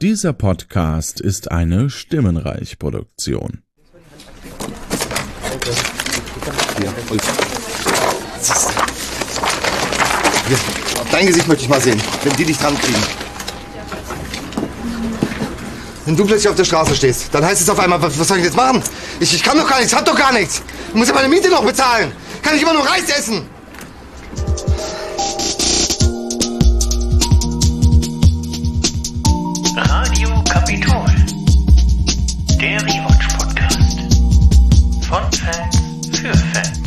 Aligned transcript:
Dieser 0.00 0.32
Podcast 0.32 1.20
ist 1.20 1.50
eine 1.50 1.90
Stimmenreich-Produktion. 1.90 3.64
Dein 11.10 11.26
Gesicht 11.26 11.48
möchte 11.48 11.64
ich 11.64 11.68
mal 11.68 11.80
sehen, 11.80 12.00
wenn 12.22 12.32
die 12.36 12.44
dich 12.44 12.56
dran 12.58 12.78
kriegen. 12.78 13.02
Wenn 16.06 16.16
du 16.16 16.24
plötzlich 16.24 16.48
auf 16.48 16.54
der 16.54 16.64
Straße 16.64 16.94
stehst, 16.94 17.34
dann 17.34 17.44
heißt 17.44 17.62
es 17.62 17.68
auf 17.68 17.80
einmal, 17.80 18.00
was, 18.00 18.16
was 18.20 18.28
soll 18.28 18.38
ich 18.38 18.44
jetzt 18.44 18.56
machen? 18.56 18.80
Ich, 19.18 19.34
ich 19.34 19.42
kann 19.42 19.58
doch 19.58 19.68
gar 19.68 19.80
nichts, 19.80 19.96
hab 19.96 20.04
doch 20.04 20.16
gar 20.16 20.32
nichts. 20.32 20.62
Ich 20.90 20.94
muss 20.94 21.08
ja 21.08 21.14
meine 21.14 21.26
Miete 21.26 21.48
noch 21.48 21.64
bezahlen. 21.64 22.12
Kann 22.44 22.54
ich 22.54 22.62
immer 22.62 22.74
nur 22.74 22.86
Reis 22.86 23.10
essen? 23.10 23.57
Kapitol. 30.48 31.04
Der 32.60 32.82
Rewatch 32.82 33.28
Podcast. 33.36 34.00
Von 35.06 35.32
Fans 35.32 35.76
für 36.18 36.34
Fans. 36.34 36.78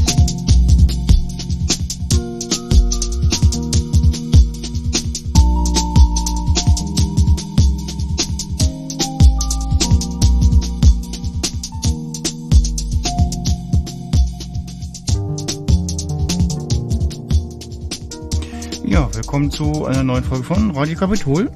Ja, 18.86 19.08
willkommen 19.14 19.52
zu 19.52 19.86
einer 19.86 20.04
neuen 20.04 20.24
Folge 20.24 20.44
von 20.44 20.72
Radio 20.72 20.98
Kapitol. 20.98 21.52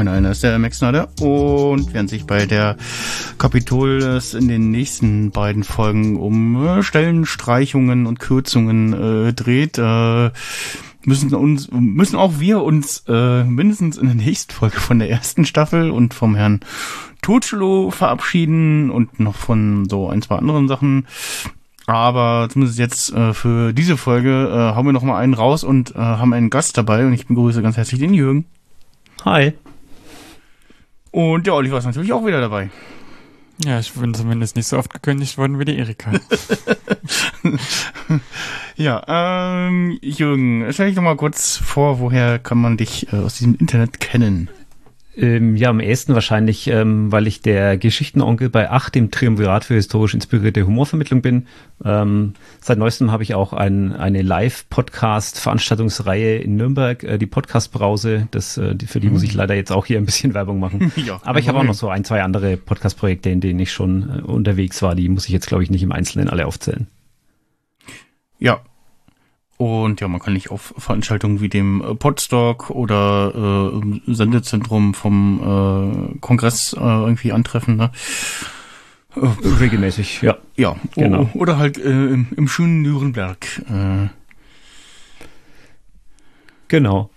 Mein 0.00 0.06
Name 0.06 0.30
ist 0.30 0.42
der 0.42 0.58
Max 0.58 0.78
Snyder 0.78 1.10
und 1.20 1.92
während 1.92 2.08
sich 2.08 2.24
bei 2.24 2.46
der 2.46 2.78
Kapitol 3.36 3.98
es 3.98 4.32
in 4.32 4.48
den 4.48 4.70
nächsten 4.70 5.30
beiden 5.30 5.62
Folgen 5.62 6.16
um 6.16 6.64
äh, 6.64 6.82
Stellenstreichungen 6.82 8.06
und 8.06 8.18
Kürzungen 8.18 8.94
äh, 8.94 9.34
dreht, 9.34 9.76
äh, 9.76 10.30
müssen 11.04 11.34
uns 11.34 11.68
müssen 11.70 12.16
auch 12.16 12.40
wir 12.40 12.62
uns 12.62 13.04
äh, 13.08 13.44
mindestens 13.44 13.98
in 13.98 14.06
der 14.06 14.14
nächsten 14.14 14.54
Folge 14.54 14.80
von 14.80 14.98
der 14.98 15.10
ersten 15.10 15.44
Staffel 15.44 15.90
und 15.90 16.14
vom 16.14 16.34
Herrn 16.34 16.60
Tutschelo 17.20 17.90
verabschieden 17.90 18.90
und 18.90 19.20
noch 19.20 19.34
von 19.34 19.86
so 19.86 20.08
ein, 20.08 20.22
zwei 20.22 20.36
anderen 20.36 20.66
Sachen. 20.66 21.08
Aber 21.86 22.48
zumindest 22.50 22.78
jetzt 22.78 23.12
äh, 23.12 23.34
für 23.34 23.74
diese 23.74 23.98
Folge 23.98 24.48
äh, 24.50 24.74
haben 24.74 24.86
wir 24.86 24.94
noch 24.94 25.02
mal 25.02 25.18
einen 25.18 25.34
raus 25.34 25.62
und 25.62 25.94
äh, 25.94 25.98
haben 25.98 26.32
einen 26.32 26.48
Gast 26.48 26.78
dabei 26.78 27.04
und 27.04 27.12
ich 27.12 27.26
begrüße 27.26 27.60
ganz 27.60 27.76
herzlich 27.76 28.00
den 28.00 28.14
Jürgen. 28.14 28.46
Hi. 29.26 29.52
Und 31.10 31.46
der 31.46 31.54
Oliver 31.54 31.78
ist 31.78 31.86
natürlich 31.86 32.12
auch 32.12 32.24
wieder 32.24 32.40
dabei. 32.40 32.70
Ja, 33.64 33.78
ich 33.78 33.92
bin 33.92 34.14
zumindest 34.14 34.56
nicht 34.56 34.68
so 34.68 34.78
oft 34.78 34.92
gekündigt 34.92 35.36
worden 35.36 35.58
wie 35.58 35.64
die 35.64 35.78
Erika. 35.78 36.12
Ja, 38.76 39.04
ähm, 39.06 39.98
Jürgen, 40.00 40.66
stell 40.70 40.86
dich 40.86 40.96
doch 40.96 41.02
mal 41.02 41.16
kurz 41.16 41.58
vor, 41.58 42.00
woher 42.00 42.38
kann 42.38 42.56
man 42.56 42.78
dich 42.78 43.12
äh, 43.12 43.16
aus 43.16 43.34
diesem 43.34 43.56
Internet 43.56 44.00
kennen? 44.00 44.48
Ähm, 45.20 45.54
ja, 45.54 45.68
am 45.68 45.80
ehesten 45.80 46.14
wahrscheinlich, 46.14 46.66
ähm, 46.68 47.12
weil 47.12 47.26
ich 47.26 47.42
der 47.42 47.76
Geschichtenonkel 47.76 48.48
bei 48.48 48.70
8, 48.70 48.94
dem 48.94 49.10
Triumvirat 49.10 49.64
für 49.64 49.74
historisch 49.74 50.14
inspirierte 50.14 50.66
Humorvermittlung 50.66 51.20
bin. 51.20 51.46
Ähm, 51.84 52.32
seit 52.60 52.78
neuestem 52.78 53.12
habe 53.12 53.22
ich 53.22 53.34
auch 53.34 53.52
ein, 53.52 53.94
eine 53.94 54.22
Live-Podcast-Veranstaltungsreihe 54.22 56.38
in 56.38 56.56
Nürnberg, 56.56 57.04
äh, 57.04 57.18
die 57.18 57.26
Podcast-Brause. 57.26 58.28
Das, 58.30 58.56
äh, 58.56 58.74
die, 58.74 58.86
für 58.86 59.00
die 59.00 59.10
muss 59.10 59.22
ich 59.22 59.34
leider 59.34 59.54
jetzt 59.54 59.72
auch 59.72 59.84
hier 59.84 59.98
ein 59.98 60.06
bisschen 60.06 60.32
Werbung 60.40 60.58
machen. 60.58 60.90
Ja, 61.00 61.20
Aber 61.24 61.38
ich 61.38 61.48
habe 61.48 61.58
auch 61.58 61.64
noch 61.64 61.74
so 61.74 61.88
ein, 61.88 62.04
zwei 62.04 62.22
andere 62.22 62.56
Podcast-Projekte, 62.56 63.30
in 63.30 63.40
denen 63.40 63.60
ich 63.60 63.72
schon 63.72 64.18
äh, 64.18 64.22
unterwegs 64.22 64.80
war. 64.80 64.94
Die 64.94 65.08
muss 65.08 65.26
ich 65.26 65.32
jetzt, 65.32 65.48
glaube 65.48 65.62
ich, 65.62 65.70
nicht 65.70 65.82
im 65.82 65.92
Einzelnen 65.92 66.28
alle 66.28 66.46
aufzählen. 66.46 66.86
Ja. 68.38 68.60
Und 69.60 70.00
ja, 70.00 70.08
man 70.08 70.20
kann 70.20 70.32
dich 70.32 70.50
auf 70.50 70.72
Veranstaltungen 70.78 71.42
wie 71.42 71.50
dem 71.50 71.82
äh, 71.82 71.94
Podstock 71.94 72.70
oder 72.70 73.30
äh, 73.34 73.76
im 73.76 74.00
Sendezentrum 74.06 74.94
vom 74.94 76.14
äh, 76.14 76.18
Kongress 76.20 76.72
äh, 76.72 76.78
irgendwie 76.80 77.32
antreffen. 77.32 77.76
Ne? 77.76 77.90
Äh, 79.16 79.26
Regelmäßig, 79.60 80.22
ja. 80.22 80.38
ja, 80.56 80.76
Genau. 80.94 81.28
O- 81.34 81.38
Oder 81.40 81.58
halt 81.58 81.76
äh, 81.76 81.90
im, 81.90 82.28
im 82.34 82.48
schönen 82.48 82.80
Nürnberg. 82.80 83.46
Äh, 83.68 84.08
Genau. 86.68 87.10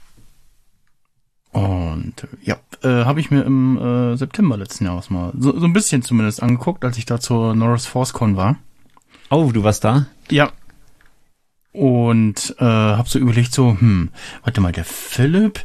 Und 1.53 2.23
äh, 2.23 2.27
ja, 2.43 2.55
äh, 2.81 3.05
habe 3.05 3.19
ich 3.21 3.29
mir 3.31 3.43
im 3.43 3.77
äh, 3.77 4.17
September 4.17 4.57
letzten 4.57 4.83
Jahres 4.85 5.09
mal 5.11 5.31
so, 5.37 5.57
so 5.57 5.65
ein 5.65 5.71
bisschen 5.73 6.01
zumindest 6.01 6.41
angeguckt, 6.43 6.83
als 6.83 6.97
ich 6.97 7.05
da 7.05 7.19
zur 7.21 7.55
Norris 7.55 7.85
ForceCon 7.85 8.35
war. 8.35 8.57
Oh, 9.29 9.51
du 9.53 9.63
warst 9.63 9.83
da? 9.85 10.07
Ja. 10.29 10.51
Und 11.73 12.55
äh, 12.59 12.63
habe 12.63 13.09
so 13.09 13.17
überlegt, 13.17 13.53
so, 13.53 13.75
hm, 13.77 14.09
warte 14.43 14.61
mal, 14.61 14.71
der 14.71 14.85
Philipp, 14.85 15.59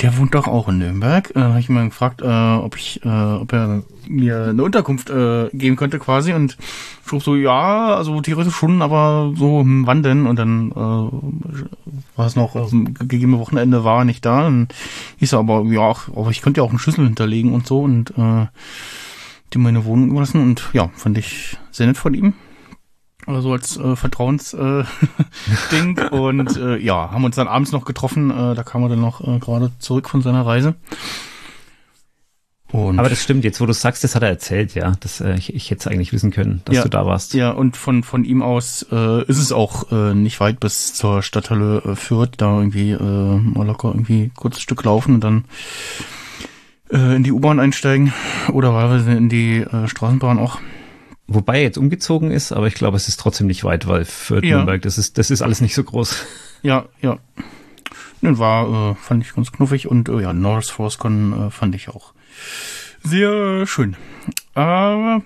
der 0.00 0.18
wohnt 0.18 0.34
doch 0.34 0.46
auch 0.46 0.68
in 0.68 0.78
Nürnberg. 0.78 1.34
Äh, 1.34 1.40
habe 1.40 1.60
ich 1.60 1.70
mal 1.70 1.86
gefragt, 1.86 2.20
äh, 2.20 2.26
ob 2.26 2.76
ich, 2.76 3.02
äh, 3.04 3.08
ob 3.08 3.52
er 3.54 3.82
mir 4.06 4.48
eine 4.50 4.62
Unterkunft 4.62 5.08
äh, 5.08 5.48
geben 5.54 5.76
könnte 5.76 5.98
quasi. 5.98 6.34
Und 6.34 6.58
schrieb 7.06 7.22
so, 7.22 7.36
ja, 7.36 7.94
also 7.94 8.20
theoretisch 8.20 8.54
schon, 8.54 8.82
aber 8.82 9.32
so, 9.34 9.60
hm, 9.60 9.86
wann 9.86 10.02
denn? 10.02 10.26
Und 10.26 10.38
dann 10.38 10.70
äh, 10.72 10.76
war 12.16 12.26
es 12.26 12.36
noch, 12.36 12.54
also, 12.54 12.76
gegebene 12.98 13.38
Wochenende 13.38 13.84
war 13.84 14.00
er 14.00 14.04
nicht 14.04 14.26
da. 14.26 14.46
Und 14.46 14.74
hieß 15.16 15.32
er 15.32 15.38
aber, 15.38 15.64
ja, 15.64 15.94
aber 16.14 16.30
ich 16.30 16.42
könnte 16.42 16.60
ja 16.60 16.64
auch 16.64 16.70
einen 16.70 16.78
Schlüssel 16.78 17.06
hinterlegen 17.06 17.54
und 17.54 17.66
so 17.66 17.80
und 17.80 18.10
äh, 18.18 18.46
die 19.54 19.58
meine 19.58 19.86
Wohnung 19.86 20.10
überlassen. 20.10 20.42
Und 20.42 20.68
ja, 20.74 20.90
fand 20.94 21.16
ich 21.16 21.56
sehr 21.70 21.86
nett 21.86 21.96
von 21.96 22.12
ihm. 22.12 22.34
Also 23.26 23.52
als 23.52 23.76
äh, 23.76 23.96
Vertrauensding. 23.96 24.86
Äh, 25.98 26.08
und 26.10 26.56
äh, 26.56 26.76
ja, 26.78 27.10
haben 27.10 27.24
uns 27.24 27.36
dann 27.36 27.48
abends 27.48 27.72
noch 27.72 27.84
getroffen. 27.84 28.30
Äh, 28.30 28.54
da 28.54 28.62
kam 28.62 28.82
er 28.84 28.88
dann 28.88 29.00
noch 29.00 29.20
äh, 29.26 29.38
gerade 29.38 29.72
zurück 29.80 30.08
von 30.08 30.22
seiner 30.22 30.46
Reise. 30.46 30.74
Und 32.72 32.98
Aber 32.98 33.08
das 33.08 33.22
stimmt, 33.22 33.44
jetzt 33.44 33.60
wo 33.60 33.66
du 33.66 33.72
sagst, 33.72 34.02
das 34.02 34.16
hat 34.16 34.22
er 34.22 34.28
erzählt, 34.28 34.74
ja. 34.74 34.92
Das, 35.00 35.20
äh, 35.20 35.34
ich, 35.36 35.54
ich 35.54 35.70
hätte 35.70 35.80
es 35.80 35.86
eigentlich 35.86 36.12
wissen 36.12 36.32
können, 36.32 36.62
dass 36.64 36.76
Ja. 36.76 36.82
du 36.82 36.88
da 36.88 37.06
warst. 37.06 37.32
ja, 37.34 37.50
und 37.50 37.76
von 37.76 38.02
von 38.02 38.24
ihm 38.24 38.42
aus 38.42 38.84
äh, 38.90 39.22
ist 39.24 39.38
es 39.38 39.52
auch 39.52 39.90
äh, 39.92 40.14
nicht 40.14 40.40
weit 40.40 40.58
bis 40.58 40.92
zur 40.94 41.22
Stadthalle 41.22 41.78
äh, 41.84 41.94
Fürth. 41.94 42.32
Da 42.38 42.58
irgendwie 42.58 42.90
äh, 42.90 43.00
mal 43.00 43.66
locker 43.66 43.88
irgendwie 43.88 44.30
kurzes 44.34 44.62
Stück 44.62 44.82
laufen 44.84 45.14
und 45.14 45.20
dann 45.24 45.44
äh, 46.90 47.14
in 47.16 47.22
die 47.22 47.32
U-Bahn 47.32 47.60
einsteigen 47.60 48.12
oder 48.52 48.74
wahlweise 48.74 49.12
in 49.12 49.28
die 49.28 49.58
äh, 49.58 49.86
Straßenbahn 49.86 50.38
auch. 50.40 50.58
Wobei 51.28 51.56
er 51.58 51.62
jetzt 51.64 51.78
umgezogen 51.78 52.30
ist, 52.30 52.52
aber 52.52 52.68
ich 52.68 52.74
glaube, 52.74 52.96
es 52.96 53.08
ist 53.08 53.18
trotzdem 53.18 53.48
nicht 53.48 53.64
weit, 53.64 53.86
weil 53.88 54.04
für 54.04 54.44
Ja. 54.44 54.56
Nürnberg, 54.56 54.80
das 54.82 54.96
ist, 54.96 55.18
das 55.18 55.30
ist 55.30 55.42
alles 55.42 55.60
nicht 55.60 55.74
so 55.74 55.82
groß. 55.82 56.24
Ja, 56.62 56.86
ja. 57.02 57.18
Ne, 58.20 58.38
war, 58.38 58.92
äh, 58.92 58.94
fand 58.94 59.24
ich 59.24 59.34
ganz 59.34 59.50
knuffig 59.52 59.88
und 59.88 60.08
äh, 60.08 60.20
ja, 60.20 60.32
Norris 60.32 60.70
ForceCon 60.70 61.48
äh, 61.48 61.50
fand 61.50 61.74
ich 61.74 61.88
auch 61.88 62.12
sehr 63.02 63.66
schön. 63.66 63.96
Aber 64.54 65.22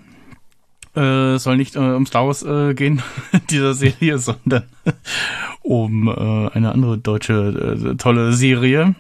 äh, 0.96 1.34
es 1.34 1.44
soll 1.44 1.56
nicht 1.56 1.76
äh, 1.76 1.78
um 1.78 2.06
Star 2.06 2.26
Wars 2.26 2.42
äh, 2.42 2.74
gehen, 2.74 3.02
dieser 3.50 3.74
Serie, 3.74 4.18
sondern 4.18 4.64
um 5.62 6.08
äh, 6.08 6.48
eine 6.52 6.72
andere 6.72 6.98
deutsche 6.98 7.92
äh, 7.92 7.96
tolle 7.96 8.32
Serie. 8.32 8.94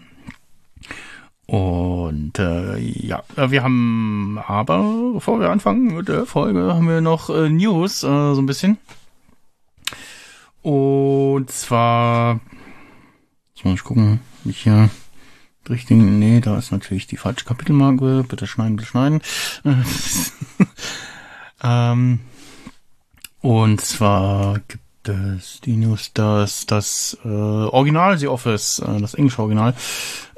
Und 1.50 2.38
äh, 2.38 2.78
ja, 2.78 3.24
äh, 3.34 3.50
wir 3.50 3.64
haben 3.64 4.38
aber, 4.46 5.14
bevor 5.14 5.40
wir 5.40 5.50
anfangen 5.50 5.96
mit 5.96 6.06
der 6.06 6.24
Folge, 6.24 6.74
haben 6.74 6.86
wir 6.86 7.00
noch 7.00 7.28
äh, 7.28 7.48
News, 7.48 8.04
äh, 8.04 8.34
so 8.34 8.40
ein 8.40 8.46
bisschen. 8.46 8.78
Und 10.62 11.50
zwar, 11.50 12.38
jetzt 13.52 13.64
muss 13.64 13.74
ich 13.74 13.82
gucken, 13.82 14.20
ich 14.44 14.62
hier 14.62 14.90
die 15.66 15.72
richtigen, 15.72 16.20
nee, 16.20 16.38
da 16.38 16.56
ist 16.56 16.70
natürlich 16.70 17.08
die 17.08 17.16
falsche 17.16 17.46
Kapitelmarke, 17.46 18.24
bitte 18.28 18.46
schneiden, 18.46 18.76
bitte 18.76 18.88
schneiden. 18.88 19.20
ähm, 21.64 22.20
und 23.40 23.80
zwar 23.80 24.60
es 25.08 25.60
die 25.60 25.76
News, 25.76 26.12
dass 26.12 26.66
das 26.66 27.18
äh, 27.24 27.28
Original 27.28 28.18
The 28.18 28.28
Office, 28.28 28.80
äh, 28.80 29.00
das 29.00 29.14
englische 29.14 29.42
Original, 29.42 29.74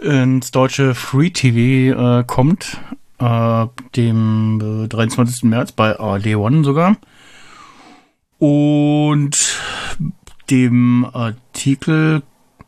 ins 0.00 0.50
deutsche 0.50 0.94
Free 0.94 1.30
TV 1.30 2.20
äh, 2.20 2.24
kommt, 2.24 2.78
äh, 3.18 3.66
dem 3.96 4.84
äh, 4.84 4.88
23. 4.88 5.44
März 5.44 5.72
bei 5.72 5.98
ARD 5.98 6.34
One 6.36 6.64
sogar. 6.64 6.96
Und 8.38 9.38
dem 10.50 11.06
Artikel 11.12 12.22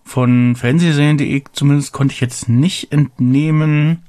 von 0.04 0.54
Fernsehserien.de 0.54 1.42
zumindest 1.52 1.92
konnte 1.92 2.12
ich 2.12 2.20
jetzt 2.20 2.48
nicht 2.48 2.92
entnehmen, 2.92 4.04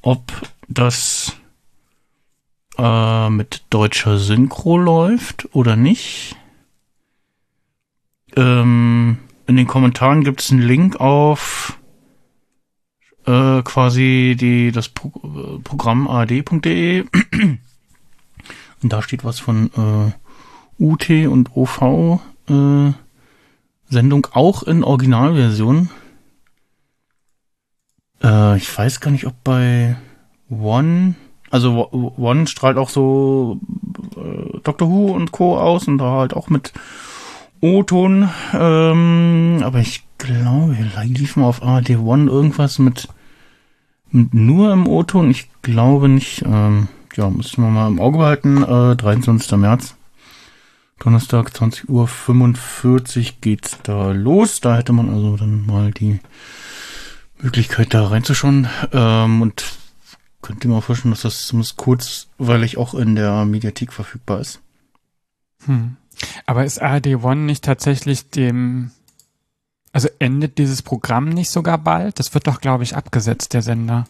ob 0.00 0.32
das 0.68 1.36
äh, 2.78 3.28
mit 3.28 3.64
deutscher 3.70 4.18
Synchro 4.18 4.78
läuft 4.78 5.48
oder 5.52 5.76
nicht. 5.76 6.36
Ähm, 8.38 9.18
in 9.48 9.56
den 9.56 9.66
Kommentaren 9.66 10.22
gibt 10.22 10.40
es 10.42 10.52
einen 10.52 10.62
Link 10.62 11.00
auf 11.00 11.76
äh, 13.26 13.62
quasi 13.62 14.36
die, 14.38 14.70
das 14.70 14.88
Pro 14.88 15.08
äh, 15.08 15.58
Programm 15.58 16.06
ard.de 16.06 17.04
und 18.82 18.92
da 18.92 19.02
steht 19.02 19.24
was 19.24 19.40
von 19.40 19.72
äh, 19.76 20.82
UT 20.82 21.10
und 21.10 21.56
OV 21.56 22.20
äh, 22.48 22.92
Sendung 23.90 24.28
auch 24.30 24.62
in 24.62 24.84
Originalversion. 24.84 25.90
Äh, 28.22 28.56
ich 28.56 28.78
weiß 28.78 29.00
gar 29.00 29.10
nicht, 29.10 29.26
ob 29.26 29.34
bei 29.42 29.96
One, 30.48 31.16
also 31.50 31.90
One 31.90 32.46
strahlt 32.46 32.76
auch 32.76 32.90
so 32.90 33.58
äh, 34.14 34.60
Doctor 34.62 34.88
Who 34.88 35.12
und 35.12 35.32
Co. 35.32 35.58
aus 35.58 35.88
und 35.88 35.98
da 35.98 36.12
halt 36.12 36.34
auch 36.34 36.50
mit 36.50 36.72
O-Ton, 37.60 38.28
ähm, 38.54 39.60
aber 39.62 39.80
ich 39.80 40.04
glaube, 40.18 40.76
lief 41.04 41.36
mal 41.36 41.46
auf 41.46 41.62
ARD 41.62 41.90
One 41.98 42.30
irgendwas 42.30 42.78
mit, 42.78 43.08
mit 44.10 44.34
nur 44.34 44.72
im 44.72 44.86
O-Ton. 44.86 45.30
Ich 45.30 45.50
glaube 45.62 46.08
nicht, 46.08 46.42
ähm, 46.46 46.88
ja, 47.14 47.30
müssen 47.30 47.62
wir 47.62 47.70
mal 47.70 47.88
im 47.88 48.00
Auge 48.00 48.18
behalten. 48.18 48.62
Äh, 48.62 48.96
23. 48.96 49.52
März. 49.58 49.94
Donnerstag, 51.00 51.56
20 51.56 51.88
Uhr 51.88 52.08
45 52.08 53.40
geht's 53.40 53.78
da 53.82 54.10
los. 54.10 54.60
Da 54.60 54.76
hätte 54.76 54.92
man 54.92 55.10
also 55.10 55.36
dann 55.36 55.64
mal 55.64 55.92
die 55.92 56.20
Möglichkeit 57.40 57.94
da 57.94 58.06
reinzuschauen. 58.06 58.68
Ähm, 58.92 59.42
und 59.42 59.64
könnt 60.42 60.64
ihr 60.64 60.70
mir 60.70 60.82
vorstellen, 60.82 61.12
dass 61.12 61.22
das 61.22 61.46
zumindest 61.46 61.76
kurzweilig 61.76 62.78
auch 62.78 62.94
in 62.94 63.14
der 63.14 63.44
Mediathek 63.44 63.92
verfügbar 63.92 64.40
ist. 64.40 64.60
Hm. 65.66 65.96
Aber 66.46 66.64
ist 66.64 66.80
ARD 66.80 67.06
One 67.22 67.42
nicht 67.42 67.64
tatsächlich 67.64 68.30
dem, 68.30 68.90
also 69.92 70.08
endet 70.18 70.58
dieses 70.58 70.82
Programm 70.82 71.28
nicht 71.28 71.50
sogar 71.50 71.78
bald? 71.78 72.18
Das 72.18 72.34
wird 72.34 72.46
doch, 72.46 72.60
glaube 72.60 72.82
ich, 72.84 72.96
abgesetzt, 72.96 73.54
der 73.54 73.62
Sender. 73.62 74.06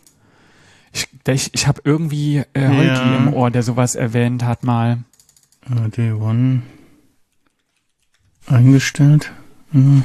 Ich, 0.93 1.09
ich, 1.27 1.51
ich 1.55 1.67
habe 1.67 1.83
irgendwie 1.85 2.39
äh, 2.55 2.69
Holgi 2.69 2.87
Ja. 2.87 3.17
im 3.17 3.33
Ohr, 3.35 3.51
der 3.51 3.63
sowas 3.63 3.95
erwähnt 3.95 4.43
hat 4.45 4.65
mal. 4.65 5.05
ARD 5.69 5.99
One 6.19 6.63
eingestellt. 8.47 9.33
Hm. 9.73 10.03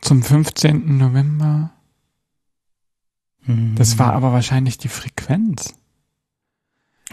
Zum 0.00 0.22
15. 0.22 0.96
November. 0.98 1.70
Hm. 3.44 3.74
Das 3.74 3.98
war 3.98 4.12
aber 4.12 4.32
wahrscheinlich 4.32 4.78
die 4.78 4.88
Frequenz. 4.88 5.74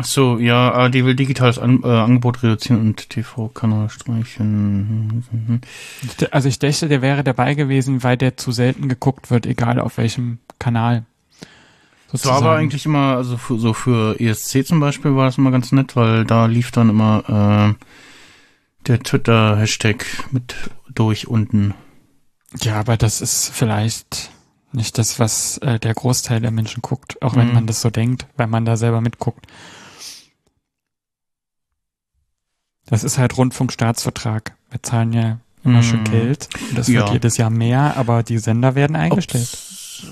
Ach 0.01 0.06
so, 0.06 0.38
ja, 0.40 0.72
ARD 0.72 0.94
will 1.04 1.16
digitales 1.16 1.60
An 1.60 1.84
äh, 1.84 1.88
Angebot 1.88 2.42
reduzieren 2.42 2.80
und 2.80 3.10
TV-Kanal 3.10 3.90
streichen. 3.90 5.25
Also 6.31 6.48
ich 6.48 6.57
dachte, 6.57 6.88
der 6.88 7.01
wäre 7.01 7.22
dabei 7.24 7.54
gewesen, 7.54 8.01
weil 8.01 8.16
der 8.16 8.38
zu 8.38 8.54
selten 8.54 8.88
geguckt 8.88 9.30
wird, 9.30 9.46
egal 9.46 9.78
auf 9.78 9.98
welchem 9.98 10.40
Kanal. 10.57 11.04
Das 12.13 12.25
war 12.25 12.38
aber 12.38 12.56
eigentlich 12.56 12.86
immer, 12.86 13.18
also 13.18 13.36
für, 13.38 13.60
so 13.60 13.74
für 13.74 14.18
ESC 14.19 14.66
zum 14.66 14.80
Beispiel 14.80 15.16
war 15.16 15.25
das 15.25 15.38
immer 15.38 15.51
ganz 15.51 15.72
nett, 15.74 15.98
weil 15.98 16.24
da 16.24 16.45
lief 16.45 16.72
dann 16.72 16.90
immer 16.90 17.75
äh, 17.78 17.86
der 18.88 19.00
Twitter-Hashtag 19.04 20.06
mit 20.31 20.56
durch 20.95 21.28
unten. 21.28 21.74
Ja, 22.62 22.80
aber 22.80 22.95
das 22.95 23.19
ist 23.19 23.50
vielleicht 23.54 24.31
nicht 24.72 24.98
das, 24.98 25.19
was 25.19 25.57
äh, 25.60 25.78
der 25.78 25.94
Großteil 25.94 26.40
der 26.40 26.52
Menschen 26.52 26.81
guckt, 26.81 27.22
auch 27.22 27.36
wenn 27.36 27.50
Mhm. 27.50 27.54
man 27.54 27.68
das 27.68 27.81
so 27.81 27.90
denkt, 27.90 28.28
weil 28.38 28.48
man 28.48 28.63
da 28.66 28.78
selber 28.78 29.02
mitguckt. 29.02 29.45
Das 32.90 33.04
ist 33.04 33.18
halt 33.18 33.38
Rundfunkstaatsvertrag. 33.38 34.54
Wir 34.72 34.82
zahlen 34.84 35.14
ja 35.14 35.40
immer 35.64 35.80
Mhm. 35.80 35.84
schön 35.84 36.04
Geld. 36.06 36.50
Und 36.70 36.78
das 36.78 36.88
wird 36.88 37.08
Ja. 37.08 37.14
jedes 37.14 37.38
Jahr 37.38 37.50
mehr, 37.50 37.96
aber 37.98 38.24
die 38.24 38.38
Sender 38.40 38.76
werden 38.76 38.96
eingestellt. 38.96 39.48
Ob's- 39.48 40.04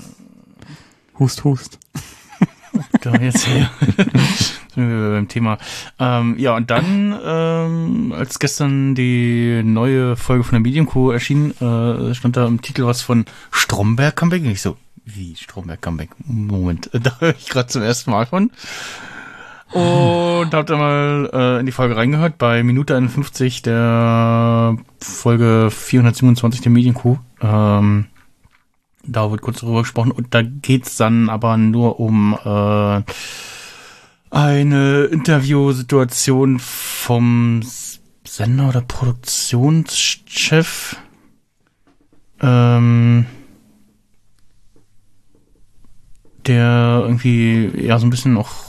Hust, 1.20 1.44
hust. 1.44 1.80
Da 3.02 3.16
jetzt 3.20 3.46
hier. 3.48 3.70
Sind 4.76 4.90
wir 4.90 5.10
beim 5.14 5.28
Thema. 5.28 5.58
Ähm, 5.98 6.36
ja, 6.38 6.56
und 6.56 6.70
dann, 6.70 7.18
ähm, 7.26 8.14
als 8.16 8.38
gestern 8.38 8.94
die 8.94 9.64
neue 9.64 10.16
Folge 10.16 10.44
von 10.44 10.52
der 10.52 10.60
Medienco 10.60 11.10
erschien, 11.10 11.52
äh, 11.60 12.14
stand 12.14 12.38
da 12.38 12.46
im 12.46 12.62
Titel 12.62 12.84
was 12.86 13.02
von 13.02 13.26
Stromberg 13.50 14.16
Comeback. 14.16 14.44
Und 14.44 14.52
ich 14.52 14.62
so, 14.62 14.78
wie 15.06 15.36
Stromberg 15.36 15.82
Comeback? 15.82 16.10
Moment, 16.26 16.92
da 16.94 17.18
höre 17.20 17.34
ich 17.36 17.50
gerade 17.50 17.70
zum 17.70 17.82
ersten 17.82 18.12
Mal 18.12 18.28
von. 18.28 18.52
Und 19.72 20.54
hab 20.54 20.66
da 20.66 20.78
mal 20.78 21.30
äh, 21.34 21.60
in 21.60 21.66
die 21.66 21.74
Folge 21.74 21.98
reingehört, 21.98 22.38
bei 22.38 22.64
Minute 22.64 22.96
51 22.96 23.64
der 23.64 24.78
Folge 25.00 25.70
427 25.72 26.62
der 26.62 26.72
Medienkuh. 26.72 27.18
Ähm, 27.42 28.06
da 29.04 29.30
wird 29.30 29.42
kurz 29.42 29.60
darüber 29.60 29.82
gesprochen 29.82 30.12
und 30.12 30.34
da 30.34 30.42
geht's 30.42 30.96
dann 30.98 31.30
aber 31.30 31.58
nur 31.58 32.00
um 32.00 32.38
äh, 32.44 33.02
eine 34.30 35.06
Interviewsituation 35.06 36.60
vom 36.60 37.62
Sender 38.26 38.70
oder 38.70 38.82
Produktionschef. 38.82 40.98
Ähm, 42.40 43.26
der 46.46 47.02
irgendwie 47.04 47.72
ja 47.76 47.98
so 48.00 48.06
ein 48.06 48.10
bisschen 48.10 48.34
noch 48.34 48.68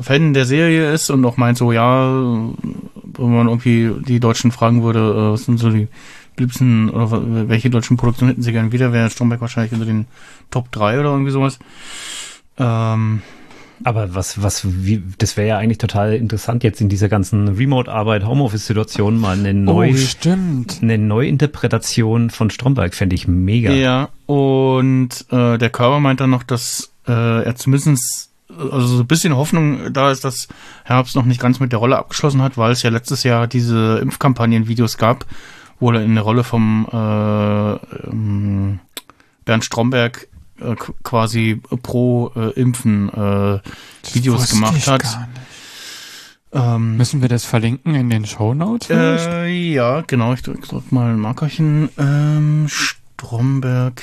Fan 0.00 0.34
der 0.34 0.44
Serie 0.44 0.92
ist 0.92 1.10
und 1.10 1.24
auch 1.24 1.36
meint 1.36 1.58
so, 1.58 1.72
ja, 1.72 2.06
wenn 2.10 3.34
man 3.34 3.48
irgendwie 3.48 3.90
die 4.06 4.20
Deutschen 4.20 4.52
fragen 4.52 4.82
würde, 4.82 5.00
äh, 5.00 5.32
was 5.32 5.44
sind 5.44 5.58
so 5.58 5.70
die 5.70 5.88
liebsten 6.38 6.88
oder 6.90 7.48
welche 7.48 7.68
deutschen 7.70 7.96
Produktionen 7.96 8.30
hätten 8.30 8.42
sie 8.42 8.52
gerne 8.52 8.70
wieder, 8.72 8.92
wäre 8.92 9.10
Stromberg 9.10 9.40
wahrscheinlich 9.40 9.72
unter 9.72 9.86
den 9.86 10.06
Top 10.50 10.70
3 10.70 11.00
oder 11.00 11.10
irgendwie 11.10 11.32
sowas. 11.32 11.58
Ähm, 12.58 13.22
Aber 13.84 14.14
was, 14.14 14.42
was, 14.42 14.62
wie, 14.84 15.02
das 15.18 15.36
wäre 15.36 15.48
ja 15.48 15.58
eigentlich 15.58 15.78
total 15.78 16.14
interessant, 16.14 16.62
jetzt 16.64 16.80
in 16.80 16.88
dieser 16.88 17.08
ganzen 17.08 17.48
Remote-Arbeit, 17.48 18.24
Homeoffice-Situation 18.26 19.18
mal 19.18 19.38
eine 19.38 19.54
neue, 19.54 19.92
Oh, 19.92 19.96
stimmt. 19.96 20.78
eine 20.82 20.98
Neuinterpretation 20.98 22.30
von 22.30 22.50
Stromberg 22.50 22.94
fände 22.94 23.14
ich 23.14 23.28
mega. 23.28 23.72
Ja, 23.72 24.08
und 24.26 25.08
äh, 25.30 25.58
der 25.58 25.70
Körper 25.70 26.00
meint 26.00 26.20
dann 26.20 26.30
noch, 26.30 26.42
dass 26.42 26.92
äh, 27.06 27.12
er 27.44 27.54
zumindest 27.56 28.27
also 28.48 28.86
so 28.86 29.02
ein 29.02 29.06
bisschen 29.06 29.36
Hoffnung 29.36 29.92
da 29.92 30.10
ist, 30.10 30.24
dass 30.24 30.48
Herbst 30.84 31.14
noch 31.16 31.24
nicht 31.24 31.40
ganz 31.40 31.60
mit 31.60 31.72
der 31.72 31.78
Rolle 31.78 31.98
abgeschlossen 31.98 32.42
hat, 32.42 32.56
weil 32.56 32.72
es 32.72 32.82
ja 32.82 32.90
letztes 32.90 33.22
Jahr 33.22 33.46
diese 33.46 33.98
Impfkampagnen-Videos 33.98 34.96
gab, 34.96 35.26
wo 35.80 35.90
er 35.92 36.02
in 36.02 36.14
der 36.14 36.24
Rolle 36.24 36.44
vom 36.44 36.86
äh, 36.92 37.72
ähm, 38.08 38.80
Bernd 39.44 39.64
Stromberg 39.64 40.28
äh, 40.60 40.72
qu- 40.72 40.94
quasi 41.04 41.60
pro 41.82 42.32
äh, 42.36 42.50
Impfen 42.60 43.08
äh, 43.10 43.60
Videos 44.12 44.50
gemacht 44.50 44.74
ich 44.76 44.88
hat. 44.88 45.02
gar 45.02 45.20
nicht. 45.20 45.30
Ähm, 46.50 46.96
Müssen 46.96 47.20
wir 47.20 47.28
das 47.28 47.44
verlinken 47.44 47.94
in 47.94 48.08
den 48.08 48.24
Shownotes? 48.24 48.86
vielleicht? 48.86 49.26
äh, 49.28 49.46
ja, 49.72 50.00
genau, 50.06 50.32
ich 50.32 50.40
drück, 50.42 50.66
drück 50.66 50.90
mal 50.90 51.10
ein 51.12 51.20
Markerchen. 51.20 51.90
Ähm, 51.98 52.66
Stromberg 52.68 54.02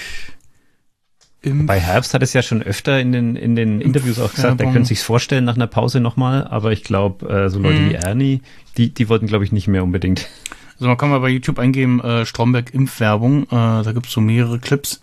Impf 1.46 1.68
Bei 1.68 1.80
Herbst 1.80 2.14
hat 2.14 2.24
es 2.24 2.34
ja 2.34 2.42
schon 2.42 2.62
öfter 2.64 3.00
in 3.00 3.12
den, 3.12 3.36
in 3.36 3.56
den 3.56 3.82
Interviews 3.82 4.20
auch 4.20 4.32
gesagt, 4.34 4.54
er 4.54 4.60
Werbung. 4.60 4.74
könnte 4.74 4.88
sich's 4.88 5.04
vorstellen 5.04 5.46
nach 5.46 5.56
einer 5.56 5.68
Pause 5.68 6.00
nochmal, 6.00 6.48
aber 6.48 6.72
ich 6.72 6.84
glaube, 6.84 7.28
äh, 7.30 7.50
so 7.50 7.60
Leute 7.60 7.80
Mhm. 7.80 7.90
wie 7.90 7.94
Ernie, 7.96 8.42
die, 8.78 8.94
die 8.94 9.10
wollten, 9.10 9.28
glaube 9.28 9.44
ich, 9.46 9.52
nicht 9.52 9.68
mehr 9.68 9.84
unbedingt. 9.84 10.28
Also 10.76 10.88
man 10.88 10.98
kann 10.98 11.10
mal 11.10 11.20
bei 11.20 11.30
YouTube 11.30 11.60
eingeben, 11.60 12.02
äh, 12.02 12.26
Stromberg 12.26 12.74
Impfwerbung, 12.74 13.44
äh, 13.44 13.48
da 13.84 13.92
gibt's 13.94 14.12
so 14.12 14.22
mehrere 14.22 14.60
Clips. 14.60 15.02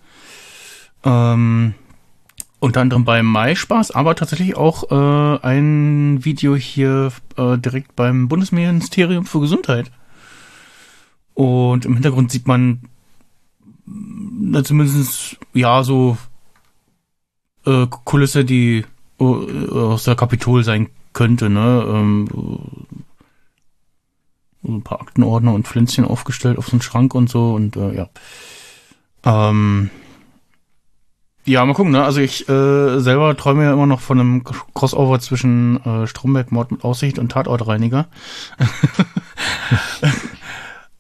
Ähm, 1.04 1.75
unter 2.61 2.80
anderem 2.80 3.04
beim 3.04 3.26
Mai-Spaß, 3.26 3.90
aber 3.92 4.14
tatsächlich 4.14 4.56
auch 4.56 4.90
äh, 4.90 5.38
ein 5.46 6.25
Video 6.25 6.54
hier 6.54 7.11
äh, 7.37 7.58
direkt 7.58 7.96
beim 7.96 8.28
Bundesministerium 8.28 9.25
für 9.26 9.40
Gesundheit. 9.40 9.90
Und 11.34 11.87
im 11.87 11.94
Hintergrund 11.94 12.30
sieht 12.30 12.46
man 12.46 12.82
na, 13.87 14.62
zumindest, 14.62 15.38
ja, 15.54 15.82
so 15.82 16.16
äh, 17.66 17.87
Kulisse, 18.04 18.45
die 18.45 18.85
äh, 19.21 19.25
aus 19.25 20.04
der 20.04 20.16
Kapitol 20.16 20.64
sein 20.64 20.88
könnte, 21.12 21.50
ne? 21.50 21.85
Ähm, 21.87 22.28
so 24.62 24.73
ein 24.73 24.83
paar 24.83 25.00
Aktenordner 25.00 25.52
und 25.52 25.66
Pflänzchen 25.66 26.04
aufgestellt 26.04 26.59
auf 26.59 26.66
so 26.66 26.73
einen 26.73 26.83
Schrank 26.83 27.14
und 27.14 27.28
so 27.28 27.54
und 27.54 27.76
äh, 27.76 27.95
ja. 27.95 28.09
Ähm, 29.25 29.90
ja, 31.45 31.64
mal 31.64 31.75
gucken, 31.75 31.90
ne? 31.92 32.04
Also 32.04 32.21
ich 32.21 32.49
äh, 32.49 33.00
selber 33.00 33.37
träume 33.37 33.64
ja 33.64 33.73
immer 33.73 33.87
noch 33.87 34.00
von 34.00 34.21
einem 34.21 34.45
Crossover 34.45 35.19
zwischen 35.19 35.85
äh, 35.85 36.07
Stromberg, 36.07 36.52
Mord 36.52 36.71
mit 36.71 36.85
Aussicht 36.85 37.19
und 37.19 37.33
Tatortreiniger. 37.33 38.07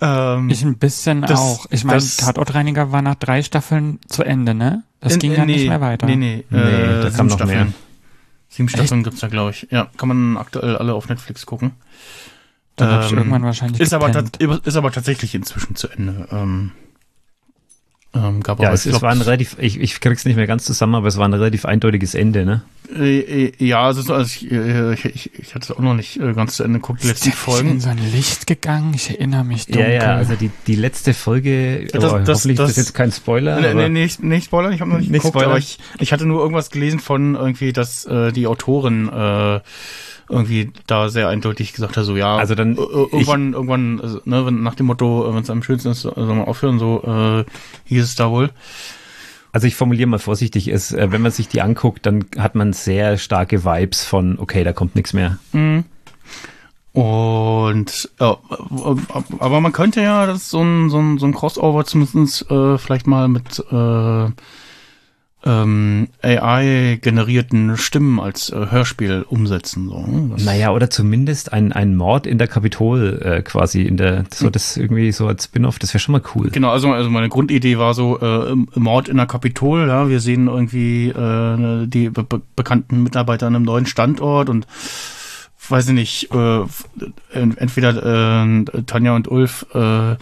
ähm, 0.02 0.50
Ich 0.50 0.62
ein 0.64 0.76
bisschen 0.78 1.22
Das- 1.22 1.38
auch. 1.40 1.66
Ich 1.70 1.84
meine, 1.84 2.02
Tatortreiniger 2.02 2.92
war 2.92 3.00
nach 3.02 3.14
drei 3.14 3.42
Staffeln 3.42 3.98
zu 4.08 4.22
Ende, 4.24 4.52
ne? 4.54 4.82
Das 5.00 5.14
in- 5.14 5.18
ging 5.20 5.30
in- 5.32 5.36
ja 5.38 5.44
nee, 5.46 5.52
nicht 5.56 5.68
mehr 5.68 5.80
weiter. 5.80 6.06
Nee, 6.06 6.16
nee, 6.16 6.44
Nee, 6.50 6.58
äh, 6.58 6.62
da 6.62 7.02
sieben 7.04 7.16
kam 7.16 7.26
noch 7.28 7.36
Staffeln. 7.36 7.58
mehr. 7.58 7.72
Sieben 8.48 8.68
Staffeln 8.68 9.02
gibt's 9.04 9.20
da, 9.20 9.28
glaube 9.28 9.52
ich. 9.52 9.68
Ja, 9.70 9.88
kann 9.96 10.08
man 10.08 10.36
aktuell 10.36 10.76
alle 10.76 10.92
auf 10.94 11.08
Netflix 11.08 11.46
gucken. 11.46 11.72
Dann 12.76 12.90
hab 12.90 13.04
ich 13.06 13.12
Ähm, 13.12 13.18
irgendwann 13.18 13.42
wahrscheinlich 13.44 13.80
Ist 13.80 13.94
aber, 13.94 14.10
gepennt. 14.10 14.38
ist 14.66 14.76
aber 14.76 14.90
tatsächlich 14.92 15.34
inzwischen 15.34 15.76
zu 15.76 15.88
Ende. 15.88 16.26
Ähm, 16.32 16.72
Ähm, 18.14 18.42
gab 18.42 18.60
Ja, 18.60 18.66
aber, 18.66 18.74
es, 18.74 18.82
ich 18.84 18.92
es 18.92 18.92
glaub, 18.92 19.02
war 19.02 19.10
ein 19.10 19.22
relativ, 19.22 19.56
ich, 19.58 19.80
ich 19.80 19.98
krieg's 20.00 20.26
nicht 20.26 20.36
mehr 20.36 20.46
ganz 20.46 20.64
zusammen, 20.64 20.94
aber 20.96 21.06
es 21.08 21.16
war 21.16 21.26
ein 21.26 21.32
relativ 21.32 21.64
eindeutiges 21.64 22.14
Ende, 22.14 22.44
ne? 22.44 22.62
äh, 22.94 23.20
äh, 23.46 23.52
ja, 23.58 23.82
also, 23.86 24.02
so- 24.02 24.12
also 24.12 24.26
ich, 24.26 24.52
äh, 24.52 24.92
ich, 24.92 25.04
ich, 25.06 25.30
ich 25.38 25.54
hatte 25.54 25.64
es 25.64 25.70
auch 25.70 25.78
noch 25.78 25.94
nicht 25.94 26.20
äh, 26.20 26.34
ganz 26.34 26.56
zu 26.56 26.62
Ende 26.62 26.78
geguckt, 26.80 27.02
die 27.02 27.06
Ist 27.06 27.24
letzten 27.24 27.28
nicht 27.28 27.38
in 27.38 27.42
Folgen. 27.42 27.80
so 27.80 27.88
ein 27.88 28.12
Licht 28.12 28.46
gegangen? 28.46 28.92
Ich 28.94 29.08
erinnere 29.08 29.44
mich 29.44 29.64
dunkel. 29.64 29.82
Ja, 29.82 29.88
ja, 29.90 30.16
also 30.16 30.34
die, 30.34 30.50
die 30.66 30.74
letzte 30.74 31.14
Folge, 31.14 31.86
Das- 31.90 32.04
aber 32.04 32.18
das- 32.20 32.40
hoffentlich 32.40 32.58
das- 32.58 32.68
ist 32.70 32.76
das 32.76 32.84
jetzt 32.88 32.94
kein 32.94 33.12
Spoiler. 33.12 33.58
Nee, 33.62 33.72
nee, 33.72 33.88
nee, 33.88 34.02
nicht, 34.02 34.22
nicht 34.22 34.44
Spoiler, 34.44 34.70
ich 34.72 34.82
habe 34.82 34.90
noch 34.90 34.98
nicht, 34.98 35.10
Nicht 35.10 35.22
geguckt, 35.22 35.32
Spoiler? 35.40 35.48
aber 35.52 35.58
ich, 35.58 35.78
ich 35.98 36.12
hatte 36.12 36.26
nur 36.26 36.42
irgendwas 36.42 36.70
gelesen 36.70 37.00
von 37.00 37.34
irgendwie, 37.34 37.72
dass 37.72 38.04
äh, 38.04 38.30
die 38.30 38.46
Autorin 38.46 39.08
äh, 39.08 39.60
irgendwie 40.32 40.72
da 40.86 41.08
sehr 41.08 41.28
eindeutig 41.28 41.72
gesagt 41.72 41.96
hat, 41.96 42.04
so 42.04 42.16
ja, 42.16 42.36
Also 42.36 42.54
dann- 42.54 42.76
äh, 42.76 42.80
äh, 42.80 43.06
irgendwann, 43.12 43.52
irgendwann, 43.52 44.00
also, 44.00 44.20
ne, 44.24 44.44
wenn, 44.46 44.62
nach 44.62 44.74
dem 44.74 44.86
Motto, 44.86 45.26
wenn 45.32 45.42
es 45.42 45.50
am 45.50 45.62
schönsten 45.62 45.90
ist, 45.90 46.02
soll 46.02 46.14
man 46.26 46.44
aufhören, 46.44 46.78
so 46.78 47.02
äh, 47.04 47.44
hieß 47.84 48.02
es 48.02 48.14
da 48.16 48.30
wohl. 48.30 48.50
Also 49.52 49.66
ich 49.66 49.74
formuliere 49.76 50.08
mal 50.08 50.18
vorsichtig, 50.18 50.68
es, 50.68 50.92
äh, 50.92 51.12
wenn 51.12 51.20
man 51.22 51.30
sich 51.30 51.46
die 51.48 51.60
anguckt, 51.60 52.06
dann 52.06 52.24
hat 52.38 52.54
man 52.54 52.72
sehr 52.72 53.18
starke 53.18 53.64
Vibes 53.64 54.04
von, 54.04 54.38
okay, 54.38 54.64
da 54.64 54.72
kommt 54.72 54.96
nichts 54.96 55.12
mehr. 55.12 55.38
Und 56.92 58.10
ja, 58.20 58.36
aber 59.38 59.60
man 59.60 59.72
könnte 59.72 60.02
ja 60.02 60.26
das 60.26 60.50
so 60.50 60.62
ein, 60.62 60.90
so 60.90 60.98
ein, 60.98 61.18
so 61.18 61.26
ein 61.26 61.32
Crossover 61.32 61.84
zumindest 61.86 62.50
äh, 62.50 62.76
vielleicht 62.76 63.06
mal 63.06 63.28
mit 63.28 63.58
äh, 63.70 64.30
ähm, 65.44 66.08
AI-generierten 66.22 67.76
Stimmen 67.76 68.20
als 68.20 68.50
äh, 68.50 68.66
Hörspiel 68.70 69.24
umsetzen. 69.28 69.88
So. 69.88 70.00
ne? 70.06 70.30
Das- 70.34 70.44
Naja, 70.44 70.70
oder 70.72 70.90
zumindest 70.90 71.52
ein, 71.52 71.72
ein 71.72 71.96
Mord 71.96 72.26
in 72.26 72.38
der 72.38 72.48
Kapitol 72.48 73.20
äh, 73.24 73.42
quasi 73.42 73.82
in 73.82 73.96
der, 73.96 74.24
so 74.32 74.50
das 74.50 74.76
irgendwie 74.76 75.12
so 75.12 75.26
als 75.26 75.44
Spin-off, 75.44 75.78
das 75.78 75.92
wäre 75.94 76.00
schon 76.00 76.12
mal 76.12 76.22
cool. 76.34 76.50
Genau, 76.50 76.70
also, 76.70 76.90
also 76.92 77.10
meine 77.10 77.28
Grundidee 77.28 77.78
war 77.78 77.94
so, 77.94 78.18
äh, 78.20 78.54
Mord 78.78 79.08
in 79.08 79.16
der 79.16 79.26
Kapitol, 79.26 79.88
ja, 79.88 80.08
wir 80.08 80.20
sehen 80.20 80.46
irgendwie 80.48 81.08
äh, 81.08 81.86
die 81.86 82.08
be 82.10 82.22
be 82.22 82.40
bekannten 82.56 83.02
Mitarbeiter 83.02 83.46
an 83.46 83.56
einem 83.56 83.64
neuen 83.64 83.86
Standort 83.86 84.48
und 84.48 84.66
weiß 85.68 85.88
ich 85.88 85.94
nicht, 85.94 86.34
äh, 86.34 86.60
ent- 87.32 87.58
entweder 87.58 88.42
äh, 88.44 88.64
Tanja 88.86 89.14
und 89.16 89.28
Ulf 89.28 89.66
äh, 89.74 90.16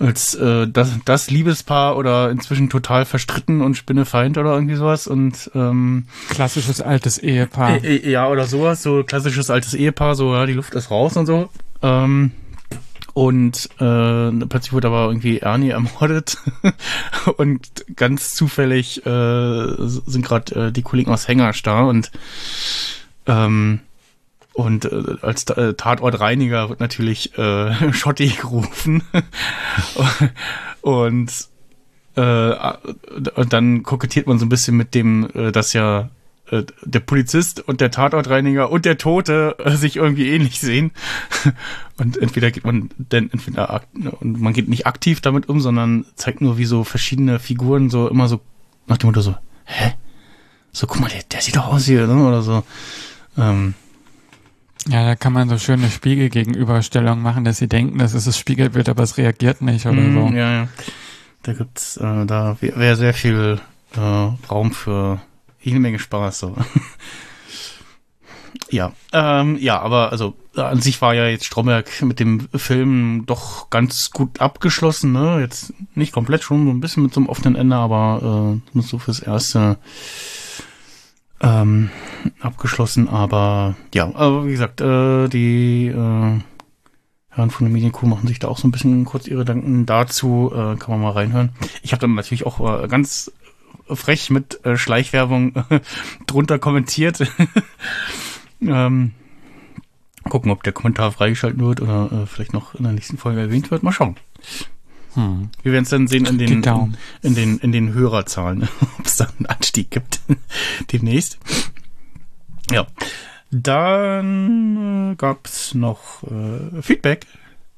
als 0.00 0.34
äh, 0.34 0.66
das, 0.66 0.92
das 1.04 1.30
Liebespaar 1.30 1.96
oder 1.96 2.30
inzwischen 2.30 2.70
total 2.70 3.04
verstritten 3.04 3.60
und 3.60 3.76
Spinnefeind 3.76 4.38
oder 4.38 4.54
irgendwie 4.54 4.74
sowas 4.74 5.06
und 5.06 5.50
ähm, 5.54 6.06
Klassisches 6.30 6.80
altes 6.80 7.18
Ehepaar. 7.18 7.84
äh, 7.84 7.96
äh, 7.96 8.10
ja, 8.10 8.28
oder 8.28 8.46
sowas, 8.46 8.82
so 8.82 9.04
klassisches 9.04 9.50
altes 9.50 9.74
Ehepaar, 9.74 10.14
so, 10.14 10.34
ja, 10.34 10.46
die 10.46 10.54
Luft 10.54 10.74
ist 10.74 10.90
raus 10.90 11.16
und 11.16 11.26
so. 11.26 11.50
Ähm, 11.82 12.32
und 13.12 13.68
äh, 13.80 14.46
plötzlich 14.46 14.72
wird 14.72 14.84
aber 14.84 15.08
irgendwie 15.08 15.40
Ernie 15.40 15.70
ermordet 15.70 16.38
und 17.36 17.68
ganz 17.96 18.34
zufällig 18.34 19.04
äh, 19.04 19.74
sind 19.78 20.24
gerade 20.24 20.68
äh, 20.68 20.72
die 20.72 20.82
Kollegen 20.82 21.12
aus 21.12 21.28
Hängersch 21.28 21.62
da 21.62 21.82
und 21.82 22.10
ähm, 23.26 23.80
und 24.60 24.84
äh, 24.84 25.16
als 25.22 25.44
äh, 25.50 25.74
Tatortreiniger 25.74 26.68
wird 26.68 26.80
natürlich 26.80 27.36
äh, 27.38 27.92
Schotti 27.92 28.28
gerufen 28.28 29.02
und 30.82 31.32
äh, 32.16 32.72
und 33.34 33.52
dann 33.52 33.82
kokettiert 33.82 34.26
man 34.26 34.38
so 34.38 34.46
ein 34.46 34.50
bisschen 34.50 34.76
mit 34.76 34.94
dem, 34.94 35.28
äh, 35.34 35.52
dass 35.52 35.72
ja 35.72 36.10
äh, 36.50 36.64
der 36.82 37.00
Polizist 37.00 37.66
und 37.66 37.80
der 37.80 37.90
Tatortreiniger 37.90 38.70
und 38.70 38.84
der 38.84 38.98
Tote 38.98 39.56
äh, 39.58 39.76
sich 39.76 39.96
irgendwie 39.96 40.28
ähnlich 40.28 40.60
sehen. 40.60 40.90
Und 41.96 42.16
entweder 42.16 42.50
geht 42.50 42.64
man 42.64 42.88
denn 42.96 43.30
entweder 43.30 43.82
und 44.20 44.40
man 44.40 44.54
geht 44.54 44.70
nicht 44.70 44.86
aktiv 44.86 45.20
damit 45.20 45.50
um, 45.50 45.60
sondern 45.60 46.06
zeigt 46.14 46.40
nur, 46.40 46.56
wie 46.56 46.64
so 46.64 46.82
verschiedene 46.82 47.38
Figuren 47.38 47.90
so 47.90 48.08
immer 48.08 48.26
so 48.26 48.40
nach 48.86 48.96
dem 48.96 49.08
Motto 49.08 49.20
so, 49.20 49.34
hä? 49.66 49.92
So, 50.72 50.86
guck 50.86 50.98
mal, 50.98 51.10
der, 51.10 51.22
der 51.30 51.42
sieht 51.42 51.56
doch 51.56 51.66
aus 51.66 51.84
hier, 51.84 52.06
ne? 52.06 52.26
Oder 52.26 52.40
so. 52.40 52.62
Ähm, 53.36 53.74
Ja, 54.88 55.04
da 55.04 55.14
kann 55.14 55.32
man 55.32 55.48
so 55.48 55.58
schöne 55.58 55.90
Spiegelgegenüberstellungen 55.90 57.22
machen, 57.22 57.44
dass 57.44 57.58
sie 57.58 57.68
denken, 57.68 57.98
dass 57.98 58.14
es 58.14 58.24
das 58.24 58.38
Spiegelbild, 58.38 58.88
aber 58.88 59.02
es 59.02 59.18
reagiert 59.18 59.60
nicht 59.60 59.84
oder 59.86 60.00
Mm, 60.00 60.14
so. 60.14 60.36
Ja, 60.36 60.52
ja. 60.52 60.68
Da 61.42 61.52
gibt's, 61.52 61.96
äh, 61.98 62.26
da 62.26 62.56
wäre 62.60 62.78
wär 62.78 62.96
sehr 62.96 63.14
viel 63.14 63.60
äh, 63.94 64.00
Raum 64.50 64.72
für 64.72 65.20
jede 65.60 65.80
Menge 65.80 65.98
Spaß. 65.98 66.38
So. 66.38 66.56
ja, 68.70 68.92
ähm, 69.12 69.58
ja, 69.60 69.80
aber 69.80 70.12
also 70.12 70.34
an 70.56 70.80
sich 70.80 71.00
war 71.02 71.14
ja 71.14 71.26
jetzt 71.26 71.44
Stromberg 71.44 72.02
mit 72.02 72.18
dem 72.18 72.48
Film 72.54 73.24
doch 73.26 73.70
ganz 73.70 74.10
gut 74.10 74.40
abgeschlossen. 74.40 75.12
Ne? 75.12 75.40
Jetzt 75.40 75.72
nicht 75.94 76.12
komplett 76.12 76.42
schon 76.42 76.64
so 76.66 76.70
ein 76.72 76.80
bisschen 76.80 77.02
mit 77.02 77.14
so 77.14 77.20
einem 77.20 77.28
offenen 77.28 77.54
Ende, 77.54 77.76
aber 77.76 78.60
äh, 78.74 78.80
so 78.80 78.98
fürs 78.98 79.20
erste 79.20 79.78
ähm, 81.40 81.90
abgeschlossen. 82.40 83.08
Aber 83.08 83.74
ja, 83.94 84.14
aber 84.14 84.46
wie 84.46 84.52
gesagt, 84.52 84.80
äh, 84.80 85.28
die 85.28 85.86
äh, 85.88 86.40
Herren 87.30 87.50
von 87.50 87.66
der 87.66 87.72
Medienkuh 87.72 88.06
machen 88.06 88.28
sich 88.28 88.38
da 88.38 88.48
auch 88.48 88.58
so 88.58 88.68
ein 88.68 88.72
bisschen 88.72 89.04
kurz 89.04 89.26
ihre 89.26 89.40
Gedanken 89.40 89.86
dazu. 89.86 90.50
Äh, 90.52 90.76
kann 90.76 90.90
man 90.90 91.00
mal 91.00 91.12
reinhören. 91.12 91.50
Ich 91.82 91.92
habe 91.92 92.00
dann 92.00 92.14
natürlich 92.14 92.46
auch 92.46 92.82
äh, 92.82 92.88
ganz 92.88 93.32
frech 93.88 94.30
mit 94.30 94.64
äh, 94.64 94.76
Schleichwerbung 94.76 95.54
drunter 96.26 96.58
kommentiert. 96.58 97.20
ähm, 98.60 99.12
gucken, 100.28 100.50
ob 100.50 100.62
der 100.62 100.72
Kommentar 100.72 101.12
freigeschalten 101.12 101.64
wird 101.64 101.80
oder 101.80 102.10
äh, 102.12 102.26
vielleicht 102.26 102.52
noch 102.52 102.74
in 102.74 102.84
der 102.84 102.92
nächsten 102.92 103.16
Folge 103.16 103.40
erwähnt 103.40 103.70
wird. 103.70 103.82
Mal 103.82 103.92
schauen. 103.92 104.16
Hm. 105.14 105.50
Wir 105.62 105.72
werden 105.72 105.84
es 105.84 105.90
dann 105.90 106.06
sehen 106.06 106.26
in 106.26 106.38
den, 106.38 106.62
Daumen. 106.62 106.96
in 107.22 107.34
den, 107.34 107.58
in 107.58 107.72
den 107.72 107.92
Hörerzahlen, 107.92 108.68
ob 108.98 109.06
es 109.06 109.16
da 109.16 109.28
einen 109.38 109.46
Anstieg 109.46 109.90
gibt 109.90 110.20
demnächst. 110.92 111.38
Ja. 112.70 112.86
Dann 113.50 115.12
äh, 115.12 115.14
gab 115.16 115.46
es 115.46 115.74
noch 115.74 116.22
äh, 116.22 116.82
Feedback, 116.82 117.26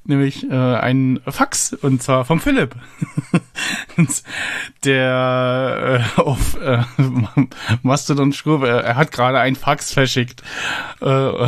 nämlich 0.03 0.47
äh, 0.49 0.53
ein 0.53 1.19
Fax, 1.27 1.73
und 1.73 2.03
zwar 2.03 2.25
vom 2.25 2.39
Philipp. 2.39 2.75
Der 4.83 6.03
äh, 6.17 6.21
auf 6.21 6.57
äh, 6.61 6.83
Mastodon 7.81 8.33
schrieb, 8.33 8.61
er, 8.61 8.83
er 8.83 8.95
hat 8.95 9.11
gerade 9.11 9.39
ein 9.39 9.55
Fax 9.55 9.91
verschickt. 9.91 10.43
Äh, 11.01 11.47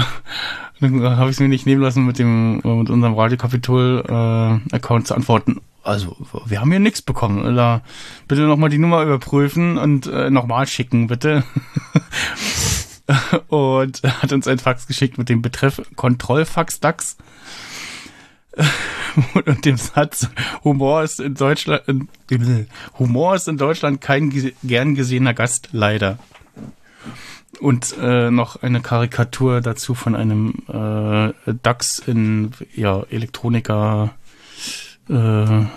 dann 0.81 1.03
habe 1.03 1.29
ich 1.29 1.35
es 1.35 1.39
mir 1.39 1.47
nicht 1.47 1.67
nehmen 1.67 1.81
lassen, 1.81 2.05
mit 2.05 2.19
dem 2.19 2.55
mit 2.55 2.89
unserem 2.89 3.13
Radiokapitol-Account 3.13 5.07
zu 5.07 5.15
antworten. 5.15 5.61
Also, 5.85 6.17
wir 6.47 6.59
haben 6.59 6.71
hier 6.71 6.79
nichts 6.79 7.03
bekommen. 7.03 7.55
Da 7.55 7.81
bitte 8.27 8.41
nochmal 8.41 8.69
die 8.69 8.79
Nummer 8.79 9.03
überprüfen 9.03 9.77
und 9.77 10.07
äh, 10.07 10.31
nochmal 10.31 10.65
schicken, 10.65 11.07
bitte. 11.07 11.43
und 13.49 14.01
hat 14.03 14.33
uns 14.33 14.47
ein 14.47 14.57
Fax 14.57 14.87
geschickt 14.87 15.19
mit 15.19 15.29
dem 15.29 15.43
Betreff 15.43 15.81
Kontrollfax 15.95 16.79
DAX. 16.79 17.17
und 19.45 19.65
dem 19.65 19.77
Satz, 19.77 20.29
Humor 20.63 21.03
ist 21.03 21.19
in 21.19 21.35
Deutschland, 21.35 21.83
Humor 22.97 23.35
ist 23.35 23.47
in 23.47 23.57
Deutschland 23.57 24.01
kein 24.01 24.33
gern 24.63 24.95
gesehener 24.95 25.35
Gast, 25.35 25.69
leider. 25.71 26.17
Und 27.59 27.95
äh, 28.01 28.31
noch 28.31 28.63
eine 28.63 28.81
Karikatur 28.81 29.61
dazu 29.61 29.93
von 29.93 30.15
einem 30.15 30.55
äh, 30.67 31.53
DAX 31.61 31.99
in 31.99 32.53
ja, 32.73 33.03
Elektroniker 33.09 34.15
äh, 35.09 35.61
äh, 35.61 35.67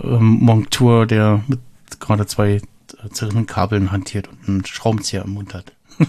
Montur, 0.00 1.06
der 1.06 1.42
mit 1.46 1.60
gerade 2.00 2.26
zwei 2.26 2.54
äh, 2.54 2.60
zerrissenen 3.10 3.46
Kabeln 3.46 3.92
hantiert 3.92 4.28
und 4.28 4.48
einen 4.48 4.64
Schraubenzieher 4.64 5.24
im 5.24 5.32
Mund 5.32 5.54
hat. 5.54 5.72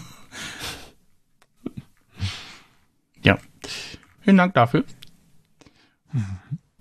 ja. 3.24 3.38
Vielen 4.22 4.38
Dank 4.38 4.54
dafür. 4.54 4.84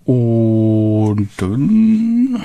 Und 0.05 1.29
dann, 1.37 2.43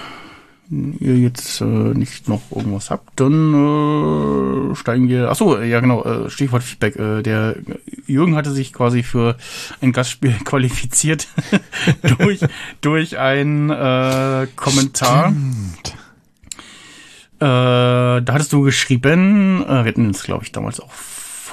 wenn 0.70 0.96
ihr 1.00 1.16
jetzt 1.16 1.60
äh, 1.60 1.64
nicht 1.64 2.28
noch 2.28 2.42
irgendwas 2.54 2.90
habt, 2.90 3.18
dann 3.18 4.72
äh, 4.72 4.74
steigen 4.74 5.08
wir. 5.08 5.30
Ach 5.30 5.36
so, 5.36 5.58
ja 5.58 5.80
genau, 5.80 6.04
äh, 6.04 6.30
Stichwort 6.30 6.62
Feedback. 6.62 6.96
Äh, 6.96 7.22
der 7.22 7.56
Jürgen 8.06 8.36
hatte 8.36 8.50
sich 8.50 8.72
quasi 8.72 9.02
für 9.02 9.36
ein 9.80 9.92
Gastspiel 9.92 10.34
qualifiziert 10.44 11.28
durch 12.18 12.40
durch 12.80 13.18
einen 13.18 13.70
äh, 13.70 14.46
Kommentar. 14.56 15.32
Äh, 17.40 17.40
da 17.40 18.24
hattest 18.28 18.52
du 18.52 18.62
geschrieben, 18.62 19.62
äh, 19.64 19.84
wir 19.84 19.88
hatten 19.88 20.10
es 20.10 20.24
glaube 20.24 20.44
ich 20.44 20.52
damals 20.52 20.80
auch 20.80 20.92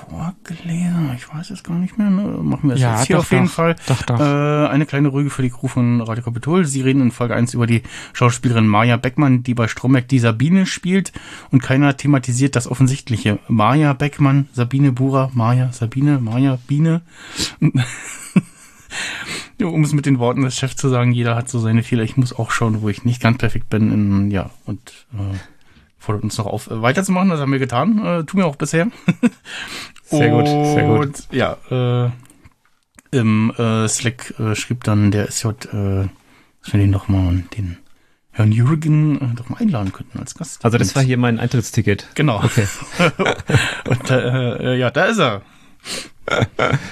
vorgelesen, 0.10 1.12
ich 1.16 1.34
weiß 1.34 1.50
es 1.52 1.64
gar 1.64 1.78
nicht 1.78 1.98
mehr. 1.98 2.10
Ne? 2.10 2.24
Machen 2.44 2.70
wir 2.70 2.76
es 2.76 2.82
Ja, 2.82 2.98
jetzt 2.98 3.08
hier 3.08 3.16
doch, 3.18 3.24
auf 3.24 3.32
jeden 3.32 3.46
doch. 3.46 3.52
Fall. 3.52 3.76
Doch, 3.88 4.02
doch. 4.04 4.20
Äh, 4.20 4.68
eine 4.68 4.86
kleine 4.86 5.12
Rüge 5.12 5.30
für 5.30 5.42
die 5.42 5.50
Crew 5.50 5.68
von 5.68 6.02
Radio 6.02 6.24
Kapitol. 6.24 6.66
Sie 6.66 6.82
reden 6.82 7.02
in 7.02 7.12
Folge 7.12 7.36
1 7.36 7.54
über 7.54 7.68
die 7.68 7.84
Schauspielerin 8.14 8.68
Maja 8.68 8.98
Beckmann, 8.98 9.44
die 9.44 9.54
bei 9.54 9.68
Stromberg 9.68 10.08
die 10.08 10.20
Sabine 10.20 10.66
spielt. 10.66 11.12
Und 11.52 11.62
keiner 11.62 11.98
thematisiert 11.98 12.56
das 12.56 12.68
Offensichtliche. 12.68 13.40
Maja 13.48 13.94
Beckmann, 13.94 14.48
Sabine 14.54 14.92
Bura, 14.92 15.30
Maja, 15.34 15.72
Sabine, 15.72 16.20
Maja, 16.20 16.58
Biene. 16.68 17.02
Um 19.62 19.84
es 19.84 19.94
mit 19.94 20.06
den 20.06 20.20
Worten 20.20 20.42
des 20.42 20.58
Chefs 20.58 20.76
zu 20.76 20.90
sagen, 20.90 21.12
jeder 21.12 21.36
hat 21.36 21.50
so 21.50 21.60
seine 21.60 21.82
Fehler. 21.84 22.04
Ich 22.04 22.18
muss 22.18 22.34
auch 22.34 22.52
schauen, 22.52 22.82
wo 22.82 22.90
ich 22.90 23.06
nicht 23.06 23.22
ganz 23.22 23.38
perfekt 23.38 23.70
bin. 23.70 23.92
In, 23.92 24.32
ja, 24.32 24.50
und 24.66 25.08
äh, 25.14 25.38
fordert 25.98 26.24
uns 26.24 26.38
noch 26.38 26.46
auf, 26.46 26.70
äh, 26.70 26.82
weiterzumachen. 26.82 27.30
Das 27.30 27.40
haben 27.40 27.52
wir 27.52 27.60
getan. 27.60 28.00
Äh, 28.06 28.24
tun 28.26 28.42
wir 28.42 28.48
auch 28.48 28.58
bisher. 28.58 28.88
Sehr 30.06 30.30
gut, 30.30 30.48
sehr 30.48 30.84
gut. 30.84 31.00
Und, 31.08 31.28
ja, 31.32 31.58
äh, 31.70 32.10
im 33.12 33.52
äh, 33.58 33.88
Slack 33.88 34.34
äh, 34.40 34.56
schrieb 34.56 34.84
dann 34.84 35.12
der 35.12 35.32
SJ, 35.32 35.48
äh, 35.48 35.52
dass 36.62 36.74
wir 36.74 36.80
den 36.80 36.90
noch 36.92 37.08
mal, 37.08 37.44
den 37.58 37.78
Herrn 38.32 38.52
Jürgen 38.52 39.16
äh, 39.22 39.36
doch 39.36 39.50
mal 39.50 39.60
einladen 39.60 39.94
könnten 39.94 40.20
als 40.20 40.36
Gast. 40.36 40.64
Also 40.64 40.78
das 40.78 40.90
Und- 40.90 40.96
war 40.96 41.04
hier 41.04 41.18
mein 41.18 41.40
Eintrittsticket. 41.40 42.08
Genau. 42.16 42.44
Okay. 42.44 42.68
Und 43.90 44.10
äh, 44.12 44.74
äh, 44.74 44.80
ja, 44.80 44.92
da 44.92 45.06
ist 45.06 45.20
er. 45.20 45.42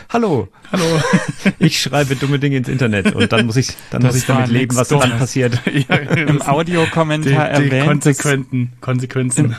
Hallo, 0.09 0.47
Hallo. 0.71 0.83
ich 1.59 1.81
schreibe 1.81 2.15
dumme 2.15 2.39
Dinge 2.39 2.57
ins 2.57 2.67
Internet 2.67 3.15
und 3.15 3.31
dann 3.31 3.47
muss 3.47 3.55
ich, 3.55 3.69
dann 3.89 4.01
Das 4.03 4.13
muss 4.13 4.21
ich 4.21 4.27
damit 4.27 4.49
leben, 4.49 4.75
was 4.75 4.89
dann 4.89 5.17
passiert. 5.17 5.59
ja, 5.89 5.95
Im 5.95 6.41
Audiokommentar 6.41 7.49
die 7.59 7.65
erwähnt 7.65 7.87
konsequenten 7.87 8.73
Konsequenzen. 8.81 9.55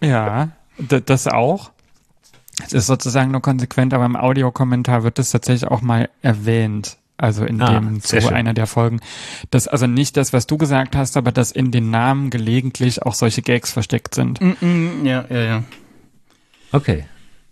ja, 0.00 0.50
das 0.78 1.28
auch. 1.28 1.71
Es 2.64 2.72
ist 2.72 2.86
sozusagen 2.86 3.30
nur 3.30 3.40
konsequent, 3.40 3.94
aber 3.94 4.04
im 4.04 4.16
Audiokommentar 4.16 5.02
wird 5.04 5.18
es 5.18 5.30
tatsächlich 5.30 5.70
auch 5.70 5.80
mal 5.80 6.08
erwähnt. 6.20 6.96
Also 7.18 7.44
in 7.44 7.60
Ah, 7.62 7.78
dem 7.78 8.02
zu 8.02 8.20
schön. 8.20 8.32
einer 8.32 8.52
der 8.52 8.66
Folgen. 8.66 9.00
Das, 9.50 9.68
also 9.68 9.86
nicht 9.86 10.16
das, 10.16 10.32
was 10.32 10.46
du 10.48 10.58
gesagt 10.58 10.96
hast, 10.96 11.16
aber 11.16 11.30
dass 11.30 11.52
in 11.52 11.70
den 11.70 11.90
Namen 11.90 12.30
gelegentlich 12.30 13.02
auch 13.02 13.14
solche 13.14 13.42
Gags 13.42 13.70
versteckt 13.70 14.14
sind. 14.14 14.40
Mm, 14.40 14.54
mm, 14.60 15.06
ja, 15.06 15.24
ja, 15.30 15.40
ja. 15.40 15.64
Okay. 16.72 17.04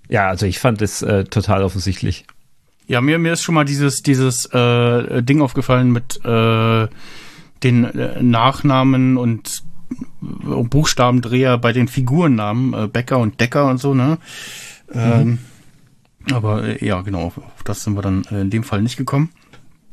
Ja, 0.08 0.26
also 0.28 0.44
ich 0.46 0.58
fand 0.58 0.82
es 0.82 1.02
äh, 1.02 1.22
total 1.24 1.62
offensichtlich. 1.62 2.26
Ja, 2.88 3.00
mir, 3.00 3.20
mir 3.20 3.34
ist 3.34 3.42
schon 3.42 3.54
mal 3.54 3.64
dieses, 3.64 4.02
dieses 4.02 4.46
äh, 4.46 5.22
Ding 5.22 5.40
aufgefallen 5.40 5.92
mit 5.92 6.18
äh, 6.24 6.88
den 7.62 7.84
äh, 7.84 8.20
Nachnamen 8.20 9.16
und 9.16 9.62
äh, 9.92 10.62
Buchstabendreher 10.64 11.58
bei 11.58 11.72
den 11.72 11.86
Figurennamen, 11.86 12.74
äh, 12.74 12.88
Becker 12.88 13.18
und 13.18 13.40
Decker 13.40 13.66
und 13.66 13.78
so, 13.78 13.94
ne? 13.94 14.18
Ähm, 14.92 15.38
aber 16.32 16.64
äh, 16.64 16.84
ja, 16.84 17.00
genau, 17.02 17.22
auf, 17.22 17.38
auf 17.38 17.62
das 17.64 17.84
sind 17.84 17.94
wir 17.94 18.02
dann 18.02 18.24
äh, 18.30 18.40
in 18.42 18.50
dem 18.50 18.64
Fall 18.64 18.82
nicht 18.82 18.96
gekommen. 18.96 19.30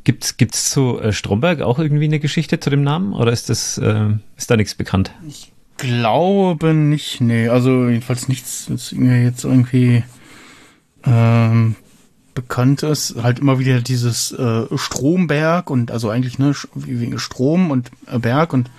Gibt's 0.04 0.36
gibt's 0.36 0.70
zu 0.70 0.98
äh, 1.00 1.12
Stromberg 1.12 1.60
auch 1.60 1.78
irgendwie 1.78 2.04
eine 2.04 2.20
Geschichte 2.20 2.60
zu 2.60 2.70
dem 2.70 2.82
Namen 2.82 3.12
oder 3.12 3.32
ist 3.32 3.50
das 3.50 3.78
äh, 3.78 4.10
ist 4.36 4.50
da 4.50 4.56
nichts 4.56 4.74
bekannt? 4.74 5.12
Glaube 5.76 6.74
nicht, 6.74 7.20
nee, 7.20 7.48
also 7.48 7.88
jedenfalls 7.88 8.28
nichts, 8.28 8.66
das 8.68 8.92
mir 8.92 9.22
jetzt 9.22 9.44
irgendwie 9.44 10.02
ähm, 11.04 11.76
bekannt 12.34 12.82
ist. 12.82 13.16
Halt 13.22 13.38
immer 13.40 13.58
wieder 13.58 13.80
dieses 13.80 14.32
äh, 14.32 14.66
Stromberg 14.76 15.70
und 15.70 15.90
also 15.90 16.10
eigentlich 16.10 16.38
ne 16.38 16.54
wegen 16.74 17.18
Strom 17.18 17.70
und 17.70 17.90
äh, 18.06 18.18
Berg 18.18 18.52
und 18.52 18.70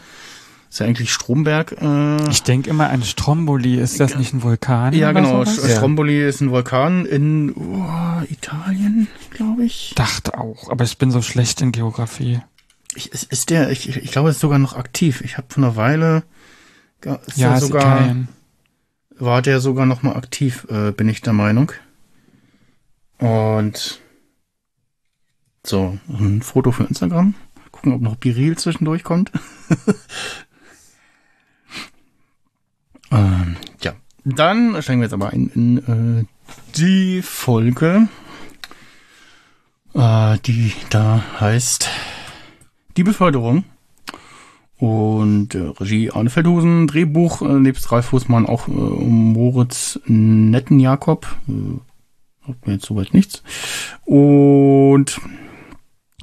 ist 0.69 0.79
ja 0.79 0.85
eigentlich 0.85 1.11
Stromberg. 1.11 1.75
Äh, 1.81 2.29
Ich 2.29 2.43
denke 2.43 2.69
immer 2.69 2.89
an 2.89 3.03
Stromboli. 3.03 3.75
Ist 3.79 3.99
das 3.99 4.15
nicht 4.15 4.33
ein 4.33 4.43
Vulkan? 4.43 4.93
ja, 4.93 5.11
genau. 5.11 5.41
Sch- 5.41 5.75
Stromboli 5.77 6.23
ist 6.27 6.41
ein 6.41 6.51
Vulkan 6.51 7.05
in 7.05 7.53
oh, 7.55 8.21
Italien, 8.29 9.07
glaube 9.31 9.65
ich. 9.65 9.93
Dachte 9.95 10.37
auch, 10.37 10.69
aber 10.69 10.83
ich 10.83 10.97
bin 10.97 11.09
so 11.11 11.21
schlecht 11.21 11.61
in 11.61 11.71
Geografie. 11.71 12.39
ich. 12.95 13.11
Ist, 13.11 13.23
ist 13.31 13.49
der? 13.49 13.71
Ich, 13.71 13.89
ich 13.89 14.11
glaube, 14.11 14.29
er 14.29 14.31
ist 14.31 14.39
sogar 14.39 14.59
noch 14.59 14.75
aktiv. 14.75 15.21
Ich 15.21 15.37
habe 15.37 15.47
vor 15.49 15.63
einer 15.63 15.75
Weile 15.75 16.23
ist 17.27 17.37
ja, 17.37 17.55
ist 17.55 17.61
sogar 17.61 18.01
Italien. 18.01 18.27
war 19.17 19.41
der 19.41 19.61
sogar 19.61 19.85
noch 19.85 20.03
mal 20.03 20.15
aktiv, 20.15 20.67
äh, 20.69 20.91
bin 20.91 21.07
ich 21.09 21.21
der 21.21 21.33
Meinung. 21.33 21.71
Und 23.17 23.99
so, 25.65 25.97
ein 26.09 26.41
Foto 26.41 26.71
für 26.71 26.83
Instagram. 26.83 27.33
Gucken, 27.71 27.93
ob 27.93 28.01
noch 28.01 28.15
Biril 28.15 28.57
zwischendurch 28.57 29.03
kommt. 29.03 29.31
ähm, 33.11 33.55
ja, 33.81 33.93
dann 34.25 34.81
steigen 34.81 35.01
wir 35.01 35.05
jetzt 35.05 35.13
aber 35.13 35.29
ein 35.29 35.51
in 35.53 35.77
äh, 35.77 36.25
die 36.75 37.21
Folge, 37.21 38.07
äh, 39.93 40.37
die 40.45 40.73
da 40.89 41.23
heißt 41.39 41.89
Die 42.97 43.03
Beförderung. 43.03 43.63
Und 44.77 45.55
äh, 45.55 45.73
Regie 45.79 46.11
Arne 46.11 46.29
Feldhusen, 46.29 46.87
Drehbuch, 46.87 47.41
äh, 47.41 47.59
nebst 47.59 47.91
Ralf 47.91 48.07
Fußmann 48.07 48.45
auch 48.45 48.67
äh, 48.69 48.71
Moritz 48.71 49.99
Nettenjakob. 50.05 51.27
Äh, 51.49 52.47
hat 52.47 52.65
mir 52.65 52.73
jetzt 52.73 52.85
soweit 52.85 53.13
nichts. 53.13 53.43
Und 54.05 55.19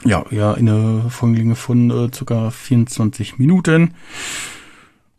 ja, 0.05 0.25
ja, 0.31 0.55
eine 0.55 1.05
Folgenlänge 1.11 1.55
von 1.55 1.91
äh, 1.91 2.15
circa 2.15 2.51
24 2.51 3.39
Minuten. 3.39 3.95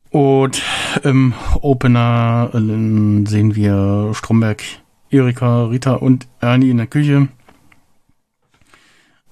Und 0.09 0.61
im 1.03 1.33
Opener 1.61 2.49
äh, 2.53 2.57
sehen 2.57 3.55
wir 3.55 4.11
Stromberg, 4.13 4.63
Erika, 5.09 5.65
Rita 5.65 5.93
und 5.93 6.27
Ernie 6.39 6.69
in 6.69 6.77
der 6.77 6.87
Küche. 6.87 7.27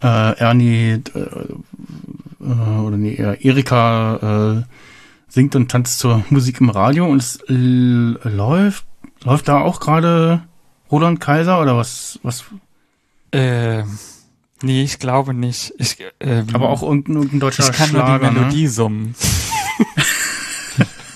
Äh, 0.02 0.38
Ernie, 0.38 1.02
äh, 1.14 1.20
äh, 1.20 2.80
oder 2.80 2.98
nee, 2.98 3.16
Erika 3.16 4.58
äh, 4.58 4.64
singt 5.28 5.56
und 5.56 5.72
tanzt 5.72 6.00
zur 6.00 6.24
Musik 6.30 6.62
im 6.62 6.70
Radio 6.70 7.08
und 7.08 7.22
es 7.22 7.40
läuft, 7.48 8.86
läuft 9.24 9.48
da 9.48 9.62
auch 9.62 9.80
gerade 9.80 10.44
Roland 10.92 11.20
Kaiser 11.20 11.62
oder 11.62 11.78
was, 11.78 12.20
was, 12.24 12.46
Äh, 13.32 13.84
nee, 14.62 14.84
ich 14.84 15.00
glaube 15.00 15.34
nicht. 15.34 15.74
Ich, 15.78 15.98
ähm, 16.20 16.48
aber 16.54 16.70
auch 16.70 16.84
irgendein, 16.84 17.16
irgendein 17.16 17.40
deutscher 17.40 17.64
ich 17.64 17.72
kann 17.72 17.90
Schlager, 17.90 18.20
nur 18.20 18.20
die 18.20 18.36
ne? 18.36 18.42
Melodie 18.42 18.68
summen. 18.68 19.16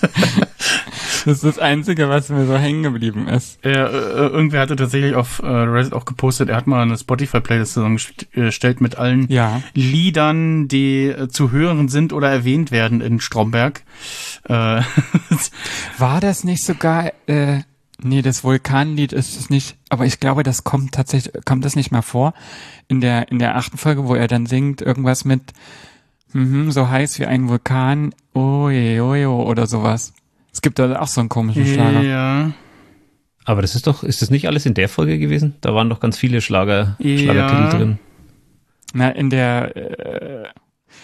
das 1.24 1.26
ist 1.26 1.44
das 1.44 1.58
Einzige, 1.58 2.08
was 2.08 2.28
mir 2.28 2.46
so 2.46 2.56
hängen 2.56 2.82
geblieben 2.82 3.28
ist. 3.28 3.58
Er, 3.62 3.90
äh, 3.92 4.26
irgendwer 4.28 4.60
hatte 4.60 4.76
tatsächlich 4.76 5.14
auf 5.14 5.40
äh, 5.42 5.46
Reddit 5.46 5.92
auch 5.92 6.04
gepostet, 6.04 6.48
er 6.48 6.56
hat 6.56 6.66
mal 6.66 6.82
eine 6.82 6.96
Spotify-Playlist 6.96 7.74
zusammengestellt 7.74 8.80
mit 8.80 8.96
allen 8.96 9.28
Ja. 9.30 9.62
Liedern, 9.74 10.68
die 10.68 11.06
äh, 11.06 11.28
zu 11.28 11.50
hören 11.50 11.88
sind 11.88 12.12
oder 12.12 12.30
erwähnt 12.30 12.70
werden 12.70 13.00
in 13.00 13.20
Stromberg. 13.20 13.82
Äh, 14.44 14.82
War 15.98 16.20
das 16.20 16.44
nicht 16.44 16.64
sogar, 16.64 17.12
äh, 17.26 17.60
nee, 18.02 18.22
das 18.22 18.44
Vulkanlied 18.44 19.12
ist 19.12 19.38
es 19.38 19.50
nicht, 19.50 19.76
aber 19.88 20.06
ich 20.06 20.20
glaube, 20.20 20.42
das 20.42 20.64
kommt 20.64 20.92
tatsächlich, 20.94 21.34
kommt 21.44 21.64
das 21.64 21.76
nicht 21.76 21.90
mal 21.90 22.02
vor? 22.02 22.34
In 22.88 23.00
der, 23.00 23.30
in 23.30 23.38
der 23.38 23.56
achten 23.56 23.78
Folge, 23.78 24.06
wo 24.08 24.14
er 24.14 24.26
dann 24.26 24.46
singt, 24.46 24.82
irgendwas 24.82 25.24
mit, 25.24 25.42
mhm, 26.32 26.70
so 26.70 26.88
heiß 26.88 27.18
wie 27.18 27.26
ein 27.26 27.48
Vulkan, 27.48 28.14
oje, 28.34 29.02
ojo, 29.02 29.42
oder 29.42 29.66
sowas. 29.66 30.12
Es 30.52 30.62
gibt 30.62 30.78
da 30.78 30.98
auch 31.00 31.06
so 31.06 31.20
einen 31.20 31.28
komischen 31.28 31.66
Schlager. 31.66 32.02
ja, 32.02 32.50
Aber 33.44 33.62
das 33.62 33.74
ist 33.74 33.86
doch, 33.86 34.02
ist 34.02 34.20
das 34.22 34.30
nicht 34.30 34.46
alles 34.48 34.66
in 34.66 34.74
der 34.74 34.88
Folge 34.88 35.18
gewesen? 35.18 35.54
Da 35.60 35.74
waren 35.74 35.88
doch 35.88 36.00
ganz 36.00 36.18
viele 36.18 36.40
Schlager, 36.40 36.96
Ja. 36.98 37.18
Schlagertitel 37.18 37.76
drin. 37.78 37.98
Na, 38.92 39.10
in 39.10 39.30
der, 39.30 39.76
äh, 39.76 40.48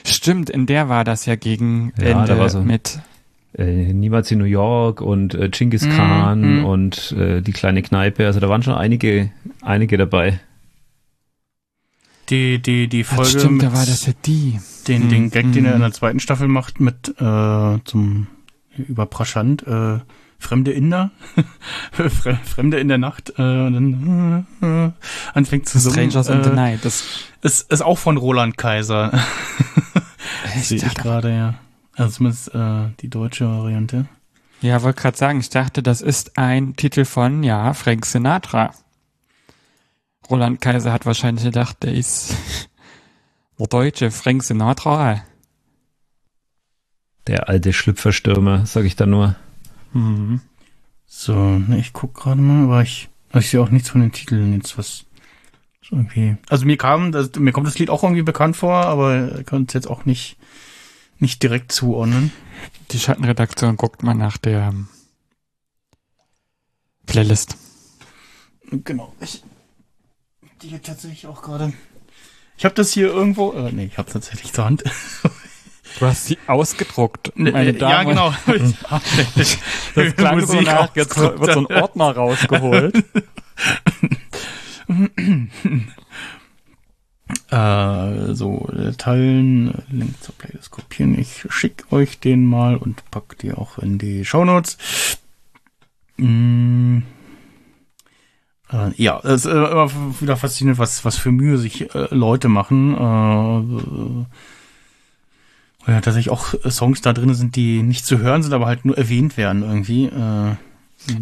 stimmt, 0.05 0.51
in 0.51 0.67
der 0.67 0.89
war 0.89 1.05
das 1.05 1.27
ja 1.27 1.37
gegen 1.37 1.93
Ja, 2.01 2.07
Ende 2.07 2.27
da 2.35 2.39
war 2.39 2.49
so- 2.51 2.63
mit, 2.63 2.99
Äh, 3.57 3.93
Niemals 3.95 4.31
in 4.33 4.39
New 4.39 4.45
York 4.45 5.01
und 5.01 5.35
äh, 5.35 5.49
Genghis 5.49 5.83
Mhm, 5.87 5.91
Khan 5.97 6.59
mhm. 6.59 6.65
und 6.67 7.13
äh, 7.13 7.41
die 7.41 7.53
kleine 7.53 7.81
Kneipe. 7.83 8.27
Also 8.27 8.39
da 8.39 8.49
waren 8.51 8.63
schon 8.63 8.75
einige, 8.75 9.31
einige 9.63 9.97
dabei. 9.97 10.41
Die, 12.31 12.61
die, 12.61 12.89
die 12.89 13.05
Folge 13.05 13.31
stimmt, 13.31 13.53
mit 13.59 13.63
da 13.63 13.73
war 13.73 13.87
das 13.87 14.07
ja 14.07 14.13
die. 14.25 14.59
den, 14.89 15.09
den 15.09 15.25
Hm, 15.25 15.31
Gag, 15.31 15.53
den 15.53 15.65
er 15.65 15.73
in 15.73 15.77
hm. 15.77 15.81
der 15.83 15.93
zweiten 15.93 16.21
Staffel 16.21 16.49
macht 16.49 16.81
mit 16.81 17.09
äh, 17.21 17.79
zum 17.85 18.27
überraschend 18.77 19.67
äh, 19.67 20.01
fremde 20.39 20.73
Inder, 20.73 21.11
Fre- 21.97 22.37
Fremde 22.45 22.79
in 22.79 22.89
der 22.89 22.99
Nacht 22.99 23.31
äh, 23.39 23.43
und 23.43 23.73
dann 23.73 24.47
äh, 24.63 24.87
äh, 24.87 24.91
anfängt 25.35 25.69
zu 25.69 25.79
summen. 25.79 26.11
Strangers 26.11 26.29
in 26.29 26.45
the 26.45 26.51
äh, 26.51 26.55
Night. 26.55 26.85
Das, 26.85 27.05
Ist, 27.43 27.73
ist 27.73 27.81
auch 27.83 27.97
von 27.99 28.17
Roland 28.19 28.59
Kaiser. 28.59 29.13
Sehe 30.61 30.79
ich 30.79 30.95
gerade, 30.95 31.35
ja. 31.35 31.55
Also 31.95 32.17
zumindest 32.19 32.55
äh, 32.55 32.89
die 33.01 33.09
deutsche 33.09 33.47
Variante. 33.49 34.07
Ja, 34.61 34.83
wollte 34.83 35.01
gerade 35.01 35.17
sagen, 35.17 35.41
ich 35.41 35.51
dachte, 35.51 35.83
das 35.83 36.03
ist 36.03 36.37
ein 36.39 36.77
Titel 36.77 37.05
von, 37.05 37.43
ja, 37.43 37.73
Frank 37.73 38.05
Sinatra. 38.07 38.73
Roland 40.31 40.61
Kaiser 40.61 40.93
hat 40.93 41.07
wahrscheinlich 41.07 41.45
gedacht, 41.45 41.83
der 41.83 41.95
ist 41.95 42.35
der 43.59 43.67
deutsche 43.67 44.11
Frank 44.11 44.43
Sinatra. 44.45 45.23
Der 47.27 47.49
alte 47.49 47.73
Schlüpferstürmer, 47.73 48.67
sag 48.67 48.85
ich 48.85 48.97
da 48.97 49.07
nur. 49.07 49.37
Mhm. 49.93 50.41
So, 51.07 51.35
ne, 51.35 51.79
ich 51.79 51.93
guck 51.93 52.15
gerade 52.15 52.41
mal, 52.41 52.65
aber 52.65 52.83
ich, 52.83 53.09
ich 53.35 53.51
sehe 53.51 53.61
auch 53.61 53.71
nichts 53.71 53.89
von 53.89 54.01
den 54.01 54.13
Titeln 54.13 54.55
jetzt, 54.55 54.77
was 54.77 55.07
irgendwie. 55.91 56.37
Also 56.49 56.67
mir 56.67 56.77
kam, 56.77 57.13
das, 57.13 57.35
mir 57.37 57.53
kommt 57.53 57.67
das 57.67 57.79
Lied 57.79 57.91
auch 57.91 58.03
irgendwie 58.03 58.23
bekannt 58.23 58.57
vor, 58.57 58.75
aber 58.75 59.39
ich 59.41 59.47
konnte 59.47 59.71
es 59.71 59.75
jetzt 59.75 59.91
auch 59.91 60.05
nicht, 60.05 60.37
nicht 61.19 61.43
direkt 61.43 61.73
zuordnen. 61.73 62.33
Die 62.91 62.99
Schattenredaktion 62.99 63.77
guckt 63.77 64.03
mal 64.03 64.15
nach 64.15 64.37
der 64.37 64.69
ähm, 64.69 64.89
Playlist. 67.07 67.57
Genau. 68.71 69.15
Ich, 69.21 69.43
die 70.63 70.69
hier 70.69 70.83
tatsächlich 70.83 71.27
auch 71.27 71.43
gerade 71.43 71.73
Ich 72.57 72.65
habe 72.65 72.75
das 72.75 72.93
hier 72.93 73.09
irgendwo. 73.09 73.53
Äh, 73.53 73.73
nee, 73.73 73.85
ich 73.85 73.99
habe 73.99 74.11
tatsächlich 74.11 74.53
zur 74.53 74.65
Hand. 74.65 74.85
Du 75.99 76.07
hast 76.07 76.27
sie 76.27 76.39
ausgedruckt, 76.47 77.33
meine 77.37 77.71
äh, 77.71 77.73
Damen 77.73 78.17
ja, 78.17 78.31
genau. 78.31 78.35
Das 79.95 80.15
klang 80.15 80.41
so 80.41 80.55
Musik 80.55 80.67
nach, 80.67 80.95
jetzt 80.95 81.17
wird 81.17 81.53
so 81.53 81.61
ein 81.61 81.67
Ordner 81.67 82.15
rausgeholt. 82.15 83.05
Äh, 87.51 88.35
so, 88.35 88.69
äh, 88.69 88.93
teilen, 88.93 89.75
äh, 89.75 89.83
Link 89.91 90.23
zur 90.23 90.37
Playlist 90.37 90.71
kopieren. 90.71 91.19
Ich 91.19 91.45
schicke 91.49 91.91
euch 91.93 92.21
den 92.21 92.45
mal 92.45 92.77
und 92.77 93.03
pack 93.11 93.37
die 93.39 93.53
auch 93.53 93.79
in 93.79 93.99
die 93.99 94.25
Shownotes. 94.25 94.79
Mm. 96.19 97.01
Äh, 98.73 98.91
ja, 98.97 99.21
es 99.23 99.45
ist 99.45 99.53
immer 99.53 99.91
wieder 100.21 100.37
faszinierend, 100.37 100.79
was, 100.79 101.05
was 101.05 101.17
für 101.17 101.31
Mühe 101.31 101.57
sich 101.59 101.95
äh, 101.95 102.09
Leute 102.15 102.49
machen. 102.49 102.95
Äh, 105.87 105.91
äh, 105.91 105.93
ja, 105.93 106.01
tatsächlich 106.01 106.31
auch 106.31 106.55
Songs 106.69 107.01
da 107.01 107.13
drin 107.13 107.33
sind, 107.35 107.55
die 107.55 107.83
nicht 107.83 108.05
zu 108.05 108.19
hören 108.19 108.43
sind, 108.43 108.53
aber 108.53 108.67
halt 108.67 108.85
nur 108.85 108.99
erwähnt 108.99 109.37
werden 109.37 109.63
irgendwie. 109.63 110.07
Äh, 110.07 110.57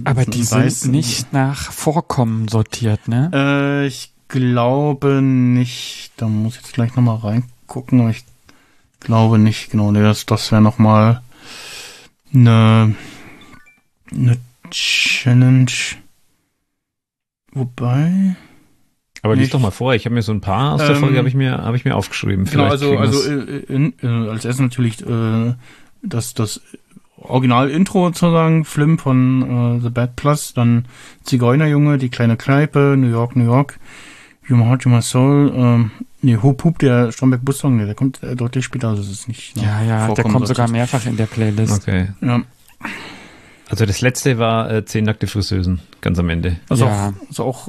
Aber 0.04 0.24
die 0.24 0.42
weiß- 0.42 0.70
sind 0.70 0.92
nicht 0.92 1.32
nach 1.34 1.70
Vorkommen 1.70 2.48
sortiert, 2.48 3.08
ne? 3.08 3.30
äh, 3.34 3.86
ich 3.86 4.10
glaube 4.28 5.20
nicht. 5.20 6.12
Da 6.16 6.28
muss 6.28 6.54
ich 6.56 6.62
jetzt 6.62 6.72
gleich 6.72 6.94
nochmal 6.96 7.16
reingucken, 7.18 8.00
aber 8.00 8.10
ich 8.10 8.24
glaube 9.00 9.38
nicht. 9.38 9.70
Genau, 9.70 9.92
nee, 9.92 10.00
das, 10.00 10.24
das 10.24 10.50
wäre 10.50 10.62
nochmal 10.62 11.20
eine, 12.32 12.94
eine 14.10 14.38
Challenge. 14.70 15.66
Wobei. 17.54 18.36
Aber 19.22 19.36
lies 19.36 19.48
doch 19.50 19.60
mal 19.60 19.70
vor, 19.70 19.94
ich 19.94 20.04
habe 20.04 20.14
mir 20.14 20.22
so 20.22 20.32
ein 20.32 20.42
paar 20.42 20.74
aus 20.74 20.80
der 20.82 20.90
Ähm, 20.90 20.96
Folge 20.96 21.16
habe 21.18 21.28
ich 21.28 21.34
mir 21.34 21.52
habe 21.52 21.76
ich 21.76 21.84
mir 21.86 21.96
aufgeschrieben. 21.96 22.44
Genau, 22.44 22.68
Vielleicht 22.68 22.72
also, 22.72 22.88
kriegen 22.90 23.00
also 23.00 23.24
wir's- 23.24 23.48
äh, 23.70 23.72
in, 23.74 23.94
äh, 24.02 24.28
als 24.30 24.44
erstes 24.44 24.60
natürlich 24.60 25.00
äh, 25.06 25.54
das, 26.02 26.34
das 26.34 26.60
Original-Intro 27.16 28.08
sozusagen, 28.08 28.66
Flim 28.66 28.98
von 28.98 29.78
äh, 29.78 29.80
The 29.82 29.88
Bad 29.88 30.16
Plus, 30.16 30.52
dann 30.52 30.84
Zigeunerjunge, 31.22 31.96
die 31.96 32.10
kleine 32.10 32.36
Kneipe, 32.36 32.96
New 32.98 33.08
York, 33.08 33.34
New 33.34 33.44
York, 33.46 33.78
You 34.46 34.56
My 34.56 34.64
Heart, 34.64 34.84
You 34.84 34.90
My 34.90 35.00
Soul, 35.00 35.52
ähm, 35.56 35.90
nee, 36.20 36.36
Hoop 36.42 36.62
Hoop, 36.64 36.78
der 36.80 37.10
Stromberg 37.12 37.42
Bus 37.42 37.58
Song, 37.58 37.76
nee, 37.78 37.86
der 37.86 37.94
kommt 37.94 38.22
äh, 38.22 38.36
deutlich 38.36 38.66
später, 38.66 38.88
also 38.88 39.00
das 39.02 39.10
ist 39.10 39.28
nicht. 39.28 39.56
Ja, 39.56 39.82
ja, 39.82 40.12
der 40.12 40.24
kommt 40.24 40.46
sogar 40.48 40.68
mehrfach 40.68 41.06
in 41.06 41.16
der 41.16 41.26
Playlist. 41.26 41.72
okay. 41.72 42.08
Ja, 42.20 42.42
Also 43.70 43.86
das 43.86 44.00
letzte 44.02 44.38
war 44.38 44.70
äh, 44.70 44.84
zehn 44.84 45.04
nackte 45.04 45.26
Friseusen, 45.26 45.80
ganz 46.02 46.18
am 46.18 46.28
Ende. 46.28 46.58
also 46.68 46.84
Ja. 46.84 47.08
auch, 47.08 47.26
also 47.28 47.44
auch 47.44 47.68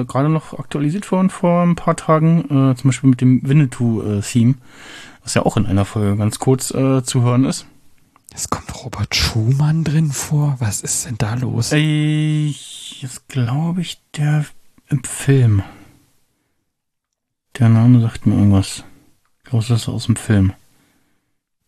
äh, 0.00 0.04
gerade 0.04 0.28
noch 0.28 0.58
aktualisiert 0.58 1.10
worden 1.12 1.30
vor 1.30 1.62
ein 1.62 1.76
paar 1.76 1.96
Tagen, 1.96 2.40
äh, 2.72 2.74
zum 2.76 2.88
Beispiel 2.88 3.10
mit 3.10 3.20
dem 3.20 3.48
Winnetou-Theme, 3.48 4.54
was 5.22 5.34
ja 5.34 5.46
auch 5.46 5.56
in 5.56 5.66
einer 5.66 5.84
Folge 5.84 6.16
ganz 6.16 6.38
kurz 6.40 6.72
äh, 6.72 7.02
zu 7.04 7.22
hören 7.22 7.44
ist. 7.44 7.66
Es 8.34 8.50
kommt 8.50 8.74
Robert 8.84 9.14
Schumann 9.14 9.84
drin 9.84 10.10
vor. 10.10 10.56
Was 10.58 10.80
ist 10.82 11.06
denn 11.06 11.16
da 11.16 11.34
los? 11.34 11.72
Ich, 11.72 13.00
jetzt 13.00 13.28
glaube 13.28 13.80
ich, 13.80 14.00
der 14.16 14.44
im 14.88 15.04
Film. 15.04 15.62
Der 17.58 17.68
Name 17.70 18.00
sagt 18.00 18.26
mir 18.26 18.34
irgendwas. 18.34 18.84
Ich 19.44 19.50
glaube, 19.50 19.64
das 19.66 19.82
ist 19.82 19.88
aus 19.88 20.06
dem 20.06 20.16
Film. 20.16 20.52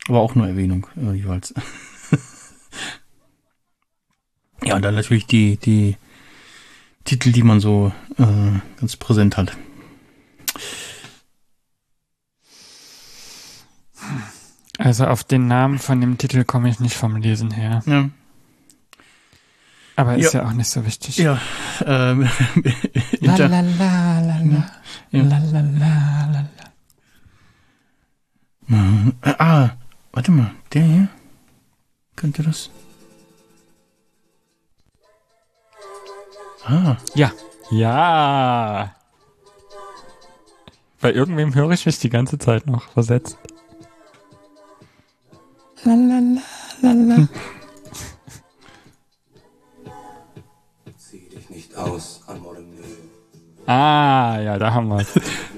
Aber 0.08 0.20
auch 0.20 0.34
nur 0.34 0.46
Erwähnung, 0.48 0.86
äh, 0.96 1.12
jeweils. 1.14 1.54
ja, 4.64 4.76
und 4.76 4.82
dann 4.82 4.94
natürlich 4.94 5.26
die, 5.26 5.56
die 5.56 5.96
Titel, 7.04 7.32
die 7.32 7.42
man 7.42 7.60
so 7.60 7.92
äh, 8.18 8.24
ganz 8.80 8.96
präsent 8.96 9.36
hat. 9.36 9.56
Also 14.78 15.06
auf 15.06 15.24
den 15.24 15.48
Namen 15.48 15.78
von 15.78 16.00
dem 16.00 16.18
Titel 16.18 16.44
komme 16.44 16.68
ich 16.68 16.78
nicht 16.80 16.94
vom 16.96 17.16
Lesen 17.16 17.50
her. 17.50 17.82
Ja, 17.86 18.08
Aber 19.96 20.16
ist 20.16 20.32
Ja. 20.32 20.42
ja, 20.42 20.48
auch 20.48 20.52
nicht 20.52 20.68
so 20.70 20.86
wichtig. 20.86 21.16
ja 21.18 21.40
ähm, 21.84 22.28
La 23.20 23.32
Inter 23.32 23.48
la 23.48 23.60
la 23.60 24.20
la 24.20 24.38
la. 24.38 24.70
Ja. 25.10 25.22
La 25.24 25.38
la 25.38 25.60
la 25.60 26.28
la 26.32 26.40
la. 26.40 26.64
Äh, 29.22 29.34
ah, 29.38 29.70
warte 30.12 30.30
mal, 30.30 30.50
der 30.72 30.82
hier? 30.82 31.08
Könnte 32.16 32.42
das? 32.42 32.70
Ah, 36.68 36.96
Ja. 37.14 37.32
Ja. 37.70 38.94
Bei 41.00 41.12
irgendwem 41.12 41.54
höre 41.54 41.70
ich 41.70 41.86
mich 41.86 41.98
die 41.98 42.08
ganze 42.10 42.38
Zeit 42.38 42.66
noch 42.66 42.88
versetzt. 42.90 43.38
La 45.84 45.94
la 45.94 46.18
la 46.18 46.92
la 46.92 46.92
la. 47.16 47.28
Zieh 50.96 51.28
dich 51.28 51.48
nicht 51.50 51.76
aus, 51.76 52.22
Amore 52.26 52.60
mio. 52.62 52.82
Ah, 53.66 54.38
ja, 54.40 54.58
da 54.58 54.72
haben 54.72 54.88
wir 54.88 54.98
es. 55.00 55.08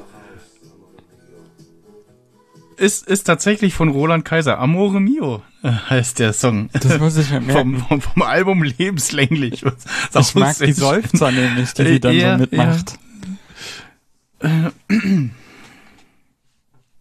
ist, 2.81 3.07
ist 3.07 3.25
tatsächlich 3.25 3.75
von 3.75 3.91
Roland 3.91 4.25
Kaiser. 4.25 4.59
Amore 4.59 5.01
Mio 5.01 5.43
äh, 5.63 5.71
heißt 5.71 6.19
der 6.19 6.33
Song. 6.33 6.71
Das 6.73 6.99
muss 6.99 7.17
ich 7.17 7.31
mir 7.31 7.41
merken. 7.41 7.79
vom, 7.79 8.01
vom, 8.01 8.01
vom 8.01 8.23
Album 8.23 8.63
Lebenslänglich. 8.63 9.63
Ich 9.63 10.35
mag 10.35 10.57
die 10.59 10.73
Seufzer 10.73 11.31
nämlich, 11.31 11.73
die 11.75 11.85
sie 11.85 12.01
dann 12.01 12.15
Ja, 12.15 12.33
so 12.33 12.41
mitmacht. 12.41 12.99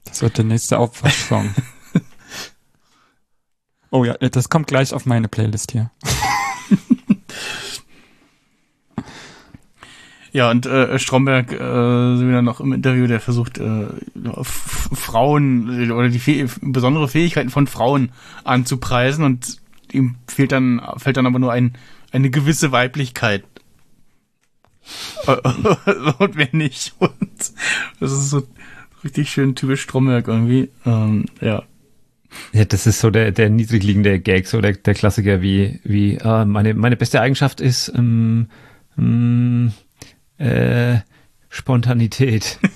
Das 0.03 0.21
wird 0.21 0.37
der 0.37 0.45
nächste 0.45 0.77
Aufwachsong. 0.77 1.55
oh 3.91 4.03
ja, 4.03 4.15
das 4.17 4.49
kommt 4.49 4.67
gleich 4.67 4.93
auf 4.93 5.05
meine 5.05 5.29
Playlist 5.29 5.71
hier. 5.71 5.91
Ja, 10.31 10.51
und 10.51 10.65
äh, 10.65 10.99
Stromberg, 10.99 11.51
äh, 11.51 11.57
wieder 11.57 12.41
noch 12.41 12.59
im 12.59 12.73
Interview, 12.73 13.07
der 13.07 13.19
versucht, 13.19 13.57
äh, 13.57 13.87
Frauen 14.43 15.91
oder 15.91 16.09
die 16.09 16.19
Fäh 16.19 16.45
besondere 16.61 17.07
Fähigkeiten 17.07 17.49
von 17.49 17.67
Frauen 17.67 18.11
anzupreisen 18.43 19.23
und 19.23 19.57
ihm 19.91 20.15
fehlt 20.27 20.51
dann, 20.51 20.81
fällt 20.97 21.17
dann 21.17 21.25
aber 21.25 21.39
nur 21.39 21.51
ein, 21.51 21.73
eine 22.11 22.29
gewisse 22.29 22.71
Weiblichkeit. 22.71 23.43
Und 25.27 26.35
wer 26.35 26.49
nicht. 26.51 26.93
Und 26.99 27.13
das 27.99 28.11
ist 28.11 28.29
so 28.29 28.47
richtig 29.03 29.29
schön 29.29 29.55
typisch 29.55 29.81
Stromberg 29.81 30.27
irgendwie. 30.27 30.69
Ähm, 30.85 31.25
ja. 31.41 31.63
Ja, 32.53 32.65
das 32.65 32.85
ist 32.85 32.99
so 32.99 33.09
der, 33.09 33.31
der 33.31 33.49
niedrig 33.49 33.83
liegende 33.83 34.19
Gag, 34.19 34.47
so 34.47 34.61
der, 34.61 34.73
der 34.73 34.93
Klassiker 34.93 35.41
wie, 35.41 35.79
wie 35.83 36.15
äh, 36.15 36.45
meine, 36.45 36.75
meine 36.75 36.95
beste 36.95 37.21
Eigenschaft 37.21 37.59
ist 37.59 37.91
ähm, 37.95 38.49
ähm, 38.97 39.73
äh, 40.39 40.99
Spontanität. 41.49 42.59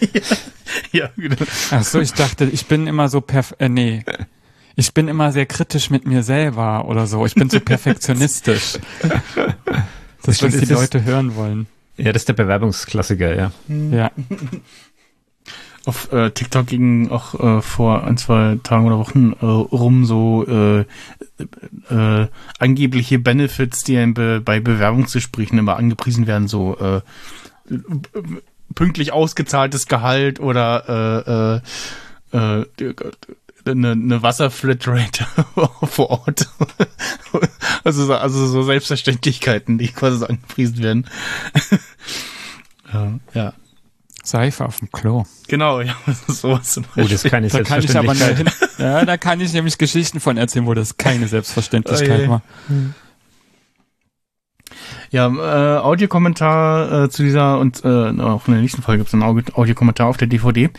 Ja, 0.91 1.09
genau. 1.17 1.35
Ach 1.71 1.83
so, 1.83 1.99
ich 1.99 2.13
dachte, 2.13 2.45
ich 2.45 2.65
bin 2.65 2.87
immer 2.87 3.09
so 3.09 3.21
perf 3.21 3.53
äh, 3.59 3.69
nee. 3.69 4.03
Ich 4.75 4.93
bin 4.93 5.07
immer 5.07 5.31
sehr 5.31 5.45
kritisch 5.45 5.89
mit 5.89 6.07
mir 6.07 6.23
selber 6.23 6.85
oder 6.87 7.05
so. 7.05 7.25
Ich 7.25 7.35
bin 7.35 7.49
so 7.49 7.59
perfektionistisch. 7.59 8.79
Das, 10.25 10.41
was 10.41 10.55
die 10.55 10.73
Leute 10.73 11.03
hören 11.03 11.35
wollen. 11.35 11.67
Ja, 11.97 12.13
das 12.13 12.21
ist 12.21 12.29
der 12.29 12.33
Bewerbungsklassiker, 12.33 13.35
ja. 13.35 13.51
Ja. 13.67 14.09
auf 15.85 16.13
äh, 16.13 16.31
TikTok 16.31 16.65
ging 16.65 17.09
auch 17.09 17.37
äh, 17.39 17.61
vor 17.61 18.05
ein, 18.05 18.15
zwei 18.15 18.57
Tagen 18.63 18.85
oder 18.85 18.99
Wochen 18.99 19.33
äh, 19.41 19.45
rum 19.45 20.05
so 20.05 20.45
äh, 20.47 20.85
äh, 21.89 22.27
angebliche 22.57 23.19
Benefits, 23.19 23.83
die 23.83 23.97
einem 23.97 24.13
be 24.13 24.39
bei 24.39 24.61
Bewerbungsgesprächen 24.61 25.59
immer 25.59 25.75
angepriesen 25.75 26.25
werden, 26.25 26.47
so 26.47 26.77
äh, 26.77 27.01
pünktlich 28.75 29.11
ausgezahltes 29.13 29.87
Gehalt 29.87 30.39
oder 30.39 31.61
äh, 32.33 32.37
äh, 32.37 32.61
äh, 32.61 32.93
eine, 33.65 33.91
eine 33.91 34.21
Wasserflatrate 34.21 35.25
vor 35.83 36.09
Ort. 36.09 36.49
also, 37.83 38.05
so- 38.05 38.15
also 38.15 38.47
so 38.47 38.63
Selbstverständlichkeiten, 38.63 39.77
die 39.77 39.87
quasi 39.87 40.17
so 40.17 40.25
angepriesen 40.27 40.79
werden. 40.83 41.07
ja, 42.91 43.19
ja. 43.33 43.53
Seife 44.25 44.63
auf 44.65 44.79
dem 44.79 44.89
Klo. 44.91 45.25
Genau, 45.49 45.81
ja, 45.81 45.95
sowas 46.27 46.71
zum 46.71 46.85
Oh, 46.95 47.01
das 47.01 47.11
ist 47.25 47.29
keine 47.29 47.49
Da 47.49 47.61
kann 47.63 47.83
ich 47.83 47.95
aber 47.97 48.13
ja, 48.77 49.03
da 49.05 49.17
kann 49.17 49.41
ich 49.41 49.51
nämlich 49.51 49.77
Geschichten 49.77 50.21
von 50.21 50.37
erzählen, 50.37 50.65
wo 50.65 50.73
das 50.73 50.95
keine 50.97 51.27
Selbstverständlichkeit 51.27 52.27
Oh 52.27 52.29
war. 52.29 52.41
Ja, 55.13 55.27
äh, 55.27 55.77
Audiokommentar 55.77 57.03
äh, 57.03 57.09
zu 57.09 57.21
dieser 57.21 57.59
und 57.59 57.85
äh, 57.85 57.87
auch 57.87 58.47
in 58.47 58.53
der 58.53 58.63
nächsten 58.63 58.81
Folge 58.81 58.97
gibt 58.97 59.09
es 59.09 59.13
einen 59.13 59.21
Audio- 59.21 59.53
Audiokommentar 59.53 60.07
auf 60.07 60.17
der 60.17 60.27
DVD. 60.27 60.71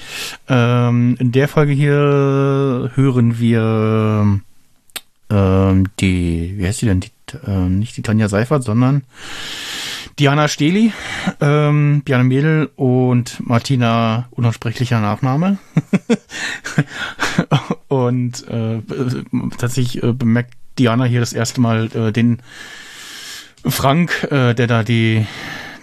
Ähm, 0.49 1.15
in 1.21 1.31
der 1.31 1.47
Folge 1.47 1.71
hier 1.71 2.91
hören 2.97 3.39
wir 3.39 4.41
ähm, 5.31 5.85
die, 6.01 6.55
wie 6.57 6.67
heißt 6.67 6.83
die 6.83 6.87
denn? 6.87 6.99
Die, 6.99 7.11
äh, 7.47 7.69
nicht 7.69 7.97
die 7.97 8.03
Tanja 8.03 8.27
Seifert, 8.29 8.65
sondern 8.65 9.05
Diana 10.19 10.49
Steli, 10.49 10.93
ähm, 11.41 12.03
Diana 12.05 12.25
Mädel 12.25 12.71
und 12.75 13.39
Martina 13.47 14.27
unaussprechlicher 14.33 14.99
Nachname. 14.99 15.59
und 17.87 18.49
äh, 18.49 18.83
tatsächlich 19.59 20.03
äh, 20.03 20.13
bemerkt 20.13 20.55
Diana 20.77 21.05
hier 21.05 21.21
das 21.21 21.33
erste 21.33 21.61
Mal 21.61 21.87
äh, 21.95 22.11
den 22.11 22.41
Frank, 23.67 24.29
äh, 24.31 24.55
der 24.55 24.67
da 24.67 24.83
die 24.83 25.27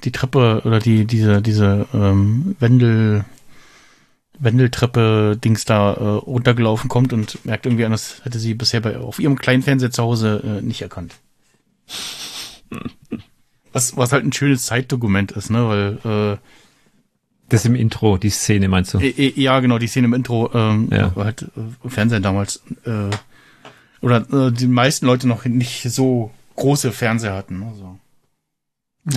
die 0.04 0.12
Treppe 0.12 0.62
oder 0.66 0.80
die 0.80 1.06
diese 1.06 1.42
diese 1.42 1.88
ähm, 1.94 2.56
Wendel 2.60 3.26
Wendeltreppe 4.40 5.38
Dings 5.44 5.66
da 5.66 5.94
äh, 5.94 6.04
runtergelaufen 6.04 6.90
kommt 6.90 7.14
und 7.14 7.46
merkt 7.46 7.66
irgendwie 7.68 7.86
an, 7.86 7.92
das 7.92 8.22
hätte 8.24 8.40
sie 8.40 8.56
bisher 8.56 8.82
bei, 8.82 8.98
auf 8.98 9.20
ihrem 9.20 9.38
kleinen 9.38 9.62
Fernseher 9.62 9.92
zu 9.92 10.02
Hause 10.02 10.60
äh, 10.60 10.62
nicht 10.66 10.82
erkannt. 10.82 11.14
Was, 13.74 13.96
was 13.96 14.12
halt 14.12 14.26
ein 14.26 14.34
schönes 14.34 14.66
Zeitdokument 14.66 15.32
ist, 15.32 15.50
ne, 15.50 15.66
weil 16.04 16.34
äh, 16.34 16.38
Das 17.48 17.64
im 17.64 17.76
Intro, 17.76 18.18
die 18.18 18.30
Szene 18.30 18.68
meinst 18.68 18.94
du? 18.94 19.00
ja 19.00 19.62
genau 19.62 19.78
die 19.78 19.88
Szene 19.88 20.08
im 20.08 20.14
Intro 20.14 20.52
ähm, 20.54 20.90
Ja. 20.92 21.16
war 21.16 21.24
halt 21.26 21.44
äh, 21.56 21.88
Fernsehen 21.90 22.22
damals 22.22 22.62
äh, 22.86 23.10
oder 24.02 24.26
äh, 24.48 24.52
die 24.52 24.68
meisten 24.68 25.06
Leute 25.06 25.26
noch 25.30 25.46
nicht 25.46 25.84
so 25.90 26.32
große 26.56 26.92
Fernseher 26.92 27.34
hatten. 27.34 27.64
Also. 27.64 27.98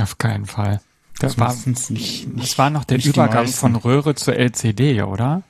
Auf 0.03 0.18
keinen 0.18 0.47
Fall. 0.47 0.81
Das 1.18 1.38
war, 1.38 1.51
Zumindest 1.51 1.90
nicht, 1.90 2.29
nicht 2.29 2.51
das 2.51 2.59
war 2.59 2.70
noch 2.70 2.85
der 2.85 3.05
Übergang 3.05 3.47
von 3.47 3.77
Röhre 3.77 4.14
zur 4.14 4.35
LCD, 4.35 5.03
oder? 5.03 5.42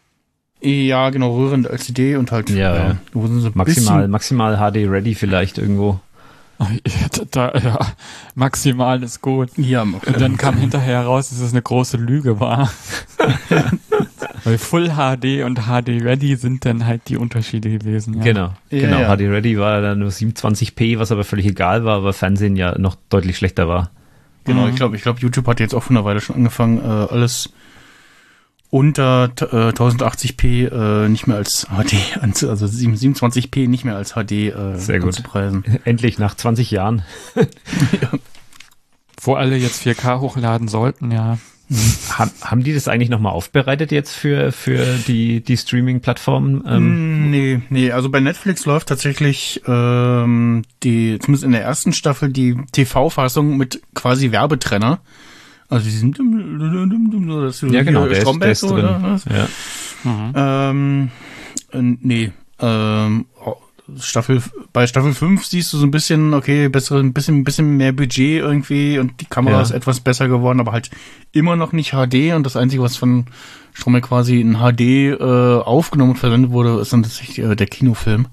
Ja, 0.61 1.11
genau, 1.11 1.37
rührende 1.37 1.69
LCD 1.71 2.17
und 2.17 2.33
halt 2.33 2.51
Ja, 2.51 2.77
ja. 2.77 2.97
wo 3.13 3.27
sind 3.27 3.41
sie 3.41 3.49
ein 3.49 3.53
Maximal, 3.55 4.09
maximal 4.09 4.57
HD 4.57 4.89
ready 4.89 5.15
vielleicht 5.15 5.59
irgendwo. 5.59 6.01
Da, 7.31 7.53
ja, 7.59 7.79
maximal 8.35 9.03
ist 9.03 9.21
gut. 9.21 9.51
Ja, 9.57 9.83
Und 9.83 10.21
dann 10.21 10.37
kam 10.37 10.57
hinterher 10.57 11.01
heraus, 11.01 11.31
dass 11.31 11.41
es 11.41 11.51
eine 11.51 11.63
große 11.63 11.97
Lüge 11.97 12.39
war. 12.41 12.71
Weil 14.43 14.59
Full 14.59 14.89
HD 14.97 15.45
und 15.45 15.61
HD 15.67 16.03
Ready 16.03 16.37
sind 16.37 16.65
dann 16.65 16.85
halt 16.87 17.03
die 17.09 17.17
Unterschiede 17.17 17.71
gewesen. 17.71 18.15
Ja. 18.19 18.23
Genau, 18.25 18.53
Ja, 18.71 18.81
genau. 18.81 18.99
ja. 19.01 19.17
HD 19.17 19.21
ready 19.31 19.59
war 19.59 19.81
dann 19.81 20.01
nur 20.01 20.11
27p, 20.11 20.99
was 20.99 21.13
aber 21.13 21.23
völlig 21.25 21.47
egal 21.47 21.85
war, 21.85 22.03
weil 22.03 22.13
Fernsehen 22.13 22.57
ja 22.57 22.77
noch 22.79 22.97
deutlich 23.11 23.37
schlechter 23.39 23.69
war. 23.69 23.91
Genau, 24.45 24.63
Mhm. 24.65 24.71
ich 24.71 24.77
glaube, 24.77 24.97
ich 24.97 25.03
glaube, 25.03 25.21
YouTube 25.21 25.47
hat 25.47 25.61
jetzt 25.61 25.75
auch 25.75 25.83
von 25.85 25.97
einer 25.97 26.05
Weile 26.05 26.21
schon 26.21 26.37
angefangen, 26.37 26.79
äh, 26.79 26.83
alles 26.83 27.53
unter 28.71 29.27
äh, 29.41 29.71
1080p 29.73 30.67
äh, 31.05 31.09
nicht 31.09 31.27
mehr 31.29 31.37
als 31.37 31.67
HD, 31.69 31.95
also 32.49 32.67
7 32.67 32.95
27p 32.97 33.69
nicht 33.69 33.85
mehr 33.85 33.95
als 33.97 34.15
HD 34.15 34.33
äh, 34.33 34.77
Sehr 34.77 34.99
gut. 34.99 35.11
anzupreisen. 35.11 35.65
Endlich 35.85 36.19
nach 36.19 36.35
20 36.35 36.73
Jahren. 36.73 37.03
Wo 39.21 39.35
alle 39.35 39.57
jetzt 39.57 39.87
4K 39.87 40.21
hochladen 40.21 40.69
sollten, 40.69 41.11
ja. 41.11 41.39
Haben, 42.11 42.31
haben 42.43 42.63
die 42.63 42.75
das 42.75 42.89
eigentlich 42.89 43.09
nochmal 43.09 43.33
aufbereitet 43.33 43.91
jetzt 43.91 44.15
für, 44.15 44.53
für 44.53 44.85
die, 45.09 45.41
die 45.41 45.57
Streaming-Plattformen? 45.57 46.63
Ähm, 46.69 47.25
Mm, 47.27 47.31
Nee, 47.31 47.61
nee, 47.71 47.91
also 47.91 48.11
bei 48.11 48.21
Netflix 48.21 48.67
läuft 48.67 48.89
tatsächlich 48.89 49.63
ähm, 49.67 50.63
die, 50.83 51.19
zumindest 51.21 51.45
in 51.45 51.53
der 51.53 51.63
ersten 51.63 51.93
Staffel, 51.93 52.31
die 52.31 52.57
TV-Fassung 52.73 53.57
mit 53.57 53.81
quasi 53.95 54.31
Werbetrenner. 54.31 55.01
Also 55.69 55.87
die 55.87 55.91
sind 55.97 56.19
das 56.19 57.61
ja, 57.63 57.83
genau, 57.83 58.05
der 58.07 58.13
ist, 58.19 58.21
Stromberg 58.21 58.41
der 58.47 58.53
ist 58.53 58.61
so, 58.61 58.69
drin. 58.69 58.85
oder 58.85 59.03
was? 59.03 59.25
Ja. 59.25 60.69
Ähm, 60.71 61.11
äh, 61.73 61.79
nee. 61.81 62.33
Ähm, 62.61 63.25
Staffel, 64.01 64.43
bei 64.73 64.87
Staffel 64.87 65.13
5 65.13 65.45
siehst 65.45 65.73
du 65.73 65.77
so 65.77 65.85
ein 65.87 65.91
bisschen, 65.91 66.33
okay, 66.33 66.69
bessere, 66.69 67.01
ein 67.01 67.13
bisschen, 67.13 67.39
ein 67.41 67.45
bisschen 67.45 67.77
mehr 67.77 67.93
Budget 67.93 68.41
irgendwie 68.41 68.99
und 68.99 69.21
die 69.21 69.27
Kamera 69.27 69.57
Ja. 69.57 69.63
ist 69.63 69.73
etwas 69.73 70.01
besser 70.01 70.27
geworden, 70.29 70.61
aber 70.61 70.73
halt 70.73 70.91
immer 71.33 71.55
noch 71.57 71.73
nicht 71.73 71.91
HD 71.93 72.33
und 72.35 72.45
das 72.45 72.57
Einzige, 72.57 72.83
was 72.83 72.97
von 72.97 73.27
Stromberg 73.75 74.05
quasi 74.05 74.41
in 74.41 74.55
HD 74.57 74.81
äh, 74.81 75.17
aufgenommen 75.23 76.13
und 76.13 76.17
verwendet 76.19 76.51
wurde, 76.51 76.81
ist 76.81 76.93
dann 76.93 77.03
tatsächlich 77.03 77.39
äh, 77.41 77.55
der 77.57 77.67
Kinofilm. 77.67 78.29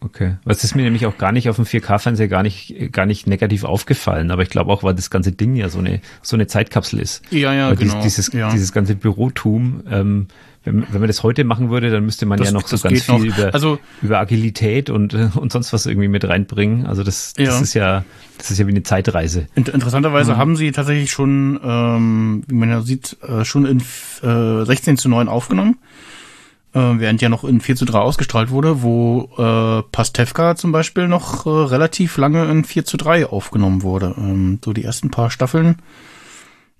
Okay. 0.00 0.36
Was 0.44 0.62
ist 0.62 0.74
mir 0.74 0.82
nämlich 0.82 1.06
auch 1.06 1.16
gar 1.16 1.32
nicht 1.32 1.48
auf 1.48 1.56
dem 1.56 1.64
4K-Fernseher 1.64 2.28
gar 2.28 2.42
nicht, 2.42 2.92
gar 2.92 3.06
nicht 3.06 3.26
negativ 3.26 3.64
aufgefallen, 3.64 4.30
aber 4.30 4.42
ich 4.42 4.50
glaube 4.50 4.70
auch, 4.70 4.82
weil 4.82 4.94
das 4.94 5.10
ganze 5.10 5.32
Ding 5.32 5.56
ja 5.56 5.68
so 5.68 5.78
eine, 5.78 6.00
so 6.22 6.36
eine 6.36 6.46
Zeitkapsel 6.46 7.00
ist. 7.00 7.22
Ja, 7.30 7.54
ja, 7.54 7.68
Weil 7.70 7.76
genau. 7.76 8.02
Dieses, 8.02 8.32
ja. 8.32 8.50
dieses 8.50 8.72
ganze 8.72 8.94
Bürotum, 8.94 9.82
ähm, 9.90 10.26
wenn, 10.66 10.84
wenn 10.92 11.00
man 11.00 11.06
das 11.08 11.22
heute 11.22 11.44
machen 11.44 11.70
würde, 11.70 11.90
dann 11.90 12.04
müsste 12.04 12.26
man 12.26 12.38
Das- 12.38 12.48
ja 12.48 12.52
noch 12.52 12.66
so 12.68 12.76
ganz 12.76 13.04
viel 13.04 13.14
noch. 13.14 13.24
über, 13.24 13.54
Also- 13.54 13.78
über 14.02 14.18
Agilität 14.18 14.90
und, 14.90 15.14
und 15.36 15.50
sonst 15.52 15.72
was 15.72 15.86
irgendwie 15.86 16.08
mit 16.08 16.24
reinbringen. 16.28 16.84
Also 16.86 17.02
das, 17.02 17.32
das 17.34 17.46
Ja. 17.46 17.60
ist 17.60 17.74
ja, 17.74 18.04
das 18.36 18.50
ist 18.50 18.58
ja 18.58 18.66
wie 18.66 18.72
eine 18.72 18.82
Zeitreise. 18.82 19.46
Inter 19.54 19.72
interessanterweise 19.72 20.34
Mhm. 20.34 20.36
haben 20.36 20.56
sie 20.56 20.72
tatsächlich 20.72 21.10
schon, 21.10 21.58
ähm, 21.64 22.42
wie 22.46 22.54
man 22.54 22.68
ja 22.68 22.82
sieht, 22.82 23.16
äh, 23.22 23.44
schon 23.46 23.64
in 23.64 23.80
äh, 24.22 24.64
16 24.66 24.98
zu 24.98 25.08
9 25.08 25.28
aufgenommen, 25.28 25.78
äh, 26.74 26.78
während 26.98 27.22
ja 27.22 27.28
noch 27.28 27.44
in 27.44 27.60
4 27.60 27.76
zu 27.76 27.84
3 27.86 28.00
ausgestrahlt 28.00 28.50
wurde, 28.50 28.82
wo 28.82 29.30
äh, 29.38 29.82
Pastewka 29.92 30.56
zum 30.56 30.72
Beispiel 30.72 31.08
noch 31.08 31.46
äh, 31.46 31.48
relativ 31.50 32.16
lange 32.18 32.44
in 32.50 32.64
4 32.64 32.84
zu 32.84 32.96
3 32.96 33.26
aufgenommen 33.26 33.82
wurde. 33.82 34.14
Ähm, 34.18 34.58
so 34.64 34.72
die 34.72 34.84
ersten 34.84 35.10
paar 35.10 35.30
Staffeln 35.30 35.76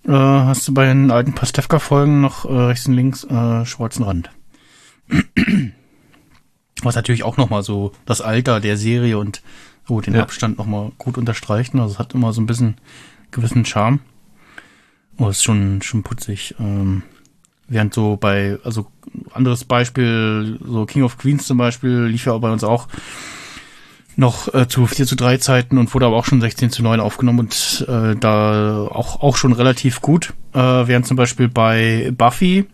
äh, 0.07 0.13
hast 0.13 0.67
du 0.69 0.75
bei 0.75 0.87
den 0.87 1.11
alten 1.11 1.35
Pastewka-Folgen 1.35 2.21
noch 2.21 2.45
äh, 2.45 2.53
rechts 2.53 2.87
und 2.87 2.95
links 2.95 3.25
äh, 3.25 3.65
schwarzen 3.65 4.05
Rand. 4.05 4.31
Was 6.83 6.95
natürlich 6.95 7.23
auch 7.25 7.37
nochmal 7.37 7.63
so 7.63 7.93
das 8.05 8.21
Alter 8.21 8.61
der 8.61 8.77
Serie 8.77 9.19
und 9.19 9.43
so 9.87 10.01
den 10.01 10.15
Ja. 10.15 10.23
Abstand 10.23 10.59
nochmal 10.59 10.93
gut 10.99 11.17
unterstreicht. 11.17 11.75
ne? 11.75 11.83
Also 11.83 11.95
es 11.95 11.99
hat 11.99 12.15
immer 12.15 12.33
so 12.33 12.41
ein 12.41 12.47
bisschen 12.47 12.77
gewissen 13.31 13.65
Charme. 13.65 14.01
Oh, 15.19 15.29
ist 15.29 15.43
schon, 15.43 15.81
schon 15.83 16.03
putzig. 16.03 16.55
Ähm, 16.61 17.03
während 17.69 17.95
so 17.95 18.17
bei, 18.17 18.59
also 18.65 18.87
anderes 19.33 19.65
Beispiel, 19.65 20.59
so 20.63 20.85
King 20.85 21.03
of 21.05 21.17
Queens 21.17 21.47
zum 21.47 21.57
Beispiel, 21.57 22.05
lief 22.05 22.27
ja 22.27 22.37
bei 22.37 22.51
uns 22.53 22.63
auch 22.65 22.89
noch 24.17 24.53
äh, 24.53 24.67
zu 24.67 24.87
4 24.87 25.07
zu 25.07 25.15
3 25.15 25.37
Zeiten 25.39 25.79
und 25.79 25.93
wurde 25.95 26.07
aber 26.07 26.17
auch 26.17 26.25
schon 26.25 26.41
16 26.41 26.71
zu 26.71 26.83
9 26.83 27.01
aufgenommen 27.01 27.41
und 27.41 27.87
äh, 27.89 28.17
da 28.17 28.87
auch, 28.89 29.21
auch 29.23 29.37
schon 29.37 29.53
relativ 29.53 30.01
gut. 30.01 30.33
Äh, 30.55 30.59
während 30.59 31.07
zum 31.07 31.17
Beispiel 31.17 31.49
bei 31.49 32.13
Buffy 32.17 32.67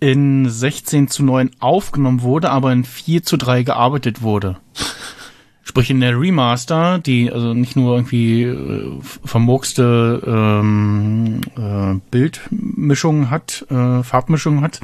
in 0.00 0.48
16 0.48 1.08
zu 1.08 1.24
9 1.24 1.50
aufgenommen 1.60 2.22
wurde, 2.22 2.50
aber 2.50 2.72
in 2.72 2.84
4 2.84 3.22
zu 3.22 3.36
3 3.36 3.62
gearbeitet 3.62 4.22
wurde. 4.22 4.56
Sprich 5.62 5.90
in 5.90 6.00
der 6.00 6.18
Remaster, 6.18 7.00
die 7.00 7.30
also 7.30 7.52
nicht 7.52 7.76
nur 7.76 7.96
irgendwie 7.96 8.44
äh, 8.44 8.98
vermurkste 9.02 10.22
ähm, 10.24 11.40
äh, 11.56 12.00
Bildmischungen 12.10 13.30
hat, 13.30 13.66
äh, 13.68 14.02
Farbmischungen 14.02 14.62
hat, 14.62 14.80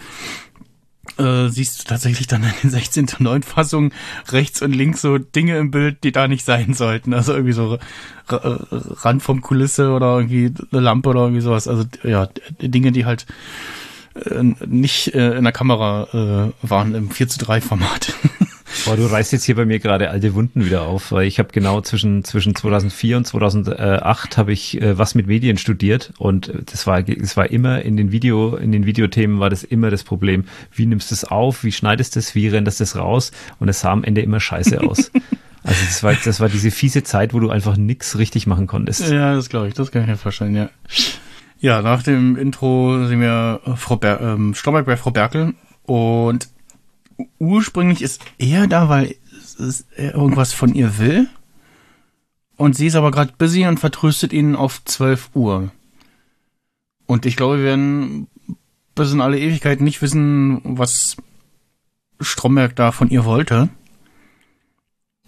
äh, 1.19 1.49
siehst 1.49 1.81
du 1.81 1.85
tatsächlich 1.88 2.27
dann 2.27 2.43
in 2.43 2.53
den 2.62 2.71
16 2.71 3.09
zu 3.09 3.23
9 3.23 3.43
Fassungen 3.43 3.93
rechts 4.29 4.62
und 4.62 4.73
links 4.73 5.03
so 5.03 5.19
Dinge 5.19 5.59
im 5.59 5.71
Bild, 5.71 6.05
die 6.05 6.12
da 6.12 6.29
nicht 6.29 6.45
sein 6.45 6.75
sollten. 6.75 7.12
Also 7.12 7.33
irgendwie 7.33 7.53
so 7.53 7.79
Rand 8.29 9.23
vom 9.23 9.41
Kulisse 9.43 9.91
oder 9.91 10.17
irgendwie 10.17 10.53
eine 10.71 10.81
Lampe 10.81 11.11
oder 11.11 11.23
irgendwie 11.23 11.43
sowas. 11.43 11.69
Also 11.69 11.85
ja, 12.05 12.29
Dinge, 12.61 12.93
die 12.93 13.05
halt 13.05 13.27
äh, 14.15 14.43
nicht 14.67 15.15
äh, 15.15 15.37
in 15.37 15.45
der 15.45 15.53
Kamera 15.53 16.53
äh, 16.62 16.69
waren 16.69 16.95
im 16.95 17.11
4 17.11 17.29
zu 17.29 17.38
3 17.41 17.61
Format. 17.61 18.15
Boah, 18.85 18.97
du 18.97 19.07
reißt 19.07 19.33
jetzt 19.33 19.45
hier 19.45 19.55
bei 19.55 19.64
mir 19.64 19.79
gerade 19.79 20.11
alte 20.11 20.35
Wunden 20.35 20.64
wieder 20.64 20.83
auf, 20.83 21.12
weil 21.12 21.27
ich 21.27 21.38
habe 21.38 21.51
genau 21.53 21.81
zwischen, 21.83 22.25
zwischen 22.25 22.55
2004 22.55 23.16
und 23.16 23.27
2008 23.27 24.37
habe 24.37 24.53
ich 24.53 24.81
äh, 24.81 24.99
was 24.99 25.14
mit 25.14 25.29
Medien 25.29 25.57
studiert 25.57 26.12
und 26.18 26.49
äh, 26.49 26.62
das 26.64 26.87
war, 26.87 27.03
das 27.03 27.37
war 27.37 27.51
immer 27.51 27.83
in 27.83 27.97
den 27.97 28.11
Video, 28.11 28.57
in 28.57 28.73
den 28.73 28.85
Videothemen 28.85 29.38
war 29.38 29.51
das 29.51 29.62
immer 29.62 29.90
das 29.90 30.03
Problem. 30.03 30.45
Wie 30.73 30.87
nimmst 30.87 31.11
du 31.11 31.14
es 31.14 31.25
auf? 31.25 31.62
Wie 31.62 31.73
schneidest 31.73 32.16
du 32.16 32.21
es? 32.21 32.35
Wie 32.35 32.49
renderst 32.49 32.81
du 32.81 32.85
es 32.85 32.97
raus? 32.97 33.31
Und 33.61 33.68
es 33.68 33.81
sah 33.81 33.92
am 33.92 34.03
Ende 34.03 34.21
immer 34.21 34.40
scheiße 34.40 34.81
aus. 34.81 35.11
Also 35.64 35.85
das 35.85 36.03
war, 36.03 36.14
das 36.14 36.40
war 36.40 36.49
diese 36.49 36.73
fiese 36.73 37.05
Zeit, 37.05 37.35
wo 37.35 37.38
du 37.38 37.49
einfach 37.49 37.77
nix 37.77 38.18
richtig 38.18 38.49
machen 38.49 38.66
konntest. 38.66 39.09
Ja, 39.09 39.37
das 39.37 39.49
glaube 39.49 39.68
ich, 39.68 39.75
das 39.75 39.92
kann 39.92 40.03
ich 40.03 40.09
mir 40.09 40.16
vorstellen, 40.16 40.57
ja. 40.57 40.71
Ja, 41.61 41.83
nach 41.83 42.03
dem 42.03 42.37
Intro 42.37 43.07
sehen 43.07 43.21
wir 43.21 43.61
Frau 43.77 43.95
Ber 43.95 44.21
ähm, 44.21 44.55
Stromberg 44.55 44.87
bei 44.87 44.97
Frau 44.97 45.12
Berkel 45.12 45.55
und 45.85 46.49
ursprünglich 47.39 48.03
ist 48.03 48.23
er 48.39 48.67
da, 48.67 48.89
weil 48.89 49.15
er 49.97 50.15
irgendwas 50.15 50.53
von 50.53 50.75
ihr 50.75 50.99
will 50.99 51.29
und 52.57 52.77
sie 52.77 52.87
ist 52.87 52.95
aber 52.95 53.11
gerade 53.11 53.33
busy 53.37 53.67
und 53.67 53.81
vertröstet 53.81 54.33
ihn 54.33 54.55
auf 54.55 54.85
12 54.85 55.31
Uhr. 55.35 55.73
Und 57.07 57.27
ich 57.27 57.37
glaube, 57.37 57.59
wir 57.59 57.65
werden 57.65 58.29
bis 58.95 59.13
in 59.13 59.21
alle 59.21 59.39
Ewigkeit 59.39 59.81
nicht 59.81 60.01
wissen, 60.01 60.61
was 60.63 61.17
Stromberg 62.21 62.77
da 62.77 62.93
von 62.93 63.11
ihr 63.11 63.25
wollte. 63.25 63.69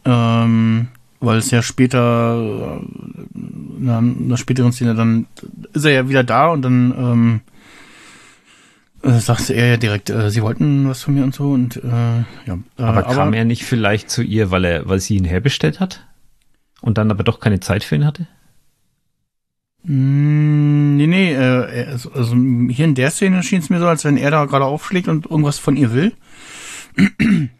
Ähm, 0.04 0.88
weil 1.18 1.38
es 1.38 1.50
ja 1.50 1.62
später, 1.62 2.80
äh, 2.80 3.34
in 3.34 4.28
der 4.28 4.36
späteren 4.36 4.72
Szene, 4.72 4.94
dann 4.94 5.26
ist 5.72 5.84
er 5.84 5.92
ja 5.92 6.08
wieder 6.08 6.22
da 6.22 6.48
und 6.48 6.62
dann 6.62 6.94
ähm, 6.96 7.40
äh, 7.40 7.53
sagte 9.04 9.52
er 9.54 9.66
ja 9.68 9.76
direkt, 9.76 10.10
äh, 10.10 10.30
sie 10.30 10.42
wollten 10.42 10.88
was 10.88 11.02
von 11.02 11.14
mir 11.14 11.24
und 11.24 11.34
so 11.34 11.50
und 11.52 11.76
äh, 11.76 11.88
ja. 12.46 12.58
Äh, 12.78 12.82
Aber 12.82 13.02
kam 13.02 13.32
er 13.32 13.44
nicht 13.44 13.64
vielleicht 13.64 14.10
zu 14.10 14.22
ihr, 14.22 14.50
weil 14.50 14.64
er, 14.64 14.88
weil 14.88 15.00
sie 15.00 15.16
ihn 15.16 15.24
herbestellt 15.24 15.80
hat? 15.80 16.06
Und 16.80 16.98
dann 16.98 17.10
aber 17.10 17.24
doch 17.24 17.40
keine 17.40 17.60
Zeit 17.60 17.84
für 17.84 17.94
ihn 17.96 18.04
hatte? 18.04 18.26
Mm, 19.84 20.96
Nee, 20.96 21.06
nee, 21.06 21.32
äh, 21.34 21.86
also, 21.90 22.12
also 22.12 22.34
hier 22.34 22.84
in 22.84 22.94
der 22.94 23.10
Szene 23.10 23.42
schien 23.42 23.58
es 23.58 23.68
mir 23.70 23.80
so, 23.80 23.86
als 23.88 24.04
wenn 24.04 24.16
er 24.16 24.30
da 24.30 24.44
gerade 24.44 24.64
aufschlägt 24.64 25.08
und 25.08 25.26
irgendwas 25.26 25.58
von 25.58 25.76
ihr 25.76 25.92
will. 25.92 26.12
Und 26.96 27.50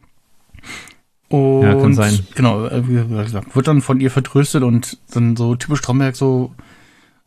Ja, 1.62 1.74
kann 1.74 1.94
sein. 1.94 2.20
genau, 2.34 2.66
äh, 2.66 2.88
wie 2.88 3.22
gesagt, 3.24 3.56
wird 3.56 3.66
dann 3.66 3.80
von 3.82 4.00
ihr 4.00 4.10
vertröstet 4.10 4.62
und 4.62 4.98
dann 5.12 5.36
so 5.36 5.56
typisch 5.56 5.80
Stromberg 5.80 6.14
so, 6.16 6.54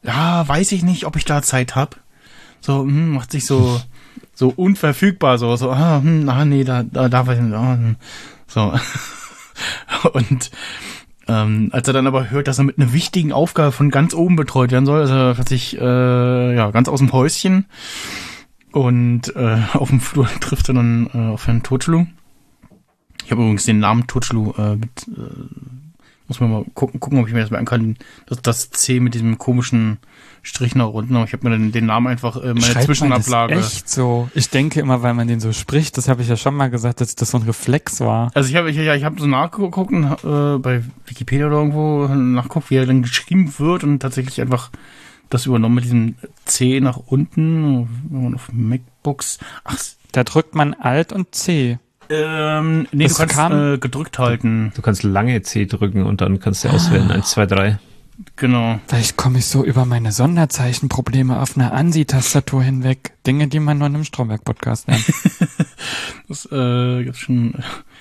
ja, 0.03 0.47
weiß 0.47 0.71
ich 0.71 0.83
nicht, 0.83 1.05
ob 1.05 1.15
ich 1.17 1.25
da 1.25 1.41
Zeit 1.41 1.75
hab. 1.75 1.99
So, 2.61 2.83
hm, 2.83 3.11
macht 3.13 3.31
sich 3.31 3.45
so 3.45 3.81
so 4.37 4.53
unverfügbar, 4.55 5.39
so, 5.39 5.55
so, 5.55 5.71
ah, 5.71 5.99
hm, 5.99 6.29
ah 6.29 6.45
nee, 6.45 6.63
da, 6.63 6.83
da 6.83 7.09
darf 7.09 7.27
ich 7.29 7.39
nicht, 7.39 7.55
ah, 7.55 7.73
hm. 7.73 7.95
so. 8.45 8.71
und 10.13 10.51
ähm, 11.27 11.69
als 11.71 11.87
er 11.87 11.93
dann 11.95 12.05
aber 12.05 12.29
hört, 12.29 12.47
dass 12.47 12.59
er 12.59 12.63
mit 12.63 12.77
einer 12.77 12.93
wichtigen 12.93 13.33
Aufgabe 13.33 13.71
von 13.71 13.89
ganz 13.89 14.13
oben 14.13 14.35
betreut 14.35 14.71
werden 14.71 14.85
soll, 14.85 15.01
ist 15.01 15.09
er 15.09 15.33
plötzlich 15.33 15.81
äh, 15.81 16.55
ja 16.55 16.69
ganz 16.69 16.87
aus 16.87 16.99
dem 16.99 17.11
Häuschen 17.13 17.65
und 18.71 19.35
äh, 19.35 19.63
auf 19.73 19.89
dem 19.89 20.01
Flur 20.01 20.27
trifft 20.39 20.69
er 20.69 20.75
dann 20.75 21.09
äh, 21.15 21.33
auf 21.33 21.47
Herrn 21.47 21.63
Totschlu. 21.63 22.05
Ich 23.25 23.31
habe 23.31 23.41
übrigens 23.41 23.65
den 23.65 23.79
Namen 23.79 24.05
Totschlu 24.05 24.53
äh, 24.55 24.75
mit, 24.75 25.07
äh, 25.07 25.31
muss 26.27 26.39
man 26.39 26.51
mal 26.51 26.65
gucken, 26.75 26.99
gucken, 26.99 27.19
ob 27.19 27.27
ich 27.27 27.33
mir 27.33 27.41
das 27.41 27.49
merken 27.49 27.65
kann. 27.65 27.97
Das, 28.27 28.39
das 28.43 28.69
C 28.69 28.99
mit 28.99 29.15
diesem 29.15 29.39
komischen 29.39 29.97
Strich 30.47 30.75
nach 30.75 30.87
unten. 30.87 31.15
Aber 31.15 31.25
ich 31.25 31.33
habe 31.33 31.47
mir 31.49 31.57
den, 31.57 31.71
den 31.71 31.85
Namen 31.85 32.07
einfach 32.07 32.37
äh, 32.37 32.47
meine 32.47 32.61
Schreibt 32.61 32.75
man 32.75 32.85
Zwischenablage. 32.85 33.55
Das 33.55 33.73
echt 33.73 33.89
so. 33.89 34.29
Ich 34.33 34.49
denke 34.49 34.79
immer, 34.79 35.01
weil 35.03 35.13
man 35.13 35.27
den 35.27 35.39
so 35.39 35.51
spricht, 35.53 35.97
das 35.97 36.07
habe 36.07 36.21
ich 36.21 36.29
ja 36.29 36.37
schon 36.37 36.55
mal 36.55 36.69
gesagt, 36.69 37.01
dass 37.01 37.15
das 37.15 37.31
so 37.31 37.37
ein 37.37 37.43
Reflex 37.43 37.99
war. 37.99 38.31
Also 38.33 38.49
ich 38.49 38.55
habe 38.55 38.69
ich, 38.71 38.77
ja, 38.77 38.95
ich 38.95 39.03
habe 39.03 39.19
so 39.19 39.27
nachgeguckt 39.27 39.91
und, 39.91 40.05
äh, 40.05 40.57
bei 40.59 40.83
Wikipedia 41.05 41.47
oder 41.47 41.57
irgendwo 41.57 42.07
nachgeguckt, 42.07 42.69
wie 42.71 42.75
er 42.75 42.85
dann 42.85 43.01
geschrieben 43.01 43.53
wird 43.59 43.83
und 43.83 43.99
tatsächlich 43.99 44.39
einfach 44.41 44.69
das 45.29 45.45
übernommen 45.45 45.75
mit 45.75 45.83
diesem 45.83 46.15
C 46.45 46.79
nach 46.79 46.97
unten 46.97 47.89
wenn 48.09 48.23
man 48.23 48.35
auf 48.35 48.49
MacBooks. 48.53 49.39
Ach, 49.65 49.77
Da 50.13 50.23
drückt 50.23 50.55
man 50.55 50.73
Alt 50.73 51.11
und 51.11 51.35
C. 51.35 51.77
ähm, 52.09 52.87
nee, 52.93 53.03
Das 53.03 53.13
du 53.13 53.17
kannst 53.19 53.35
kam- 53.35 53.73
äh, 53.73 53.77
gedrückt 53.77 54.17
halten. 54.17 54.71
Du 54.75 54.81
kannst 54.81 55.03
lange 55.03 55.41
C 55.41 55.65
drücken 55.65 56.03
und 56.03 56.21
dann 56.21 56.39
kannst 56.39 56.63
du 56.63 56.69
auswählen. 56.69 57.11
Eins, 57.11 57.31
zwei, 57.31 57.45
drei. 57.45 57.79
Genau. 58.35 58.79
Vielleicht 58.87 59.15
komme 59.15 59.37
ich 59.39 59.45
so 59.45 59.63
über 59.63 59.85
meine 59.85 60.11
Sonderzeichenprobleme 60.11 61.39
auf 61.39 61.55
einer 61.55 61.71
ANSI-Tastatur 61.73 62.63
hinweg. 62.63 63.13
Dinge, 63.27 63.47
die 63.47 63.59
man 63.59 63.77
nur 63.77 63.87
in 63.87 63.95
einem 63.95 64.03
Stromberg-Podcast 64.05 64.87
lernt. 64.87 65.05
Das 66.27 66.45
äh, 66.51 67.03
gibt's 67.05 67.19
schon. 67.19 67.53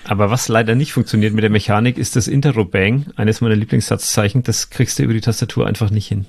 Aber 0.03 0.29
was 0.29 0.49
leider 0.49 0.75
nicht 0.75 0.91
funktioniert 0.91 1.33
mit 1.33 1.43
der 1.43 1.49
Mechanik, 1.49 1.97
ist 1.97 2.17
das 2.17 2.27
Interrobang, 2.27 3.05
eines 3.15 3.39
meiner 3.39 3.55
Lieblingssatzzeichen. 3.55 4.43
Das 4.43 4.69
kriegst 4.69 4.99
du 4.99 5.03
über 5.03 5.13
die 5.13 5.21
Tastatur 5.21 5.65
einfach 5.65 5.91
nicht 5.91 6.07
hin. 6.07 6.25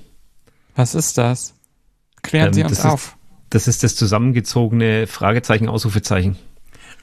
Was 0.75 0.95
ist 0.95 1.17
das? 1.17 1.55
Klären 2.21 2.47
Ähm, 2.47 2.53
Sie 2.53 2.61
uns 2.63 2.71
das 2.71 2.79
ist- 2.79 2.85
auf. 2.85 3.17
Das 3.49 3.67
ist 3.67 3.83
das 3.83 3.95
zusammengezogene 3.95 5.07
Fragezeichen, 5.07 5.67
Ausrufezeichen. 5.67 6.37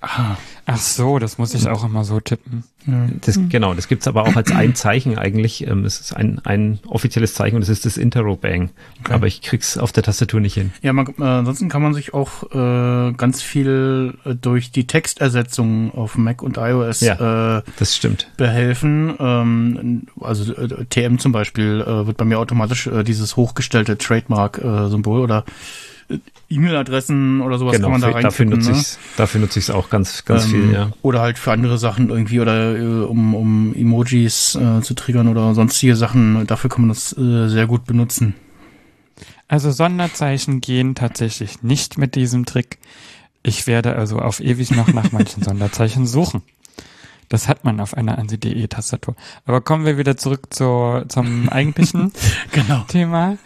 Ah, 0.08 0.36
Ach 0.68 0.78
so, 0.78 1.18
das 1.20 1.38
muss 1.38 1.54
ich 1.54 1.68
auch 1.68 1.84
immer 1.84 2.02
so 2.04 2.18
tippen. 2.18 2.64
ja. 2.86 3.06
Das, 3.20 3.38
Genau, 3.48 3.72
das 3.74 3.86
gibt's 3.86 4.08
aber 4.08 4.22
auch 4.24 4.34
als 4.34 4.50
ein 4.50 4.74
Zeichen 4.74 5.16
eigentlich. 5.16 5.64
Ähm, 5.66 5.84
es 5.84 6.00
ist 6.00 6.12
ein, 6.16 6.40
ein 6.44 6.80
offizielles 6.88 7.34
Zeichen 7.34 7.54
und 7.54 7.60
das 7.60 7.68
ist 7.68 7.86
das 7.86 7.96
Interrobang. 7.96 8.70
Aber 9.08 9.26
ich 9.28 9.42
krieg's 9.42 9.78
auf 9.78 9.92
der 9.92 10.02
Tastatur 10.02 10.40
nicht 10.40 10.54
hin. 10.54 10.72
Ja, 10.82 10.92
man, 10.92 11.06
äh, 11.18 11.22
ansonsten 11.22 11.68
kann 11.68 11.82
man 11.82 11.94
sich 11.94 12.14
auch 12.14 12.42
äh, 12.52 13.12
ganz 13.12 13.42
viel 13.42 14.14
äh, 14.24 14.34
durch 14.34 14.72
die 14.72 14.86
Textersetzung 14.88 15.94
auf 15.94 16.16
Mac 16.18 16.42
und 16.42 16.56
iOS 16.56 17.02
äh, 17.02 17.62
Das 17.78 17.94
stimmt. 17.96 18.28
behelfen. 18.36 19.14
Ähm, 19.20 20.02
also 20.20 20.52
äh, 20.54 20.84
TM 20.86 21.18
zum 21.18 21.30
Beispiel 21.32 21.80
äh, 21.86 22.06
wird 22.08 22.16
bei 22.16 22.24
mir 22.24 22.38
automatisch 22.40 22.88
äh, 22.88 23.04
dieses 23.04 23.36
hochgestellte 23.36 23.98
Trademark-Symbol 23.98 25.20
oder 25.20 25.44
äh, 25.46 25.50
E-Mail-Adressen 26.48 27.40
oder 27.40 27.58
sowas 27.58 27.76
genau, 27.76 27.90
kann 27.90 28.00
man 28.00 28.12
da 28.12 28.16
für, 28.16 28.22
dafür 28.22 28.46
nutze 28.46 28.70
Ne? 28.70 28.78
ich's, 28.78 28.98
dafür 29.16 29.40
nutze 29.40 29.58
ich's 29.58 29.70
auch 29.70 29.90
ganz, 29.90 30.24
ganz 30.24 30.44
Ähm, 30.44 30.50
viel, 30.50 30.72
ja. 30.72 30.92
Oder 31.02 31.20
halt 31.20 31.38
für 31.38 31.52
andere 31.52 31.78
Sachen 31.78 32.10
irgendwie 32.10 32.40
oder 32.40 32.76
äh, 32.76 33.04
um, 33.04 33.34
um 33.34 33.74
Emojis 33.74 34.54
äh, 34.54 34.80
zu 34.82 34.94
triggern 34.94 35.28
oder 35.28 35.54
sonstige 35.54 35.96
Sachen. 35.96 36.46
Dafür 36.46 36.70
kann 36.70 36.82
man 36.82 36.90
das 36.90 37.16
äh, 37.16 37.48
sehr 37.48 37.66
gut 37.66 37.84
benutzen. 37.84 38.34
Also 39.48 39.70
Sonderzeichen 39.70 40.60
gehen 40.60 40.94
tatsächlich 40.94 41.62
nicht 41.62 41.98
mit 41.98 42.14
diesem 42.14 42.46
Trick. 42.46 42.78
Ich 43.42 43.66
werde 43.66 43.94
also 43.94 44.18
auf 44.18 44.40
ewig 44.40 44.72
noch 44.72 44.88
nach 44.88 45.12
manchen 45.12 45.42
Sonderzeichen 45.44 46.06
suchen. 46.06 46.42
Das 47.28 47.48
hat 47.48 47.64
man 47.64 47.80
auf 47.80 47.94
einer 47.94 48.18
ANSI.de-Tastatur. 48.18 49.16
Aber 49.46 49.60
kommen 49.60 49.84
wir 49.84 49.98
wieder 49.98 50.16
zurück 50.16 50.54
zur, 50.54 51.04
zum 51.08 51.48
eigentlichen 51.50 52.12
Genau. 52.52 52.84
Thema. 52.88 53.36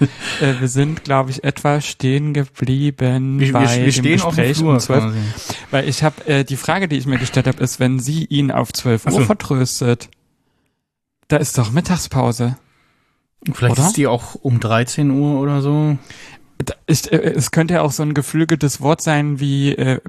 Äh, 0.40 0.60
wir 0.60 0.68
sind, 0.68 1.04
glaube 1.04 1.30
ich, 1.30 1.44
etwa 1.44 1.80
stehen 1.80 2.34
geblieben 2.34 3.40
Wir, 3.40 3.52
bei 3.52 3.62
wir, 3.78 3.86
wir 3.86 3.92
dem 3.92 4.12
Gespräch 4.12 4.58
Flur. 4.58 4.74
um 4.74 4.80
12 4.80 5.00
quasi. 5.04 5.18
Weil 5.70 5.88
ich 5.88 6.02
habe 6.02 6.26
äh, 6.26 6.44
die 6.44 6.56
Frage, 6.56 6.88
die 6.88 6.96
ich 6.98 7.06
mir 7.06 7.18
gestellt 7.18 7.46
habe, 7.46 7.62
ist, 7.62 7.80
wenn 7.80 7.98
sie 7.98 8.24
ihn 8.26 8.50
auf 8.50 8.72
12 8.72 9.02
Ach 9.06 9.12
Uhr 9.12 9.20
so. 9.20 9.24
vertröstet, 9.24 10.08
da 11.28 11.36
ist 11.38 11.56
doch 11.56 11.70
Mittagspause. 11.70 12.56
Vielleicht 13.52 13.78
Oder? 13.78 13.86
ist 13.86 13.96
die 13.96 14.06
auch 14.06 14.34
um 14.34 14.60
13 14.60 15.10
Uhr 15.10 15.40
oder 15.40 15.62
so. 15.62 15.96
Ich, 16.86 17.10
äh, 17.12 17.16
es 17.16 17.50
könnte 17.50 17.74
ja 17.74 17.82
auch 17.82 17.92
so 17.92 18.02
ein 18.02 18.14
geflügeltes 18.14 18.80
Wort 18.80 19.00
sein 19.02 19.40
wie 19.40 19.72
äh, 19.72 20.00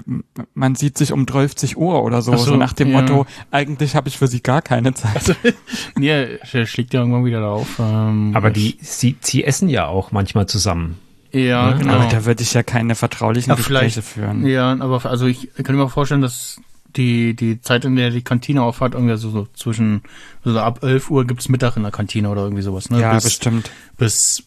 man 0.54 0.74
sieht 0.74 0.98
sich 0.98 1.12
um 1.12 1.26
12 1.26 1.76
Uhr 1.76 2.02
oder 2.02 2.22
so, 2.22 2.36
so, 2.36 2.44
so 2.44 2.56
nach 2.56 2.72
dem 2.72 2.90
ja. 2.90 3.00
Motto, 3.00 3.26
eigentlich 3.50 3.96
habe 3.96 4.08
ich 4.08 4.18
für 4.18 4.26
sie 4.26 4.42
gar 4.42 4.62
keine 4.62 4.94
Zeit. 4.94 5.14
Also, 5.14 5.34
nee, 5.96 6.38
schlägt 6.44 6.94
ja 6.94 7.00
irgendwann 7.00 7.24
wieder 7.24 7.46
auf. 7.46 7.78
Ähm, 7.78 8.32
Aber 8.34 8.50
die, 8.50 8.76
sie, 8.80 9.16
sie 9.20 9.44
essen 9.44 9.68
ja 9.68 9.86
auch 9.86 10.12
manchmal 10.12 10.46
zusammen. 10.46 10.98
Ja, 11.32 11.40
Ja, 11.40 11.72
genau. 11.72 11.94
Aber 11.94 12.06
da 12.06 12.24
würde 12.24 12.42
ich 12.42 12.52
ja 12.52 12.62
keine 12.62 12.94
vertraulichen 12.94 13.50
Ja, 13.50 13.56
Gespräche 13.56 14.02
führen. 14.02 14.46
Ja, 14.46 14.76
aber 14.78 15.04
also 15.06 15.26
ich 15.26 15.48
kann 15.62 15.76
mir 15.76 15.84
auch 15.84 15.90
vorstellen, 15.90 16.20
dass 16.20 16.60
die, 16.96 17.34
die 17.34 17.60
Zeit, 17.60 17.84
in 17.84 17.96
der 17.96 18.10
die 18.10 18.22
Kantine 18.22 18.62
aufhat, 18.62 18.94
irgendwie 18.94 19.16
so, 19.16 19.30
so 19.30 19.48
zwischen, 19.54 20.02
also 20.44 20.58
ab 20.60 20.82
11 20.82 21.10
Uhr 21.10 21.26
gibt's 21.26 21.48
Mittag 21.48 21.76
in 21.76 21.82
der 21.82 21.92
Kantine 21.92 22.28
oder 22.28 22.42
irgendwie 22.42 22.62
sowas, 22.62 22.90
ne? 22.90 23.00
Ja, 23.00 23.14
bis, 23.14 23.24
bestimmt. 23.24 23.70
bis, 23.96 24.42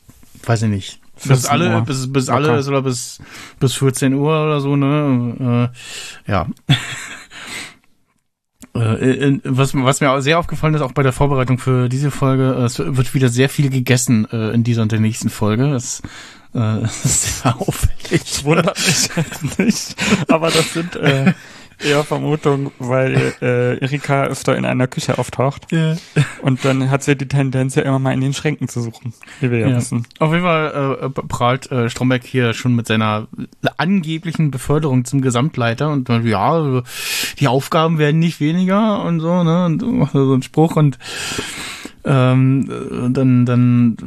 weiß 0.45 0.63
ich 0.63 0.69
nicht. 0.69 0.99
Bis 1.27 1.47
14 1.47 1.49
alle, 1.49 1.81
bis, 1.81 2.11
bis 2.11 2.27
Locker. 2.27 2.37
alle 2.37 2.67
oder 2.67 2.81
bis, 2.81 3.19
bis 3.59 3.73
14 3.75 4.13
Uhr 4.13 4.43
oder 4.43 4.61
so, 4.61 4.75
ne? 4.75 5.71
Äh, 6.27 6.31
ja. 6.31 6.47
Äh, 8.75 9.39
was, 9.45 9.73
was 9.73 10.01
mir 10.01 10.21
sehr 10.21 10.37
aufgefallen 10.37 10.73
ist, 10.73 10.81
auch 10.81 10.91
bei 10.91 11.01
der 11.01 11.13
Vorbereitung 11.13 11.59
für 11.59 11.87
diese 11.87 12.11
Folge, 12.11 12.57
äh, 12.59 12.63
es 12.63 12.77
wird 12.77 13.13
wieder 13.13 13.29
sehr 13.29 13.47
viel 13.47 13.69
gegessen 13.69 14.27
äh, 14.29 14.49
in 14.49 14.65
dieser 14.65 14.81
und 14.81 14.91
der 14.91 14.99
nächsten 14.99 15.29
Folge. 15.29 15.69
Das, 15.69 16.01
äh, 16.53 16.81
das 16.81 17.05
ist 17.05 17.41
sehr 17.41 17.55
auffällig. 17.55 18.43
Wundert 18.43 18.77
mich 18.77 19.57
nicht. 19.57 19.95
Aber 20.27 20.51
das 20.51 20.73
sind 20.73 20.93
äh, 20.97 21.33
eher 21.83 22.03
Vermutungen, 22.03 22.71
weil 22.79 23.33
äh, 23.41 23.77
Erika 23.79 24.25
öfter 24.25 24.55
in 24.55 24.65
einer 24.65 24.87
Küche 24.87 25.17
auftaucht. 25.17 25.71
Ja. 25.71 25.95
Und 26.41 26.63
dann 26.65 26.89
hat 26.89 27.03
sie 27.03 27.15
die 27.15 27.27
Tendenz 27.27 27.75
ja 27.75 27.83
immer 27.83 27.99
mal 27.99 28.13
in 28.13 28.21
den 28.21 28.33
Schränken 28.33 28.67
zu 28.67 28.81
suchen, 28.81 29.13
wie 29.41 29.51
wir 29.51 29.59
ja, 29.59 29.67
Ja. 29.69 29.77
wissen. 29.77 30.05
Auf 30.19 30.31
jeden 30.31 30.43
Fall 30.43 30.99
äh, 31.01 31.09
prahlt 31.09 31.71
äh, 31.71 31.89
Stromberg 31.89 32.23
hier 32.23 32.53
schon 32.53 32.75
mit 32.75 32.87
seiner 32.87 33.27
angeblichen 33.77 34.51
Beförderung 34.51 35.05
zum 35.05 35.21
Gesamtleiter 35.21 35.89
und 35.91 36.09
äh, 36.09 36.19
ja, 36.21 36.81
die 37.39 37.47
Aufgaben 37.47 37.97
werden 37.97 38.19
nicht 38.19 38.39
weniger 38.39 39.03
und 39.03 39.19
so, 39.19 39.43
ne? 39.43 39.65
Und 39.65 39.81
macht 39.81 40.15
er 40.15 40.25
so 40.25 40.33
einen 40.33 40.43
Spruch 40.43 40.75
und 40.75 40.97
ähm, 42.05 42.69
äh, 42.69 43.09
dann, 43.11 43.45
dann 43.45 43.97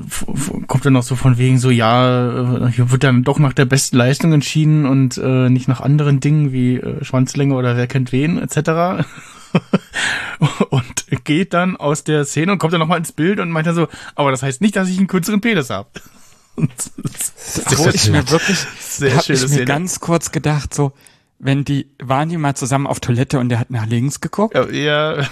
kommt 0.66 0.84
er 0.84 0.90
noch 0.92 1.02
so 1.02 1.16
von 1.16 1.36
wegen 1.36 1.58
so, 1.58 1.70
ja, 1.70 2.66
äh, 2.66 2.70
hier 2.70 2.90
wird 2.90 3.02
dann 3.04 3.24
doch 3.24 3.38
nach 3.38 3.52
der 3.52 3.64
besten 3.64 3.96
Leistung 3.96 4.32
entschieden 4.32 4.86
und 4.86 5.18
äh, 5.18 5.50
nicht 5.50 5.68
nach 5.68 5.80
anderen 5.80 6.20
Dingen 6.20 6.52
wie 6.52 6.76
äh, 6.76 7.04
Schwanzlänge 7.04 7.54
oder 7.54 7.76
wer 7.76 7.88
kennt 7.88 8.12
wen, 8.12 8.38
etc. 8.38 9.04
und 10.70 11.24
geht 11.24 11.54
dann 11.54 11.76
aus 11.76 12.04
der 12.04 12.24
Szene 12.24 12.52
und 12.52 12.58
kommt 12.58 12.72
dann 12.72 12.80
nochmal 12.80 12.98
ins 12.98 13.12
Bild 13.12 13.40
und 13.40 13.50
meint 13.50 13.66
dann 13.66 13.74
so, 13.74 13.88
aber 14.14 14.30
das 14.30 14.42
heißt 14.42 14.60
nicht, 14.60 14.76
dass 14.76 14.88
ich 14.88 14.98
einen 14.98 15.08
kürzeren 15.08 15.40
Penis 15.40 15.70
habe. 15.70 15.88
Wo 16.56 17.88
ich 17.92 18.10
mir 18.10 18.28
wirklich, 18.30 18.58
Sehr 18.80 19.12
habe 19.12 19.22
ich 19.22 19.28
mir 19.28 19.48
Szene. 19.48 19.64
ganz 19.64 20.00
kurz 20.00 20.32
gedacht, 20.32 20.74
so, 20.74 20.92
wenn 21.38 21.64
die, 21.64 21.88
waren 22.00 22.28
die 22.28 22.36
mal 22.36 22.54
zusammen 22.54 22.86
auf 22.86 23.00
Toilette 23.00 23.38
und 23.38 23.48
der 23.48 23.60
hat 23.60 23.70
nach 23.70 23.86
links 23.86 24.20
geguckt 24.20 24.54
Ja, 24.54 24.68
ja, 24.68 25.26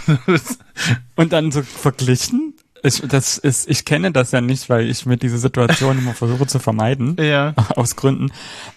und 1.17 1.33
dann 1.33 1.51
so 1.51 1.63
verglichen? 1.63 2.46
Ich, 2.87 3.03
das 3.03 3.39
ist, 3.39 3.69
ich 3.69 3.85
kenne 3.85 4.13
das 4.13 4.31
ja 4.31 4.41
nicht, 4.41 4.71
weil 4.71 4.89
ich 4.89 5.07
mir 5.07 5.17
diese 5.17 5.39
Situation 5.39 5.99
immer 5.99 6.15
versuche 6.15 6.47
zu 6.47 6.59
vermeiden. 6.59 7.17
ja. 7.21 7.55
Aus 7.75 7.97
Gründen. 7.97 8.31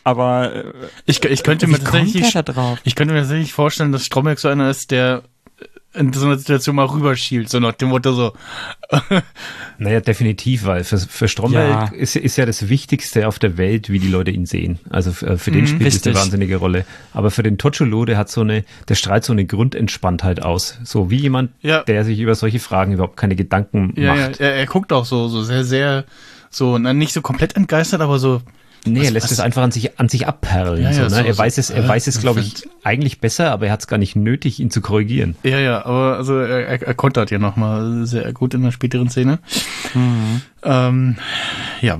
Aber 0.03 0.53
äh, 0.53 0.73
Ich, 1.05 1.23
ich 1.23 1.43
könnte 1.43 1.67
mir 1.67 1.79
tatsächlich, 1.79 2.35
ich 2.83 2.95
könnte 2.95 3.13
mir 3.13 3.21
tatsächlich 3.21 3.53
vorstellen, 3.53 3.91
dass 3.91 4.05
Stromberg 4.05 4.39
so 4.39 4.47
einer 4.47 4.69
ist, 4.69 4.91
der 4.91 5.23
in 5.93 6.13
so 6.13 6.25
einer 6.25 6.37
Situation 6.37 6.75
mal 6.75 6.85
rüberschielt, 6.85 7.49
so 7.49 7.59
nach 7.59 7.73
dem 7.73 7.89
Motto 7.89 8.13
so, 8.13 8.33
Naja, 9.77 10.01
definitiv, 10.01 10.65
weil 10.65 10.83
für, 10.83 10.97
für 10.97 11.27
Stromberg 11.27 11.91
Ja. 11.91 11.97
ist, 11.97 12.15
ist 12.15 12.37
ja 12.37 12.45
das 12.45 12.69
Wichtigste 12.69 13.27
auf 13.27 13.39
der 13.39 13.57
Welt, 13.57 13.89
wie 13.89 13.99
die 13.99 14.07
Leute 14.07 14.31
ihn 14.31 14.45
sehen. 14.45 14.79
Also 14.89 15.11
für, 15.11 15.37
für 15.37 15.51
den 15.51 15.67
spielt 15.67 15.93
es 15.93 16.05
eine 16.05 16.15
wahnsinnige 16.15 16.57
Rolle. 16.57 16.85
Aber 17.13 17.31
für 17.31 17.43
den 17.43 17.57
Tocholo, 17.57 18.05
der 18.05 18.17
hat 18.17 18.29
so 18.29 18.41
eine, 18.41 18.65
der 18.87 18.95
strahlt 18.95 19.23
so 19.23 19.31
eine 19.33 19.45
Grundentspanntheit 19.45 20.41
aus. 20.41 20.77
So 20.83 21.09
wie 21.09 21.17
jemand, 21.17 21.51
Ja. 21.61 21.83
der 21.83 22.03
sich 22.05 22.19
über 22.19 22.35
solche 22.35 22.59
Fragen 22.59 22.93
überhaupt 22.93 23.17
keine 23.17 23.35
Gedanken 23.35 23.93
ja, 23.95 24.15
ja, 24.15 24.27
macht. 24.29 24.39
er, 24.39 24.53
er 24.55 24.65
guckt 24.65 24.91
auch 24.93 25.05
so, 25.05 25.27
so 25.27 25.43
sehr, 25.43 25.63
sehr 25.63 26.05
so, 26.49 26.77
na, 26.77 26.93
nicht 26.93 27.13
so 27.13 27.21
komplett 27.21 27.55
entgeistert, 27.55 28.01
aber 28.01 28.19
so, 28.19 28.41
Nee, 28.85 28.99
Was- 29.01 29.05
er 29.07 29.11
lässt 29.11 29.23
was- 29.25 29.31
es 29.33 29.39
einfach 29.41 29.61
an 29.63 29.71
sich, 29.71 29.99
an 29.99 30.07
sich 30.09 30.25
abperlen. 30.27 30.81
Ja, 30.81 30.93
so, 30.93 31.01
ja, 31.01 31.09
ne? 31.09 31.15
so- 31.15 31.21
er 31.21 31.37
weiß 31.37 31.57
es, 31.57 31.69
er 31.69 31.83
äh, 31.83 31.87
weiß 31.87 32.07
es, 32.07 32.19
glaube 32.21 32.39
ich, 32.39 32.59
find- 32.59 32.69
eigentlich 32.83 33.19
besser, 33.19 33.51
aber 33.51 33.65
er 33.67 33.71
hat 33.73 33.81
es 33.81 33.87
gar 33.87 33.97
nicht 33.97 34.15
nötig, 34.15 34.59
ihn 34.59 34.71
zu 34.71 34.81
korrigieren. 34.81 35.35
ja, 35.43 35.59
ja, 35.59 35.85
aber 35.85 36.15
also 36.17 36.37
er, 36.39 36.67
er, 36.67 36.81
er 36.81 36.93
kontert 36.93 37.29
ja 37.31 37.39
nochmal 37.39 38.05
sehr 38.05 38.31
gut 38.33 38.53
in 38.53 38.63
der 38.63 38.71
späteren 38.71 39.09
Szene. 39.09 39.39
Ähm, 40.63 41.15
ja, 41.81 41.99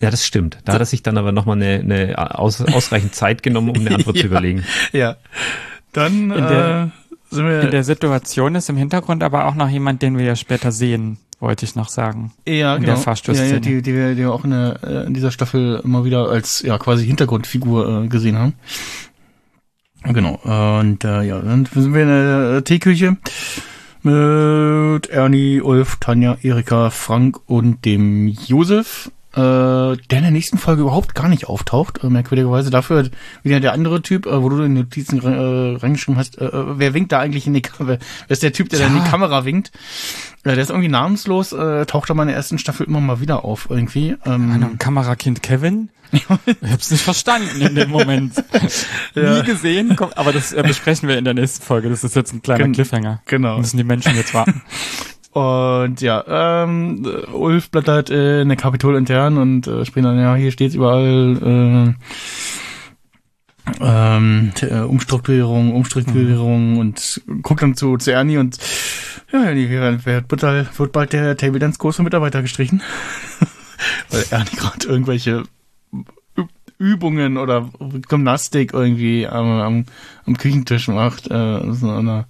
Ja, 0.00 0.10
das 0.10 0.26
stimmt. 0.26 0.58
Da 0.64 0.74
hat 0.74 0.80
er 0.80 0.84
sich 0.86 1.02
dann 1.02 1.16
aber 1.16 1.32
nochmal 1.32 1.56
eine, 1.56 1.80
eine 1.80 2.38
aus, 2.38 2.60
ausreichend 2.60 3.14
Zeit 3.14 3.42
genommen, 3.42 3.70
um 3.70 3.76
eine 3.86 3.94
Antwort 3.94 4.16
zu 4.16 4.22
Ja. 4.24 4.26
überlegen. 4.26 4.64
ja. 4.92 5.16
Dann 5.92 6.30
In 6.30 6.46
der- 6.46 6.92
äh, 6.92 7.34
sind 7.34 7.46
wir 7.46 7.60
In 7.62 7.70
der 7.70 7.82
Situation 7.82 8.54
ist 8.56 8.68
im 8.68 8.76
Hintergrund 8.76 9.22
aber 9.22 9.46
auch 9.46 9.54
noch 9.54 9.68
jemand, 9.70 10.02
den 10.02 10.18
wir 10.18 10.24
ja 10.26 10.36
später 10.36 10.70
sehen, 10.70 11.16
wollte 11.40 11.64
ich 11.64 11.74
noch 11.76 11.88
sagen. 11.88 12.32
ja, 12.46 12.74
in 12.76 12.82
genau. 12.82 12.94
der 12.94 13.02
Fahrstuhlszene. 13.02 13.50
Ja, 13.54 13.58
die, 13.60 13.82
die, 13.82 13.94
wir- 13.94 14.14
die 14.14 14.22
wir 14.22 14.32
auch 14.32 14.44
in, 14.44 14.50
der, 14.50 14.80
äh, 14.82 15.06
in 15.06 15.14
dieser 15.14 15.30
Staffel 15.30 15.80
immer 15.84 16.04
wieder 16.04 16.28
als 16.28 16.62
ja 16.62 16.78
quasi 16.78 17.04
Hintergrundfigur 17.06 18.04
äh, 18.04 18.08
gesehen 18.08 18.38
haben. 18.38 18.54
Genau. 20.04 20.34
Und 20.80 21.04
äh, 21.04 21.22
ja, 21.22 21.40
dann 21.40 21.66
sind 21.66 21.92
wir 21.94 22.02
in 22.02 22.08
der 22.08 22.64
Teeküche 22.64 23.16
mit 24.02 25.08
Ernie, 25.10 25.60
Ulf, 25.60 25.96
Tanja, 25.98 26.36
Erika, 26.42 26.90
Frank 26.90 27.38
und 27.46 27.84
dem 27.84 28.28
Josef, 28.28 29.10
äh, 29.36 29.40
der 29.40 30.18
in 30.18 30.22
der 30.22 30.30
nächsten 30.30 30.58
Folge 30.58 30.82
überhaupt 30.82 31.14
gar 31.14 31.28
nicht 31.28 31.46
auftaucht, 31.46 32.02
äh, 32.02 32.08
merkwürdigerweise. 32.08 32.70
Dafür 32.70 33.10
wieder 33.42 33.60
der 33.60 33.72
andere 33.74 34.00
Typ, 34.02 34.26
äh, 34.26 34.42
wo 34.42 34.48
du 34.48 34.56
in 34.62 34.74
den 34.74 34.84
Notizen 34.84 35.20
äh, 35.22 35.76
reingeschrieben 35.78 36.18
hast, 36.18 36.38
äh, 36.38 36.46
äh, 36.46 36.64
wer 36.78 36.94
winkt 36.94 37.12
da 37.12 37.20
eigentlich 37.20 37.46
in 37.46 37.54
die 37.54 37.62
Kamera? 37.62 37.98
Wer 38.26 38.32
ist 38.32 38.42
der 38.42 38.52
Typ, 38.52 38.70
der 38.70 38.78
da 38.80 38.86
in 38.86 38.94
die 38.94 39.08
Kamera 39.10 39.44
winkt? 39.44 39.72
Ja, 40.44 40.52
der 40.54 40.62
ist 40.62 40.70
irgendwie 40.70 40.88
namenslos, 40.88 41.52
äh, 41.52 41.84
taucht 41.86 42.10
aber 42.10 42.22
in 42.22 42.28
der 42.28 42.36
ersten 42.36 42.58
Staffel 42.58 42.86
immer 42.86 43.00
mal 43.00 43.20
wieder 43.20 43.44
auf 43.44 43.66
irgendwie. 43.68 44.16
Ähm, 44.24 44.52
Ein 44.52 44.78
Kamerakind 44.78 45.42
Kevin? 45.42 45.90
Ich 46.12 46.24
hab's 46.70 46.90
nicht 46.92 47.02
verstanden 47.02 47.60
in 47.60 47.74
dem 47.74 47.90
Moment. 47.90 48.32
Nie 49.16 49.42
gesehen, 49.42 49.98
aber 50.14 50.32
das 50.32 50.52
äh, 50.52 50.62
besprechen 50.62 51.08
wir 51.08 51.18
in 51.18 51.24
der 51.24 51.34
nächsten 51.34 51.64
Folge. 51.64 51.90
Das 51.90 52.04
ist 52.04 52.14
jetzt 52.14 52.32
ein 52.32 52.42
kleiner 52.42 52.62
Gen- 52.62 52.72
Cliffhanger. 52.74 53.22
genau. 53.26 53.58
Müssen 53.58 53.76
die 53.76 53.82
Menschen 53.84 54.14
jetzt 54.14 54.32
warten. 54.32 54.62
Und 55.36 56.00
ja, 56.00 56.24
ähm, 56.64 57.04
äh, 57.04 57.30
Ulf 57.30 57.70
blättert 57.70 58.08
äh, 58.08 58.40
in 58.40 58.48
der 58.48 58.56
Kapitol 58.56 58.96
intern 58.96 59.36
und 59.36 59.66
äh, 59.66 59.84
spricht 59.84 60.06
dann, 60.06 60.18
ja, 60.18 60.34
hier 60.34 60.50
steht's 60.50 60.74
überall, 60.74 61.94
äh, 63.76 63.76
ähm, 63.82 64.52
äh, 64.62 64.78
Umstrukturierung, 64.78 65.74
Umstrukturierung 65.74 66.78
und 66.78 67.20
guckt 67.42 67.60
dann 67.60 67.76
zu, 67.76 67.98
zu 67.98 68.12
Ernie 68.12 68.38
und 68.38 68.56
ja, 69.30 69.44
Ernie, 69.44 69.68
wird, 69.68 70.06
wird, 70.06 70.28
bald- 70.28 70.78
wird 70.78 70.92
bald 70.92 71.12
der 71.12 71.36
Table 71.36 71.58
Dance 71.58 71.78
Kurs 71.78 71.96
für 71.96 72.02
Mitarbeiter 72.02 72.40
gestrichen. 72.40 72.80
Weil 74.10 74.24
Ernie 74.30 74.56
gerade 74.56 74.86
irgendwelche 74.86 75.42
Übungen 76.78 77.36
oder 77.36 77.68
Gymnastik 78.08 78.72
irgendwie 78.72 79.26
am, 79.26 79.46
am, 79.60 79.84
am 80.24 80.38
Küchentisch 80.38 80.88
macht, 80.88 81.30
äh, 81.30 81.60
so 81.72 81.90
einer 81.90 82.26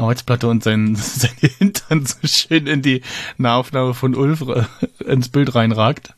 Arbeitsplatte 0.00 0.48
und 0.48 0.62
sein, 0.62 0.96
sein 0.96 1.30
Hintern 1.58 2.06
so 2.06 2.16
schön 2.24 2.66
in 2.66 2.82
die 2.82 3.02
Nahaufnahme 3.36 3.94
von 3.94 4.14
Ulf 4.14 4.44
ins 5.06 5.28
Bild 5.28 5.54
reinragt. 5.54 6.14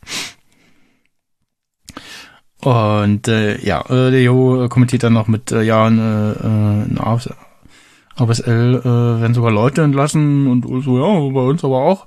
Und 2.62 3.26
äh, 3.26 3.58
ja, 3.64 3.80
äh, 3.86 4.10
der 4.12 4.22
Jo 4.22 4.68
kommentiert 4.68 5.02
dann 5.02 5.14
noch 5.14 5.26
mit, 5.26 5.50
äh, 5.50 5.62
ja, 5.62 5.86
eine, 5.86 6.86
äh, 6.96 7.00
AS 7.00 7.28
ABSL 8.14 8.80
äh, 8.80 8.84
werden 8.84 9.34
sogar 9.34 9.50
Leute 9.50 9.82
entlassen 9.82 10.46
und 10.46 10.84
so, 10.84 10.98
ja, 10.98 11.32
bei 11.32 11.40
uns 11.40 11.64
aber 11.64 11.78
auch. 11.78 12.06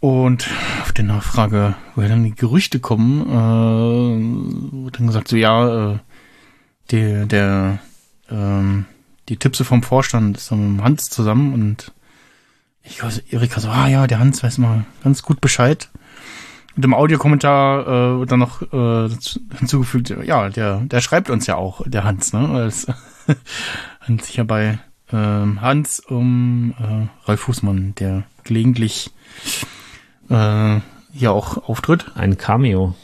Und 0.00 0.48
auf 0.80 0.92
die 0.92 1.04
Nachfrage, 1.04 1.76
woher 1.94 2.08
dann 2.08 2.24
die 2.24 2.34
Gerüchte 2.34 2.80
kommen, 2.80 3.20
äh, 3.20 4.84
wird 4.84 4.98
dann 4.98 5.06
gesagt, 5.06 5.28
so 5.28 5.36
ja, 5.36 5.92
äh, 5.92 5.98
der, 6.90 7.26
der, 7.26 7.78
ähm, 8.28 8.86
die 9.32 9.38
Tippse 9.38 9.64
vom 9.64 9.82
Vorstand 9.82 10.36
ist 10.36 10.50
dann 10.50 10.76
mit 10.76 10.84
Hans 10.84 11.08
zusammen 11.08 11.54
und 11.54 11.90
ich 12.82 13.02
weiß, 13.02 13.18
Erika 13.30 13.60
so, 13.60 13.70
ah 13.70 13.88
ja, 13.88 14.06
der 14.06 14.18
Hans 14.18 14.42
weiß 14.42 14.58
mal 14.58 14.84
ganz 15.02 15.22
gut 15.22 15.40
Bescheid. 15.40 15.88
Und 16.76 16.84
im 16.84 16.92
Audiokommentar 16.92 17.86
äh, 17.86 18.18
wird 18.18 18.30
dann 18.30 18.40
noch 18.40 18.60
äh, 18.60 19.08
hinzugefügt, 19.58 20.14
ja, 20.24 20.50
der, 20.50 20.80
der 20.80 21.00
schreibt 21.00 21.30
uns 21.30 21.46
ja 21.46 21.56
auch, 21.56 21.80
der 21.86 22.04
Hans, 22.04 22.34
ne? 22.34 22.60
Es 22.60 22.86
handelt 24.00 24.26
sich 24.26 24.36
ja 24.36 24.44
bei 24.44 24.78
ähm, 25.10 25.62
Hans 25.62 26.00
um 26.00 26.74
äh, 26.78 27.26
Ralf 27.26 27.40
Fußmann, 27.40 27.94
der 27.94 28.24
gelegentlich 28.44 29.12
äh, 30.28 30.80
hier 31.14 31.32
auch 31.32 31.68
auftritt. 31.68 32.12
Ein 32.16 32.36
Cameo. 32.36 32.94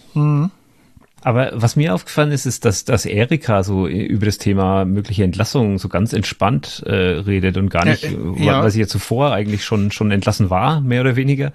Aber 1.23 1.51
was 1.55 1.75
mir 1.77 1.95
aufgefallen 1.95 2.31
ist, 2.31 2.47
ist, 2.47 2.65
dass, 2.65 2.85
dass 2.85 3.05
Erika 3.05 3.63
so 3.63 3.89
über 3.89 4.27
das 4.27 4.39
Thema 4.39 4.85
mögliche 4.85 5.25
Entlassung 5.25 5.79
so 5.79 5.89
ganz 5.89 6.13
entspannt 6.13 6.83
äh, 6.87 6.93
redet 6.95 7.57
und 7.57 7.71
gar 7.71 7.85
nicht, 7.85 8.05
Äh, 8.05 8.09
äh, 8.13 8.17
weil, 8.19 8.43
ja. 8.45 8.63
weil 8.63 8.71
sie 8.71 8.81
ja 8.81 8.87
zuvor 8.87 9.33
eigentlich 9.33 9.65
schon, 9.65 9.91
schon 9.91 10.11
entlassen 10.11 10.51
war, 10.51 10.81
mehr 10.81 11.01
oder 11.01 11.17
weniger. 11.17 11.53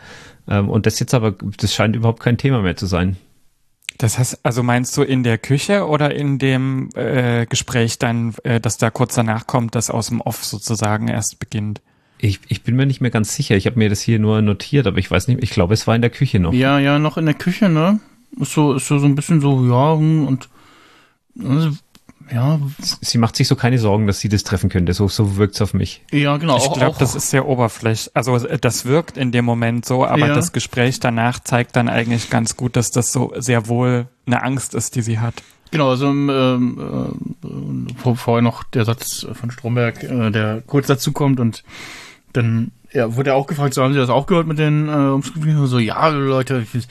Ähm, 0.48 0.70
und 0.70 0.86
das 0.86 1.00
jetzt 1.00 1.14
aber, 1.14 1.36
das 1.58 1.74
scheint 1.74 1.96
überhaupt 1.96 2.20
kein 2.22 2.38
Thema 2.38 2.62
mehr 2.62 2.76
zu 2.76 2.86
sein. 2.86 3.18
Das 4.00 4.18
heißt, 4.18 4.40
also 4.44 4.64
meinst 4.64 4.98
du 4.98 5.04
in 5.04 5.24
der 5.24 5.38
Küche 5.38 5.88
oder 5.88 6.14
in 6.14 6.40
dem 6.40 6.90
äh, 6.96 7.46
Gespräch 7.46 8.00
dann, 8.00 8.34
äh, 8.44 8.60
dass 8.60 8.78
da 8.78 8.90
kurz 8.90 9.16
danach 9.16 9.48
kommt, 9.48 9.76
dass 9.76 9.90
aus 9.90 10.08
dem 10.08 10.20
Off 10.20 10.44
sozusagen 10.44 11.08
erst 11.08 11.40
beginnt? 11.40 11.80
Ich, 12.18 12.40
ich 12.48 12.64
bin 12.64 12.76
mir 12.76 12.86
nicht 12.86 13.02
mehr 13.02 13.12
ganz 13.12 13.36
sicher. 13.36 13.56
Ich 13.56 13.66
habe 13.66 13.78
mir 13.78 13.90
das 13.90 14.02
hier 14.02 14.18
nur 14.18 14.42
notiert, 14.42 14.88
aber 14.88 14.98
ich 14.98 15.12
weiß 15.12 15.28
nicht, 15.28 15.44
ich 15.44 15.52
glaube, 15.52 15.74
es 15.74 15.88
war 15.88 15.96
in 15.96 16.02
der 16.02 16.10
Küche 16.10 16.40
noch. 16.40 16.54
Ja, 16.54 16.80
ja, 16.80 16.98
noch 16.98 17.18
in 17.18 17.26
der 17.26 17.36
Küche, 17.36 17.70
ne? 17.70 18.00
Ist 18.40 18.54
so, 18.54 18.74
ist 18.74 18.88
so, 18.88 18.98
so 19.00 19.06
ein 19.06 19.16
bisschen 19.16 19.42
so, 19.42 19.66
ja, 19.66 19.96
hm, 19.98 20.28
und 20.28 20.50
also, 21.40 21.72
ja, 22.32 22.60
Sie 23.02 23.18
macht 23.18 23.36
sich 23.36 23.48
so 23.48 23.56
keine 23.56 23.78
Sorgen, 23.78 24.08
dass 24.08 24.20
sie 24.20 24.30
das 24.30 24.44
treffen 24.44 24.70
könnte. 24.70 24.94
So, 24.94 25.08
so 25.08 25.36
wirkt's 25.36 25.62
auf 25.62 25.74
mich. 25.74 26.02
ja, 26.12 26.38
genau. 26.38 26.58
Ich 26.58 26.72
glaube, 26.72 26.96
das 26.98 27.16
ist 27.16 27.30
sehr 27.30 27.48
oberflächlich. 27.48 28.12
Also 28.16 28.38
äh, 28.38 28.58
das 28.58 28.86
wirkt 28.86 29.18
in 29.18 29.32
dem 29.32 29.46
Moment 29.46 29.86
so, 29.86 30.06
aber 30.06 30.28
Ja. 30.28 30.34
das 30.36 30.52
Gespräch 30.54 31.00
danach 31.00 31.40
zeigt 31.40 31.76
dann 31.76 31.90
eigentlich 31.90 32.30
ganz 32.30 32.56
gut, 32.56 32.76
dass 32.76 32.92
das 32.92 33.12
so 33.12 33.34
sehr 33.38 33.68
wohl 33.68 34.08
eine 34.26 34.42
Angst 34.42 34.74
ist, 34.74 34.96
die 34.96 35.02
sie 35.02 35.20
hat. 35.20 35.36
Genau, 35.72 35.90
also 35.90 36.08
ähm, 36.08 37.90
äh, 37.92 37.94
vor, 38.02 38.16
vorher 38.16 38.42
noch 38.42 38.64
der 38.64 38.86
Satz 38.86 39.26
von 39.34 39.52
Stromberg, 39.52 40.04
äh, 40.04 40.30
der 40.32 40.62
kurz 40.66 40.88
dazu 40.88 41.12
kommt 41.12 41.40
und 41.40 41.64
dann 42.32 42.72
ja, 42.94 43.16
wurde 43.16 43.32
er 43.32 43.36
auch 43.36 43.48
gefragt, 43.48 43.74
so 43.74 43.84
haben 43.84 43.94
Sie 43.94 44.00
das 44.00 44.10
auch 44.10 44.28
gehört 44.28 44.48
mit 44.48 44.60
den 44.60 44.88
äh, 44.88 44.92
Umstrukturierungen? 44.92 45.68
So, 45.68 45.80
ja, 45.80 46.08
Leute, 46.10 46.66
ich, 46.74 46.88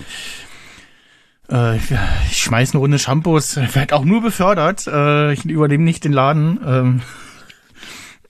äh, 1.53 1.77
ich, 1.77 2.43
schmeiß 2.43 2.73
eine 2.73 2.81
Runde 2.81 2.99
Shampoos, 2.99 3.57
werde 3.57 3.95
auch 3.95 4.05
nur 4.05 4.23
befördert, 4.23 4.87
äh, 4.87 5.33
ich 5.33 5.45
übernehme 5.45 5.85
nicht 5.85 6.05
den 6.05 6.13
Laden. 6.13 6.59
Ähm, 6.65 7.01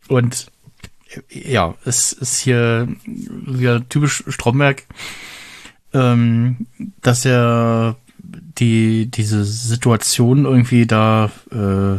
und 0.09 0.49
äh, 1.31 1.51
ja, 1.51 1.75
es 1.85 2.13
ist 2.13 2.39
hier 2.39 2.89
wieder 3.07 3.89
typisch 3.89 4.25
Stromberg, 4.29 4.85
ähm, 5.95 6.67
dass 7.01 7.25
er 7.25 7.97
die 8.19 9.11
diese 9.11 9.45
Situation 9.45 10.45
irgendwie 10.45 10.87
da 10.87 11.31
äh, 11.51 11.97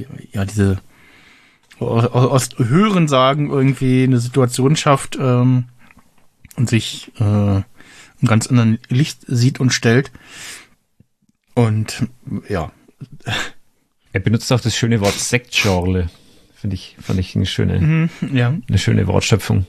ja, 0.00 0.08
ja 0.32 0.44
diese 0.44 0.78
aus, 1.78 2.06
aus 2.06 2.48
höheren 2.58 3.08
Sagen 3.08 3.50
irgendwie 3.50 4.04
eine 4.04 4.18
Situation 4.18 4.76
schafft 4.76 5.18
ähm, 5.20 5.64
und 6.56 6.68
sich 6.68 7.12
äh, 7.18 7.56
im 8.24 8.28
ganz 8.28 8.46
anderen 8.46 8.78
Licht 8.88 9.20
sieht 9.26 9.60
und 9.60 9.72
stellt 9.72 10.10
und 11.54 12.08
ja 12.48 12.72
Er 14.12 14.20
benutzt 14.20 14.52
auch 14.52 14.60
das 14.60 14.76
schöne 14.76 15.00
Wort 15.00 15.14
Sektschorle. 15.14 16.08
Finde 16.54 16.74
ich, 16.74 16.96
fand 17.00 17.18
ich 17.18 17.34
eine 17.36 17.46
schöne, 17.46 17.80
mhm, 17.80 18.10
ja 18.32 18.54
eine 18.68 18.78
schöne 18.78 19.06
Wortschöpfung. 19.06 19.66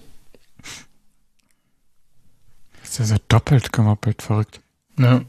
ist 2.84 3.00
ja 3.00 3.06
so 3.06 3.16
doppelt 3.28 3.74
gemoppelt 3.74 4.22
verrückt. 4.22 4.62
ja 4.98 5.22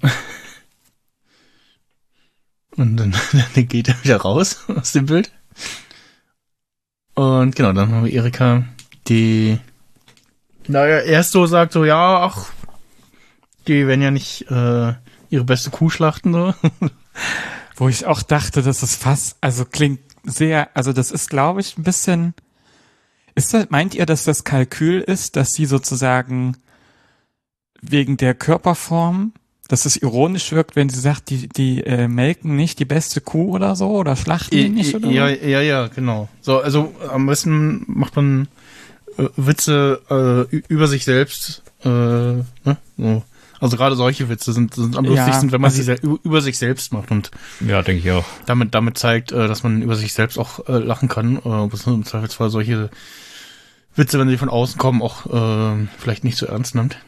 und 2.76 2.96
dann, 2.98 3.14
dann 3.54 3.68
geht 3.68 3.88
er 3.88 4.04
wieder 4.04 4.18
raus 4.18 4.64
aus 4.68 4.92
dem 4.92 5.06
Bild 5.06 5.32
und 7.14 7.56
genau 7.56 7.72
dann 7.72 7.90
haben 7.90 8.04
wir 8.04 8.12
Erika 8.12 8.64
die 9.08 9.58
naja 10.68 11.00
erst 11.00 11.32
so 11.32 11.46
sagt 11.46 11.72
so 11.72 11.84
ja 11.84 12.20
ach 12.20 12.52
die 13.66 13.86
werden 13.86 14.02
ja 14.02 14.10
nicht 14.10 14.42
äh, 14.50 14.94
ihre 15.30 15.44
beste 15.44 15.70
Kuh 15.70 15.90
schlachten 15.90 16.32
so 16.32 16.54
Wo 17.76 17.88
ich 17.88 18.06
auch 18.06 18.22
dachte, 18.22 18.62
das 18.62 18.82
ist 18.82 19.02
fast, 19.02 19.36
also 19.40 19.64
klingt 19.64 20.00
sehr, 20.24 20.74
also 20.74 20.92
das 20.92 21.10
ist, 21.10 21.28
glaube 21.28 21.60
ich, 21.60 21.76
ein 21.76 21.82
bisschen. 21.82 22.34
Ist 23.34 23.52
das, 23.52 23.68
meint 23.68 23.94
ihr, 23.94 24.06
dass 24.06 24.24
das 24.24 24.44
Kalkül 24.44 25.00
ist, 25.00 25.36
dass 25.36 25.52
sie 25.52 25.66
sozusagen 25.66 26.56
wegen 27.82 28.16
der 28.16 28.34
Körperform, 28.34 29.32
dass 29.68 29.84
es 29.84 29.96
ironisch 29.96 30.52
wirkt, 30.52 30.74
wenn 30.74 30.88
sie 30.88 31.00
sagt, 31.00 31.28
die, 31.28 31.48
die 31.48 31.82
äh, 31.82 32.08
melken 32.08 32.56
nicht 32.56 32.78
die 32.78 32.84
beste 32.84 33.20
Kuh 33.20 33.54
oder 33.54 33.76
so 33.76 33.90
oder 33.90 34.16
schlachten 34.16 34.56
die 34.56 34.68
nicht 34.70 34.94
oder 34.94 35.10
ja, 35.10 35.28
so? 35.28 35.46
ja, 35.46 35.60
ja, 35.60 35.88
genau. 35.88 36.28
So, 36.40 36.60
also 36.60 36.94
am 37.10 37.26
besten 37.26 37.84
macht 37.86 38.16
man 38.16 38.48
äh, 39.18 39.24
Witze 39.36 40.48
äh, 40.50 40.56
über 40.68 40.88
sich 40.88 41.04
selbst. 41.04 41.62
Äh, 41.84 41.88
ne? 41.88 42.44
so. 42.96 43.22
Also 43.60 43.76
gerade 43.76 43.96
solche 43.96 44.28
Witze 44.28 44.52
sind, 44.52 44.74
sind 44.74 44.96
am 44.96 45.04
Ja, 45.04 45.10
lustigsten, 45.12 45.52
wenn 45.52 45.60
man 45.60 45.70
also- 45.70 45.76
sie 45.78 45.82
sel- 45.84 46.00
über, 46.22 46.40
sich 46.42 46.58
selbst 46.58 46.92
macht 46.92 47.10
und 47.10 47.30
Ja, 47.66 47.82
denke 47.82 48.00
ich 48.06 48.10
auch. 48.12 48.24
damit, 48.46 48.74
damit 48.74 48.98
zeigt, 48.98 49.32
äh, 49.32 49.48
dass 49.48 49.62
man 49.62 49.82
über 49.82 49.96
sich 49.96 50.12
selbst 50.12 50.38
auch 50.38 50.68
äh, 50.68 50.78
lachen 50.78 51.08
kann. 51.08 51.36
Äh, 51.38 51.42
was 51.44 51.86
im 51.86 52.04
Zweifelsfall 52.04 52.50
solche 52.50 52.90
Witze, 53.94 54.18
wenn 54.18 54.28
sie 54.28 54.36
von 54.36 54.50
außen 54.50 54.78
kommen, 54.78 55.00
auch 55.00 55.26
äh, 55.26 55.86
vielleicht 55.98 56.24
nicht 56.24 56.36
so 56.36 56.46
ernst 56.46 56.74
nimmt. 56.74 56.98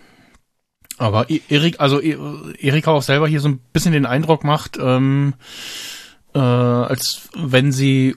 Aber 0.97 1.27
Erik, 1.29 1.79
also 1.79 2.01
Erika 2.01 2.91
auch 2.91 3.03
selber 3.03 3.29
hier 3.29 3.41
so 3.41 3.49
ein 3.49 3.61
bisschen 3.73 3.93
den 3.93 4.07
Eindruck 4.07 4.43
macht, 4.43 4.79
ähm, 4.81 5.35
äh, 6.35 6.39
als 6.41 7.29
wenn 7.37 7.71
sie 7.71 8.17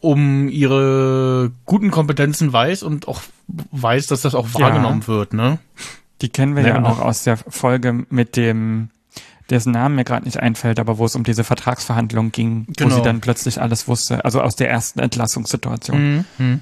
um 0.00 0.48
ihre 0.48 1.52
guten 1.64 1.90
Kompetenzen 1.90 2.52
weiß 2.52 2.82
und 2.82 3.06
auch 3.08 3.22
weiß, 3.70 4.08
dass 4.08 4.22
das 4.22 4.34
auch 4.34 4.48
Ja. 4.54 4.60
wahrgenommen 4.66 5.06
wird, 5.06 5.32
ne? 5.32 5.60
Die 6.22 6.28
kennen 6.28 6.56
wir 6.56 6.62
Ja, 6.62 6.68
ja, 6.70 6.76
und 6.78 6.86
auch 6.86 7.00
aus 7.00 7.24
der 7.24 7.36
Folge 7.36 8.06
mit 8.08 8.36
dem, 8.36 8.90
dessen 9.50 9.72
Namen 9.72 9.96
mir 9.96 10.04
gerade 10.04 10.24
nicht 10.24 10.38
einfällt, 10.40 10.78
aber 10.78 10.98
wo 10.98 11.04
es 11.04 11.14
um 11.16 11.24
diese 11.24 11.44
Vertragsverhandlung 11.44 12.32
ging, 12.32 12.66
wo 12.68 12.72
Genau. 12.76 12.94
sie 12.96 13.02
dann 13.02 13.20
plötzlich 13.20 13.60
alles 13.60 13.88
wusste. 13.88 14.24
Also 14.24 14.40
aus 14.40 14.56
der 14.56 14.70
ersten 14.70 15.00
Entlassungssituation. 15.00 16.24
Mhm. 16.38 16.60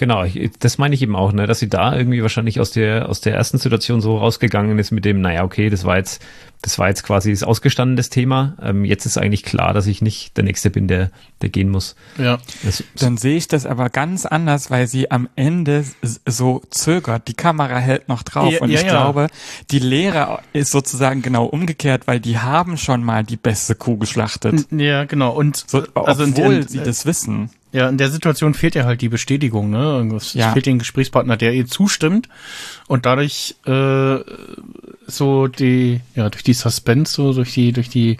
Genau, 0.00 0.24
ich, 0.24 0.52
das 0.58 0.78
meine 0.78 0.94
ich 0.94 1.02
eben 1.02 1.14
auch, 1.14 1.30
ne, 1.34 1.46
dass 1.46 1.58
sie 1.58 1.68
da 1.68 1.94
irgendwie 1.94 2.22
wahrscheinlich 2.22 2.58
aus 2.58 2.70
der 2.70 3.10
aus 3.10 3.20
der 3.20 3.34
ersten 3.34 3.58
Situation 3.58 4.00
so 4.00 4.16
rausgegangen 4.16 4.78
ist 4.78 4.92
mit 4.92 5.04
dem, 5.04 5.20
naja, 5.20 5.44
okay, 5.44 5.68
das 5.68 5.84
war 5.84 5.98
jetzt 5.98 6.22
das 6.62 6.78
war 6.78 6.88
jetzt 6.88 7.02
quasi 7.02 7.30
das 7.32 7.42
ausgestanden 7.42 7.96
das 7.96 8.08
Thema. 8.08 8.56
Ähm, 8.62 8.86
jetzt 8.86 9.04
ist 9.04 9.18
eigentlich 9.18 9.42
klar, 9.42 9.74
dass 9.74 9.86
ich 9.86 10.00
nicht 10.00 10.38
der 10.38 10.44
Nächste 10.44 10.70
bin, 10.70 10.88
der 10.88 11.10
der 11.42 11.50
gehen 11.50 11.68
muss. 11.68 11.96
Ja. 12.16 12.38
Das, 12.62 12.82
Dann 12.96 13.18
sehe 13.18 13.36
ich 13.36 13.46
das 13.46 13.66
aber 13.66 13.90
ganz 13.90 14.24
anders, 14.24 14.70
weil 14.70 14.86
sie 14.86 15.10
am 15.10 15.28
Ende 15.36 15.84
so 16.24 16.62
zögert. 16.70 17.28
Die 17.28 17.34
Kamera 17.34 17.76
hält 17.76 18.08
noch 18.08 18.22
drauf. 18.22 18.54
Ja, 18.54 18.60
und 18.60 18.70
ja, 18.70 18.80
ich 18.80 18.86
ja. 18.86 18.92
glaube, 18.92 19.26
die 19.70 19.80
Lehre 19.80 20.38
ist 20.54 20.70
sozusagen 20.70 21.20
genau 21.20 21.44
umgekehrt, 21.44 22.06
weil 22.06 22.20
die 22.20 22.38
haben 22.38 22.78
schon 22.78 23.04
mal 23.04 23.22
die 23.22 23.36
beste 23.36 23.74
Kuh 23.74 23.98
geschlachtet. 23.98 24.66
Ja, 24.70 25.04
genau. 25.04 25.32
Und 25.32 25.62
So, 25.66 25.82
also 25.94 26.22
in, 26.22 26.30
obwohl 26.30 26.54
in, 26.54 26.68
sie 26.68 26.78
das 26.78 27.04
wissen. 27.04 27.50
Ja, 27.72 27.88
in 27.88 27.98
der 27.98 28.10
Situation 28.10 28.54
fehlt 28.54 28.74
ja 28.74 28.84
halt 28.84 29.00
die 29.00 29.08
Bestätigung, 29.08 29.70
ne? 29.70 30.12
Es 30.16 30.34
Ja. 30.34 30.52
fehlt 30.52 30.66
den 30.66 30.78
Gesprächspartner, 30.80 31.36
der 31.36 31.52
ihr 31.54 31.66
zustimmt 31.66 32.28
und 32.88 33.06
dadurch 33.06 33.54
äh, 33.64 34.16
so 35.06 35.46
die, 35.46 36.00
ja, 36.16 36.28
durch 36.30 36.42
die 36.42 36.52
Suspense, 36.54 37.12
so 37.12 37.32
durch 37.32 37.52
die, 37.54 37.72
durch 37.72 37.88
die 37.88 38.16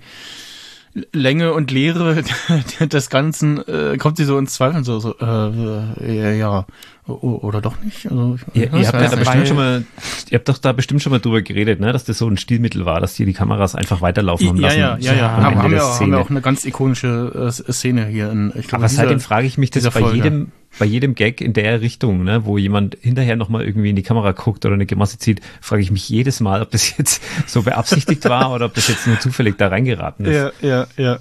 Länge 1.13 1.53
und 1.53 1.71
Leere 1.71 2.23
des 2.81 3.11
Ganzen 3.11 3.59
äh, 3.69 3.97
kommt 3.97 4.17
sie 4.17 4.25
so 4.25 4.37
ins 4.39 4.55
Zweifeln, 4.55 4.83
so, 4.85 4.99
so 4.99 5.15
äh, 5.21 6.17
ja, 6.17 6.31
ja, 6.33 6.67
o- 7.07 7.39
oder 7.43 7.61
doch 7.61 7.81
nicht? 7.83 8.07
Also, 8.11 8.39
ich- 8.53 8.61
ihr, 8.63 8.73
habt 8.73 9.01
ja 9.01 9.09
da 9.09 9.17
bestimmt 9.17 9.47
schon 9.49 9.57
mal, 9.57 9.85
ihr 10.31 10.39
habt 10.39 10.49
doch 10.49 10.59
da 10.59 10.73
bestimmt 10.73 11.01
schon 11.03 11.11
mal 11.13 11.21
drüber 11.21 11.43
geredet, 11.43 11.79
ne, 11.81 11.93
dass 11.93 12.05
das 12.05 12.19
so 12.19 12.27
ein 12.29 12.37
Stilmittel 12.37 12.85
war, 12.87 13.01
dass 13.01 13.15
die 13.15 13.25
die 13.25 13.33
Kameras 13.35 13.75
einfach 13.77 14.01
weiterlaufen 14.01 14.49
haben 14.49 14.57
ja, 14.57 14.67
lassen. 14.67 14.79
ja, 14.81 14.97
ja, 14.99 15.15
ja. 15.15 15.35
am 15.37 15.45
Haben, 15.45 15.57
haben, 15.59 15.71
der 15.71 15.79
wir, 15.79 15.85
haben 15.87 15.93
Szene. 15.95 16.11
wir 16.13 16.19
auch 16.21 16.31
eine 16.31 16.41
ganz 16.41 16.65
ikonische 16.65 17.51
äh, 17.69 17.73
Szene 17.73 18.07
hier 18.07 18.31
in, 18.33 18.49
ich 18.57 18.67
glaube, 18.67 18.85
Aber 18.85 18.89
seitdem 18.89 19.21
frage 19.21 19.47
ich 19.47 19.59
mich 19.59 19.71
das 19.71 19.85
bei 19.85 19.91
Folge. 20.01 20.17
jedem, 20.17 20.53
bei 20.79 20.87
jedem 20.87 21.15
Gag 21.15 21.41
in 21.41 21.53
der 21.53 21.81
Richtung, 21.81 22.25
ne, 22.25 22.45
wo 22.45 22.59
jemand 22.59 22.97
hinterher 23.01 23.37
nochmal 23.37 23.65
irgendwie 23.65 23.91
in 23.91 23.97
die 23.97 24.03
Kamera 24.03 24.33
guckt 24.33 24.65
oder 24.65 24.75
eine 24.75 24.87
Grimasse 24.87 25.19
zieht, 25.19 25.41
frage 25.61 25.83
ich 25.83 25.91
mich 25.91 26.09
jedes 26.09 26.41
Mal, 26.41 26.63
ob 26.63 26.71
das 26.71 26.97
jetzt 26.97 27.23
so 27.47 27.63
beabsichtigt 27.63 28.25
war 28.29 28.53
oder 28.53 28.67
ob 28.67 28.75
das 28.75 28.89
jetzt 28.89 29.07
nur 29.07 29.19
zufällig 29.21 29.57
da 29.59 29.69
reingeraten 29.69 30.27
ist. 30.27 30.53
Ja, 30.63 30.69
ja, 30.69 30.87
ja. 30.97 31.19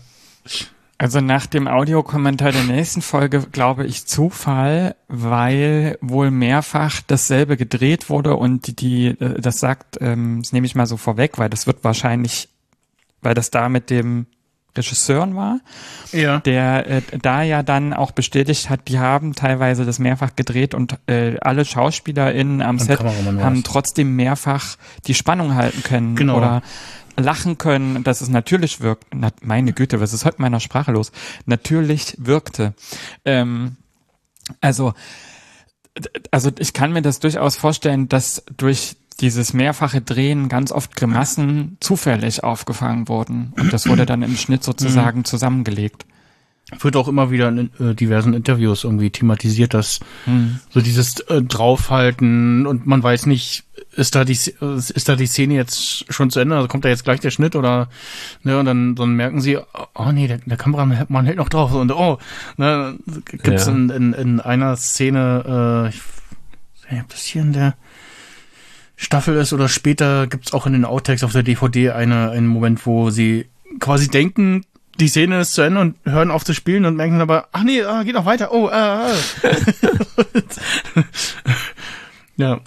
Also 1.02 1.22
nach 1.22 1.46
dem 1.46 1.70
Audiokommentar 1.70 2.52
der 2.52 2.66
nächsten 2.66 3.02
Folge 3.02 3.40
glaube 3.52 3.86
ich 3.86 4.06
Zufall, 4.06 4.98
weil 5.08 5.98
wohl 6.02 6.30
mehrfach 6.30 7.00
dasselbe 7.08 7.56
gedreht 7.56 8.10
wurde 8.10 8.36
und 8.36 8.68
die, 8.68 8.76
die 8.76 9.08
äh, 9.08 9.40
das 9.40 9.62
sagt, 9.62 9.98
ähm, 10.02 10.42
das 10.42 10.52
nehme 10.52 10.68
ich 10.68 10.76
mal 10.76 10.86
so 10.88 10.98
vorweg, 10.98 11.38
weil 11.38 11.50
das 11.50 11.68
wird 11.68 11.86
wahrscheinlich, 11.86 12.50
weil 13.22 13.34
das 13.34 13.50
da 13.50 13.70
mit 13.70 13.90
dem 13.90 14.28
Regisseuren 14.78 15.36
war, 15.36 15.60
Ja. 16.12 16.40
der 16.40 16.88
äh, 16.88 17.02
da 17.22 17.42
ja 17.44 17.64
dann 17.64 17.94
auch 17.94 18.12
bestätigt 18.12 18.70
hat, 18.70 18.88
die 18.88 19.00
haben 19.00 19.34
teilweise 19.36 19.86
das 19.86 20.00
mehrfach 20.00 20.36
gedreht 20.36 20.74
und 20.74 20.98
äh, 21.08 21.38
alle 21.42 21.66
SchauspielerInnen 21.66 22.62
am 22.62 22.78
Und 22.78 22.80
Set 22.80 23.00
haben 23.00 23.64
trotzdem 23.64 24.16
mehrfach 24.16 24.78
die 25.08 25.14
Spannung 25.16 25.56
halten 25.56 25.84
können 25.84 26.16
Genau. 26.16 26.38
oder 26.38 26.62
lachen 27.18 27.58
können, 27.58 28.04
dass 28.04 28.22
es 28.22 28.30
natürlich 28.30 28.80
wirkt. 28.80 29.08
Na, 29.14 29.30
meine 29.42 29.74
Güte, 29.74 30.00
was 30.00 30.14
ist 30.14 30.24
heute 30.24 30.42
meiner 30.42 30.60
Sprache 30.62 30.92
los? 30.92 31.12
Natürlich 31.46 32.16
wirkte. 32.18 32.74
Ähm, 33.26 33.76
also, 34.62 34.94
also 36.32 36.50
ich 36.60 36.74
kann 36.74 36.94
mir 36.94 37.02
das 37.02 37.20
durchaus 37.20 37.58
vorstellen, 37.58 38.08
dass 38.08 38.44
durch 38.56 38.96
dieses 39.22 39.54
mehrfache 39.54 40.02
Drehen 40.02 40.50
ganz 40.50 40.72
oft 40.72 40.96
Grimassen 40.96 41.78
zufällig 41.80 42.44
aufgefangen 42.44 43.08
wurden. 43.08 43.54
Und 43.58 43.74
das 43.74 43.88
wurde 43.88 44.06
dann 44.06 44.22
im 44.22 44.36
Schnitt 44.38 44.64
sozusagen 44.64 45.26
zusammengelegt. 45.26 46.06
wird 46.80 46.96
auch 46.96 47.08
immer 47.08 47.32
wieder 47.32 47.50
in 47.50 47.70
äh, 47.80 47.96
diversen 47.96 48.34
Interviews 48.34 48.84
irgendwie 48.84 49.10
thematisiert, 49.10 49.74
dass 49.74 50.00
so 50.70 50.82
dieses 50.82 51.20
äh, 51.22 51.42
draufhalten 51.42 52.66
und 52.68 52.86
man 52.86 53.02
weiß 53.02 53.26
nicht, 53.26 53.64
ist 53.96 54.14
da 54.16 54.24
die 54.24 54.34
ist 54.34 55.10
da 55.10 55.16
die 55.16 55.26
Szene 55.26 55.56
jetzt 55.56 56.06
schon 56.14 56.30
zu 56.30 56.40
Ende, 56.40 56.56
also 56.56 56.68
kommt 56.68 56.86
da 56.86 56.90
jetzt 56.90 57.04
gleich 57.04 57.20
der 57.20 57.32
Schnitt 57.32 57.56
oder 57.56 57.90
ne 58.44 58.58
und 58.60 58.66
dann 58.66 58.96
dann 58.96 59.14
merken 59.16 59.42
sie, 59.42 59.58
oh 59.96 60.12
nee, 60.14 60.28
der, 60.28 60.38
der 60.46 60.58
Kameramann 60.58 61.26
hält 61.26 61.38
noch 61.38 61.50
drauf 61.50 61.74
und 61.74 61.92
oh, 61.92 62.20
ne, 62.58 62.98
gibt's 63.26 63.66
Ja. 63.66 63.74
in, 63.74 63.90
in, 63.90 64.14
in 64.14 64.40
einer 64.40 64.76
Szene, 64.78 65.88
äh, 65.88 65.90
ich 65.90 66.02
nicht, 66.92 67.02
ob 67.02 67.10
das 67.10 67.24
hier 67.24 67.42
in 67.42 67.54
der 67.54 67.76
Staffel 69.02 69.38
ist 69.38 69.54
oder 69.54 69.70
später 69.70 70.28
gibt's 70.28 70.52
auch 70.52 70.68
in 70.68 70.74
den 70.74 70.84
Outtakes 70.84 71.24
auf 71.24 71.32
der 71.32 71.42
DVD 71.42 71.92
eine, 71.92 72.32
einen 72.32 72.48
Moment, 72.48 72.86
wo 72.86 73.12
sie 73.12 73.46
quasi 73.80 74.10
denken, 74.10 74.66
die 75.00 75.08
Szene 75.08 75.40
ist 75.40 75.54
zu 75.54 75.62
Ende 75.62 75.80
und 75.80 75.96
hören 76.04 76.32
auf 76.32 76.44
zu 76.44 76.54
spielen 76.54 76.84
und 76.84 76.98
merken 76.98 77.22
aber, 77.22 77.48
ach 77.54 77.64
nee, 77.64 77.82
ah, 77.82 78.04
geht 78.04 78.16
noch 78.16 78.26
weiter. 78.26 78.52
Oh, 78.52 78.68
äh, 78.68 79.12
äh. 79.12 79.56
ja. 82.36 82.60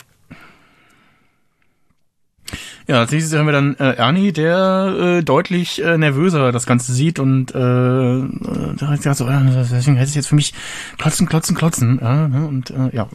Ja, 2.93 2.99
als 2.99 3.11
nächstes 3.11 3.38
haben 3.38 3.47
wir 3.47 3.53
dann 3.53 3.74
äh, 3.76 3.95
Ernie, 3.95 4.34
der 4.34 5.16
äh, 5.20 5.22
deutlich 5.22 5.82
äh, 5.82 5.97
nervöser 5.97 6.53
das 6.53 6.66
Ganze 6.66 6.93
sieht 6.93 7.18
und 7.18 7.55
äh, 7.55 7.59
äh, 7.59 8.74
da 8.76 9.14
so, 9.14 9.26
äh, 9.26 9.40
deswegen 9.47 9.99
heißt 9.99 10.11
es 10.11 10.14
jetzt 10.14 10.26
für 10.26 10.34
mich 10.34 10.53
klotzen, 10.99 11.26
klotzen, 11.26 11.57
klotzen. 11.57 11.99
Ja, 12.03 12.28
ne? 12.28 12.47
Und 12.47 12.68
äh, 12.68 12.95
ja, 12.95 13.09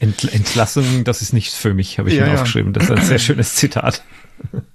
Entl 0.00 0.28
Entlassung, 0.28 1.04
das 1.04 1.22
ist 1.22 1.32
nichts 1.32 1.56
für 1.56 1.72
mich, 1.72 1.98
habe 1.98 2.10
ich 2.10 2.16
Ja, 2.16 2.24
mir 2.26 2.32
ja. 2.32 2.34
aufgeschrieben. 2.34 2.74
Das 2.74 2.84
ist 2.84 2.90
ein 2.90 3.02
sehr 3.02 3.18
schönes 3.18 3.54
Zitat. 3.54 4.02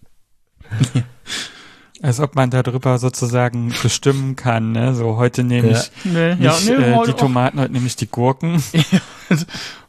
Als 2.02 2.20
ob 2.20 2.36
man 2.36 2.52
darüber 2.52 3.00
sozusagen 3.00 3.74
bestimmen 3.82 4.36
kann, 4.36 4.72
ne? 4.72 4.94
So, 4.94 5.18
heute 5.18 5.44
nehme 5.44 5.72
Ja. 5.72 5.80
ich 5.80 5.92
nee, 6.06 6.36
nicht 6.36 6.42
ja, 6.44 6.56
nee, 6.78 6.84
äh, 6.84 6.94
heute 6.96 7.12
die 7.14 7.18
Tomaten, 7.18 7.60
heute 7.60 7.74
nehme 7.74 7.88
ich 7.88 7.96
die 7.96 8.08
Gurken. 8.08 8.62
auch, 9.30 9.36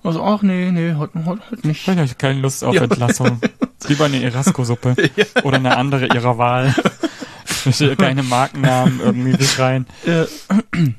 also, 0.04 0.22
ach 0.22 0.42
nee, 0.42 0.70
nee, 0.70 0.94
heute, 0.94 1.24
heute, 1.26 1.42
heute 1.50 1.66
nicht. 1.68 1.86
Ich 1.86 1.96
habe 1.96 2.08
keine 2.16 2.40
Lust 2.40 2.64
auf 2.64 2.74
Ja. 2.74 2.82
Entlassung. 2.84 3.40
Lieber 3.88 4.06
eine 4.06 4.22
Erasco-Suppe. 4.22 4.96
Oder 5.44 5.56
eine 5.58 5.76
andere 5.76 6.06
ihrer 6.06 6.38
Wahl. 6.38 6.74
Keine 7.98 8.22
Markennamen 8.22 9.00
irgendwie 9.00 9.36
beschreien. 9.36 9.86